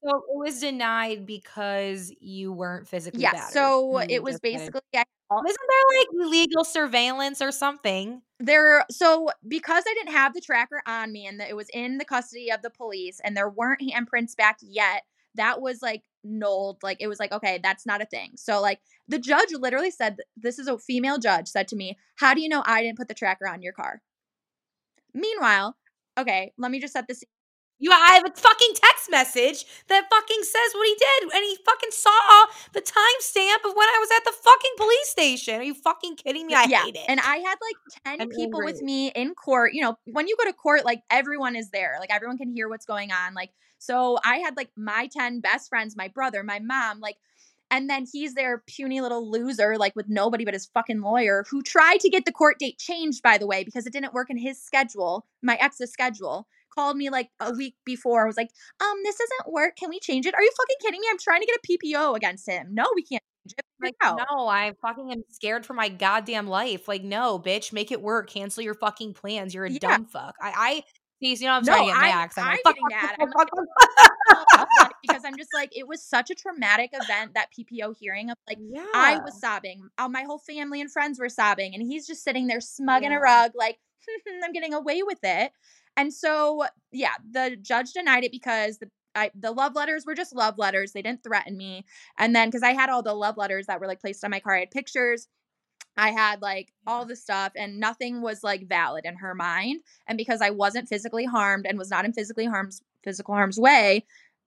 So 0.04 0.16
it 0.18 0.24
was 0.36 0.60
denied 0.60 1.26
because 1.26 2.12
you 2.20 2.52
weren't 2.52 2.86
physically 2.86 3.26
yeah, 3.26 3.32
battered. 3.32 3.72
so 3.88 3.98
You 3.98 4.04
it 4.08 4.22
mm, 4.22 4.22
was 4.22 4.40
just 4.40 4.40
basically 4.40 4.80
I 4.94 5.04
Isn't 5.48 5.60
there 5.68 6.00
like 6.00 6.26
illegal 6.28 6.64
surveillance 6.64 7.42
or 7.42 7.52
something? 7.52 8.22
there 8.40 8.84
so 8.90 9.28
because 9.48 9.82
I 9.88 9.94
didn't 9.94 10.12
have 10.12 10.32
the 10.32 10.40
tracker 10.40 10.82
on 10.86 11.10
me 11.12 11.26
and 11.26 11.40
that 11.40 11.50
it 11.50 11.56
was 11.56 11.68
in 11.74 11.98
the 11.98 12.04
custody 12.04 12.50
of 12.52 12.62
the 12.62 12.70
police 12.70 13.20
and 13.24 13.36
there 13.36 13.48
weren't 13.48 13.80
handprints 13.80 14.36
back 14.36 14.58
yet, 14.62 15.02
that 15.34 15.60
was 15.60 15.82
like 15.82 16.02
nulled. 16.22 16.82
Like 16.82 16.98
it 17.00 17.08
was 17.08 17.18
like, 17.18 17.32
okay, 17.32 17.58
that's 17.62 17.84
not 17.84 18.00
a 18.00 18.06
thing. 18.06 18.32
So 18.36 18.60
like 18.60 18.80
the 19.08 19.18
judge 19.18 19.48
literally 19.52 19.90
said 19.90 20.18
this 20.36 20.58
is 20.58 20.68
a 20.68 20.78
female 20.78 21.18
judge 21.18 21.48
said 21.48 21.66
to 21.68 21.76
me, 21.76 21.98
How 22.16 22.34
do 22.34 22.40
you 22.40 22.48
know 22.48 22.62
I 22.66 22.82
didn't 22.82 22.98
put 22.98 23.08
the 23.08 23.14
tracker 23.14 23.48
on 23.48 23.62
your 23.62 23.72
car? 23.72 24.02
Meanwhile, 25.14 25.76
okay, 26.18 26.52
let 26.58 26.70
me 26.70 26.80
just 26.80 26.92
set 26.92 27.08
this 27.08 27.24
You 27.78 27.90
I 27.90 28.14
have 28.14 28.26
a 28.26 28.38
fucking 28.38 28.72
text 28.74 29.10
message 29.10 29.64
that 29.88 30.08
fucking 30.10 30.42
says 30.42 30.74
what 30.74 30.86
he 30.86 30.94
did, 30.94 31.34
and 31.34 31.44
he 31.44 31.56
fucking 31.64 31.90
saw 31.90 32.46
the 32.74 32.80
timestamp 32.80 33.68
of 33.68 33.74
when 33.74 33.88
I 33.88 33.98
was 33.98 34.10
at 34.16 34.24
the 34.24 34.32
fucking 34.32 34.72
police 34.76 35.08
station. 35.08 35.60
Are 35.60 35.64
you 35.64 35.74
fucking 35.74 36.16
kidding 36.16 36.46
me? 36.46 36.54
I 36.54 36.64
yeah. 36.68 36.84
hate 36.84 36.96
it. 36.96 37.04
And 37.08 37.20
I 37.20 37.36
had 37.36 37.56
like 37.60 38.18
10 38.18 38.20
I'm 38.20 38.28
people 38.30 38.60
with 38.62 38.82
me 38.82 39.08
in 39.08 39.34
court. 39.34 39.72
You 39.72 39.82
know, 39.82 39.96
when 40.04 40.28
you 40.28 40.36
go 40.36 40.44
to 40.44 40.52
court, 40.52 40.84
like 40.84 41.00
everyone 41.10 41.56
is 41.56 41.70
there. 41.70 41.96
Like 41.98 42.12
everyone 42.12 42.36
can 42.36 42.50
hear 42.50 42.68
what's 42.68 42.86
going 42.86 43.10
on. 43.10 43.32
Like, 43.34 43.50
so 43.78 44.18
I 44.24 44.36
had 44.38 44.56
like 44.56 44.70
my 44.76 45.08
10 45.10 45.40
best 45.40 45.68
friends, 45.68 45.96
my 45.96 46.08
brother, 46.08 46.42
my 46.42 46.58
mom, 46.58 47.00
like, 47.00 47.16
and 47.70 47.88
then 47.90 48.06
he's 48.10 48.34
their 48.34 48.62
puny 48.66 49.00
little 49.00 49.30
loser, 49.30 49.76
like 49.76 49.94
with 49.96 50.08
nobody 50.08 50.44
but 50.44 50.54
his 50.54 50.66
fucking 50.66 51.00
lawyer, 51.00 51.44
who 51.50 51.62
tried 51.62 52.00
to 52.00 52.08
get 52.08 52.24
the 52.24 52.32
court 52.32 52.58
date 52.58 52.78
changed, 52.78 53.22
by 53.22 53.38
the 53.38 53.46
way, 53.46 53.64
because 53.64 53.86
it 53.86 53.92
didn't 53.92 54.14
work 54.14 54.30
in 54.30 54.38
his 54.38 54.62
schedule, 54.62 55.26
my 55.42 55.56
ex's 55.60 55.92
schedule. 55.92 56.46
Called 56.74 56.96
me 56.96 57.10
like 57.10 57.30
a 57.40 57.52
week 57.52 57.74
before, 57.84 58.22
I 58.24 58.26
was 58.26 58.36
like, 58.36 58.50
um, 58.80 58.96
this 59.02 59.16
doesn't 59.16 59.52
work. 59.52 59.74
Can 59.76 59.88
we 59.88 59.98
change 59.98 60.26
it? 60.26 60.34
Are 60.34 60.42
you 60.42 60.50
fucking 60.56 60.76
kidding 60.80 61.00
me? 61.00 61.06
I'm 61.10 61.18
trying 61.18 61.40
to 61.40 61.46
get 61.46 61.56
a 61.56 61.66
PPO 61.66 62.16
against 62.16 62.48
him. 62.48 62.68
No, 62.70 62.84
we 62.94 63.02
can't 63.02 63.22
change 63.48 63.54
it. 63.58 63.64
like, 63.82 63.94
out. 64.02 64.20
no, 64.30 64.46
I 64.46 64.74
fucking 64.80 65.10
am 65.10 65.24
scared 65.30 65.66
for 65.66 65.72
my 65.74 65.88
goddamn 65.88 66.46
life. 66.46 66.86
Like, 66.86 67.02
no, 67.02 67.38
bitch, 67.38 67.72
make 67.72 67.90
it 67.90 68.00
work. 68.00 68.30
Cancel 68.30 68.62
your 68.62 68.74
fucking 68.74 69.14
plans. 69.14 69.54
You're 69.54 69.64
a 69.64 69.70
Yeah. 69.70 69.78
dumb 69.80 70.04
fuck. 70.06 70.36
I, 70.40 70.52
I, 70.56 70.82
you 71.20 71.36
know, 71.46 71.52
I'm 71.52 71.64
No, 71.64 71.72
trying 71.72 71.88
to 71.88 72.00
get. 72.00 72.28
'cause 72.30 72.38
I'm, 72.38 72.44
I'm 72.44 72.50
like, 72.50 72.60
fuck, 72.62 72.74
getting 72.76 72.90
fuck, 72.90 73.02
mad. 73.02 73.16
I'm 73.18 73.32
fuck, 73.32 73.48
fuck, 74.54 74.68
fuck. 74.78 74.87
Because 75.02 75.22
I'm 75.24 75.36
just 75.36 75.50
like, 75.54 75.76
it 75.76 75.86
was 75.86 76.02
such 76.02 76.30
a 76.30 76.34
traumatic 76.34 76.90
event, 76.92 77.34
that 77.34 77.48
PPO 77.52 77.96
hearing 77.98 78.30
of 78.30 78.36
like, 78.48 78.58
yeah. 78.60 78.86
I 78.94 79.18
was 79.24 79.40
sobbing. 79.40 79.88
Uh, 79.98 80.08
my 80.08 80.22
whole 80.22 80.38
family 80.38 80.80
and 80.80 80.90
friends 80.90 81.18
were 81.18 81.28
sobbing, 81.28 81.74
and 81.74 81.82
he's 81.82 82.06
just 82.06 82.24
sitting 82.24 82.46
there 82.46 82.60
smug 82.60 83.02
in 83.02 83.12
a 83.12 83.20
rug, 83.20 83.52
like 83.54 83.78
I'm 84.44 84.52
getting 84.52 84.74
away 84.74 85.02
with 85.02 85.18
it. 85.22 85.52
And 85.96 86.12
so, 86.12 86.64
yeah, 86.92 87.14
the 87.30 87.56
judge 87.60 87.92
denied 87.92 88.24
it 88.24 88.32
because 88.32 88.78
the 88.78 88.88
I, 89.14 89.30
the 89.34 89.50
love 89.50 89.74
letters 89.74 90.04
were 90.06 90.14
just 90.14 90.34
love 90.34 90.58
letters. 90.58 90.92
They 90.92 91.02
didn't 91.02 91.24
threaten 91.24 91.56
me. 91.56 91.84
And 92.18 92.36
then 92.36 92.48
because 92.48 92.62
I 92.62 92.72
had 92.72 92.88
all 92.88 93.02
the 93.02 93.14
love 93.14 93.36
letters 93.36 93.66
that 93.66 93.80
were 93.80 93.86
like 93.86 94.00
placed 94.00 94.22
on 94.22 94.30
my 94.30 94.38
car, 94.38 94.54
I 94.54 94.60
had 94.60 94.70
pictures. 94.70 95.26
I 95.96 96.10
had 96.10 96.40
like 96.40 96.72
all 96.86 97.04
the 97.04 97.16
stuff, 97.16 97.52
and 97.56 97.80
nothing 97.80 98.22
was 98.22 98.44
like 98.44 98.68
valid 98.68 99.04
in 99.04 99.16
her 99.16 99.34
mind. 99.34 99.80
And 100.06 100.16
because 100.16 100.40
I 100.40 100.50
wasn't 100.50 100.88
physically 100.88 101.24
harmed 101.24 101.66
and 101.66 101.76
was 101.76 101.90
not 101.90 102.04
in 102.04 102.12
physically 102.12 102.46
harm's 102.46 102.80
physical 103.02 103.34
harm's 103.34 103.58
way, 103.58 104.04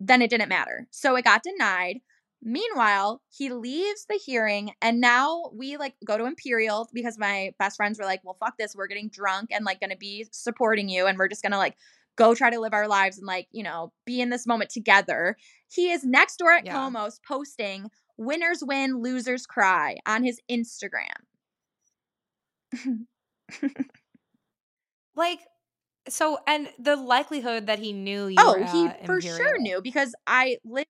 then 0.08 0.22
it 0.22 0.30
didn't 0.30 0.50
matter. 0.50 0.88
So 0.92 1.16
it 1.16 1.24
got 1.26 1.44
denied. 1.44 2.00
Meanwhile, 2.44 3.22
he 3.30 3.52
leaves 3.52 4.06
the 4.10 4.16
hearing 4.16 4.72
and 4.82 5.00
now 5.00 5.52
we 5.54 5.78
like 5.78 5.96
go 6.06 6.18
to 6.18 6.26
Imperial 6.26 6.90
because 6.94 7.18
my 7.20 7.54
best 7.60 7.78
friends 7.78 8.00
were 8.00 8.06
like, 8.06 8.22
"Well, 8.24 8.38
fuck 8.40 8.58
this. 8.58 8.76
We're 8.76 8.88
getting 8.88 9.10
drunk 9.10 9.50
and 9.52 9.64
like 9.64 9.80
going 9.80 9.92
to 9.92 9.98
be 9.98 10.28
supporting 10.32 10.90
you 10.90 11.06
and 11.06 11.18
we're 11.20 11.28
just 11.28 11.44
going 11.44 11.52
to 11.52 11.60
like 11.60 11.76
go 12.18 12.34
try 12.36 12.50
to 12.50 12.60
live 12.60 12.74
our 12.74 12.88
lives 12.88 13.18
and 13.20 13.28
like, 13.28 13.48
you 13.52 13.64
know, 13.64 13.94
be 14.06 14.22
in 14.22 14.30
this 14.32 14.48
moment 14.48 14.72
together." 14.72 15.38
He 15.72 15.92
is 15.92 16.04
next 16.04 16.38
door 16.38 16.52
at 16.52 16.66
Yeah. 16.66 16.74
Como's 16.76 17.20
posting 17.28 17.92
"Winners 18.18 18.64
win, 18.64 19.02
losers 19.02 19.46
cry" 19.46 19.98
on 20.08 20.24
his 20.24 20.40
Instagram. 20.50 21.14
like, 25.16 25.40
so, 26.10 26.40
and 26.48 26.70
the 26.80 26.96
likelihood 26.96 27.68
that 27.68 27.80
he 27.80 27.94
knew 27.94 28.28
you 28.28 28.38
oh, 28.40 28.48
were 28.48 28.60
he 28.64 28.88
at 28.88 29.02
for 29.06 29.22
sure 29.22 29.62
knew 29.62 29.82
because 29.82 30.14
I 30.28 30.58
lived 30.64 30.88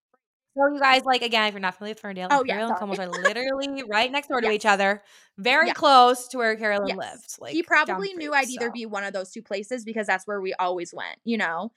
So 0.57 0.67
you 0.73 0.79
guys, 0.81 1.03
like 1.05 1.21
again, 1.21 1.47
if 1.47 1.53
you're 1.53 1.61
not 1.61 1.75
familiar 1.75 1.93
with 1.93 2.01
Ferndale, 2.01 2.27
Oh, 2.29 2.43
yeah, 2.45 2.59
and 2.89 2.99
are 2.99 3.07
literally 3.07 3.83
right 3.89 4.11
next 4.11 4.27
door 4.27 4.41
to 4.41 4.47
Yes. 4.47 4.55
each 4.55 4.65
other, 4.65 5.01
very 5.37 5.71
close 5.71 6.27
to 6.29 6.37
where 6.37 6.55
Carolyn 6.55 6.87
Yes. 6.87 6.97
lived. 6.97 7.35
Like 7.39 7.53
he 7.53 7.63
probably 7.63 8.13
knew 8.13 8.33
I'd 8.33 8.49
either 8.49 8.69
be 8.71 8.85
one 8.85 9.03
of 9.03 9.13
those 9.13 9.31
two 9.31 9.41
places 9.41 9.85
because 9.85 10.07
that's 10.07 10.27
where 10.27 10.41
we 10.41 10.53
always 10.55 10.93
went, 10.93 11.17
you 11.23 11.37
know? 11.37 11.71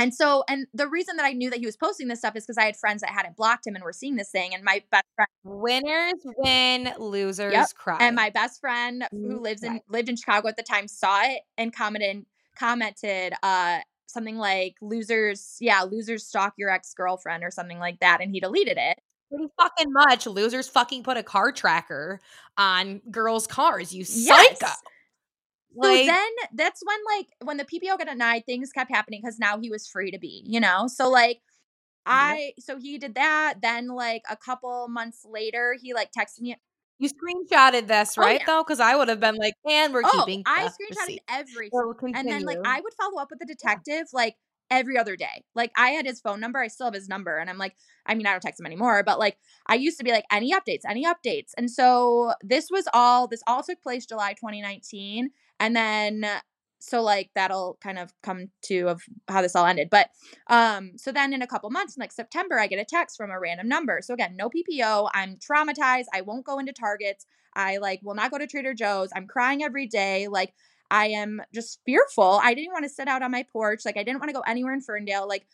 And 0.00 0.14
so, 0.14 0.44
and 0.48 0.66
the 0.72 0.88
reason 0.88 1.16
that 1.16 1.26
I 1.26 1.32
knew 1.32 1.50
that 1.50 1.58
he 1.58 1.66
was 1.66 1.76
posting 1.76 2.08
this 2.08 2.20
stuff 2.20 2.34
is 2.36 2.44
because 2.44 2.56
I 2.58 2.64
had 2.64 2.76
friends 2.76 3.02
that 3.02 3.10
hadn't 3.10 3.36
blocked 3.36 3.66
him 3.66 3.74
and 3.74 3.84
were 3.84 3.92
seeing 3.92 4.16
this 4.16 4.30
thing. 4.30 4.54
And 4.54 4.64
my 4.64 4.82
best 4.90 5.04
friend, 5.14 5.28
Winners 5.44 6.14
win, 6.38 6.92
losers 6.98 7.52
Yep. 7.52 7.66
cry. 7.76 7.98
and 8.00 8.16
my 8.16 8.30
best 8.30 8.60
friend 8.60 9.06
who 9.10 9.38
lives 9.40 9.62
in 9.62 9.80
lived 9.88 10.08
in 10.08 10.16
Chicago 10.16 10.48
at 10.48 10.56
the 10.56 10.62
time 10.62 10.88
saw 10.88 11.20
it 11.24 11.42
and 11.58 11.74
commented 11.74 12.24
commented 12.58 13.34
uh 13.42 13.80
something 14.06 14.38
like 14.38 14.74
losers, 14.82 15.56
yeah, 15.60 15.82
losers 15.82 16.26
stalk 16.26 16.54
your 16.56 16.70
ex 16.70 16.92
girlfriend 16.94 17.44
or 17.44 17.50
something 17.50 17.78
like 17.78 18.00
that, 18.00 18.20
and 18.20 18.32
he 18.32 18.40
deleted 18.40 18.76
it. 18.78 18.98
pretty 19.30 19.46
fucking 19.60 19.92
much. 19.92 20.26
Losers 20.26 20.68
fucking 20.68 21.02
put 21.04 21.16
a 21.16 21.22
car 21.22 21.52
tracker 21.52 22.20
on 22.58 23.00
girls' 23.10 23.46
cars. 23.46 23.94
You 23.94 24.04
Yes. 24.08 24.58
Psycho. 25.74 25.96
So 25.96 26.06
then 26.06 26.28
that's 26.54 26.82
when 26.84 26.98
like 27.16 27.26
when 27.42 27.56
the 27.56 27.64
PPO 27.64 27.98
got 27.98 28.06
denied, 28.06 28.44
things 28.46 28.72
kept 28.72 28.90
happening 28.90 29.20
because 29.22 29.38
now 29.38 29.58
he 29.58 29.70
was 29.70 29.86
free 29.88 30.10
to 30.10 30.18
be, 30.18 30.42
you 30.46 30.60
know? 30.60 30.86
So 30.88 31.08
like 31.10 31.40
I 32.06 32.52
so 32.58 32.78
he 32.78 32.98
did 32.98 33.14
that. 33.16 33.54
Then 33.62 33.88
like 33.88 34.22
a 34.30 34.36
couple 34.36 34.88
months 34.88 35.24
later, 35.28 35.76
he 35.80 35.94
like 35.94 36.10
texted 36.12 36.40
me. 36.40 36.56
you 36.98 37.08
screenshotted 37.08 37.86
this, 37.88 38.16
Oh, 38.18 38.22
right? 38.22 38.40
yeah. 38.40 38.46
Though, 38.46 38.62
because 38.64 38.80
I 38.80 38.96
would 38.96 39.08
have 39.08 39.20
been 39.20 39.36
like, 39.36 39.54
and 39.68 39.92
we're 39.92 40.02
Oh, 40.04 40.24
keeping. 40.26 40.42
I 40.46 40.66
screenshotted 40.68 40.90
receipt. 40.90 41.20
everything. 41.28 41.70
So 41.72 41.94
and 42.14 42.28
then 42.28 42.44
like. 42.44 42.58
I 42.64 42.80
would 42.80 42.94
follow 42.94 43.20
up 43.20 43.28
with 43.30 43.38
the 43.38 43.46
detective 43.46 44.06
like 44.12 44.36
every 44.70 44.96
other 44.96 45.16
day. 45.16 45.44
Like 45.54 45.72
I 45.76 45.90
had 45.90 46.06
his 46.06 46.20
phone 46.20 46.40
number, 46.40 46.58
I 46.58 46.68
still 46.68 46.86
have 46.86 46.94
his 46.94 47.08
number, 47.08 47.38
and 47.38 47.50
I'm 47.50 47.58
like, 47.58 47.74
I 48.06 48.14
mean, 48.14 48.26
I 48.26 48.30
don't 48.32 48.40
text 48.40 48.60
him 48.60 48.66
anymore, 48.66 49.02
but 49.04 49.18
like 49.18 49.36
I 49.66 49.74
used 49.74 49.98
to 49.98 50.04
be 50.04 50.10
like, 50.12 50.24
any 50.32 50.52
updates, 50.52 50.82
any 50.88 51.04
updates. 51.04 51.50
And 51.56 51.70
so 51.70 52.32
this 52.42 52.70
was 52.70 52.86
all 52.94 53.28
this 53.28 53.42
all 53.46 53.62
took 53.62 53.82
place 53.82 54.06
July 54.06 54.32
2019, 54.34 55.30
and 55.60 55.76
then 55.76 56.26
so 56.80 57.02
like 57.02 57.30
that'll 57.34 57.78
kind 57.82 57.98
of 57.98 58.12
come 58.22 58.48
to 58.62 58.88
of 58.88 59.02
how 59.28 59.42
this 59.42 59.54
all 59.54 59.66
ended. 59.66 59.90
But 59.90 60.08
um, 60.48 60.92
so 60.96 61.12
then 61.12 61.32
in 61.32 61.42
a 61.42 61.46
couple 61.46 61.70
months, 61.70 61.96
in 61.96 62.00
like 62.00 62.10
September, 62.10 62.58
I 62.58 62.66
get 62.66 62.80
a 62.80 62.84
text 62.84 63.16
from 63.16 63.30
a 63.30 63.38
random 63.38 63.68
number. 63.68 64.00
So 64.02 64.14
again, 64.14 64.34
no 64.34 64.48
PPO. 64.48 65.10
I'm 65.14 65.36
traumatized. 65.36 66.06
I 66.12 66.22
won't 66.22 66.46
go 66.46 66.58
into 66.58 66.72
Targets. 66.72 67.26
I 67.54 67.76
like 67.76 68.00
will 68.02 68.14
not 68.14 68.30
go 68.30 68.38
to 68.38 68.46
Trader 68.46 68.74
Joe's. 68.74 69.10
I'm 69.14 69.26
crying 69.26 69.62
every 69.62 69.86
day. 69.86 70.26
Like 70.28 70.54
I 70.90 71.08
am 71.08 71.42
just 71.54 71.80
fearful. 71.84 72.40
I 72.42 72.54
didn't 72.54 72.72
want 72.72 72.84
to 72.84 72.88
sit 72.88 73.08
out 73.08 73.22
on 73.22 73.30
my 73.30 73.44
porch. 73.52 73.84
Like 73.84 73.96
I 73.96 74.02
didn't 74.02 74.20
want 74.20 74.30
to 74.30 74.34
go 74.34 74.42
anywhere 74.46 74.72
in 74.72 74.80
Ferndale. 74.80 75.28
Like 75.28 75.46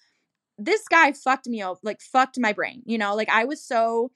this 0.58 0.86
guy 0.88 1.12
fucked 1.12 1.48
me 1.48 1.60
up, 1.60 1.78
like 1.82 2.00
fucked 2.00 2.38
my 2.38 2.52
brain. 2.52 2.82
You 2.86 2.98
know, 2.98 3.14
like 3.16 3.28
I 3.28 3.44
was 3.44 3.62
so 3.62 4.12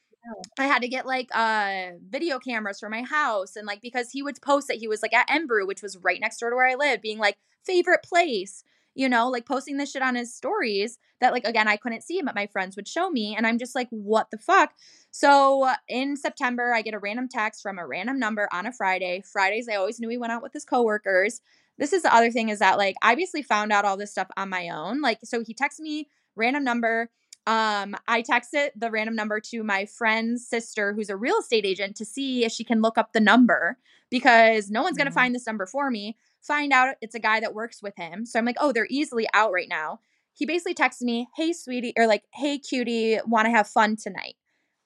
I 0.59 0.67
had 0.67 0.83
to 0.83 0.89
get 0.89 1.07
like 1.07 1.29
uh 1.35 1.93
video 2.09 2.39
cameras 2.39 2.79
for 2.79 2.89
my 2.89 3.03
house 3.03 3.57
and 3.57 3.67
like 3.67 3.81
because 3.81 4.11
he 4.11 4.23
would 4.23 4.41
post 4.43 4.69
that 4.69 4.77
he 4.77 4.89
was 4.89 5.03
like 5.03 5.15
at 5.15 5.29
Embrew, 5.29 5.67
which 5.67 5.83
was 5.83 5.99
right 5.99 6.21
next 6.21 6.39
door 6.39 6.51
to 6.51 6.57
where 6.57 6.69
I 6.69 6.75
lived, 6.75 7.03
being 7.03 7.19
like 7.19 7.39
favorite 7.65 8.03
place, 8.03 8.63
you 8.95 9.09
know, 9.09 9.29
like 9.29 9.47
posting 9.47 9.77
this 9.77 9.93
shit 9.93 10.03
on 10.03 10.15
his 10.15 10.35
stories 10.35 10.99
that 11.21 11.33
like 11.33 11.47
again 11.47 11.69
I 11.69 11.77
couldn't 11.77 12.03
see 12.03 12.21
but 12.23 12.35
my 12.35 12.47
friends 12.47 12.77
would 12.77 12.89
show 12.89 13.11
me 13.11 13.35
and 13.37 13.47
I'm 13.47 13.59
just 13.59 13.75
like 13.75 13.89
what 13.91 14.31
the 14.31 14.39
fuck. 14.39 14.73
So 15.11 15.65
uh, 15.65 15.77
in 15.89 16.17
September 16.17 16.75
I 16.75 16.83
get 16.83 16.95
a 16.95 16.99
random 16.99 17.29
text 17.29 17.63
from 17.63 17.79
a 17.79 17.87
random 17.87 18.19
number 18.19 18.49
on 18.53 18.67
a 18.67 18.73
Friday. 18.73 19.23
Fridays 19.25 19.69
I 19.69 19.77
always 19.77 20.01
knew 20.01 20.09
he 20.09 20.19
went 20.19 20.33
out 20.33 20.43
with 20.43 20.53
his 20.53 20.65
coworkers. 20.65 21.41
This 21.79 21.93
is 21.95 22.03
the 22.03 22.15
other 22.15 22.31
thing 22.31 22.51
is 22.51 22.59
that 22.59 22.77
like 22.79 22.97
I 23.03 23.15
basically 23.15 23.43
found 23.43 23.73
out 23.73 23.87
all 23.87 23.97
this 23.97 24.11
stuff 24.13 24.29
on 24.37 24.51
my 24.51 24.69
own. 24.69 25.01
Like 25.01 25.21
so 25.25 25.43
he 25.43 25.55
texted 25.55 25.81
me 25.81 26.09
random 26.37 26.65
number 26.65 27.11
um 27.47 27.95
i 28.07 28.23
texted 28.23 28.69
the 28.77 28.91
random 28.91 29.17
number 29.17 29.41
to 29.41 29.63
my 29.63 29.87
friend's 29.87 30.47
sister 30.47 30.93
who's 30.93 31.09
a 31.09 31.17
real 31.17 31.39
estate 31.39 31.65
agent 31.65 31.97
to 31.97 32.05
see 32.05 32.45
if 32.45 32.53
she 32.53 32.65
can 32.65 32.83
look 32.83 32.99
up 32.99 33.13
the 33.13 33.21
number 33.21 33.79
because 34.11 34.71
no 34.71 34.83
one's 34.83 34.97
going 34.97 35.07
to 35.07 35.11
Mhm. 35.11 35.15
find 35.15 35.35
this 35.35 35.47
number 35.47 35.67
for 35.67 35.91
me 35.91 36.17
find 36.43 36.73
out 36.73 36.97
it's 37.01 37.15
a 37.15 37.21
guy 37.21 37.41
that 37.41 37.55
works 37.55 37.83
with 37.83 37.97
him 37.97 38.27
so 38.27 38.39
i'm 38.39 38.45
like 38.45 38.57
oh 38.61 38.73
they're 38.73 38.87
easily 38.91 39.27
out 39.35 39.53
right 39.53 39.69
now 39.69 40.01
he 40.35 40.45
basically 40.47 40.75
texted 40.75 41.03
me 41.03 41.29
hey 41.37 41.53
sweetie 41.53 41.95
or 41.97 42.07
like 42.07 42.25
hey 42.35 42.59
cutie 42.59 43.19
want 43.27 43.47
to 43.47 43.51
have 43.51 43.67
fun 43.69 43.97
tonight 43.97 44.35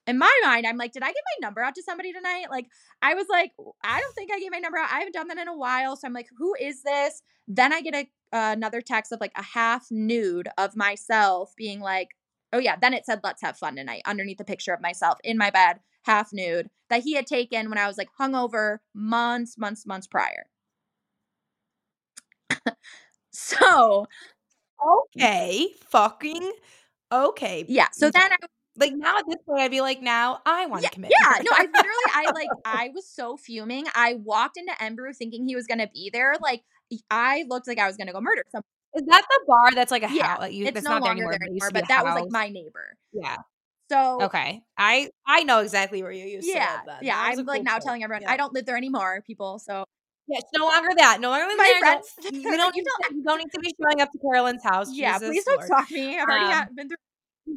in 0.07 0.19
my 0.19 0.39
mind, 0.43 0.67
I'm 0.67 0.77
like, 0.77 0.91
did 0.91 1.01
I 1.01 1.07
give 1.07 1.15
my 1.15 1.47
number 1.47 1.63
out 1.63 1.73
to 1.75 1.81
somebody 1.83 2.13
tonight? 2.13 2.45
Like, 2.51 2.67
I 3.01 3.15
was 3.15 3.25
like, 3.27 3.53
I 3.83 3.99
don't 3.99 4.13
think 4.13 4.31
I 4.31 4.39
gave 4.39 4.51
my 4.51 4.59
number 4.59 4.77
out. 4.77 4.89
I 4.91 4.99
haven't 4.99 5.13
done 5.13 5.27
that 5.29 5.37
in 5.39 5.47
a 5.47 5.57
while. 5.57 5.95
So 5.95 6.07
I'm 6.07 6.13
like, 6.13 6.27
who 6.37 6.53
is 6.61 6.83
this? 6.83 7.23
Then 7.47 7.73
I 7.73 7.81
get 7.81 7.95
a 7.95 8.01
uh, 8.31 8.51
another 8.53 8.81
text 8.81 9.11
of 9.11 9.19
like 9.19 9.31
a 9.35 9.41
half 9.41 9.87
nude 9.89 10.47
of 10.57 10.75
myself 10.75 11.53
being 11.57 11.79
like, 11.79 12.09
oh 12.55 12.59
yeah. 12.59 12.75
Then 12.81 12.93
it 12.93 13.05
said, 13.05 13.19
let's 13.23 13.41
have 13.41 13.57
fun 13.57 13.75
tonight 13.75 14.01
underneath 14.05 14.37
the 14.37 14.45
picture 14.45 14.73
of 14.73 14.81
myself 14.81 15.19
in 15.23 15.37
my 15.37 15.49
bed, 15.49 15.79
half 16.05 16.31
nude 16.31 16.69
that 16.89 17.03
he 17.03 17.13
had 17.13 17.27
taken 17.27 17.69
when 17.69 17.77
I 17.77 17.87
was 17.87 17.97
like 17.97 18.07
hungover 18.19 18.77
months, 18.93 19.57
months, 19.57 19.85
months 19.85 20.07
prior. 20.07 20.45
so 23.31 24.05
okay, 25.17 25.69
fucking 25.89 26.51
okay. 27.11 27.65
Yeah. 27.67 27.87
So 27.91 28.09
then 28.09 28.31
I 28.31 28.37
like 28.77 28.93
now 28.95 29.17
at 29.17 29.25
this 29.27 29.37
point 29.45 29.61
I'd 29.61 29.71
be 29.71 29.81
like, 29.81 30.01
now 30.01 30.39
I 30.45 30.65
want 30.67 30.83
to 30.83 30.85
yeah, 30.85 30.89
commit. 30.89 31.11
Yeah, 31.11 31.41
no, 31.43 31.51
I 31.51 31.65
literally 31.65 32.11
I 32.13 32.31
like 32.33 32.49
I 32.65 32.91
was 32.93 33.07
so 33.09 33.35
fuming. 33.35 33.85
I 33.95 34.15
walked 34.15 34.57
into 34.57 34.73
Embrew 34.73 35.15
thinking 35.15 35.45
he 35.45 35.55
was 35.55 35.67
gonna 35.67 35.89
be 35.93 36.09
there. 36.13 36.35
Like 36.41 36.63
I 37.09 37.45
looked 37.49 37.67
like 37.67 37.79
I 37.79 37.87
was 37.87 37.97
gonna 37.97 38.13
go 38.13 38.21
murder 38.21 38.43
someone. 38.51 38.63
Is 38.95 39.03
that 39.07 39.25
the 39.29 39.39
bar 39.47 39.71
that's 39.73 39.91
like 39.91 40.03
a 40.03 40.09
Yeah, 40.11 40.27
house? 40.27 40.39
Like 40.39 40.53
you, 40.53 40.65
It's 40.65 40.83
no 40.83 40.91
not 40.91 41.03
there 41.03 41.09
longer 41.09 41.23
anymore, 41.23 41.31
there 41.33 41.39
but, 41.39 41.49
anymore, 41.49 41.71
but 41.73 41.87
that 41.89 42.03
was 42.05 42.15
like 42.15 42.31
my 42.31 42.49
neighbor. 42.49 42.97
yeah. 43.13 43.37
So 43.91 44.23
Okay, 44.23 44.61
I 44.77 45.09
I 45.27 45.43
know 45.43 45.59
exactly 45.59 46.01
where 46.01 46.11
you 46.11 46.25
used 46.25 46.47
to 46.47 46.53
live. 46.53 46.67
Then. 46.87 46.97
yeah. 47.01 47.29
Was 47.29 47.37
I'm 47.39 47.47
a 47.47 47.51
like 47.51 47.63
now 47.63 47.73
place. 47.73 47.83
telling 47.83 48.03
everyone 48.03 48.23
Yeah. 48.23 48.31
I 48.31 48.37
don't 48.37 48.51
live 48.53 48.65
there 48.65 48.77
anymore, 48.77 49.21
people. 49.27 49.59
So 49.59 49.83
Yeah, 50.27 50.39
it's 50.39 50.49
no 50.57 50.65
longer 50.65 50.89
that. 50.97 51.19
No 51.19 51.29
longer 51.29 51.45
My 51.55 51.79
there. 51.81 51.93
Don't- 52.23 52.33
You 52.33 52.57
don't, 52.57 52.75
"You 52.75 52.83
to, 52.83 53.15
you 53.15 53.23
don't 53.23 53.37
need 53.37 53.51
to 53.53 53.59
be 53.59 53.71
showing 53.81 54.01
up 54.01 54.11
to 54.11 54.17
Carolyn's 54.19 54.63
house. 54.63 54.87
yeah, 54.91 55.19
Jesus 55.19 55.29
please 55.29 55.43
don't 55.45 55.67
talk 55.67 55.87
to 55.89 55.93
me. 55.93 56.17
I've 56.17 56.27
already 56.27 56.51
Um, 56.53 56.67
been 56.75 56.87
through. 56.87 56.97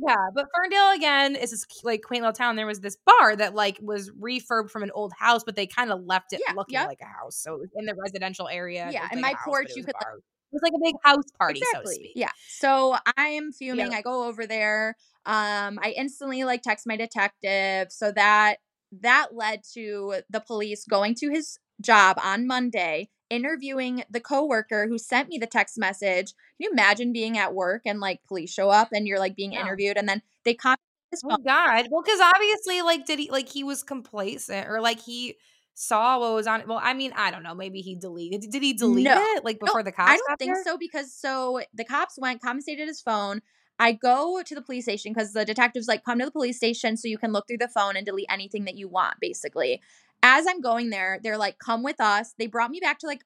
Yeah, 0.07 0.17
but 0.35 0.45
Ferndale 0.55 0.91
again 0.95 1.35
is 1.35 1.51
this 1.51 1.65
like 1.83 2.03
quaint 2.03 2.21
little 2.23 2.35
town. 2.35 2.57
There 2.57 2.67
was 2.67 2.81
this 2.81 2.99
bar 3.07 3.35
that 3.37 3.55
like 3.55 3.79
was 3.81 4.11
refurbed 4.11 4.71
from 4.71 4.83
an 4.83 4.91
old 4.95 5.15
house, 5.19 5.45
but 5.45 5.57
they 5.57 5.67
kind 5.67 5.91
of 5.91 6.03
left 6.05 6.35
it 6.35 6.43
Yeah, 6.47 6.53
looking 6.53 6.75
yep. 6.75 6.89
like 6.89 7.01
a 7.01 7.07
house. 7.07 7.37
So 7.37 7.55
it 7.55 7.61
was 7.61 7.71
in 7.75 7.87
the 7.87 7.95
residential 7.95 8.49
area. 8.49 8.91
Yeah, 8.93 9.09
and 9.11 9.23
like 9.23 9.33
my 9.33 9.39
house, 9.39 9.45
porch, 9.47 9.69
you 9.77 9.83
could, 9.85 9.95
like-. 9.95 10.21
It 10.53 10.55
was 10.55 10.63
like 10.63 10.73
a 10.75 10.79
big 10.83 10.95
house 11.05 11.31
party, 11.39 11.61
so 11.73 11.81
to 11.83 11.89
exactly. 11.89 11.95
speak. 11.95 12.13
Yeah. 12.15 12.31
So 12.47 12.97
I 13.17 13.29
am 13.29 13.53
fuming. 13.53 13.93
I 13.93 14.03
go 14.03 14.27
over 14.27 14.47
there. 14.47 14.97
Um, 15.27 15.79
I 15.83 15.95
instantly 15.97 16.45
like 16.45 16.63
text 16.63 16.87
my 16.87 16.97
detective. 16.97 17.93
So 17.93 18.13
that 18.13 18.57
that 19.01 19.29
led 19.35 19.63
to 19.75 20.23
the 20.31 20.41
police 20.41 20.85
going 20.87 21.15
to 21.17 21.29
his 21.31 21.59
job 21.83 22.19
on 22.25 22.47
Monday, 22.47 23.11
interviewing 23.29 24.05
the 24.11 24.21
coworker 24.21 24.89
who 24.89 24.97
sent 24.99 25.29
me 25.29 25.37
the 25.39 25.47
text 25.47 25.77
message. 25.79 26.33
Can 26.33 26.61
you 26.61 26.71
imagine 26.73 27.13
being 27.13 27.37
at 27.37 27.55
work 27.55 27.83
and 27.85 28.01
like 28.01 28.21
police 28.27 28.51
show 28.53 28.71
up 28.71 28.89
and 28.93 29.07
you're 29.07 29.19
like 29.19 29.37
being 29.37 29.51
No. 29.53 29.61
interviewed 29.61 29.99
and 29.99 30.09
then 30.09 30.23
they 30.45 30.55
come 30.55 30.77
Oh. 31.25 31.37
God. 31.45 31.87
Well, 31.91 32.03
because 32.03 32.21
obviously, 32.21 32.83
like, 32.83 33.07
did 33.07 33.19
he 33.19 33.31
like 33.31 33.49
he 33.49 33.65
was 33.65 33.83
complacent 33.83 34.69
or 34.69 34.81
like 34.81 35.01
he 35.01 35.37
saw 35.79 36.19
what 36.19 36.35
was 36.35 36.49
on 36.49 36.63
it? 36.63 36.67
Well, 36.67 36.81
I 36.83 36.93
mean, 36.93 37.13
I 37.15 37.31
don't 37.31 37.45
know. 37.45 37.55
Maybe 37.55 37.81
he 37.81 37.95
deleted. 37.95 38.51
Did 38.51 38.63
he 38.63 38.73
delete 38.73 39.05
No. 39.05 39.17
it 39.17 39.45
like 39.45 39.61
before 39.61 39.85
the 39.85 39.93
cops? 39.93 40.11
I 40.11 40.17
don't 40.17 40.37
think 40.37 40.55
there? 40.55 40.65
so 40.65 40.77
because 40.77 41.15
so 41.15 41.61
the 41.73 41.85
cops 41.85 42.19
went, 42.19 42.43
confiscated 42.43 42.89
his 42.89 43.01
phone. 43.01 43.43
I 43.79 43.93
go 43.93 44.43
to 44.45 44.55
the 44.57 44.61
police 44.61 44.85
station 44.85 45.13
because 45.13 45.33
the 45.33 45.45
detectives 45.45 45.87
like 45.87 46.05
come 46.05 46.19
to 46.19 46.25
the 46.25 46.33
police 46.33 46.57
station 46.57 46.97
so 46.97 47.07
you 47.07 47.17
can 47.17 47.33
look 47.33 47.47
through 47.47 47.59
the 47.59 47.69
phone 47.69 47.97
and 47.97 48.05
delete 48.05 48.27
anything 48.29 48.65
that 48.65 48.77
you 48.77 48.89
want, 48.89 49.21
basically. 49.21 49.81
As 50.21 50.47
I'm 50.49 50.61
going 50.61 50.91
there, 50.91 51.21
they're 51.23 51.39
like, 51.39 51.61
come 51.61 51.85
with 51.85 52.01
us. 52.01 52.35
They 52.39 52.49
brought 52.49 52.73
me 52.73 52.81
back 52.81 52.99
to 52.99 53.07
like 53.07 53.23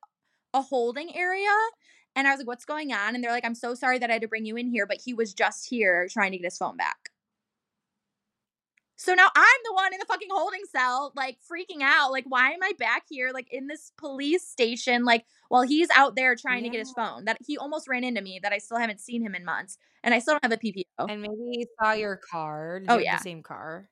a 0.53 0.61
holding 0.61 1.16
area. 1.16 1.48
And 2.14 2.28
I 2.28 2.32
was 2.32 2.40
like, 2.40 2.48
what's 2.48 2.66
going 2.66 2.92
on? 2.92 3.14
And 3.14 3.24
they're 3.24 3.32
like, 3.32 3.46
I'm 3.46 3.55
so 3.55 3.74
sorry 3.74 3.98
that 3.98 4.11
I 4.11 4.14
had 4.14 4.22
to 4.22 4.28
bring 4.28 4.44
you 4.44 4.57
in 4.57 4.68
here, 4.68 4.86
but 4.86 5.00
he 5.03 5.14
was 5.14 5.32
just 5.32 5.70
here 5.70 6.07
trying 6.11 6.32
to 6.32 6.36
get 6.36 6.44
his 6.44 6.59
phone 6.59 6.76
back. 6.76 7.12
So 9.03 9.14
now 9.14 9.26
I'm 9.34 9.61
the 9.64 9.74
one 9.74 9.92
in 9.92 9.98
the 9.98 10.07
fucking 10.07 10.28
holding 10.30 10.62
cell, 10.70 11.12
like 11.16 11.38
freaking 11.50 11.82
out. 11.82 12.12
Like, 12.12 12.24
why 12.28 12.53
am 12.53 12.62
I 12.62 12.72
back 12.78 13.03
here, 13.09 13.32
like 13.34 13.53
in 13.53 13.66
this 13.66 13.90
police 13.98 14.46
station, 14.46 15.05
like 15.05 15.24
while 15.48 15.62
he's 15.62 15.88
out 15.96 16.14
there 16.14 16.36
trying 16.36 16.62
to 16.62 16.68
get 16.68 16.78
his 16.78 16.92
phone? 16.92 17.24
That 17.24 17.38
he 17.44 17.59
almost 17.59 17.88
ran 17.88 18.05
into 18.05 18.20
me, 18.20 18.38
that 18.44 18.53
I 18.53 18.59
still 18.59 18.78
haven't 18.78 19.00
seen 19.00 19.20
him 19.20 19.34
in 19.34 19.44
months, 19.44 19.76
and 20.05 20.14
I 20.14 20.20
still 20.20 20.34
don't 20.34 20.44
have 20.44 20.53
a 20.53 20.57
PPO. 20.57 21.11
And 21.11 21.20
maybe 21.20 21.34
he 21.50 21.66
saw 21.80 21.94
your 21.94 22.14
car. 22.16 22.80
Oh, 22.88 22.98
you 22.98 23.05
yeah. 23.05 23.16
the 23.16 23.22
same 23.24 23.42
car. 23.42 23.88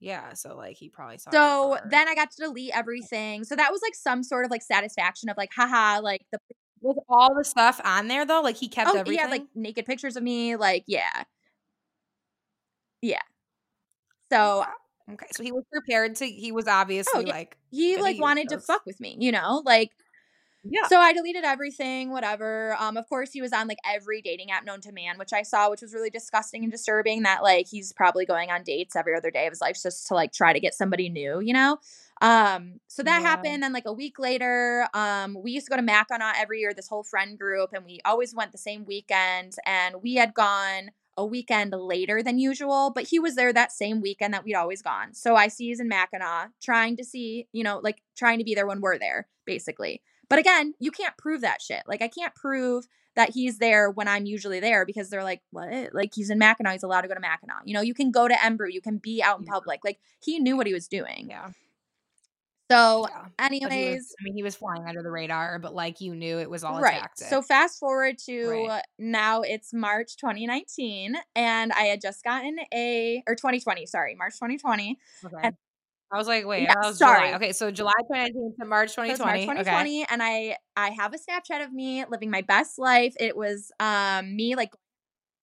Yeah, 0.00 0.32
so 0.32 0.56
like 0.56 0.76
he 0.76 0.88
probably 0.88 1.18
saw. 1.18 1.30
So 1.30 1.78
then 1.88 2.08
I 2.08 2.16
got 2.16 2.32
to 2.32 2.36
delete 2.44 2.76
everything. 2.76 3.44
So 3.44 3.54
that 3.54 3.70
was 3.70 3.80
like 3.80 3.94
some 3.94 4.24
sort 4.24 4.44
of 4.44 4.50
like 4.50 4.62
satisfaction 4.62 5.28
of 5.28 5.36
like, 5.36 5.52
haha, 5.54 6.00
like 6.00 6.22
the 6.32 6.38
was 6.80 6.96
all 7.08 7.32
the 7.36 7.44
stuff 7.44 7.80
on 7.84 8.08
there 8.08 8.26
though. 8.26 8.40
Like 8.40 8.56
he 8.56 8.66
kept 8.66 8.90
oh 8.90 8.98
everything. 8.98 9.24
yeah, 9.24 9.30
like 9.30 9.44
naked 9.54 9.86
pictures 9.86 10.16
of 10.16 10.24
me, 10.24 10.56
like 10.56 10.82
yeah, 10.88 11.22
yeah. 13.00 13.22
So 14.32 14.64
okay, 15.12 15.26
so 15.32 15.42
he 15.42 15.52
was 15.52 15.64
prepared 15.72 16.16
to. 16.16 16.26
He 16.26 16.52
was 16.52 16.68
obviously 16.68 17.20
Oh, 17.20 17.26
yeah. 17.26 17.34
like 17.34 17.56
he 17.70 17.98
like 17.98 18.18
wanted 18.18 18.48
to 18.50 18.58
fuck 18.58 18.82
with 18.86 19.00
me, 19.00 19.16
you 19.20 19.32
know, 19.32 19.62
like 19.64 19.92
yeah. 20.64 20.88
So 20.88 20.98
I 20.98 21.12
deleted 21.12 21.44
everything, 21.44 22.10
whatever. 22.10 22.76
Um, 22.78 22.96
of 22.96 23.08
course, 23.08 23.32
he 23.32 23.40
was 23.40 23.52
on 23.52 23.68
like 23.68 23.78
every 23.86 24.20
dating 24.20 24.50
app 24.50 24.64
known 24.64 24.80
to 24.82 24.92
man, 24.92 25.16
which 25.18 25.32
I 25.32 25.42
saw, 25.42 25.70
which 25.70 25.80
was 25.82 25.94
really 25.94 26.10
disgusting 26.10 26.64
and 26.64 26.72
disturbing. 26.72 27.22
That 27.22 27.42
like 27.42 27.66
he's 27.68 27.92
probably 27.92 28.26
going 28.26 28.50
on 28.50 28.62
dates 28.64 28.96
every 28.96 29.14
other 29.16 29.30
day 29.30 29.46
of 29.46 29.52
his 29.52 29.60
life 29.60 29.76
just 29.80 30.06
to 30.08 30.14
like 30.14 30.32
try 30.32 30.52
to 30.52 30.60
get 30.60 30.74
somebody 30.74 31.08
new, 31.08 31.40
you 31.40 31.52
know. 31.52 31.78
Um, 32.20 32.80
so 32.88 33.02
that 33.02 33.20
Yeah. 33.20 33.22
happened. 33.22 33.62
Then 33.62 33.72
like 33.72 33.86
a 33.86 33.92
week 33.92 34.18
later, 34.18 34.88
um, 34.94 35.36
we 35.40 35.52
used 35.52 35.66
to 35.66 35.70
go 35.70 35.76
to 35.76 35.82
Mackinac 35.82 36.36
every 36.38 36.60
year, 36.60 36.74
this 36.74 36.88
whole 36.88 37.04
friend 37.04 37.38
group, 37.38 37.70
and 37.72 37.84
we 37.84 38.00
always 38.04 38.34
went 38.34 38.52
the 38.52 38.58
same 38.58 38.84
weekend. 38.84 39.54
And 39.66 39.96
we 40.02 40.14
had 40.16 40.34
gone 40.34 40.90
a 41.16 41.26
weekend 41.26 41.72
later 41.72 42.22
than 42.22 42.38
usual, 42.38 42.90
but 42.94 43.08
he 43.08 43.18
was 43.18 43.34
there 43.34 43.52
that 43.52 43.72
same 43.72 44.00
weekend 44.00 44.32
that 44.32 44.44
we'd 44.44 44.54
always 44.54 44.80
gone. 44.82 45.12
So 45.14 45.36
I 45.36 45.48
see 45.48 45.68
he's 45.68 45.80
in 45.80 45.88
Mackinac, 45.88 46.50
trying 46.62 46.96
to 46.96 47.04
see, 47.04 47.48
you 47.52 47.62
know, 47.62 47.80
like 47.82 48.02
trying 48.16 48.38
to 48.38 48.44
be 48.44 48.54
there 48.54 48.66
when 48.66 48.80
we're 48.80 48.98
there, 48.98 49.28
basically. 49.44 50.02
But 50.28 50.38
again, 50.38 50.74
you 50.78 50.90
can't 50.90 51.16
prove 51.18 51.42
that 51.42 51.60
shit. 51.60 51.82
Like 51.86 52.00
I 52.00 52.08
can't 52.08 52.34
prove 52.34 52.86
that 53.14 53.30
he's 53.34 53.58
there 53.58 53.90
when 53.90 54.08
I'm 54.08 54.24
usually 54.24 54.58
there 54.60 54.86
because 54.86 55.10
they're 55.10 55.22
like, 55.22 55.42
what? 55.50 55.92
Like 55.92 56.14
he's 56.14 56.30
in 56.30 56.38
Mackinac, 56.38 56.72
he's 56.72 56.82
allowed 56.82 57.02
to 57.02 57.08
go 57.08 57.14
to 57.14 57.20
Mackinac. 57.20 57.62
You 57.66 57.74
know, 57.74 57.82
you 57.82 57.92
can 57.92 58.10
go 58.10 58.26
to 58.26 58.34
Embrew, 58.34 58.72
you 58.72 58.80
can 58.80 58.96
be 58.96 59.22
out 59.22 59.38
in 59.38 59.44
Yeah. 59.44 59.52
public. 59.52 59.80
Like 59.84 59.98
he 60.18 60.38
knew 60.38 60.56
what 60.56 60.66
he 60.66 60.72
was 60.72 60.88
doing. 60.88 61.26
yeah. 61.28 61.50
So, 62.72 63.06
yeah. 63.08 63.24
But 63.38 63.52
he 63.52 63.64
was- 63.64 63.72
anyways, 63.72 64.14
I 64.20 64.24
mean, 64.24 64.34
he 64.34 64.42
was 64.42 64.56
flying 64.56 64.84
under 64.88 65.02
the 65.02 65.10
radar, 65.10 65.58
but 65.58 65.74
like 65.74 66.00
you 66.00 66.14
knew 66.14 66.38
it 66.38 66.48
was 66.50 66.64
all 66.64 66.78
a 66.78 66.80
right. 66.82 67.08
So 67.16 67.42
fast 67.42 67.78
forward 67.78 68.16
to 68.26 68.48
Right. 68.68 68.82
now 68.98 69.42
it's 69.42 69.72
March 69.72 70.16
2019 70.16 71.16
and 71.34 71.72
I 71.72 71.82
had 71.82 72.00
just 72.00 72.22
gotten 72.24 72.56
a 72.72 73.22
or 73.26 73.34
2020, 73.34 73.86
sorry, 73.86 74.14
March 74.14 74.34
2020. 74.38 74.98
okay. 75.24 75.34
and- 75.42 75.56
I 76.14 76.18
was 76.18 76.26
like, 76.26 76.44
wait, 76.46 76.64
Yeah, 76.64 76.74
that 76.74 76.86
was 76.88 76.98
sorry. 76.98 77.28
July. 77.28 77.36
Okay, 77.36 77.52
so 77.52 77.70
July 77.70 77.92
2019 78.06 78.54
to 78.60 78.66
March 78.66 78.92
So 78.92 79.02
it's 79.02 79.16
2020. 79.18 79.60
Okay. 79.60 79.70
2020 79.70 80.06
and 80.10 80.22
I 80.22 80.58
I 80.76 80.90
have 80.90 81.14
a 81.14 81.16
Snapchat 81.16 81.64
of 81.64 81.72
me 81.72 82.04
living 82.04 82.30
my 82.30 82.42
best 82.42 82.78
life. 82.78 83.14
It 83.18 83.34
was 83.34 83.72
um 83.80 84.36
me 84.36 84.54
like 84.54 84.74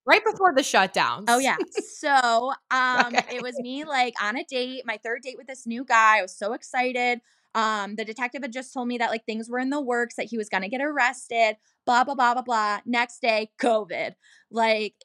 Right 0.06 0.24
before 0.24 0.54
the 0.56 0.62
shutdowns. 0.62 1.26
Oh 1.28 1.40
yeah. 1.40 1.58
So 1.72 2.54
um 2.72 3.08
Okay. 3.16 3.38
it 3.38 3.42
was 3.44 3.60
me 3.60 3.84
like 3.86 4.14
on 4.22 4.38
a 4.38 4.44
date, 4.44 4.84
my 4.86 4.98
third 5.04 5.22
date 5.22 5.38
with 5.38 5.48
this 5.48 5.68
new 5.68 5.84
guy. 5.84 6.20
I 6.20 6.22
was 6.22 6.36
so 6.36 6.54
excited. 6.54 7.22
Um 7.56 7.96
the 7.96 8.06
detective 8.06 8.42
had 8.42 8.52
just 8.54 8.74
told 8.74 8.88
me 8.88 8.98
that 8.98 9.10
like 9.10 9.26
things 9.26 9.50
were 9.50 9.60
in 9.60 9.70
the 9.70 9.82
works, 9.82 10.16
that 10.16 10.28
he 10.28 10.38
was 10.38 10.50
gonna 10.50 10.70
get 10.70 10.82
arrested, 10.82 11.58
blah 11.86 12.04
blah 12.04 12.16
blah 12.16 12.34
blah 12.34 12.44
blah. 12.44 12.80
Next 12.86 13.22
day, 13.22 13.52
COVID. 13.60 14.14
Like 14.52 14.96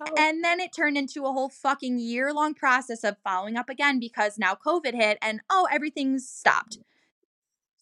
Oh, 0.00 0.12
and 0.18 0.42
then 0.42 0.58
it 0.58 0.72
turned 0.74 0.96
into 0.98 1.24
a 1.24 1.32
whole 1.32 1.48
fucking 1.48 2.00
year 2.00 2.32
long 2.32 2.52
process 2.54 3.04
of 3.04 3.16
following 3.22 3.56
up 3.56 3.68
again 3.68 4.00
because 4.00 4.36
now 4.38 4.56
COVID 4.56 4.92
hit 4.94 5.18
and 5.22 5.40
oh 5.50 5.68
everything's 5.70 6.28
stopped. 6.28 6.78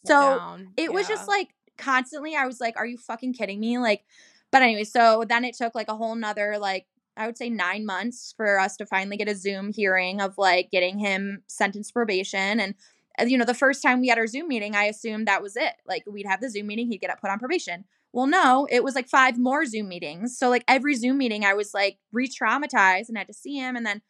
So 0.06 0.38
down. 0.38 0.68
it 0.76 0.92
was 0.92 1.08
just 1.08 1.28
like 1.28 1.48
constantly 1.78 2.36
i 2.36 2.46
was 2.46 2.60
like 2.60 2.76
are 2.76 2.84
you 2.86 2.98
fucking 2.98 3.32
kidding 3.32 3.58
me 3.58 3.78
like 3.78 4.04
but 4.52 4.62
anyway 4.62 4.84
so 4.84 5.24
then 5.28 5.44
it 5.44 5.56
took 5.56 5.74
like 5.74 5.88
a 5.88 5.96
whole 5.96 6.14
nother 6.14 6.58
like 6.58 6.86
i 7.16 7.26
would 7.26 7.38
say 7.38 7.50
nine 7.50 7.84
months 7.86 8.34
for 8.36 8.58
us 8.60 8.76
to 8.76 8.86
finally 8.86 9.16
get 9.16 9.28
a 9.28 9.34
zoom 9.34 9.72
hearing 9.72 10.20
of 10.20 10.34
like 10.38 10.70
getting 10.70 10.98
him 10.98 11.42
sentenced 11.48 11.90
to 11.90 11.94
probation 11.94 12.60
and 12.60 12.74
uh, 13.20 13.24
you 13.24 13.36
know 13.36 13.44
the 13.44 13.54
first 13.54 13.82
time 13.82 14.00
we 14.00 14.08
had 14.08 14.18
our 14.18 14.26
zoom 14.26 14.48
meeting 14.48 14.76
i 14.76 14.84
assumed 14.84 15.26
that 15.28 15.42
was 15.42 15.56
it 15.56 15.74
like 15.86 16.04
we'd 16.06 16.26
have 16.26 16.40
the 16.40 16.50
zoom 16.50 16.66
meeting 16.66 16.88
he'd 16.88 17.00
get 17.00 17.10
up 17.10 17.20
put 17.20 17.30
on 17.30 17.38
probation 17.38 17.84
well 18.12 18.26
no 18.26 18.66
it 18.70 18.84
was 18.84 18.94
like 18.94 19.08
five 19.08 19.38
more 19.38 19.66
zoom 19.66 19.88
meetings 19.88 20.38
so 20.38 20.48
like 20.48 20.64
every 20.68 20.94
zoom 20.94 21.18
meeting 21.18 21.44
i 21.44 21.54
was 21.54 21.74
like 21.74 21.98
re-traumatized 22.12 23.08
and 23.08 23.18
had 23.18 23.26
to 23.26 23.34
see 23.34 23.56
him 23.56 23.76
and 23.76 23.86
then 23.86 24.00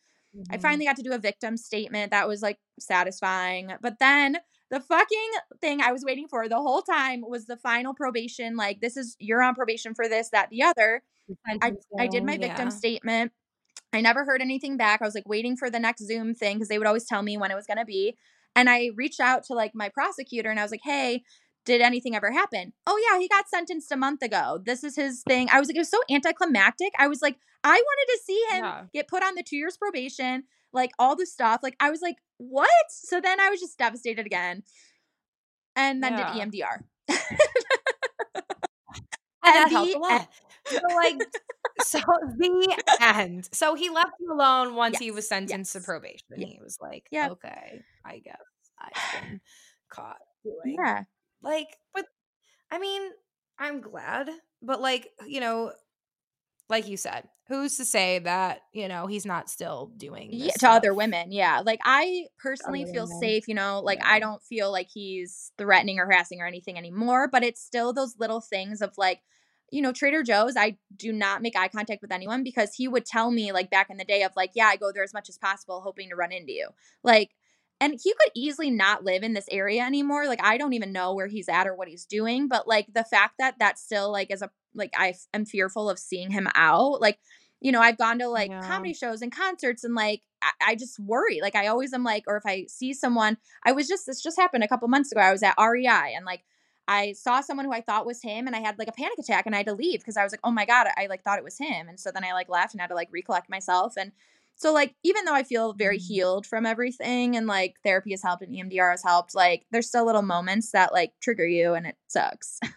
I 0.51 0.57
Mhm. 0.57 0.63
finally 0.63 0.85
got 0.87 0.97
to 0.97 1.03
do 1.03 1.13
a 1.13 1.19
victim 1.19 1.57
statement. 1.59 2.11
That 2.11 2.27
was 2.27 2.41
like 2.43 2.59
satisfying. 2.81 3.73
But 3.83 3.99
then 3.99 4.39
the 4.73 4.81
fucking 4.81 5.31
thing 5.61 5.81
I 5.81 5.93
was 5.93 6.03
waiting 6.05 6.27
for 6.27 6.49
the 6.49 6.57
whole 6.57 6.83
time 6.83 7.23
was 7.25 7.47
the 7.47 7.59
final 7.59 7.95
probation. 7.95 8.57
Like, 8.57 8.81
this 8.81 8.97
is, 8.97 9.17
you're 9.21 9.43
on 9.43 9.55
probation 9.55 9.95
for 9.95 10.09
this, 10.09 10.31
that, 10.31 10.49
the 10.51 10.65
other. 10.65 11.03
I, 11.47 11.73
I 11.99 12.07
did 12.09 12.25
my 12.25 12.39
victim 12.39 12.69
Yeah. 12.69 12.77
statement. 12.77 13.33
I 13.93 14.01
never 14.01 14.25
heard 14.25 14.41
anything 14.41 14.79
back. 14.79 15.03
I 15.03 15.05
was 15.05 15.15
like 15.15 15.29
waiting 15.29 15.57
for 15.57 15.69
the 15.71 15.79
next 15.79 16.07
Zoom 16.07 16.35
thing 16.35 16.57
because 16.57 16.69
they 16.69 16.79
would 16.79 16.87
always 16.87 17.05
tell 17.05 17.23
me 17.23 17.37
when 17.37 17.51
it 17.51 17.55
was 17.55 17.67
going 17.67 17.79
to 17.79 17.85
be. 17.85 18.17
And 18.57 18.69
I 18.71 18.91
reached 18.97 19.21
out 19.21 19.45
to 19.45 19.55
like 19.55 19.73
my 19.75 19.91
prosecutor 19.91 20.51
and 20.51 20.59
I 20.59 20.63
was 20.63 20.73
like, 20.73 20.81
hey, 20.83 21.23
did 21.67 21.81
anything 21.83 22.17
ever 22.17 22.33
happen? 22.33 22.73
Oh, 22.87 22.99
yeah, 23.11 23.19
he 23.19 23.29
got 23.29 23.49
sentenced 23.49 23.93
a 23.93 23.97
month 23.97 24.23
ago. 24.23 24.59
This 24.65 24.83
is 24.83 24.97
his 24.97 25.23
thing. 25.29 25.49
I 25.53 25.61
was 25.61 25.69
like, 25.69 25.77
it 25.77 25.81
was 25.81 25.91
so 25.91 26.01
anticlimactic. 26.11 26.93
I 26.99 27.09
was 27.09 27.23
like, 27.23 27.37
I 27.63 27.75
wanted 27.75 28.13
to 28.13 28.21
see 28.25 28.45
him 28.51 28.65
Yeah. 28.65 28.83
get 28.93 29.09
put 29.09 29.23
on 29.23 29.35
the 29.35 29.43
two 29.43 29.57
years 29.57 29.77
probation, 29.77 30.45
like 30.73 30.91
all 30.99 31.17
the 31.17 31.27
stuff. 31.27 31.61
Like 31.63 31.77
I 31.81 31.91
was 31.91 32.03
like, 32.03 32.17
what? 32.39 32.69
So 32.89 33.21
then 33.21 33.41
I 33.41 33.51
was 33.51 33.61
just 33.61 33.79
devastated 33.79 34.27
again. 34.27 34.63
And 35.77 36.03
then 36.03 36.13
yeah. 36.13 36.33
did 36.33 36.53
EMDR. 36.53 36.79
Ah, 39.45 39.49
and 39.49 39.57
that 39.57 39.71
helped 39.71 39.95
a 39.95 39.99
lot. 39.99 40.29
So 40.67 40.79
like 40.95 41.17
so 41.83 41.99
the 41.99 42.83
end. 43.01 43.49
So 43.53 43.75
he 43.75 43.91
left 43.91 44.13
you 44.21 44.33
alone 44.33 44.75
once 44.77 44.95
yes. 44.95 45.01
he 45.01 45.11
was 45.11 45.29
sentenced 45.29 45.75
yes. 45.75 45.83
to 45.83 45.85
probation. 45.85 46.27
Yes. 46.37 46.49
He 46.49 46.59
was 46.63 46.79
like, 46.81 47.09
yeah. 47.11 47.31
okay, 47.31 47.83
I 48.05 48.19
guess 48.19 48.37
I've 48.79 49.23
been 49.23 49.41
caught 49.91 50.19
doing. 50.45 50.77
Yeah. 50.79 51.05
Like, 51.43 51.69
but 51.93 52.07
I 52.71 52.79
mean, 52.79 53.03
I'm 53.59 53.81
glad, 53.81 54.31
but 54.63 54.81
like, 54.81 55.09
you 55.27 55.41
know, 55.41 55.73
like 56.73 56.89
you 56.89 56.97
said, 56.97 57.29
who's 57.49 57.77
to 57.77 57.85
say 57.85 58.19
that, 58.19 58.63
you 58.73 58.89
know, 58.89 59.07
he's 59.07 59.27
not 59.27 59.49
still 59.49 59.93
doing 59.97 60.31
yeah, 60.33 60.53
to 60.59 60.69
other 60.69 60.95
women. 60.95 61.31
Yeah. 61.31 61.61
Like 61.65 61.81
I 61.85 62.25
personally 62.41 62.85
feel 62.87 63.05
women. 63.05 63.21
safe, 63.21 63.47
you 63.47 63.55
know, 63.55 63.81
like 63.85 63.99
yeah. 63.99 64.09
I 64.09 64.19
don't 64.19 64.43
feel 64.43 64.73
like 64.73 64.89
he's 64.93 65.53
threatening 65.59 66.01
or 66.01 66.07
harassing 66.07 66.41
or 66.41 66.47
anything 66.47 66.79
anymore, 66.79 67.29
but 67.31 67.45
it's 67.45 67.63
still 67.63 67.93
those 67.93 68.17
little 68.19 68.41
things 68.41 68.81
of 68.81 68.95
like, 68.97 69.21
you 69.71 69.81
know, 69.81 69.93
Trader 69.93 70.23
Joe's, 70.23 70.57
I 70.57 70.77
do 70.97 71.13
not 71.13 71.43
make 71.43 71.57
eye 71.57 71.69
contact 71.69 72.03
with 72.03 72.13
anyone 72.13 72.43
because 72.43 72.75
he 72.75 72.89
would 72.89 73.07
tell 73.07 73.31
me, 73.31 73.53
like, 73.53 73.71
back 73.71 73.89
in 73.89 73.97
the 73.97 74.05
day, 74.05 74.23
of 74.23 74.33
like, 74.37 74.51
yeah, 74.55 74.67
I 74.67 74.77
go 74.77 74.93
there 74.93 75.03
as 75.03 75.15
much 75.15 75.31
as 75.31 75.39
possible, 75.39 75.81
hoping 75.81 76.11
to 76.11 76.15
run 76.15 76.31
into 76.31 76.53
you. 76.53 76.69
Like, 77.03 77.31
and 77.83 77.99
he 78.01 78.13
could 78.13 78.31
easily 78.37 78.71
not 78.71 79.03
live 79.03 79.25
in 79.25 79.33
this 79.33 79.49
area 79.51 79.83
anymore. 79.83 80.29
Like, 80.29 80.41
I 80.41 80.57
don't 80.57 80.73
even 80.73 80.93
know 80.93 81.15
where 81.15 81.27
he's 81.27 81.49
at 81.49 81.67
or 81.67 81.75
what 81.75 81.89
he's 81.89 82.05
doing. 82.05 82.47
But 82.47 82.69
like, 82.69 82.87
the 82.95 83.03
fact 83.03 83.35
that 83.41 83.57
that's 83.59 83.83
still, 83.83 84.13
like, 84.13 84.31
as 84.31 84.41
a, 84.41 84.51
like, 84.73 84.93
I 84.97 85.15
am 85.35 85.45
fearful 85.45 85.91
of 85.91 85.99
seeing 85.99 86.31
him 86.31 86.47
out. 86.55 87.01
Like, 87.01 87.19
you 87.61 87.73
know, 87.73 87.81
I've 87.81 87.99
gone 87.99 88.21
to 88.21 88.29
like 88.29 88.51
yeah. 88.51 88.61
comedy 88.63 88.95
shows 88.95 89.21
and 89.21 89.35
concerts 89.35 89.83
and 89.83 89.97
like, 89.97 90.23
I, 90.41 90.51
I 90.69 90.75
just 90.77 91.01
worry. 91.01 91.41
Like, 91.43 91.57
I 91.57 91.67
always 91.67 91.93
am 91.93 92.05
like, 92.05 92.23
or 92.29 92.37
if 92.37 92.47
I 92.47 92.67
see 92.69 92.95
someone, 92.95 93.37
I 93.65 93.73
was 93.73 93.89
just, 93.89 94.07
this 94.07 94.23
just 94.23 94.39
happened 94.39 94.63
a 94.63 94.69
couple 94.69 94.87
months 94.87 95.11
ago. 95.11 95.21
I 95.21 95.33
was 95.33 95.43
at 95.43 95.57
REI 95.59 96.15
and 96.15 96.25
like, 96.25 96.45
I 96.87 97.13
saw 97.15 97.41
someone 97.41 97.67
who 97.67 97.73
I 97.73 97.81
thought 97.81 98.07
was 98.07 98.23
him 98.23 98.47
and 98.47 98.55
I 98.55 98.61
had 98.61 98.79
like 98.79 98.89
a 98.89 98.93
panic 98.93 99.19
attack 99.19 99.47
and 99.47 99.57
I 99.57 99.59
had 99.59 99.67
to 99.67 99.75
leave 99.75 100.01
because 100.01 100.17
I 100.17 100.23
was 100.23 100.33
like, 100.33 100.41
oh 100.45 100.51
my 100.53 100.67
God, 100.67 100.87
I 100.97 101.07
like 101.07 101.25
thought 101.25 101.39
it 101.39 101.45
was 101.45 101.59
him. 101.59 101.89
And 101.89 101.99
so 101.99 102.13
then 102.13 102.25
I 102.25 102.33
like 102.33 102.49
left 102.49 102.75
and 102.75 102.81
had 102.81 102.89
to 102.89 102.95
like 102.95 103.09
recollect 103.13 103.51
myself. 103.51 103.95
And 103.97 104.13
so 104.57 104.73
like 104.73 104.95
even 105.03 105.25
though 105.25 105.35
I 105.35 105.43
feel 105.43 105.73
very 105.73 105.99
mm. 105.99 106.07
healed 106.07 106.47
from 106.47 106.67
everything 106.67 107.37
and 107.37 107.47
like 107.47 107.75
therapy 107.85 108.13
has 108.13 108.23
helped 108.23 108.43
and 108.43 108.55
EMDR 108.55 108.91
has 108.91 109.03
helped, 109.03 109.35
like 109.35 109.65
there's 109.71 109.89
still 109.89 110.07
little 110.07 110.23
moments 110.23 110.71
that 110.73 110.93
like 110.93 111.13
trigger 111.21 111.47
you 111.47 111.75
and 111.75 111.87
it 111.87 111.97
sucks. 112.09 112.59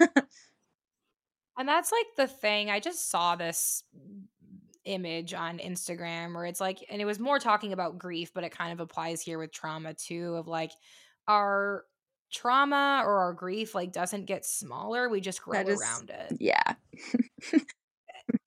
and 1.58 1.68
that's 1.68 1.92
like 1.92 2.08
the 2.18 2.28
thing. 2.28 2.70
I 2.70 2.80
just 2.80 3.10
saw 3.10 3.36
this 3.36 3.84
image 4.86 5.34
on 5.34 5.58
Instagram 5.60 6.36
where 6.36 6.46
it's 6.46 6.62
like 6.62 6.86
and 6.90 7.02
it 7.02 7.06
was 7.06 7.20
more 7.20 7.40
talking 7.40 7.74
about 7.74 7.98
grief, 7.98 8.32
but 8.34 8.44
it 8.44 8.56
kind 8.56 8.72
of 8.72 8.80
applies 8.80 9.22
here 9.22 9.38
with 9.38 9.52
trauma 9.52 9.94
too 9.94 10.36
of 10.36 10.48
like 10.48 10.72
our 11.28 11.86
trauma 12.32 13.02
or 13.06 13.20
our 13.20 13.34
grief 13.34 13.76
like 13.76 13.94
doesn't 13.94 14.26
get 14.26 14.46
smaller 14.46 15.08
we 15.08 15.22
just 15.22 15.42
grow 15.42 15.62
is, 15.62 15.80
around 15.80 16.10
it 16.10 16.36
yeah 16.40 16.74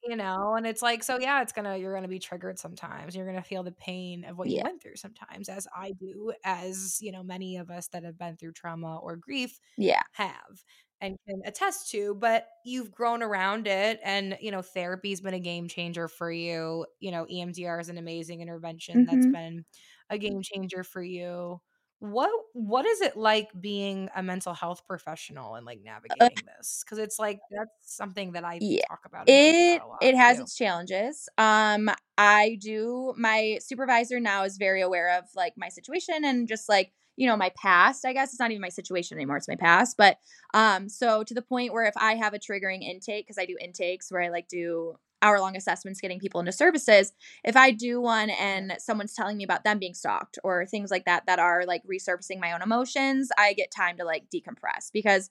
you 0.08 0.16
know 0.16 0.54
and 0.56 0.66
it's 0.66 0.82
like 0.82 1.02
so 1.02 1.18
yeah 1.18 1.42
it's 1.42 1.52
gonna 1.52 1.76
you're 1.76 1.94
gonna 1.94 2.08
be 2.08 2.18
triggered 2.18 2.58
sometimes 2.58 3.14
you're 3.14 3.26
gonna 3.26 3.42
feel 3.42 3.62
the 3.62 3.72
pain 3.72 4.24
of 4.24 4.38
what 4.38 4.48
yeah. 4.48 4.58
you 4.58 4.62
went 4.64 4.82
through 4.82 4.96
sometimes 4.96 5.48
as 5.48 5.66
i 5.76 5.92
do 6.00 6.32
as 6.44 6.98
you 7.00 7.12
know 7.12 7.22
many 7.22 7.56
of 7.56 7.70
us 7.70 7.88
that 7.88 8.04
have 8.04 8.18
been 8.18 8.36
through 8.36 8.52
trauma 8.52 8.98
or 8.98 9.16
grief 9.16 9.60
yeah 9.76 10.02
have 10.12 10.64
and 11.00 11.16
can 11.28 11.42
attest 11.44 11.90
to 11.90 12.14
but 12.14 12.48
you've 12.64 12.90
grown 12.90 13.22
around 13.22 13.66
it 13.66 14.00
and 14.02 14.36
you 14.40 14.50
know 14.50 14.62
therapy's 14.62 15.20
been 15.20 15.34
a 15.34 15.40
game 15.40 15.68
changer 15.68 16.08
for 16.08 16.30
you 16.30 16.86
you 17.00 17.10
know 17.10 17.26
emdr 17.30 17.80
is 17.80 17.88
an 17.88 17.98
amazing 17.98 18.40
intervention 18.40 19.04
mm-hmm. 19.04 19.14
that's 19.14 19.26
been 19.26 19.64
a 20.10 20.18
game 20.18 20.40
changer 20.42 20.82
for 20.82 21.02
you 21.02 21.60
what 22.00 22.30
what 22.52 22.86
is 22.86 23.00
it 23.00 23.16
like 23.16 23.48
being 23.60 24.08
a 24.14 24.22
mental 24.22 24.54
health 24.54 24.86
professional 24.86 25.56
and 25.56 25.66
like 25.66 25.80
uh, 26.20 26.28
navigating 26.28 26.44
this? 26.56 26.82
Because 26.84 26.98
it's 26.98 27.18
like 27.18 27.40
that's 27.50 27.70
something 27.82 28.32
that 28.32 28.44
i 28.44 28.60
yeah, 28.60 28.84
talk 28.88 29.00
about 29.04 29.28
it 29.28 29.80
about 29.80 29.98
it 30.00 30.14
has 30.16 30.38
too. 30.38 30.42
its 30.44 30.56
challenges. 30.56 31.28
Um 31.38 31.90
i 32.16 32.58
do 32.60 33.14
my 33.16 33.58
supervisor 33.60 34.20
now 34.20 34.44
is 34.44 34.56
very 34.56 34.80
aware 34.80 35.16
of 35.18 35.24
like 35.36 35.54
my 35.56 35.68
situation 35.68 36.24
and 36.24 36.48
just 36.48 36.68
like 36.68 36.92
you 37.16 37.26
know 37.26 37.36
my 37.36 37.50
past 37.50 38.04
i 38.04 38.12
guess. 38.12 38.30
It's 38.30 38.40
not 38.40 38.50
even 38.50 38.60
my 38.62 38.68
situation 38.68 39.16
anymore 39.18 39.36
it's 39.36 39.48
my 39.48 39.56
past 39.56 39.96
but 39.96 40.18
um 40.54 40.88
so 40.88 41.24
to 41.24 41.34
the 41.34 41.42
point 41.42 41.72
where 41.72 41.84
if 41.84 41.94
i 41.96 42.14
have 42.14 42.34
a 42.34 42.38
triggering 42.38 42.82
intake 42.82 43.26
because 43.26 43.38
i 43.38 43.46
do 43.46 43.56
intakes 43.60 44.10
where 44.10 44.22
i 44.22 44.28
like 44.28 44.48
do 44.48 44.94
hour 45.22 45.40
long 45.40 45.56
assessments 45.56 46.00
getting 46.00 46.18
people 46.18 46.40
into 46.40 46.52
services 46.52 47.12
if 47.44 47.56
i 47.56 47.70
do 47.70 48.00
one 48.00 48.30
and 48.30 48.74
someone's 48.78 49.14
telling 49.14 49.36
me 49.36 49.44
about 49.44 49.64
them 49.64 49.78
being 49.78 49.94
stalked 49.94 50.38
or 50.44 50.66
things 50.66 50.90
like 50.90 51.04
that 51.04 51.24
that 51.26 51.38
are 51.38 51.64
like 51.66 51.82
resurfacing 51.84 52.40
my 52.40 52.52
own 52.52 52.62
emotions 52.62 53.30
i 53.38 53.52
get 53.52 53.70
time 53.70 53.96
to 53.96 54.04
like 54.04 54.24
decompress 54.34 54.90
because 54.92 55.30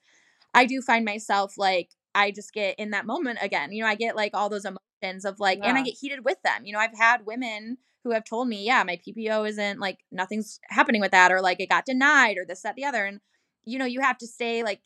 i 0.53 0.65
do 0.65 0.81
find 0.81 1.05
myself 1.05 1.57
like 1.57 1.89
i 2.15 2.31
just 2.31 2.53
get 2.53 2.75
in 2.77 2.91
that 2.91 3.05
moment 3.05 3.39
again 3.41 3.71
you 3.71 3.81
know 3.81 3.89
i 3.89 3.95
get 3.95 4.15
like 4.15 4.31
all 4.33 4.49
those 4.49 4.65
emotions 4.65 5.25
of 5.25 5.39
like 5.39 5.59
yeah. 5.59 5.69
and 5.69 5.77
i 5.77 5.83
get 5.83 5.97
heated 5.99 6.25
with 6.25 6.41
them 6.43 6.65
you 6.65 6.73
know 6.73 6.79
i've 6.79 6.97
had 6.97 7.25
women 7.25 7.77
who 8.03 8.11
have 8.11 8.23
told 8.23 8.47
me 8.47 8.65
yeah 8.65 8.83
my 8.83 8.99
ppo 9.07 9.47
isn't 9.47 9.79
like 9.79 9.99
nothing's 10.11 10.59
happening 10.69 11.01
with 11.01 11.11
that 11.11 11.31
or 11.31 11.41
like 11.41 11.59
it 11.59 11.69
got 11.69 11.85
denied 11.85 12.37
or 12.37 12.45
this 12.45 12.61
that 12.61 12.75
the 12.75 12.85
other 12.85 13.05
and 13.05 13.19
you 13.65 13.77
know 13.77 13.85
you 13.85 14.01
have 14.01 14.17
to 14.17 14.27
stay 14.27 14.63
like 14.63 14.81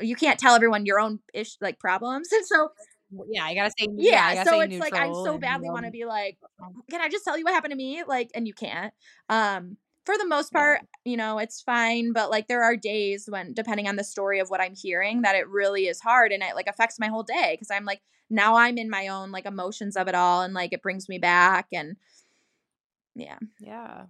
you 0.00 0.16
can't 0.16 0.38
tell 0.38 0.54
everyone 0.54 0.86
your 0.86 0.98
own 0.98 1.20
ish 1.34 1.56
like 1.60 1.78
problems 1.78 2.32
and 2.32 2.46
so 2.46 2.70
yeah, 3.28 3.44
I 3.44 3.54
gotta 3.54 3.72
say, 3.78 3.88
yeah. 3.96 4.32
yeah 4.32 4.44
so 4.44 4.60
it's 4.60 4.78
like 4.78 4.94
I 4.94 5.06
so 5.08 5.38
badly 5.38 5.70
want 5.70 5.84
to 5.84 5.90
be 5.90 6.04
like, 6.04 6.38
can 6.90 7.00
I 7.00 7.08
just 7.08 7.24
tell 7.24 7.36
you 7.36 7.44
what 7.44 7.54
happened 7.54 7.72
to 7.72 7.76
me? 7.76 8.02
Like, 8.06 8.30
and 8.34 8.46
you 8.46 8.54
can't. 8.54 8.92
Um, 9.28 9.76
for 10.06 10.16
the 10.16 10.26
most 10.26 10.52
part, 10.52 10.80
you 11.04 11.16
know, 11.16 11.38
it's 11.38 11.60
fine. 11.60 12.12
But 12.12 12.30
like, 12.30 12.48
there 12.48 12.62
are 12.62 12.76
days 12.76 13.26
when, 13.28 13.52
depending 13.54 13.88
on 13.88 13.96
the 13.96 14.04
story 14.04 14.40
of 14.40 14.48
what 14.48 14.60
I'm 14.60 14.74
hearing, 14.74 15.22
that 15.22 15.36
it 15.36 15.48
really 15.48 15.86
is 15.86 16.00
hard 16.00 16.32
and 16.32 16.42
it 16.42 16.54
like 16.54 16.68
affects 16.68 16.98
my 16.98 17.08
whole 17.08 17.22
day 17.22 17.54
because 17.54 17.70
I'm 17.70 17.84
like, 17.84 18.00
now 18.30 18.56
I'm 18.56 18.78
in 18.78 18.88
my 18.88 19.08
own 19.08 19.32
like 19.32 19.46
emotions 19.46 19.96
of 19.96 20.08
it 20.08 20.14
all, 20.14 20.42
and 20.42 20.54
like 20.54 20.72
it 20.72 20.82
brings 20.82 21.08
me 21.08 21.18
back, 21.18 21.66
and 21.72 21.96
yeah, 23.14 23.38
yeah. 23.58 24.04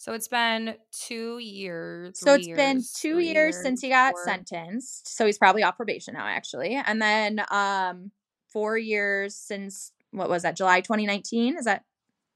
So 0.00 0.14
it's 0.14 0.28
been 0.28 0.76
two 0.92 1.36
years. 1.40 2.18
So 2.18 2.32
it's 2.32 2.46
years, 2.46 2.56
been 2.56 2.82
two 2.96 3.18
years, 3.18 3.54
years, 3.54 3.62
since 3.62 3.82
he 3.82 3.90
got 3.90 4.12
four. 4.12 4.24
sentenced. 4.24 5.14
So 5.14 5.26
he's 5.26 5.36
probably 5.36 5.62
off 5.62 5.76
probation 5.76 6.14
now, 6.14 6.26
actually. 6.26 6.74
And 6.74 7.02
then 7.02 7.44
um 7.50 8.10
four 8.50 8.78
years 8.78 9.36
since 9.36 9.92
what 10.10 10.30
was 10.30 10.42
that? 10.44 10.56
July 10.56 10.80
2019? 10.80 11.58
Is 11.58 11.66
that 11.66 11.84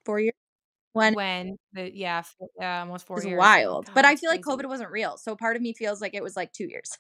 four 0.04 0.20
years? 0.20 0.34
When 0.92 1.14
when 1.14 1.56
the 1.72 1.90
yeah, 1.96 2.22
yeah 2.60 2.80
almost 2.80 3.06
four 3.06 3.16
it's 3.16 3.26
years. 3.26 3.38
Wild. 3.38 3.86
God, 3.86 3.94
but 3.94 4.04
I 4.04 4.16
feel 4.16 4.28
crazy. 4.28 4.44
like 4.46 4.58
COVID 4.58 4.68
wasn't 4.68 4.90
real. 4.90 5.16
So 5.16 5.34
part 5.34 5.56
of 5.56 5.62
me 5.62 5.72
feels 5.72 6.02
like 6.02 6.12
it 6.12 6.22
was 6.22 6.36
like 6.36 6.52
two 6.52 6.68
years. 6.68 6.98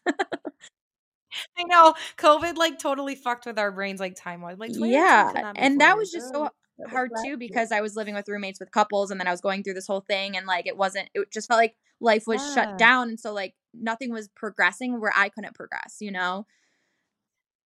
I 1.58 1.64
know 1.64 1.94
COVID 2.16 2.56
like 2.56 2.78
totally 2.78 3.16
fucked 3.16 3.44
with 3.44 3.58
our 3.58 3.70
brains 3.70 4.00
like 4.00 4.16
time 4.16 4.40
wise. 4.40 4.56
Like 4.56 4.70
yeah, 4.72 5.52
and 5.56 5.82
that 5.82 5.98
was 5.98 6.10
just 6.10 6.32
so 6.32 6.48
hard 6.88 7.10
too 7.24 7.36
because 7.36 7.72
I 7.72 7.80
was 7.80 7.96
living 7.96 8.14
with 8.14 8.28
roommates 8.28 8.60
with 8.60 8.70
couples 8.70 9.10
and 9.10 9.20
then 9.20 9.28
I 9.28 9.30
was 9.30 9.40
going 9.40 9.62
through 9.62 9.74
this 9.74 9.86
whole 9.86 10.00
thing 10.00 10.36
and 10.36 10.46
like 10.46 10.66
it 10.66 10.76
wasn't 10.76 11.08
it 11.14 11.32
just 11.32 11.48
felt 11.48 11.58
like 11.58 11.76
life 12.00 12.24
was 12.26 12.42
yeah. 12.42 12.54
shut 12.54 12.78
down 12.78 13.08
and 13.08 13.20
so 13.20 13.32
like 13.32 13.54
nothing 13.72 14.12
was 14.12 14.28
progressing 14.28 15.00
where 15.00 15.12
I 15.14 15.28
couldn't 15.28 15.54
progress, 15.54 15.96
you 16.00 16.10
know. 16.10 16.46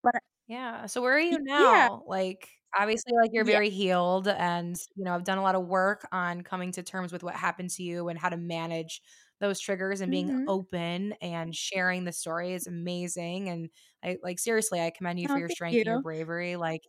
But 0.02 0.22
yeah, 0.46 0.86
so 0.86 1.02
where 1.02 1.14
are 1.14 1.20
you 1.20 1.38
now? 1.40 1.72
Yeah. 1.72 1.88
Like 2.06 2.48
obviously 2.78 3.14
like 3.20 3.30
you're 3.32 3.44
very 3.44 3.68
yeah. 3.68 3.74
healed 3.74 4.28
and 4.28 4.76
you 4.96 5.04
know, 5.04 5.14
I've 5.14 5.24
done 5.24 5.38
a 5.38 5.42
lot 5.42 5.54
of 5.54 5.66
work 5.66 6.06
on 6.12 6.42
coming 6.42 6.72
to 6.72 6.82
terms 6.82 7.12
with 7.12 7.22
what 7.22 7.34
happened 7.34 7.70
to 7.70 7.82
you 7.82 8.08
and 8.08 8.18
how 8.18 8.28
to 8.28 8.36
manage 8.36 9.00
those 9.40 9.60
triggers 9.60 10.00
and 10.00 10.10
being 10.10 10.28
mm-hmm. 10.28 10.48
open 10.48 11.14
and 11.22 11.54
sharing 11.54 12.04
the 12.04 12.12
story 12.12 12.54
is 12.54 12.66
amazing 12.66 13.48
and 13.48 13.68
I 14.04 14.16
like 14.22 14.38
seriously 14.38 14.80
I 14.80 14.90
commend 14.90 15.20
you 15.20 15.28
oh, 15.30 15.34
for 15.34 15.38
your 15.38 15.48
strength 15.48 15.74
you. 15.74 15.80
and 15.80 15.86
your 15.86 16.02
bravery 16.02 16.56
like 16.56 16.82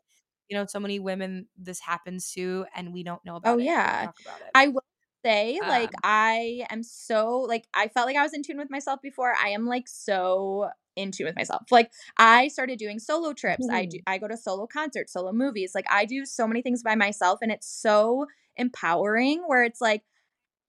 you 0.50 0.58
know, 0.58 0.66
so 0.66 0.80
many 0.80 1.00
women 1.00 1.47
this 1.58 1.80
happens 1.80 2.32
to, 2.34 2.66
and 2.76 2.93
we 2.93 3.04
don't 3.04 3.24
know 3.24 3.36
about 3.36 3.56
oh, 3.56 3.60
it. 3.60 3.66
yeah. 3.66 4.12
I 4.56 4.68
will 4.68 4.84
say, 5.24 5.60
um, 5.60 5.70
like, 5.70 5.91
I 6.04 6.66
am 6.70 6.82
so, 6.84 7.39
like, 7.41 7.66
I 7.74 7.88
felt 7.88 8.08
like 8.08 8.18
I 8.18 8.24
was 8.24 8.34
in 8.34 8.41
tune 8.43 8.58
with 8.58 8.72
myself 8.72 9.00
before. 9.02 9.34
I 9.41 9.50
am, 9.50 9.66
like, 9.68 9.88
so 9.88 10.70
in 10.95 11.12
tune 11.12 11.28
with 11.28 11.36
myself. 11.36 11.64
Like, 11.72 11.91
I 12.18 12.47
started 12.47 12.80
doing 12.80 13.00
solo 13.00 13.34
trips. 13.34 13.68
Mm-hmm. 13.68 13.76
I 13.76 13.86
do, 13.86 14.00
I 14.08 14.18
go 14.18 14.28
to 14.28 14.38
solo 14.38 14.66
concerts, 14.66 15.14
solo 15.14 15.32
movies. 15.32 15.74
Like, 15.76 15.86
I 15.89 16.06
do 16.06 16.26
so 16.26 16.47
many 16.47 16.62
things 16.62 16.84
by 16.84 16.95
myself, 16.95 17.39
and 17.41 17.52
it's 17.52 17.70
so 17.70 18.26
empowering 18.58 19.43
where 19.45 19.64
it's 19.64 19.82
like, 19.82 20.04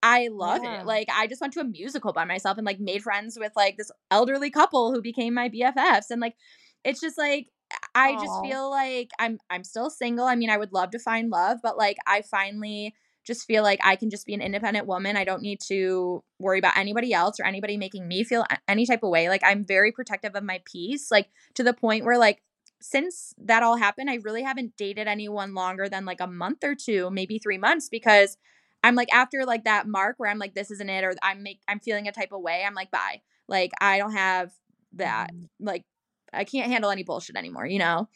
I 0.03 0.29
love 0.29 0.63
yeah. 0.63 0.81
it. 0.81 0.87
Like 0.87 1.09
I 1.15 1.27
just 1.27 1.43
went 1.43 1.53
to 1.55 1.61
a 1.61 1.65
musical 1.65 2.15
by 2.15 2.25
myself 2.25 2.57
and 2.57 2.65
like 2.65 2.81
made 2.81 3.03
friends 3.03 3.37
with 3.39 3.53
like 3.55 3.77
this 3.77 3.91
elderly 4.11 4.51
couple 4.51 4.93
who 4.93 5.03
became 5.03 5.35
my 5.35 5.51
BFFs 5.51 6.11
and 6.11 6.23
like 6.23 6.37
it's 6.85 7.01
just 7.01 7.19
like 7.19 7.49
I 7.95 8.13
Aww. 8.13 8.21
just 8.21 8.41
feel 8.43 8.71
like 8.71 9.11
I'm 9.19 9.39
I'm 9.49 9.65
still 9.65 9.91
single. 9.91 10.27
I 10.27 10.37
mean, 10.37 10.51
I 10.51 10.57
would 10.57 10.73
love 10.73 10.91
to 10.91 10.99
find 10.99 11.31
love, 11.31 11.59
but 11.63 11.77
like 11.77 11.97
I 12.07 12.23
finally 12.23 12.95
just 13.25 13.47
feel 13.47 13.63
like 13.63 13.81
I 13.85 13.97
can 13.97 14.11
just 14.11 14.27
be 14.27 14.35
an 14.35 14.41
independent 14.41 14.87
woman. 14.87 15.17
I 15.17 15.25
don't 15.25 15.43
need 15.43 15.61
to 15.69 16.23
worry 16.39 16.59
about 16.59 16.77
anybody 16.77 17.13
else 17.13 17.39
or 17.39 17.45
anybody 17.45 17.77
making 17.77 18.09
me 18.09 18.25
feel 18.25 18.45
any 18.67 18.87
type 18.87 19.03
of 19.03 19.11
way. 19.11 19.29
Like 19.29 19.43
I'm 19.45 19.65
very 19.65 19.93
protective 19.93 20.35
of 20.35 20.43
my 20.43 20.63
peace, 20.65 21.11
like 21.11 21.29
to 21.55 21.63
the 21.63 21.75
point 21.75 22.05
where 22.05 22.19
like 22.19 22.43
since 22.81 23.35
that 23.39 23.63
all 23.63 23.77
happened, 23.77 24.09
I 24.09 24.19
really 24.23 24.43
haven't 24.43 24.77
dated 24.77 25.07
anyone 25.07 25.55
longer 25.55 25.89
than 25.89 26.07
like 26.07 26.21
a 26.21 26.27
month 26.27 26.65
or 26.65 26.75
two, 26.75 27.11
maybe 27.11 27.39
3 27.39 27.59
months 27.59 27.89
because 27.91 28.39
I'm 28.83 28.95
like 28.95 29.13
after 29.13 29.45
like 29.45 29.65
that 29.65 29.87
mark 29.87 30.15
where 30.17 30.31
I'm 30.31 30.39
like 30.39 30.55
this 30.55 30.71
isn't 30.71 30.89
it 30.89 31.05
or 31.05 31.15
I'm 31.23 31.43
make 31.43 31.61
I'm 31.69 31.81
feeling 31.81 32.09
a 32.09 32.13
type 32.13 32.33
of 32.33 32.41
way. 32.41 32.65
I'm 32.67 32.75
like 32.75 32.91
bye. 32.91 33.21
Like 33.49 33.73
I 33.81 33.99
don't 33.99 34.15
have 34.15 34.53
that. 34.95 35.31
Mm-hmm. 35.33 35.67
Like 35.67 35.85
I 36.33 36.45
can't 36.45 36.71
handle 36.71 36.91
any 36.91 37.03
bullshit 37.03 37.37
anymore, 37.37 37.67
you 37.67 37.79
know? 37.79 38.09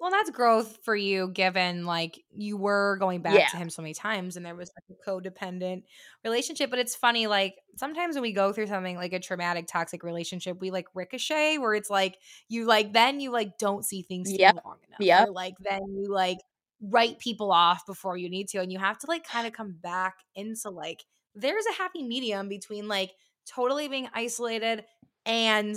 Well, 0.00 0.10
that's 0.10 0.30
growth 0.30 0.78
for 0.82 0.96
you, 0.96 1.28
given 1.28 1.84
like 1.84 2.24
you 2.34 2.56
were 2.56 2.96
going 2.98 3.20
back 3.20 3.34
yeah. 3.34 3.48
to 3.48 3.58
him 3.58 3.68
so 3.68 3.82
many 3.82 3.92
times 3.92 4.38
and 4.38 4.46
there 4.46 4.54
was 4.54 4.70
like 4.74 4.98
a 4.98 5.10
codependent 5.10 5.82
relationship. 6.24 6.70
But 6.70 6.78
it's 6.78 6.96
funny, 6.96 7.26
like 7.26 7.56
sometimes 7.76 8.14
when 8.14 8.22
we 8.22 8.32
go 8.32 8.50
through 8.50 8.68
something 8.68 8.96
like 8.96 9.12
a 9.12 9.20
traumatic, 9.20 9.66
toxic 9.66 10.02
relationship, 10.02 10.58
we 10.58 10.70
like 10.70 10.86
ricochet 10.94 11.58
where 11.58 11.74
it's 11.74 11.90
like 11.90 12.16
you 12.48 12.64
like 12.64 12.94
then 12.94 13.20
you 13.20 13.30
like 13.30 13.58
don't 13.58 13.84
see 13.84 14.00
things 14.00 14.32
yep. 14.32 14.56
long 14.64 14.78
enough. 14.88 15.00
Yeah. 15.00 15.26
Like 15.30 15.54
then 15.60 15.82
you 15.94 16.06
like 16.10 16.38
write 16.80 17.18
people 17.18 17.52
off 17.52 17.84
before 17.84 18.16
you 18.16 18.30
need 18.30 18.48
to. 18.48 18.60
And 18.60 18.72
you 18.72 18.78
have 18.78 18.98
to 19.00 19.06
like 19.06 19.26
kind 19.28 19.46
of 19.46 19.52
come 19.52 19.76
back 19.82 20.14
into 20.34 20.70
like 20.70 21.04
there's 21.34 21.66
a 21.66 21.74
happy 21.74 22.02
medium 22.02 22.48
between 22.48 22.88
like 22.88 23.10
totally 23.46 23.86
being 23.86 24.08
isolated 24.14 24.84
and 25.26 25.76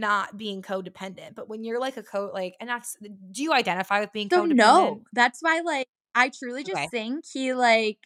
not 0.00 0.36
being 0.36 0.62
codependent. 0.62 1.34
But 1.34 1.48
when 1.48 1.64
you're 1.64 1.80
like 1.80 1.96
a 1.96 2.02
co 2.02 2.30
like 2.32 2.54
and 2.60 2.68
that's 2.68 2.96
do 3.30 3.42
you 3.42 3.52
identify 3.52 4.00
with 4.00 4.12
being 4.12 4.28
so 4.30 4.44
codependent? 4.44 4.56
No. 4.56 5.02
That's 5.12 5.40
why 5.40 5.60
like 5.64 5.88
I 6.14 6.30
truly 6.30 6.62
just 6.62 6.76
okay. 6.76 6.88
think 6.88 7.24
he 7.26 7.54
like 7.54 7.98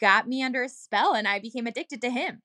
got 0.00 0.28
me 0.28 0.42
under 0.42 0.62
a 0.62 0.68
spell 0.68 1.14
and 1.14 1.26
I 1.28 1.38
became 1.38 1.66
addicted 1.66 2.00
to 2.02 2.10
him. 2.10 2.42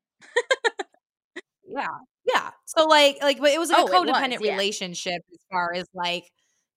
yeah. 1.67 1.87
Yeah. 2.25 2.51
So 2.65 2.85
like 2.85 3.17
like 3.21 3.39
but 3.39 3.49
it 3.51 3.59
was 3.59 3.69
like 3.69 3.83
oh, 3.83 3.87
a 3.87 3.89
codependent 3.89 4.39
was, 4.39 4.47
yeah. 4.47 4.51
relationship 4.51 5.21
as 5.33 5.39
far 5.51 5.73
as 5.73 5.85
like, 5.93 6.25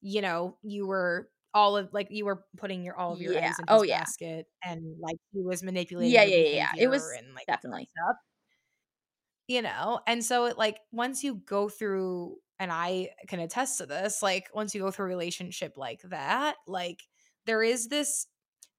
you 0.00 0.22
know, 0.22 0.56
you 0.62 0.86
were 0.86 1.28
all 1.54 1.76
of 1.76 1.92
like 1.92 2.08
you 2.10 2.24
were 2.24 2.44
putting 2.56 2.82
your 2.82 2.96
all 2.96 3.12
of 3.12 3.20
your 3.20 3.34
yeah. 3.34 3.40
eggs 3.40 3.58
in 3.58 3.66
his 3.68 3.80
oh, 3.80 3.82
yeah. 3.82 3.98
basket 3.98 4.46
and 4.64 4.82
like 5.00 5.16
he 5.32 5.42
was 5.42 5.62
manipulating 5.62 6.10
yeah 6.10 6.24
yeah 6.24 6.36
yeah 6.36 6.72
it 6.78 6.88
was 6.88 7.06
and 7.18 7.34
like 7.34 7.46
definitely 7.46 7.86
stuff 7.90 8.16
you 9.48 9.62
know 9.62 10.00
and 10.06 10.24
so 10.24 10.46
it 10.46 10.56
like 10.58 10.78
once 10.92 11.22
you 11.24 11.36
go 11.46 11.68
through 11.68 12.36
and 12.58 12.70
i 12.72 13.08
can 13.28 13.40
attest 13.40 13.78
to 13.78 13.86
this 13.86 14.22
like 14.22 14.48
once 14.54 14.74
you 14.74 14.80
go 14.80 14.90
through 14.90 15.06
a 15.06 15.08
relationship 15.08 15.76
like 15.76 16.00
that 16.02 16.56
like 16.66 17.02
there 17.46 17.62
is 17.62 17.88
this 17.88 18.26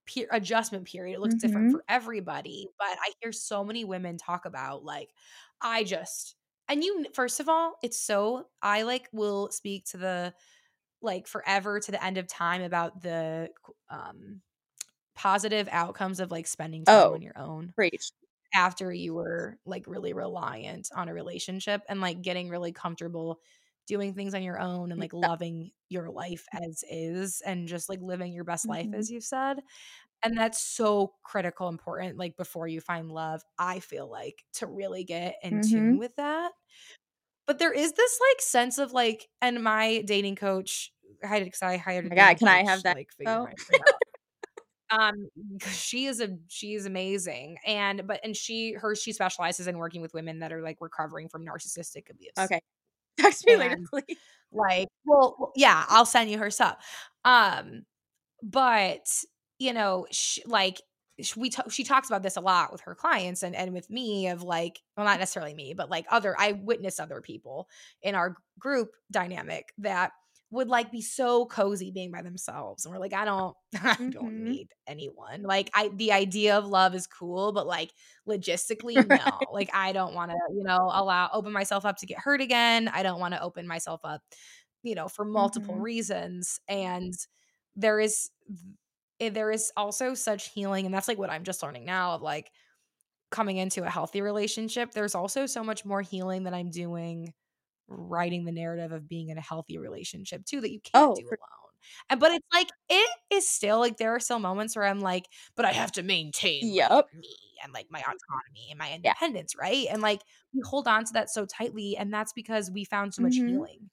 peer 0.06 0.27
adjustment 0.31 0.85
period 0.85 1.15
it 1.15 1.19
looks 1.19 1.35
mm-hmm. 1.35 1.48
different 1.48 1.72
for 1.72 1.84
everybody 1.88 2.68
but 2.77 2.88
i 2.88 3.11
hear 3.22 3.31
so 3.31 3.64
many 3.64 3.85
women 3.85 4.18
talk 4.18 4.45
about 4.45 4.84
like 4.84 5.10
i 5.61 5.84
just 5.84 6.35
and 6.68 6.84
you 6.84 7.06
first 7.14 7.40
of 7.40 7.48
all 7.48 7.76
it's 7.84 7.99
so 7.99 8.48
i 8.61 8.84
like 8.84 9.07
will 9.11 9.49
speak 9.52 9.85
to 9.85 9.98
the 9.98 10.34
like 11.02 11.27
forever 11.27 11.80
to 11.80 11.91
the 11.91 12.03
end 12.03 12.18
of 12.18 12.27
time 12.27 12.61
about 12.61 13.02
the 13.02 13.49
um 13.90 14.41
positive 15.15 15.69
outcomes 15.72 16.19
of 16.19 16.31
like 16.31 16.48
spending 16.48 16.85
time 16.85 16.95
oh, 16.95 17.14
on 17.14 17.22
your 17.22 17.38
own. 17.38 17.72
Preach 17.76 18.11
after 18.53 18.91
you 18.91 19.13
were 19.13 19.57
like 19.65 19.85
really 19.88 20.13
reliant 20.13 20.89
on 20.95 21.09
a 21.09 21.13
relationship 21.13 21.81
and 21.89 22.01
like 22.01 22.21
getting 22.21 22.49
really 22.49 22.71
comfortable 22.71 23.39
doing 23.88 24.13
things 24.13 24.34
on 24.34 24.43
your 24.43 24.59
own 24.59 24.91
and 24.91 25.01
like 25.01 25.13
loving 25.13 25.71
your 25.89 26.09
life 26.09 26.45
as 26.53 26.84
is 26.89 27.41
and 27.45 27.67
just 27.67 27.89
like 27.89 27.99
living 28.01 28.34
your 28.34 28.45
best 28.45 28.67
life 28.67 28.85
mm-hmm. 28.85 28.95
as 28.95 29.09
you've 29.09 29.23
said 29.23 29.57
and 30.23 30.38
that's 30.38 30.63
so 30.63 31.11
critical 31.23 31.67
important 31.67 32.17
like 32.17 32.38
before 32.38 32.67
you 32.67 32.80
find 32.80 33.11
love 33.11 33.41
i 33.59 33.80
feel 33.80 34.09
like 34.09 34.45
to 34.53 34.67
really 34.67 35.03
get 35.03 35.35
in 35.43 35.59
mm-hmm. 35.59 35.69
tune 35.69 35.97
with 35.97 36.15
that 36.15 36.51
but 37.45 37.59
there 37.59 37.73
is 37.73 37.91
this 37.91 38.19
like 38.31 38.41
sense 38.41 38.77
of 38.77 38.93
like 38.93 39.27
and 39.41 39.61
my 39.61 40.01
dating 40.05 40.35
coach 40.35 40.91
I 41.23 41.41
because 41.41 41.61
I 41.61 41.77
hired. 41.77 42.05
Oh 42.05 42.09
my 42.09 42.15
God, 42.15 42.38
can 42.38 42.47
I 42.47 42.63
have 42.63 42.84
that? 42.84 42.95
Like, 42.95 43.09
oh 43.25 43.47
um 44.93 45.29
she 45.71 46.05
is 46.05 46.19
a 46.21 46.29
she 46.47 46.73
is 46.73 46.85
amazing 46.85 47.57
and 47.65 48.05
but 48.07 48.19
and 48.23 48.35
she 48.35 48.73
her 48.73 48.95
she 48.95 49.11
specializes 49.11 49.67
in 49.67 49.77
working 49.77 50.01
with 50.01 50.13
women 50.13 50.39
that 50.39 50.51
are 50.51 50.61
like 50.61 50.77
recovering 50.81 51.29
from 51.29 51.45
narcissistic 51.45 52.09
abuse. 52.09 52.31
Okay 52.39 52.61
text 53.19 53.45
me 53.45 53.53
and, 53.53 53.61
later 53.61 53.77
please. 53.89 54.17
like 54.51 54.87
well 55.05 55.51
yeah 55.55 55.85
i'll 55.89 56.05
send 56.05 56.29
you 56.29 56.37
her 56.37 56.51
stuff. 56.51 56.77
Um 57.25 57.83
but 58.41 59.07
you 59.59 59.73
know 59.73 60.05
she, 60.11 60.43
like 60.45 60.81
we 61.37 61.49
t- 61.49 61.61
she 61.69 61.83
talks 61.83 62.09
about 62.09 62.23
this 62.23 62.37
a 62.37 62.41
lot 62.41 62.71
with 62.71 62.81
her 62.81 62.95
clients 62.95 63.43
and 63.43 63.55
and 63.55 63.71
with 63.71 63.89
me 63.89 64.27
of 64.27 64.41
like 64.41 64.81
well 64.97 65.05
not 65.05 65.19
necessarily 65.19 65.53
me 65.53 65.73
but 65.75 65.89
like 65.89 66.05
other 66.09 66.35
I 66.37 66.53
witness 66.53 66.99
other 66.99 67.21
people 67.21 67.69
in 68.01 68.15
our 68.15 68.35
group 68.59 68.91
dynamic 69.11 69.71
that 69.77 70.11
would 70.53 70.67
like 70.67 70.91
be 70.91 71.01
so 71.01 71.47
cozy 71.47 71.89
being 71.89 72.11
by 72.11 72.21
themselves 72.21 72.85
and 72.85 72.93
we're 72.93 72.99
like 72.99 73.13
i 73.13 73.25
don't 73.25 73.55
i 73.84 73.95
don't 73.95 74.13
mm-hmm. 74.13 74.43
need 74.43 74.67
anyone 74.88 75.41
like 75.41 75.69
i 75.73 75.89
the 75.95 76.11
idea 76.11 76.55
of 76.55 76.67
love 76.67 76.93
is 76.93 77.07
cool 77.07 77.51
but 77.51 77.65
like 77.65 77.91
logistically 78.30 78.95
no 79.09 79.39
like 79.51 79.69
i 79.73 79.91
don't 79.91 80.13
want 80.13 80.30
to 80.30 80.38
you 80.55 80.63
know 80.63 80.91
allow 80.93 81.27
open 81.34 81.51
myself 81.51 81.85
up 81.85 81.97
to 81.97 82.05
get 82.05 82.19
hurt 82.19 82.39
again 82.39 82.88
i 82.93 83.01
don't 83.01 83.19
want 83.19 83.34
to 83.34 83.41
open 83.41 83.67
myself 83.67 83.99
up 84.03 84.21
you 84.84 84.93
know 84.93 85.07
for 85.07 85.25
multiple 85.25 85.73
mm-hmm. 85.73 85.84
reasons 85.84 86.59
and 86.67 87.13
there 87.75 87.99
is 87.99 88.30
eh, 89.19 89.30
there 89.30 89.49
is 89.49 89.71
also 89.75 90.13
such 90.13 90.51
healing 90.51 90.85
and 90.85 90.93
that's 90.93 91.07
like 91.07 91.17
what 91.17 91.31
i'm 91.31 91.43
just 91.43 91.63
learning 91.63 91.84
now 91.84 92.11
of 92.11 92.21
like 92.21 92.51
coming 93.31 93.57
into 93.57 93.84
a 93.84 93.89
healthy 93.89 94.21
relationship 94.21 94.91
there's 94.91 95.15
also 95.15 95.47
so 95.47 95.63
much 95.63 95.84
more 95.84 96.03
healing 96.03 96.43
that 96.43 96.53
i'm 96.53 96.69
doing 96.69 97.34
writing 97.88 98.45
the 98.45 98.51
narrative 98.51 98.91
of 98.91 99.07
being 99.07 99.30
in 99.30 99.38
a 99.38 99.41
healthy 99.41 99.77
relationship 99.77 100.45
too 100.45 100.61
that 100.61 100.72
you 100.72 100.80
can't 100.80 101.11
oh, 101.11 101.15
do 101.15 101.23
for- 101.27 101.35
alone. 101.35 101.64
And 102.10 102.19
but 102.19 102.31
it's 102.31 102.47
like 102.53 102.69
it 102.89 103.10
is 103.30 103.47
still 103.47 103.80
like 103.80 103.97
there 103.97 104.15
are 104.15 104.19
still 104.19 104.39
moments 104.39 104.76
where 104.76 104.85
I'm 104.85 105.01
like, 105.01 105.26
but 105.55 105.65
I 105.65 105.73
have 105.73 105.91
to 105.93 106.03
maintain 106.03 106.73
yep. 106.73 106.89
like, 106.89 107.14
me 107.14 107.35
and 107.61 107.73
like 107.73 107.88
my 107.89 107.99
autonomy 107.99 108.69
and 108.69 108.80
my 108.80 108.93
independence, 108.93 109.53
yeah. 109.55 109.61
right? 109.61 109.88
And 109.91 110.01
like 110.01 110.22
we 110.53 110.61
hold 110.61 110.88
on 110.88 111.03
to 111.03 111.14
that 111.14 111.30
so 111.30 111.45
tightly, 111.45 111.97
and 111.97 112.14
that's 112.14 112.31
because 112.31 112.72
we 112.72 112.85
found 112.85 113.14
so 113.14 113.22
much 113.22 113.34
mm-hmm. 113.34 113.47
healing 113.47 113.89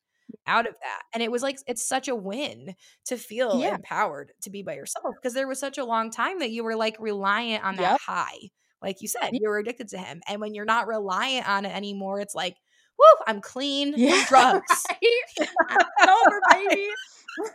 out 0.46 0.66
of 0.66 0.74
that. 0.74 1.02
And 1.12 1.22
it 1.22 1.32
was 1.32 1.42
like 1.42 1.58
it's 1.66 1.86
such 1.86 2.06
a 2.06 2.14
win 2.14 2.74
to 3.06 3.16
feel 3.16 3.60
yeah. 3.60 3.74
empowered 3.74 4.32
to 4.42 4.50
be 4.50 4.62
by 4.62 4.74
yourself 4.74 5.14
because 5.20 5.34
there 5.34 5.48
was 5.48 5.58
such 5.58 5.78
a 5.78 5.84
long 5.84 6.10
time 6.10 6.38
that 6.38 6.50
you 6.50 6.62
were 6.62 6.76
like 6.76 6.96
reliant 7.00 7.64
on 7.64 7.76
that 7.76 7.82
yep. 7.82 8.00
high. 8.00 8.50
Like 8.82 9.02
you 9.02 9.08
said, 9.08 9.30
you 9.32 9.48
were 9.48 9.58
addicted 9.58 9.88
to 9.88 9.98
him. 9.98 10.22
And 10.26 10.40
when 10.40 10.54
you're 10.54 10.64
not 10.64 10.86
reliant 10.86 11.48
on 11.48 11.66
it 11.66 11.76
anymore, 11.76 12.20
it's 12.20 12.34
like, 12.34 12.56
woo, 13.00 13.24
I'm 13.26 13.40
clean 13.40 13.94
yeah, 13.96 14.24
drugs. 14.28 14.64
Right? 15.40 15.48
Over, 16.26 16.40
baby. 16.50 16.88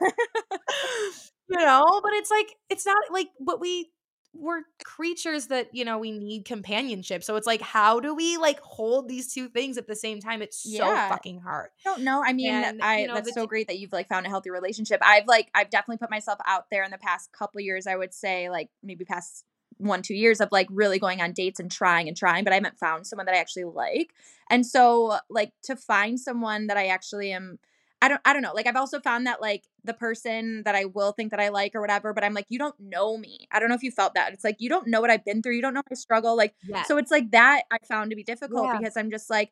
you 1.49 1.57
know, 1.57 1.99
but 2.03 2.13
it's 2.13 2.31
like 2.31 2.55
it's 2.69 2.85
not 2.85 3.03
like 3.11 3.27
but 3.39 3.59
we 3.59 3.91
we're 4.37 4.61
creatures 4.83 5.47
that 5.47 5.69
you 5.73 5.85
know 5.85 5.97
we 5.97 6.11
need 6.11 6.45
companionship 6.45 7.23
so 7.23 7.35
it's 7.35 7.47
like 7.47 7.61
how 7.61 7.99
do 7.99 8.13
we 8.13 8.37
like 8.37 8.59
hold 8.59 9.07
these 9.07 9.33
two 9.33 9.47
things 9.47 9.77
at 9.77 9.87
the 9.87 9.95
same 9.95 10.19
time 10.19 10.41
it's 10.41 10.61
so 10.61 10.69
yeah. 10.85 11.07
fucking 11.09 11.39
hard 11.39 11.69
i 11.85 11.89
don't 11.89 12.03
know 12.03 12.21
i 12.25 12.33
mean 12.33 12.51
and, 12.51 12.81
i 12.81 12.99
you 12.99 13.07
know, 13.07 13.13
that's 13.13 13.33
so 13.33 13.43
t- 13.43 13.47
great 13.47 13.67
that 13.67 13.79
you've 13.79 13.93
like 13.93 14.09
found 14.09 14.25
a 14.25 14.29
healthy 14.29 14.49
relationship 14.49 14.99
i've 15.01 15.25
like 15.25 15.49
i've 15.55 15.69
definitely 15.69 15.97
put 15.97 16.09
myself 16.09 16.37
out 16.45 16.65
there 16.69 16.83
in 16.83 16.91
the 16.91 16.97
past 16.97 17.31
couple 17.31 17.61
years 17.61 17.87
i 17.87 17.95
would 17.95 18.13
say 18.13 18.49
like 18.49 18.69
maybe 18.83 19.05
past 19.05 19.45
one 19.77 20.01
two 20.01 20.15
years 20.15 20.39
of 20.39 20.49
like 20.51 20.67
really 20.71 20.99
going 20.99 21.21
on 21.21 21.33
dates 21.33 21.59
and 21.59 21.71
trying 21.71 22.07
and 22.07 22.15
trying 22.15 22.43
but 22.43 22.53
i 22.53 22.55
haven't 22.55 22.79
found 22.79 23.05
someone 23.05 23.25
that 23.25 23.35
i 23.35 23.39
actually 23.39 23.65
like. 23.65 24.13
And 24.49 24.65
so 24.65 25.17
like 25.29 25.51
to 25.63 25.75
find 25.75 26.19
someone 26.19 26.67
that 26.67 26.77
i 26.77 26.87
actually 26.87 27.31
am 27.31 27.59
i 28.01 28.07
don't 28.07 28.21
i 28.25 28.33
don't 28.33 28.41
know. 28.41 28.53
Like 28.53 28.67
i've 28.67 28.75
also 28.75 28.99
found 28.99 29.27
that 29.27 29.41
like 29.41 29.63
the 29.83 29.93
person 29.93 30.63
that 30.63 30.75
i 30.75 30.85
will 30.85 31.11
think 31.11 31.31
that 31.31 31.39
i 31.39 31.49
like 31.49 31.75
or 31.75 31.81
whatever 31.81 32.13
but 32.13 32.23
i'm 32.23 32.33
like 32.33 32.45
you 32.49 32.59
don't 32.59 32.79
know 32.79 33.17
me. 33.17 33.47
I 33.51 33.59
don't 33.59 33.69
know 33.69 33.75
if 33.75 33.83
you 33.83 33.91
felt 33.91 34.13
that. 34.15 34.33
It's 34.33 34.43
like 34.43 34.57
you 34.59 34.69
don't 34.69 34.87
know 34.87 35.01
what 35.01 35.09
i've 35.09 35.25
been 35.25 35.41
through. 35.41 35.55
You 35.55 35.61
don't 35.61 35.73
know 35.73 35.81
my 35.89 35.95
struggle. 35.95 36.35
Like 36.37 36.55
so 36.85 36.97
it's 36.97 37.11
like 37.11 37.31
that 37.31 37.63
i 37.71 37.77
found 37.87 38.11
to 38.11 38.15
be 38.15 38.23
difficult 38.23 38.65
yeah. 38.65 38.77
because 38.77 38.97
i'm 38.97 39.11
just 39.11 39.29
like 39.29 39.51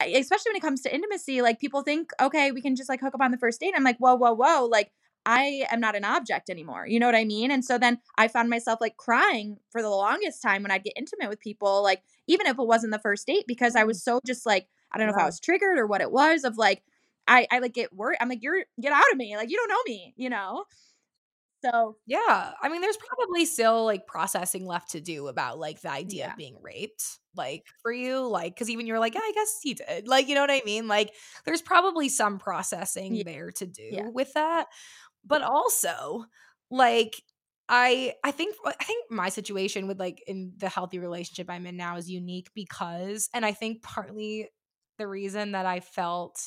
especially 0.00 0.50
when 0.50 0.56
it 0.56 0.62
comes 0.62 0.80
to 0.82 0.92
intimacy 0.92 1.42
like 1.42 1.60
people 1.60 1.82
think 1.82 2.10
okay 2.20 2.50
we 2.50 2.60
can 2.60 2.74
just 2.74 2.88
like 2.88 3.00
hook 3.00 3.14
up 3.14 3.20
on 3.20 3.30
the 3.30 3.38
first 3.38 3.60
date. 3.60 3.74
I'm 3.76 3.84
like 3.84 3.98
whoa 3.98 4.16
whoa 4.16 4.32
whoa. 4.32 4.64
Like 4.64 4.90
I 5.24 5.66
am 5.70 5.80
not 5.80 5.96
an 5.96 6.04
object 6.04 6.50
anymore. 6.50 6.86
You 6.86 6.98
know 6.98 7.06
what 7.06 7.14
I 7.14 7.24
mean? 7.24 7.50
And 7.50 7.64
so 7.64 7.78
then 7.78 7.98
I 8.16 8.28
found 8.28 8.50
myself 8.50 8.80
like 8.80 8.96
crying 8.96 9.58
for 9.70 9.82
the 9.82 9.88
longest 9.88 10.42
time 10.42 10.62
when 10.62 10.70
I'd 10.70 10.84
get 10.84 10.94
intimate 10.96 11.28
with 11.28 11.40
people, 11.40 11.82
like 11.82 12.02
even 12.26 12.46
if 12.46 12.58
it 12.58 12.66
wasn't 12.66 12.92
the 12.92 12.98
first 12.98 13.26
date, 13.26 13.44
because 13.46 13.76
I 13.76 13.84
was 13.84 13.98
mm. 13.98 14.02
so 14.02 14.20
just 14.26 14.46
like, 14.46 14.66
I 14.90 14.98
don't 14.98 15.06
know 15.06 15.12
yeah. 15.12 15.20
if 15.20 15.22
I 15.24 15.26
was 15.26 15.40
triggered 15.40 15.78
or 15.78 15.86
what 15.86 16.00
it 16.00 16.10
was 16.10 16.44
of 16.44 16.58
like, 16.58 16.82
I, 17.28 17.46
I 17.50 17.60
like 17.60 17.74
get 17.74 17.94
worried. 17.94 18.18
I'm 18.20 18.28
like, 18.28 18.42
you're 18.42 18.64
get 18.80 18.92
out 18.92 19.10
of 19.12 19.16
me. 19.16 19.36
Like, 19.36 19.48
you 19.48 19.56
don't 19.56 19.68
know 19.68 19.82
me, 19.86 20.12
you 20.16 20.28
know? 20.28 20.64
So 21.64 21.96
yeah, 22.06 22.52
I 22.60 22.68
mean, 22.68 22.80
there's 22.80 22.96
probably 22.96 23.44
still 23.46 23.84
like 23.84 24.06
processing 24.06 24.66
left 24.66 24.90
to 24.90 25.00
do 25.00 25.28
about 25.28 25.60
like 25.60 25.80
the 25.80 25.92
idea 25.92 26.24
yeah. 26.24 26.32
of 26.32 26.36
being 26.36 26.56
raped, 26.60 27.04
like 27.36 27.62
for 27.82 27.92
you, 27.92 28.26
like 28.26 28.54
because 28.54 28.68
even 28.68 28.84
you're 28.84 28.98
like, 28.98 29.14
yeah, 29.14 29.20
I 29.22 29.32
guess 29.32 29.60
he 29.62 29.74
did, 29.74 30.08
like 30.08 30.26
you 30.26 30.34
know 30.34 30.40
what 30.40 30.50
I 30.50 30.62
mean. 30.66 30.88
Like, 30.88 31.12
there's 31.44 31.62
probably 31.62 32.08
some 32.08 32.38
processing 32.40 33.14
yeah. 33.14 33.22
there 33.24 33.50
to 33.52 33.66
do 33.66 33.88
yeah. 33.92 34.08
with 34.08 34.32
that 34.34 34.66
but 35.24 35.42
also 35.42 36.24
like 36.70 37.22
I 37.68 38.14
I 38.24 38.30
think 38.32 38.56
I 38.66 38.84
think 38.84 39.10
my 39.10 39.28
situation 39.28 39.86
with 39.86 39.98
like 39.98 40.22
in 40.26 40.52
the 40.56 40.68
healthy 40.68 40.98
relationship 40.98 41.48
I'm 41.50 41.66
in 41.66 41.76
now 41.76 41.96
is 41.96 42.10
unique 42.10 42.50
because 42.54 43.28
and 43.32 43.44
I 43.46 43.52
think 43.52 43.82
partly 43.82 44.48
the 44.98 45.06
reason 45.06 45.52
that 45.52 45.66
I 45.66 45.80
felt 45.80 46.40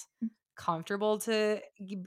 comfortable 0.56 1.20
to 1.20 1.62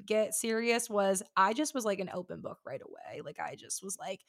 get 0.07 0.35
serious 0.35 0.89
was 0.89 1.23
I 1.37 1.53
just 1.53 1.75
was 1.75 1.85
like 1.85 2.01
an 2.01 2.11
open 2.12 2.41
book 2.41 2.59
right 2.65 2.81
away. 2.81 3.23
Like 3.25 3.41
I 3.41 3.55
just 3.55 3.83
was 3.83 3.99
like 3.99 4.20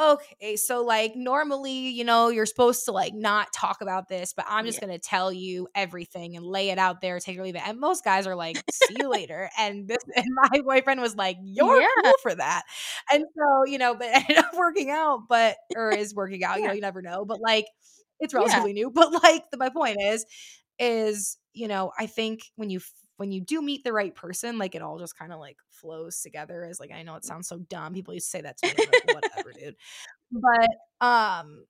okay, 0.00 0.56
so 0.56 0.84
like 0.84 1.16
normally, 1.16 1.88
you 1.88 2.04
know, 2.04 2.28
you're 2.28 2.46
supposed 2.46 2.84
to 2.84 2.92
like 2.92 3.14
not 3.14 3.52
talk 3.52 3.80
about 3.80 4.08
this, 4.08 4.32
but 4.32 4.44
I'm 4.48 4.64
just 4.64 4.78
yeah. 4.78 4.86
gonna 4.86 4.98
tell 4.98 5.32
you 5.32 5.68
everything 5.74 6.36
and 6.36 6.44
lay 6.44 6.70
it 6.70 6.78
out 6.78 7.00
there, 7.00 7.18
take 7.18 7.38
or 7.38 7.42
leave 7.42 7.56
it. 7.56 7.66
And 7.66 7.80
most 7.80 8.04
guys 8.04 8.26
are 8.26 8.36
like, 8.36 8.62
see 8.72 8.96
you 8.98 9.08
later. 9.08 9.50
And 9.58 9.88
this 9.88 9.98
and 10.16 10.26
my 10.34 10.60
boyfriend 10.60 11.00
was 11.00 11.16
like, 11.16 11.36
You're 11.42 11.80
yeah. 11.80 11.88
cool 12.02 12.12
for 12.22 12.34
that. 12.34 12.62
And 13.12 13.24
so, 13.36 13.64
you 13.66 13.78
know, 13.78 13.94
but 13.94 14.08
ended 14.12 14.38
up 14.38 14.54
working 14.56 14.90
out, 14.90 15.22
but 15.28 15.56
or 15.74 15.90
is 15.90 16.14
working 16.14 16.44
out, 16.44 16.56
yeah. 16.56 16.62
you 16.62 16.68
know, 16.68 16.74
you 16.74 16.80
never 16.80 17.02
know. 17.02 17.24
But 17.24 17.40
like 17.40 17.66
it's 18.20 18.34
relatively 18.34 18.72
new. 18.72 18.90
But 18.94 19.22
like 19.22 19.50
the, 19.50 19.58
my 19.58 19.68
point 19.68 19.98
is, 20.00 20.24
is, 20.78 21.38
you 21.52 21.68
know, 21.68 21.92
I 21.98 22.06
think 22.06 22.42
when 22.56 22.70
you 22.70 22.80
when 23.18 23.32
you 23.32 23.40
do 23.40 23.60
meet 23.60 23.84
the 23.84 23.92
right 23.92 24.14
person, 24.14 24.58
like 24.58 24.74
it 24.74 24.82
all 24.82 24.98
just 24.98 25.18
kind 25.18 25.32
of 25.32 25.40
like 25.40 25.58
flows 25.70 26.22
together 26.22 26.64
as 26.64 26.80
like 26.80 26.92
I 26.92 27.02
know 27.02 27.16
it 27.16 27.24
sounds 27.24 27.48
so 27.48 27.58
dumb. 27.58 27.92
People 27.92 28.14
used 28.14 28.26
to 28.26 28.30
say 28.30 28.40
that 28.40 28.56
to 28.58 28.66
me, 28.66 28.74
like, 28.78 29.14
whatever, 29.14 29.52
dude. 29.58 29.76
But 30.32 31.06
um, 31.06 31.64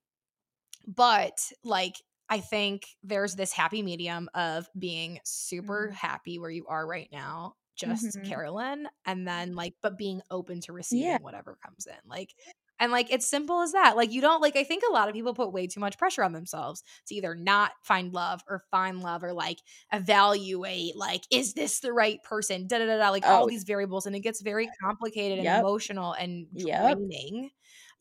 but 0.87 1.39
like 1.65 1.97
I 2.29 2.41
think 2.41 2.87
there's 3.03 3.35
this 3.35 3.53
happy 3.53 3.83
medium 3.83 4.29
of 4.35 4.69
being 4.79 5.19
super 5.25 5.87
mm-hmm. 5.87 5.95
happy 5.95 6.39
where 6.39 6.51
you 6.51 6.67
are 6.69 6.87
right 6.87 7.09
now, 7.11 7.55
just 7.77 8.05
mm-hmm. 8.05 8.29
Carolyn, 8.29 8.87
and 9.07 9.27
then 9.27 9.55
like, 9.55 9.75
but 9.83 9.97
being 9.97 10.21
open 10.31 10.61
to 10.63 10.75
receiving 10.75 11.07
yeah. 11.07 11.19
whatever 11.23 11.57
comes 11.65 11.87
in. 11.87 11.97
Like, 12.07 12.35
and 12.81 12.93
like 12.93 13.13
it's 13.13 13.27
simple 13.27 13.61
as 13.61 13.73
that. 13.73 13.97
Like 13.97 14.13
you 14.13 14.21
don't 14.21 14.41
like 14.41 14.57
I 14.57 14.65
think 14.65 14.83
a 14.89 14.93
lot 14.93 15.09
of 15.09 15.15
people 15.15 15.35
put 15.35 15.53
way 15.53 15.67
too 15.67 15.81
much 15.81 15.99
pressure 15.99 16.23
on 16.23 16.33
themselves 16.33 16.83
to 17.07 17.15
either 17.15 17.35
not 17.35 17.73
find 17.83 18.13
love 18.13 18.43
or 18.49 18.63
find 18.71 19.03
love 19.03 19.25
or 19.25 19.33
like 19.33 19.59
evaluate 19.93 20.97
like 20.97 21.23
is 21.31 21.55
this 21.55 21.81
the 21.81 21.93
right 21.93 22.23
person? 22.23 22.67
Da 22.67 22.79
da 22.79 22.87
da 22.87 22.99
da 22.99 23.11
like 23.11 23.25
oh. 23.27 23.31
all 23.31 23.47
these 23.47 23.65
variables 23.65 24.07
and 24.07 24.15
it 24.15 24.21
gets 24.21 24.41
very 24.41 24.69
complicated 24.83 25.39
and 25.39 25.45
yep. 25.45 25.61
emotional 25.61 26.13
and 26.13 26.47
draining. 26.57 27.45
Yep. 27.45 27.53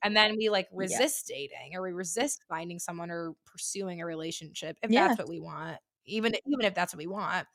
And 0.04 0.16
then 0.16 0.36
we 0.38 0.49
like 0.49 0.68
resist 0.72 1.30
yep. 1.30 1.38
dating 1.38 1.76
or 1.76 1.82
we 1.82 1.91
resist 1.91 2.44
finding 2.48 2.78
someone 2.80 3.10
or 3.10 3.34
pursuing 3.45 4.02
a 4.02 4.06
relationship 4.06 4.78
if 4.84 4.91
yeah. 4.91 5.08
that's 5.08 5.20
what 5.20 5.30
we 5.30 5.40
want. 5.40 5.78
Even 6.06 6.36
even 6.45 6.66
if 6.66 6.76
that's 6.76 6.94
what 6.94 6.99
we 6.99 7.08
want. 7.08 7.48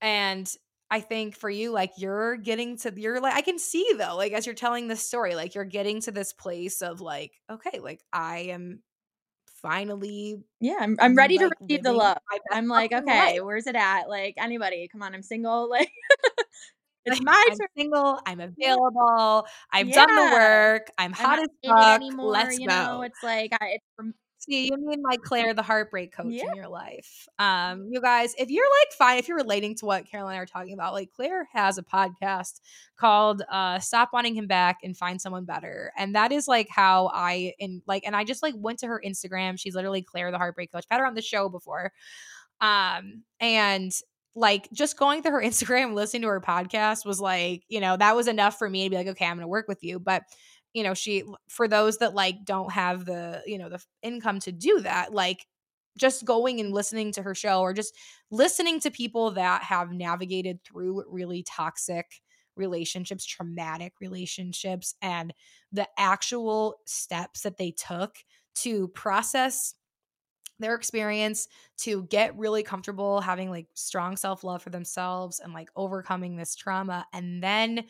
And 0.00 0.50
I 0.92 1.00
think 1.00 1.34
for 1.34 1.48
you, 1.48 1.72
like 1.72 1.92
you're 1.96 2.36
getting 2.36 2.76
to 2.80 2.92
you're 2.94 3.18
like 3.18 3.32
I 3.32 3.40
can 3.40 3.58
see 3.58 3.94
though, 3.96 4.14
like 4.14 4.32
as 4.32 4.44
you're 4.44 4.54
telling 4.54 4.88
this 4.88 5.02
story, 5.02 5.34
like 5.34 5.54
you're 5.54 5.64
getting 5.64 6.02
to 6.02 6.12
this 6.12 6.34
place 6.34 6.82
of 6.82 7.00
like, 7.00 7.32
okay, 7.50 7.80
like 7.80 8.02
I 8.12 8.40
am 8.50 8.82
finally 9.62 10.36
Yeah, 10.60 10.76
I'm 10.78 10.98
I'm 11.00 11.14
ready 11.14 11.38
like, 11.38 11.48
to 11.48 11.56
receive 11.62 11.82
the 11.82 11.94
love. 11.94 12.18
I'm 12.52 12.68
like, 12.68 12.92
okay, 12.92 13.38
life. 13.38 13.40
where's 13.42 13.66
it 13.66 13.74
at? 13.74 14.10
Like 14.10 14.34
anybody, 14.36 14.86
come 14.92 15.02
on, 15.02 15.14
I'm 15.14 15.22
single. 15.22 15.74
Like 17.04 17.16
it's 17.16 17.22
my 17.24 17.46
I'm 17.50 17.58
turn. 17.58 17.68
single. 17.76 18.20
I'm 18.26 18.40
available. 18.40 19.46
I've 19.72 19.88
yeah. 19.88 20.06
done 20.06 20.14
the 20.14 20.36
work. 20.36 20.90
I'm, 20.98 21.06
I'm 21.06 21.12
hot 21.12 21.38
as 21.40 21.48
fuck. 21.66 22.00
Anymore, 22.00 22.30
Let's 22.30 22.60
you 22.60 22.68
go. 22.68 22.74
Know, 22.74 23.02
it's 23.02 23.18
like 23.24 23.50
I, 23.60 23.70
it's 23.70 23.84
from 23.96 24.14
See, 24.48 24.66
you 24.66 24.76
mean 24.76 25.02
my 25.02 25.16
Claire, 25.18 25.54
the 25.54 25.62
heartbreak 25.62 26.12
coach 26.12 26.32
yeah. 26.32 26.50
in 26.50 26.56
your 26.56 26.68
life. 26.68 27.28
Um, 27.38 27.86
you 27.92 28.00
guys, 28.00 28.34
if 28.36 28.50
you're 28.50 28.68
like 28.80 28.92
fine, 28.92 29.18
if 29.18 29.28
you're 29.28 29.36
relating 29.36 29.76
to 29.76 29.86
what 29.86 30.04
Caroline 30.10 30.38
are 30.38 30.46
talking 30.46 30.74
about, 30.74 30.94
like 30.94 31.12
Claire 31.12 31.48
has 31.52 31.78
a 31.78 31.82
podcast 31.84 32.60
called 32.96 33.42
uh 33.50 33.78
Stop 33.78 34.10
Wanting 34.12 34.34
Him 34.34 34.48
Back 34.48 34.78
and 34.82 34.96
Find 34.96 35.20
Someone 35.20 35.44
Better. 35.44 35.92
And 35.96 36.16
that 36.16 36.32
is 36.32 36.48
like 36.48 36.68
how 36.68 37.08
I 37.14 37.52
in 37.60 37.82
like 37.86 38.02
and 38.04 38.16
I 38.16 38.24
just 38.24 38.42
like 38.42 38.54
went 38.56 38.80
to 38.80 38.88
her 38.88 39.00
Instagram. 39.06 39.60
She's 39.60 39.76
literally 39.76 40.02
Claire, 40.02 40.32
the 40.32 40.38
heartbreak 40.38 40.72
coach. 40.72 40.86
I've 40.90 40.96
had 40.96 41.00
her 41.02 41.06
on 41.06 41.14
the 41.14 41.22
show 41.22 41.48
before. 41.48 41.92
Um, 42.60 43.22
and 43.38 43.92
like 44.34 44.68
just 44.72 44.98
going 44.98 45.22
through 45.22 45.32
her 45.32 45.42
Instagram, 45.44 45.94
listening 45.94 46.22
to 46.22 46.28
her 46.28 46.40
podcast 46.40 47.06
was 47.06 47.20
like, 47.20 47.62
you 47.68 47.80
know, 47.80 47.96
that 47.96 48.16
was 48.16 48.26
enough 48.26 48.58
for 48.58 48.68
me 48.68 48.84
to 48.84 48.90
be 48.90 48.96
like, 48.96 49.06
okay, 49.06 49.26
I'm 49.26 49.36
gonna 49.36 49.46
work 49.46 49.68
with 49.68 49.84
you. 49.84 50.00
But 50.00 50.24
you 50.74 50.82
know 50.82 50.94
she 50.94 51.24
for 51.48 51.68
those 51.68 51.98
that 51.98 52.14
like 52.14 52.44
don't 52.44 52.72
have 52.72 53.04
the 53.04 53.42
you 53.46 53.58
know 53.58 53.68
the 53.68 53.82
income 54.02 54.40
to 54.40 54.52
do 54.52 54.80
that 54.80 55.12
like 55.12 55.46
just 55.98 56.24
going 56.24 56.60
and 56.60 56.72
listening 56.72 57.12
to 57.12 57.22
her 57.22 57.34
show 57.34 57.60
or 57.60 57.74
just 57.74 57.94
listening 58.30 58.80
to 58.80 58.90
people 58.90 59.30
that 59.32 59.62
have 59.62 59.92
navigated 59.92 60.62
through 60.64 61.04
really 61.08 61.42
toxic 61.42 62.22
relationships 62.56 63.24
traumatic 63.24 63.94
relationships 64.00 64.94
and 65.02 65.32
the 65.72 65.86
actual 65.98 66.76
steps 66.86 67.42
that 67.42 67.56
they 67.56 67.70
took 67.70 68.16
to 68.54 68.88
process 68.88 69.74
their 70.58 70.74
experience 70.74 71.48
to 71.76 72.04
get 72.04 72.36
really 72.38 72.62
comfortable 72.62 73.20
having 73.20 73.50
like 73.50 73.66
strong 73.74 74.16
self-love 74.16 74.62
for 74.62 74.70
themselves 74.70 75.40
and 75.40 75.52
like 75.52 75.68
overcoming 75.76 76.36
this 76.36 76.54
trauma 76.54 77.06
and 77.12 77.42
then 77.42 77.84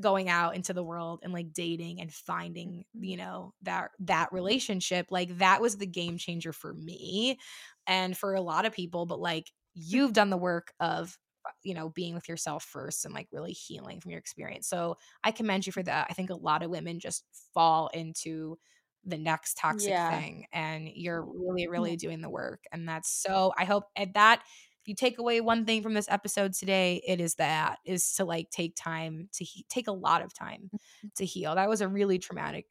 going 0.00 0.28
out 0.28 0.54
into 0.54 0.72
the 0.72 0.82
world 0.82 1.20
and 1.22 1.32
like 1.32 1.52
dating 1.52 2.00
and 2.00 2.12
finding 2.12 2.84
you 2.94 3.16
know 3.16 3.54
that 3.62 3.90
that 3.98 4.32
relationship 4.32 5.06
like 5.10 5.38
that 5.38 5.60
was 5.60 5.76
the 5.76 5.86
game 5.86 6.18
changer 6.18 6.52
for 6.52 6.74
me 6.74 7.38
and 7.86 8.16
for 8.16 8.34
a 8.34 8.40
lot 8.40 8.66
of 8.66 8.72
people 8.72 9.06
but 9.06 9.20
like 9.20 9.50
you've 9.74 10.12
done 10.12 10.30
the 10.30 10.36
work 10.36 10.72
of 10.80 11.16
uh, 11.46 11.50
you 11.62 11.74
know 11.74 11.90
being 11.90 12.14
with 12.14 12.28
yourself 12.28 12.64
first 12.64 13.04
and 13.04 13.14
like 13.14 13.28
really 13.32 13.52
healing 13.52 14.00
from 14.00 14.10
your 14.10 14.20
experience. 14.20 14.68
So 14.68 14.96
i 15.22 15.30
commend 15.30 15.66
you 15.66 15.72
for 15.72 15.82
that. 15.82 16.06
I 16.10 16.14
think 16.14 16.30
a 16.30 16.34
lot 16.34 16.62
of 16.62 16.70
women 16.70 16.98
just 16.98 17.24
fall 17.54 17.88
into 17.94 18.58
the 19.06 19.16
next 19.16 19.56
toxic 19.56 19.90
yeah. 19.90 20.18
thing 20.18 20.46
and 20.52 20.88
you're 20.88 21.22
really 21.22 21.68
really 21.68 21.96
doing 21.96 22.20
the 22.20 22.28
work 22.28 22.64
and 22.72 22.88
that's 22.88 23.08
so 23.08 23.52
i 23.56 23.64
hope 23.64 23.84
at 23.94 24.14
that 24.14 24.42
you 24.86 24.94
take 24.94 25.18
away 25.18 25.40
one 25.40 25.64
thing 25.64 25.82
from 25.82 25.94
this 25.94 26.08
episode 26.10 26.52
today, 26.52 27.02
it 27.06 27.20
is 27.20 27.36
that 27.36 27.78
is 27.84 28.14
to 28.14 28.24
like 28.24 28.50
take 28.50 28.74
time 28.76 29.28
to 29.34 29.44
he- 29.44 29.66
take 29.68 29.88
a 29.88 29.92
lot 29.92 30.22
of 30.22 30.34
time 30.34 30.70
mm-hmm. 30.74 31.08
to 31.16 31.24
heal. 31.24 31.54
That 31.54 31.68
was 31.68 31.80
a 31.80 31.88
really 31.88 32.18
traumatic 32.18 32.66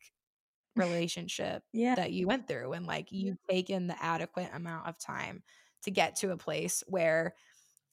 relationship 0.76 1.64
yeah. 1.72 1.96
that 1.96 2.12
you 2.12 2.28
went 2.28 2.48
through 2.48 2.74
and 2.74 2.86
like 2.86 3.12
you've 3.12 3.38
taken 3.50 3.88
the 3.88 4.02
adequate 4.04 4.50
amount 4.54 4.88
of 4.88 5.00
time 5.00 5.42
to 5.84 5.92
get 5.92 6.18
to 6.18 6.32
a 6.32 6.38
place 6.38 6.84
where 6.88 7.34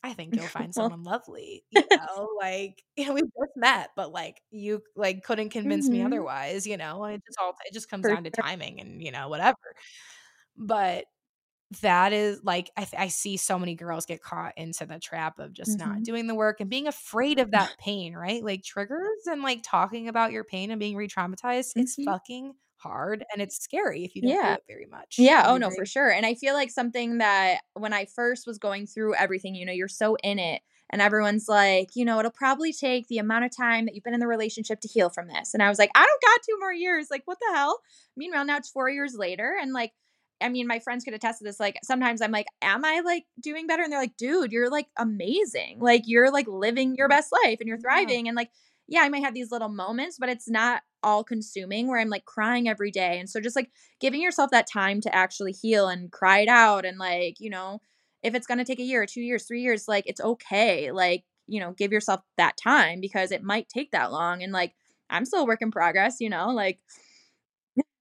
I 0.03 0.15
think 0.15 0.35
you'll 0.35 0.45
find 0.49 0.75
someone 0.75 1.03
lovely. 1.03 1.65
You 1.71 1.85
know, 1.91 2.31
like 2.41 2.83
you 2.97 3.07
know, 3.07 3.15
we 3.15 3.23
just 3.23 3.57
met, 3.57 3.91
but 3.97 4.13
like 4.13 4.41
you 4.51 4.83
like 4.97 5.23
couldn't 5.23 5.51
convince 5.51 5.87
mm-hmm. 5.87 5.99
me 5.99 6.05
otherwise, 6.05 6.67
you 6.67 6.77
know, 6.77 7.05
and 7.05 7.17
it 7.17 7.23
just 7.27 7.39
all 7.41 7.55
it 7.65 7.73
just 7.73 7.89
comes 7.89 8.03
For 8.03 8.15
down 8.15 8.25
to 8.25 8.31
timing 8.31 8.81
and 8.81 9.03
you 9.03 9.13
know, 9.13 9.29
whatever. 9.29 9.57
But 10.57 11.05
that 11.81 12.13
is 12.13 12.41
like 12.45 12.71
I, 12.77 12.85
th- 12.85 13.01
I 13.01 13.09
see 13.09 13.37
so 13.37 13.59
many 13.59 13.75
girls 13.75 14.07
get 14.07 14.23
caught 14.23 14.53
into 14.57 14.87
the 14.87 14.99
trap 14.99 15.39
of 15.39 15.53
just 15.53 15.79
mm-hmm. 15.79 15.89
not 15.89 16.03
doing 16.03 16.27
the 16.27 16.35
work 16.35 16.61
and 16.61 16.69
being 16.69 16.87
afraid 16.87 17.39
of 17.39 17.53
that 17.53 17.75
pain 17.79 18.15
right 18.15 18.43
like 18.43 18.63
triggers 18.63 19.27
and 19.27 19.43
like 19.43 19.63
talking 19.63 20.09
about 20.09 20.33
your 20.33 20.45
pain 20.45 20.71
and 20.71 20.81
being 20.81 20.97
re-traumatized 20.97 21.71
mm-hmm. 21.71 21.81
it's 21.81 21.97
fucking 22.05 22.53
hard 22.77 23.25
and 23.33 23.41
it's 23.41 23.59
scary 23.59 24.05
if 24.05 24.17
you 24.17 24.23
don't 24.23 24.33
yeah. 24.33 24.49
do 24.49 24.55
it 24.55 24.65
very 24.67 24.87
much 24.87 25.17
yeah 25.19 25.45
oh 25.47 25.57
no 25.57 25.71
for 25.71 25.87
sure 25.87 26.11
and 26.11 26.27
i 26.27 26.35
feel 26.35 26.55
like 26.55 26.69
something 26.69 27.19
that 27.19 27.61
when 27.75 27.93
i 27.93 28.05
first 28.05 28.45
was 28.45 28.59
going 28.59 28.87
through 28.87 29.15
everything 29.15 29.55
you 29.55 29.65
know 29.65 29.73
you're 29.73 29.87
so 29.87 30.17
in 30.25 30.41
it 30.41 30.63
and 30.93 31.01
everyone's 31.01 31.49
like, 31.49 31.97
you 31.97 32.05
know, 32.05 32.19
it'll 32.19 32.31
probably 32.31 32.73
take 32.73 33.09
the 33.09 33.17
amount 33.17 33.47
of 33.47 33.57
time 33.57 33.87
that 33.87 33.95
you've 33.95 34.05
been 34.05 34.13
in 34.13 34.21
the 34.21 34.27
relationship 34.27 34.81
to 34.83 34.89
heal 34.89 35.09
from 35.09 35.27
this. 35.27 35.55
And 35.55 35.63
I 35.63 35.71
was 35.71 35.79
like, 35.79 35.91
I 35.95 36.05
don't 36.07 36.23
got 36.23 36.41
two 36.47 36.59
more 36.61 36.73
years. 36.73 37.09
Like, 37.11 37.23
what 37.25 37.39
the 37.41 37.57
hell? 37.57 37.81
Meanwhile, 38.15 38.45
now 38.45 38.59
it's 38.59 38.69
four 38.69 38.91
years 38.91 39.15
later. 39.17 39.57
And 39.59 39.73
like, 39.73 39.93
I 40.43 40.49
mean, 40.49 40.67
my 40.67 40.79
friends 40.79 41.05
could 41.05 41.15
attest 41.15 41.39
to 41.39 41.45
this. 41.45 41.61
Like, 41.61 41.79
sometimes 41.85 42.21
I'm 42.21 42.33
like, 42.33 42.47
Am 42.61 42.85
I 42.85 43.01
like 43.05 43.25
doing 43.41 43.67
better? 43.67 43.83
And 43.83 43.93
they're 43.93 44.01
like, 44.01 44.17
Dude, 44.17 44.53
you're 44.53 44.71
like 44.71 44.89
amazing. 44.99 45.79
Like, 45.81 46.03
you're 46.07 46.33
like 46.33 46.47
living 46.49 46.95
your 46.97 47.09
best 47.09 47.33
life 47.45 47.59
and 47.61 47.69
you're 47.69 47.79
thriving. 47.79 48.27
Yeah. 48.27 48.31
And 48.31 48.37
like, 48.37 48.51
yeah, 48.89 49.01
I 49.01 49.09
might 49.09 49.25
have 49.25 49.35
these 49.35 49.51
little 49.51 49.69
moments, 49.69 50.19
but 50.19 50.29
it's 50.29 50.49
not 50.49 50.83
all 51.03 51.25
consuming 51.25 51.89
where 51.89 51.99
I'm 51.99 52.11
like 52.11 52.25
crying 52.25 52.69
every 52.69 52.91
day. 52.91 53.19
And 53.19 53.29
so 53.29 53.41
just 53.41 53.57
like 53.57 53.71
giving 54.01 54.21
yourself 54.21 54.51
that 54.51 54.71
time 54.71 55.01
to 55.03 55.15
actually 55.15 55.53
heal 55.53 55.89
and 55.89 56.11
cry 56.13 56.41
it 56.41 56.49
out. 56.49 56.85
And 56.85 56.99
like, 56.99 57.37
you 57.39 57.51
know, 57.51 57.81
if 58.23 58.35
it's 58.35 58.47
going 58.47 58.59
to 58.59 58.65
take 58.65 58.81
a 58.81 58.85
year, 58.85 59.07
two 59.07 59.21
years, 59.21 59.45
three 59.45 59.63
years, 59.63 59.89
like, 59.89 60.05
it's 60.07 60.21
okay. 60.21 60.93
Like, 60.93 61.25
you 61.47 61.61
know, 61.61 61.73
give 61.73 61.93
yourself 61.93 62.21
that 62.37 62.57
time 62.57 63.01
because 63.01 63.33
it 63.33 63.43
might 63.43 63.69
take 63.69 63.91
that 63.93 64.13
long. 64.13 64.43
And 64.43 64.53
like, 64.53 64.75
I'm 65.11 65.25
still 65.25 65.43
a 65.43 65.47
work 65.47 65.63
in 65.63 65.71
progress, 65.71 66.21
you 66.21 66.31
know, 66.31 66.51
like, 66.51 66.79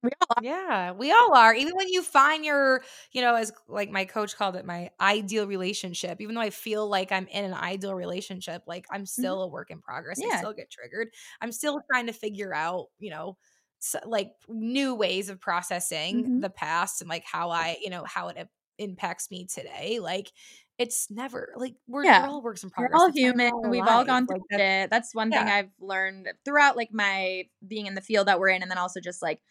we 0.03 0.09
all 0.21 0.43
yeah, 0.43 0.91
we 0.91 1.11
all 1.11 1.35
are. 1.35 1.53
Even 1.53 1.75
when 1.75 1.89
you 1.89 2.01
find 2.01 2.43
your, 2.43 2.83
you 3.11 3.21
know, 3.21 3.35
as 3.35 3.51
like 3.67 3.91
my 3.91 4.05
coach 4.05 4.35
called 4.35 4.55
it, 4.55 4.65
my 4.65 4.89
ideal 4.99 5.45
relationship. 5.45 6.21
Even 6.21 6.35
though 6.35 6.41
I 6.41 6.49
feel 6.49 6.87
like 6.87 7.11
I'm 7.11 7.27
in 7.27 7.45
an 7.45 7.53
ideal 7.53 7.93
relationship, 7.93 8.63
like 8.67 8.85
I'm 8.91 9.01
mm-hmm. 9.01 9.05
still 9.05 9.37
mm-hmm. 9.37 9.43
a 9.43 9.53
work 9.53 9.71
in 9.71 9.81
progress. 9.81 10.19
Yeah. 10.19 10.35
I 10.35 10.37
still 10.37 10.53
get 10.53 10.71
triggered. 10.71 11.09
I'm 11.41 11.51
still 11.51 11.81
trying 11.91 12.07
to 12.07 12.13
figure 12.13 12.53
out, 12.53 12.87
you 12.99 13.11
know, 13.11 13.37
so, 13.79 13.99
like 14.05 14.31
new 14.47 14.95
ways 14.95 15.29
of 15.29 15.39
processing 15.39 16.23
mm-hmm. 16.23 16.39
the 16.39 16.49
past 16.49 17.01
and 17.01 17.09
like 17.09 17.23
how 17.25 17.49
I, 17.49 17.77
you 17.81 17.89
know, 17.89 18.03
how 18.05 18.29
it 18.29 18.47
impacts 18.77 19.29
me 19.31 19.45
today. 19.45 19.99
Like 19.99 20.31
it's 20.77 21.11
never 21.11 21.53
like 21.55 21.75
we're, 21.87 22.03
yeah. 22.03 22.23
we're 22.23 22.33
all 22.33 22.41
works 22.41 22.63
in 22.63 22.71
progress. 22.71 22.91
We're 22.97 23.05
all 23.05 23.11
human. 23.11 23.51
We've 23.69 23.81
life. 23.81 23.89
all 23.89 24.03
gone 24.03 24.25
through 24.25 24.43
like, 24.51 24.59
it. 24.59 24.89
That's 24.89 25.13
one 25.13 25.31
yeah. 25.31 25.43
thing 25.43 25.53
I've 25.53 25.69
learned 25.79 26.27
throughout 26.43 26.75
like 26.75 26.89
my 26.91 27.43
being 27.67 27.85
in 27.85 27.93
the 27.93 28.01
field 28.01 28.27
that 28.27 28.39
we're 28.39 28.49
in, 28.49 28.61
and 28.63 28.71
then 28.71 28.79
also 28.79 28.99
just 28.99 29.21
like 29.21 29.41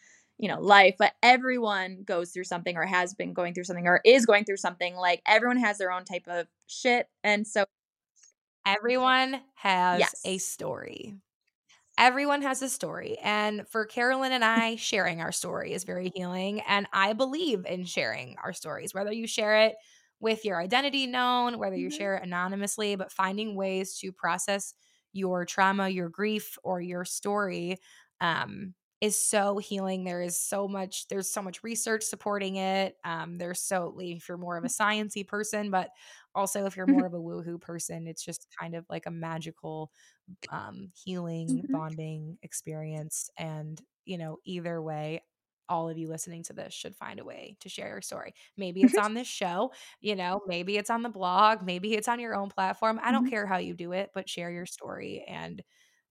you 0.41 0.49
know 0.49 0.61
life 0.61 0.95
but 0.99 1.13
everyone 1.23 2.03
goes 2.05 2.31
through 2.31 2.45
something 2.45 2.77
or 2.77 2.85
has 2.85 3.15
been 3.15 3.33
going 3.33 3.55
through 3.55 3.65
something 3.65 3.87
or 3.87 4.01
is 4.05 4.25
going 4.27 4.45
through 4.45 4.57
something 4.57 4.95
like 4.97 5.21
everyone 5.27 5.57
has 5.57 5.79
their 5.79 5.93
own 5.93 6.05
type 6.05 6.27
of 6.27 6.47
shit 6.67 7.07
and 7.23 7.47
so 7.47 7.65
Everyone 8.65 9.41
has 9.55 10.15
Yes. 10.15 10.25
a 10.25 10.37
story. 10.37 11.15
Everyone 11.97 12.41
has 12.43 12.61
a 12.61 12.69
story. 12.69 13.17
And 13.19 13.67
for 13.69 13.85
Carolyn 13.85 14.31
and 14.31 14.43
I, 14.45 14.75
sharing 14.77 15.21
our 15.21 15.31
story 15.31 15.73
is 15.73 15.83
very 15.83 16.09
healing. 16.15 16.61
And 16.61 16.87
I 16.93 17.13
believe 17.13 17.65
in 17.65 17.85
sharing 17.85 18.37
our 18.43 18.53
stories, 18.53 18.93
whether 18.93 19.11
you 19.13 19.27
share 19.27 19.57
it 19.65 19.75
with 20.19 20.45
your 20.45 20.61
identity 20.61 21.07
known, 21.07 21.59
whether 21.59 21.75
you 21.77 21.89
Mhm. 21.89 21.91
share 21.91 22.15
it 22.17 22.23
anonymously, 22.23 22.95
but 22.95 23.11
finding 23.11 23.55
ways 23.55 23.97
to 23.99 24.11
process 24.11 24.73
your 25.13 25.45
trauma, 25.45 25.89
your 25.89 26.09
grief, 26.09 26.57
or 26.63 26.81
your 26.81 27.05
story 27.05 27.77
um, 28.21 28.73
is 29.01 29.17
so 29.23 29.57
healing. 29.57 30.03
There 30.03 30.21
is 30.21 30.39
so 30.39 30.67
much, 30.67 31.07
there's 31.07 31.31
so 31.31 31.41
much 31.41 31.63
research 31.63 32.03
supporting 32.03 32.57
it. 32.57 32.97
Um, 33.03 33.37
there's 33.37 33.61
so, 33.61 33.97
if 33.99 34.29
you're 34.29 34.37
more 34.37 34.57
of 34.57 34.63
a 34.63 34.67
sciency 34.67 35.27
person, 35.27 35.71
but 35.71 35.89
also 36.35 36.65
if 36.65 36.77
you're 36.77 36.87
more 36.87 37.05
of 37.07 37.13
a 37.13 37.19
woohoo 37.19 37.59
person, 37.59 38.07
it's 38.07 38.23
just 38.23 38.47
kind 38.59 38.75
of 38.75 38.85
like 38.89 39.07
a 39.07 39.11
magical 39.11 39.91
um, 40.49 40.91
healing, 40.95 41.63
Mhm. 41.63 41.73
bonding 41.73 42.37
experience. 42.41 43.29
And, 43.37 43.81
you 44.05 44.17
know, 44.17 44.37
either 44.45 44.81
way, 44.81 45.21
all 45.69 45.89
of 45.89 45.97
you 45.97 46.09
listening 46.09 46.43
to 46.43 46.53
this 46.53 46.73
should 46.73 46.95
find 46.95 47.19
a 47.19 47.23
way 47.23 47.55
to 47.61 47.69
share 47.69 47.87
your 47.89 48.01
story. 48.01 48.33
Maybe 48.57 48.83
it's 48.85 48.97
on 48.97 49.13
this 49.13 49.27
show, 49.27 49.71
you 50.01 50.15
know, 50.15 50.41
maybe 50.45 50.77
it's 50.77 50.89
on 50.89 51.01
the 51.01 51.09
blog, 51.09 51.63
maybe 51.63 51.93
it's 51.93 52.09
on 52.09 52.19
your 52.19 52.35
own 52.35 52.49
platform. 52.49 52.99
I 53.01 53.11
don't 53.11 53.25
Mhm. 53.25 53.29
care 53.29 53.45
how 53.47 53.57
you 53.57 53.73
do 53.73 53.93
it, 53.93 54.11
but 54.13 54.27
share 54.29 54.51
your 54.51 54.65
story 54.65 55.23
and, 55.27 55.63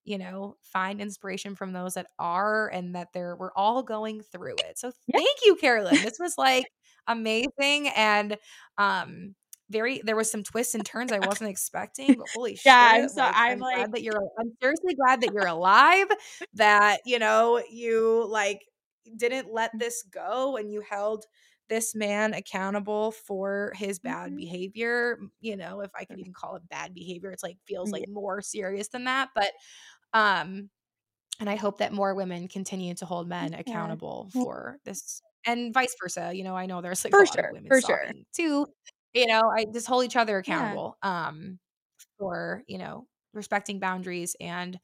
you 0.04 0.18
know, 0.18 0.56
find 0.62 1.00
inspiration 1.00 1.54
from 1.54 1.72
those 1.72 1.94
that 1.94 2.06
are 2.18 2.68
and 2.68 2.94
that 2.94 3.08
they're 3.12 3.36
we're 3.36 3.52
all 3.54 3.82
going 3.82 4.22
through 4.22 4.60
it. 4.60 4.78
So 4.78 4.92
Yeah. 5.06 5.18
thank 5.18 5.38
you, 5.44 5.56
Carolyn. 5.56 6.02
This 6.02 6.18
was 6.20 6.34
like 6.38 6.66
amazing 7.06 7.88
and 7.96 8.36
um 8.78 9.34
very 9.70 10.00
there 10.04 10.16
was 10.16 10.30
some 10.30 10.42
twists 10.42 10.74
and 10.74 10.84
turns 10.84 11.12
I 11.12 11.20
wasn't 11.20 11.50
expecting, 11.50 12.18
but 12.18 12.28
holy 12.32 12.56
Yeah, 12.64 12.76
shit, 12.76 12.88
I'm 12.92 13.10
so 13.10 13.22
like 13.22 13.36
I'm 13.48 13.58
I'm 13.58 13.58
like 13.58 13.88
glad 13.88 13.92
that 13.92 14.02
you're 14.02 14.20
I'm 14.38 14.52
seriously 14.60 14.94
glad 14.94 15.20
that 15.22 15.32
you're 15.32 15.46
alive, 15.46 16.06
that, 16.54 17.00
you 17.06 17.18
know, 17.18 17.62
you 17.70 18.26
like 18.28 18.60
didn't 19.16 19.52
let 19.52 19.70
this 19.78 20.02
go 20.10 20.56
and 20.56 20.70
you 20.70 20.82
held 20.88 21.24
this 21.70 21.94
man 21.96 22.34
accountable 22.34 23.12
for 23.12 23.72
his 23.76 24.00
bad 24.00 24.36
Mhm. 24.36 24.36
behavior. 24.36 25.18
You 25.40 25.56
know, 25.56 25.82
if 25.82 25.92
I 25.96 26.04
could 26.06 26.20
even 26.20 26.34
call 26.34 26.56
it 26.56 26.68
bad 26.70 26.94
behavior, 26.94 27.32
it's 27.32 27.44
like 27.44 27.58
feels 27.66 27.92
Yeah. 27.92 27.94
like 27.94 28.08
more 28.08 28.42
serious 28.42 28.88
than 28.90 29.04
that, 29.06 29.30
but 29.36 29.52
um 30.14 30.70
and 31.40 31.50
I 31.50 31.56
hope 31.56 31.78
that 31.78 31.92
more 31.92 32.14
women 32.14 32.48
continue 32.48 32.94
to 32.96 33.06
hold 33.06 33.28
men 33.28 33.54
Yeah. 33.66 33.94
accountable 33.94 34.30
Well, 34.34 34.46
for 34.46 34.78
this 34.84 35.22
and 35.46 35.72
vice 35.74 35.94
versa. 36.02 36.32
You 36.34 36.44
know, 36.44 36.56
I 36.56 36.66
know 36.66 36.82
there's 36.82 37.04
like 37.04 37.18
a 37.18 37.20
for 37.20 37.24
lot 37.24 37.40
of 37.40 37.46
sure, 37.46 37.52
women 37.52 37.68
for 37.68 37.80
sure. 37.80 38.12
too. 38.34 38.66
You 39.14 39.26
know, 39.26 39.42
I 39.56 39.66
just 39.72 39.86
hold 39.88 40.04
each 40.04 40.16
other 40.16 40.38
Yeah. 40.46 40.80
accountable 40.80 40.98
um 41.02 41.58
for, 42.18 42.62
you 42.68 42.78
know, 42.78 43.08
respecting 43.34 43.80
boundaries 43.80 44.36
and, 44.40 44.78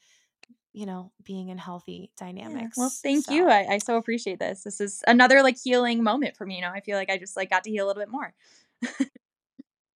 you 0.76 0.84
know, 0.84 1.10
being 1.24 1.48
in 1.48 1.56
healthy 1.56 2.10
Yeah. 2.12 2.26
dynamics. 2.26 2.76
Well, 2.76 2.90
thank 2.90 3.30
you. 3.30 3.48
I, 3.48 3.66
I 3.70 3.78
so 3.78 3.96
appreciate 3.96 4.38
this. 4.38 4.62
This 4.62 4.78
is 4.78 5.02
another 5.06 5.42
like 5.42 5.56
healing 5.56 6.02
moment 6.02 6.36
for 6.36 6.44
me. 6.44 6.56
You 6.56 6.60
know, 6.60 6.70
I 6.70 6.80
feel 6.80 6.98
like 6.98 7.08
I 7.08 7.16
just 7.16 7.34
like 7.34 7.48
got 7.48 7.64
to 7.64 7.70
heal 7.70 7.86
a 7.86 7.88
little 7.88 8.02
bit 8.02 8.10
more. 8.10 8.34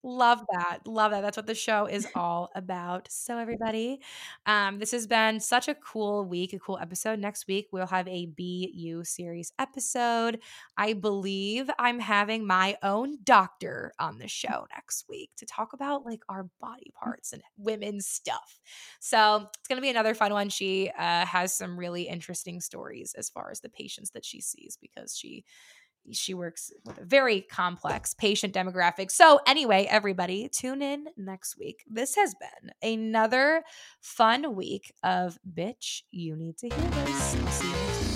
Love 0.03 0.47
that. 0.51 0.79
Love 0.87 1.11
that. 1.13 1.21
That's 1.21 1.37
what 1.37 1.47
the 1.47 1.55
show 1.55 1.85
is 1.85 2.09
all 2.15 2.49
about. 2.55 3.07
So, 3.11 3.37
everybody, 3.37 4.01
um, 4.47 4.79
this 4.79 4.93
has 4.93 5.07
been 5.07 5.41
such 5.41 5.69
a 5.69 5.75
cool 5.75 6.25
week, 6.25 6.55
a 6.55 6.59
cool 6.59 6.79
episode. 6.81 7.19
Next 7.19 7.47
week, 7.47 7.69
we'll 7.71 7.87
have 7.87 8.09
a 8.09 8.25
Be 8.25 8.71
You 8.75 9.05
series 9.05 9.53
episode. 9.59 10.41
I 10.79 10.95
believe 10.95 11.69
I'm 11.79 11.99
having 11.99 12.47
my 12.47 12.79
own 12.83 13.19
doctor 13.25 13.93
on 13.99 14.17
the 14.17 14.27
show 14.27 14.67
next 14.75 15.05
week 15.07 15.33
to 15.37 15.45
talk 15.45 15.75
about 15.75 16.07
like 16.07 16.23
our 16.31 16.49
body 16.63 16.91
parts 16.99 17.35
and 17.35 17.43
women's 17.59 18.07
stuff. 18.07 18.59
So, 19.01 19.49
it's 19.59 19.69
going 19.69 19.77
to 19.77 19.83
be 19.83 19.91
another 19.91 20.15
fun 20.15 20.33
one. 20.33 20.49
She 20.49 20.91
uh, 20.99 21.27
has 21.27 21.55
some 21.55 21.79
really 21.79 22.05
interesting 22.05 22.63
stories 22.63 23.13
as 23.19 23.29
far 23.29 23.51
as 23.51 23.61
the 23.61 23.69
patients 23.69 24.13
that 24.13 24.25
she 24.25 24.41
sees 24.41 24.79
because 24.81 25.15
she 25.15 25.45
she 26.13 26.35
works 26.35 26.73
with 26.85 26.99
a 26.99 27.05
very 27.05 27.41
complex 27.41 28.15
patient 28.15 28.55
demographic. 28.55 29.11
So, 29.11 29.41
anyway, 29.47 29.87
everybody, 29.91 30.49
tune 30.49 30.83
in 30.83 31.07
next 31.17 31.59
week. 31.59 31.85
This 31.89 32.17
has 32.17 32.35
been 32.35 32.73
another 32.83 33.63
fun 34.01 34.55
week 34.55 34.93
of 35.03 35.39
Bitch, 35.49 36.03
You 36.11 36.37
Need 36.37 36.59
to 36.59 36.69
Hear 36.69 36.91
This. 37.05 38.10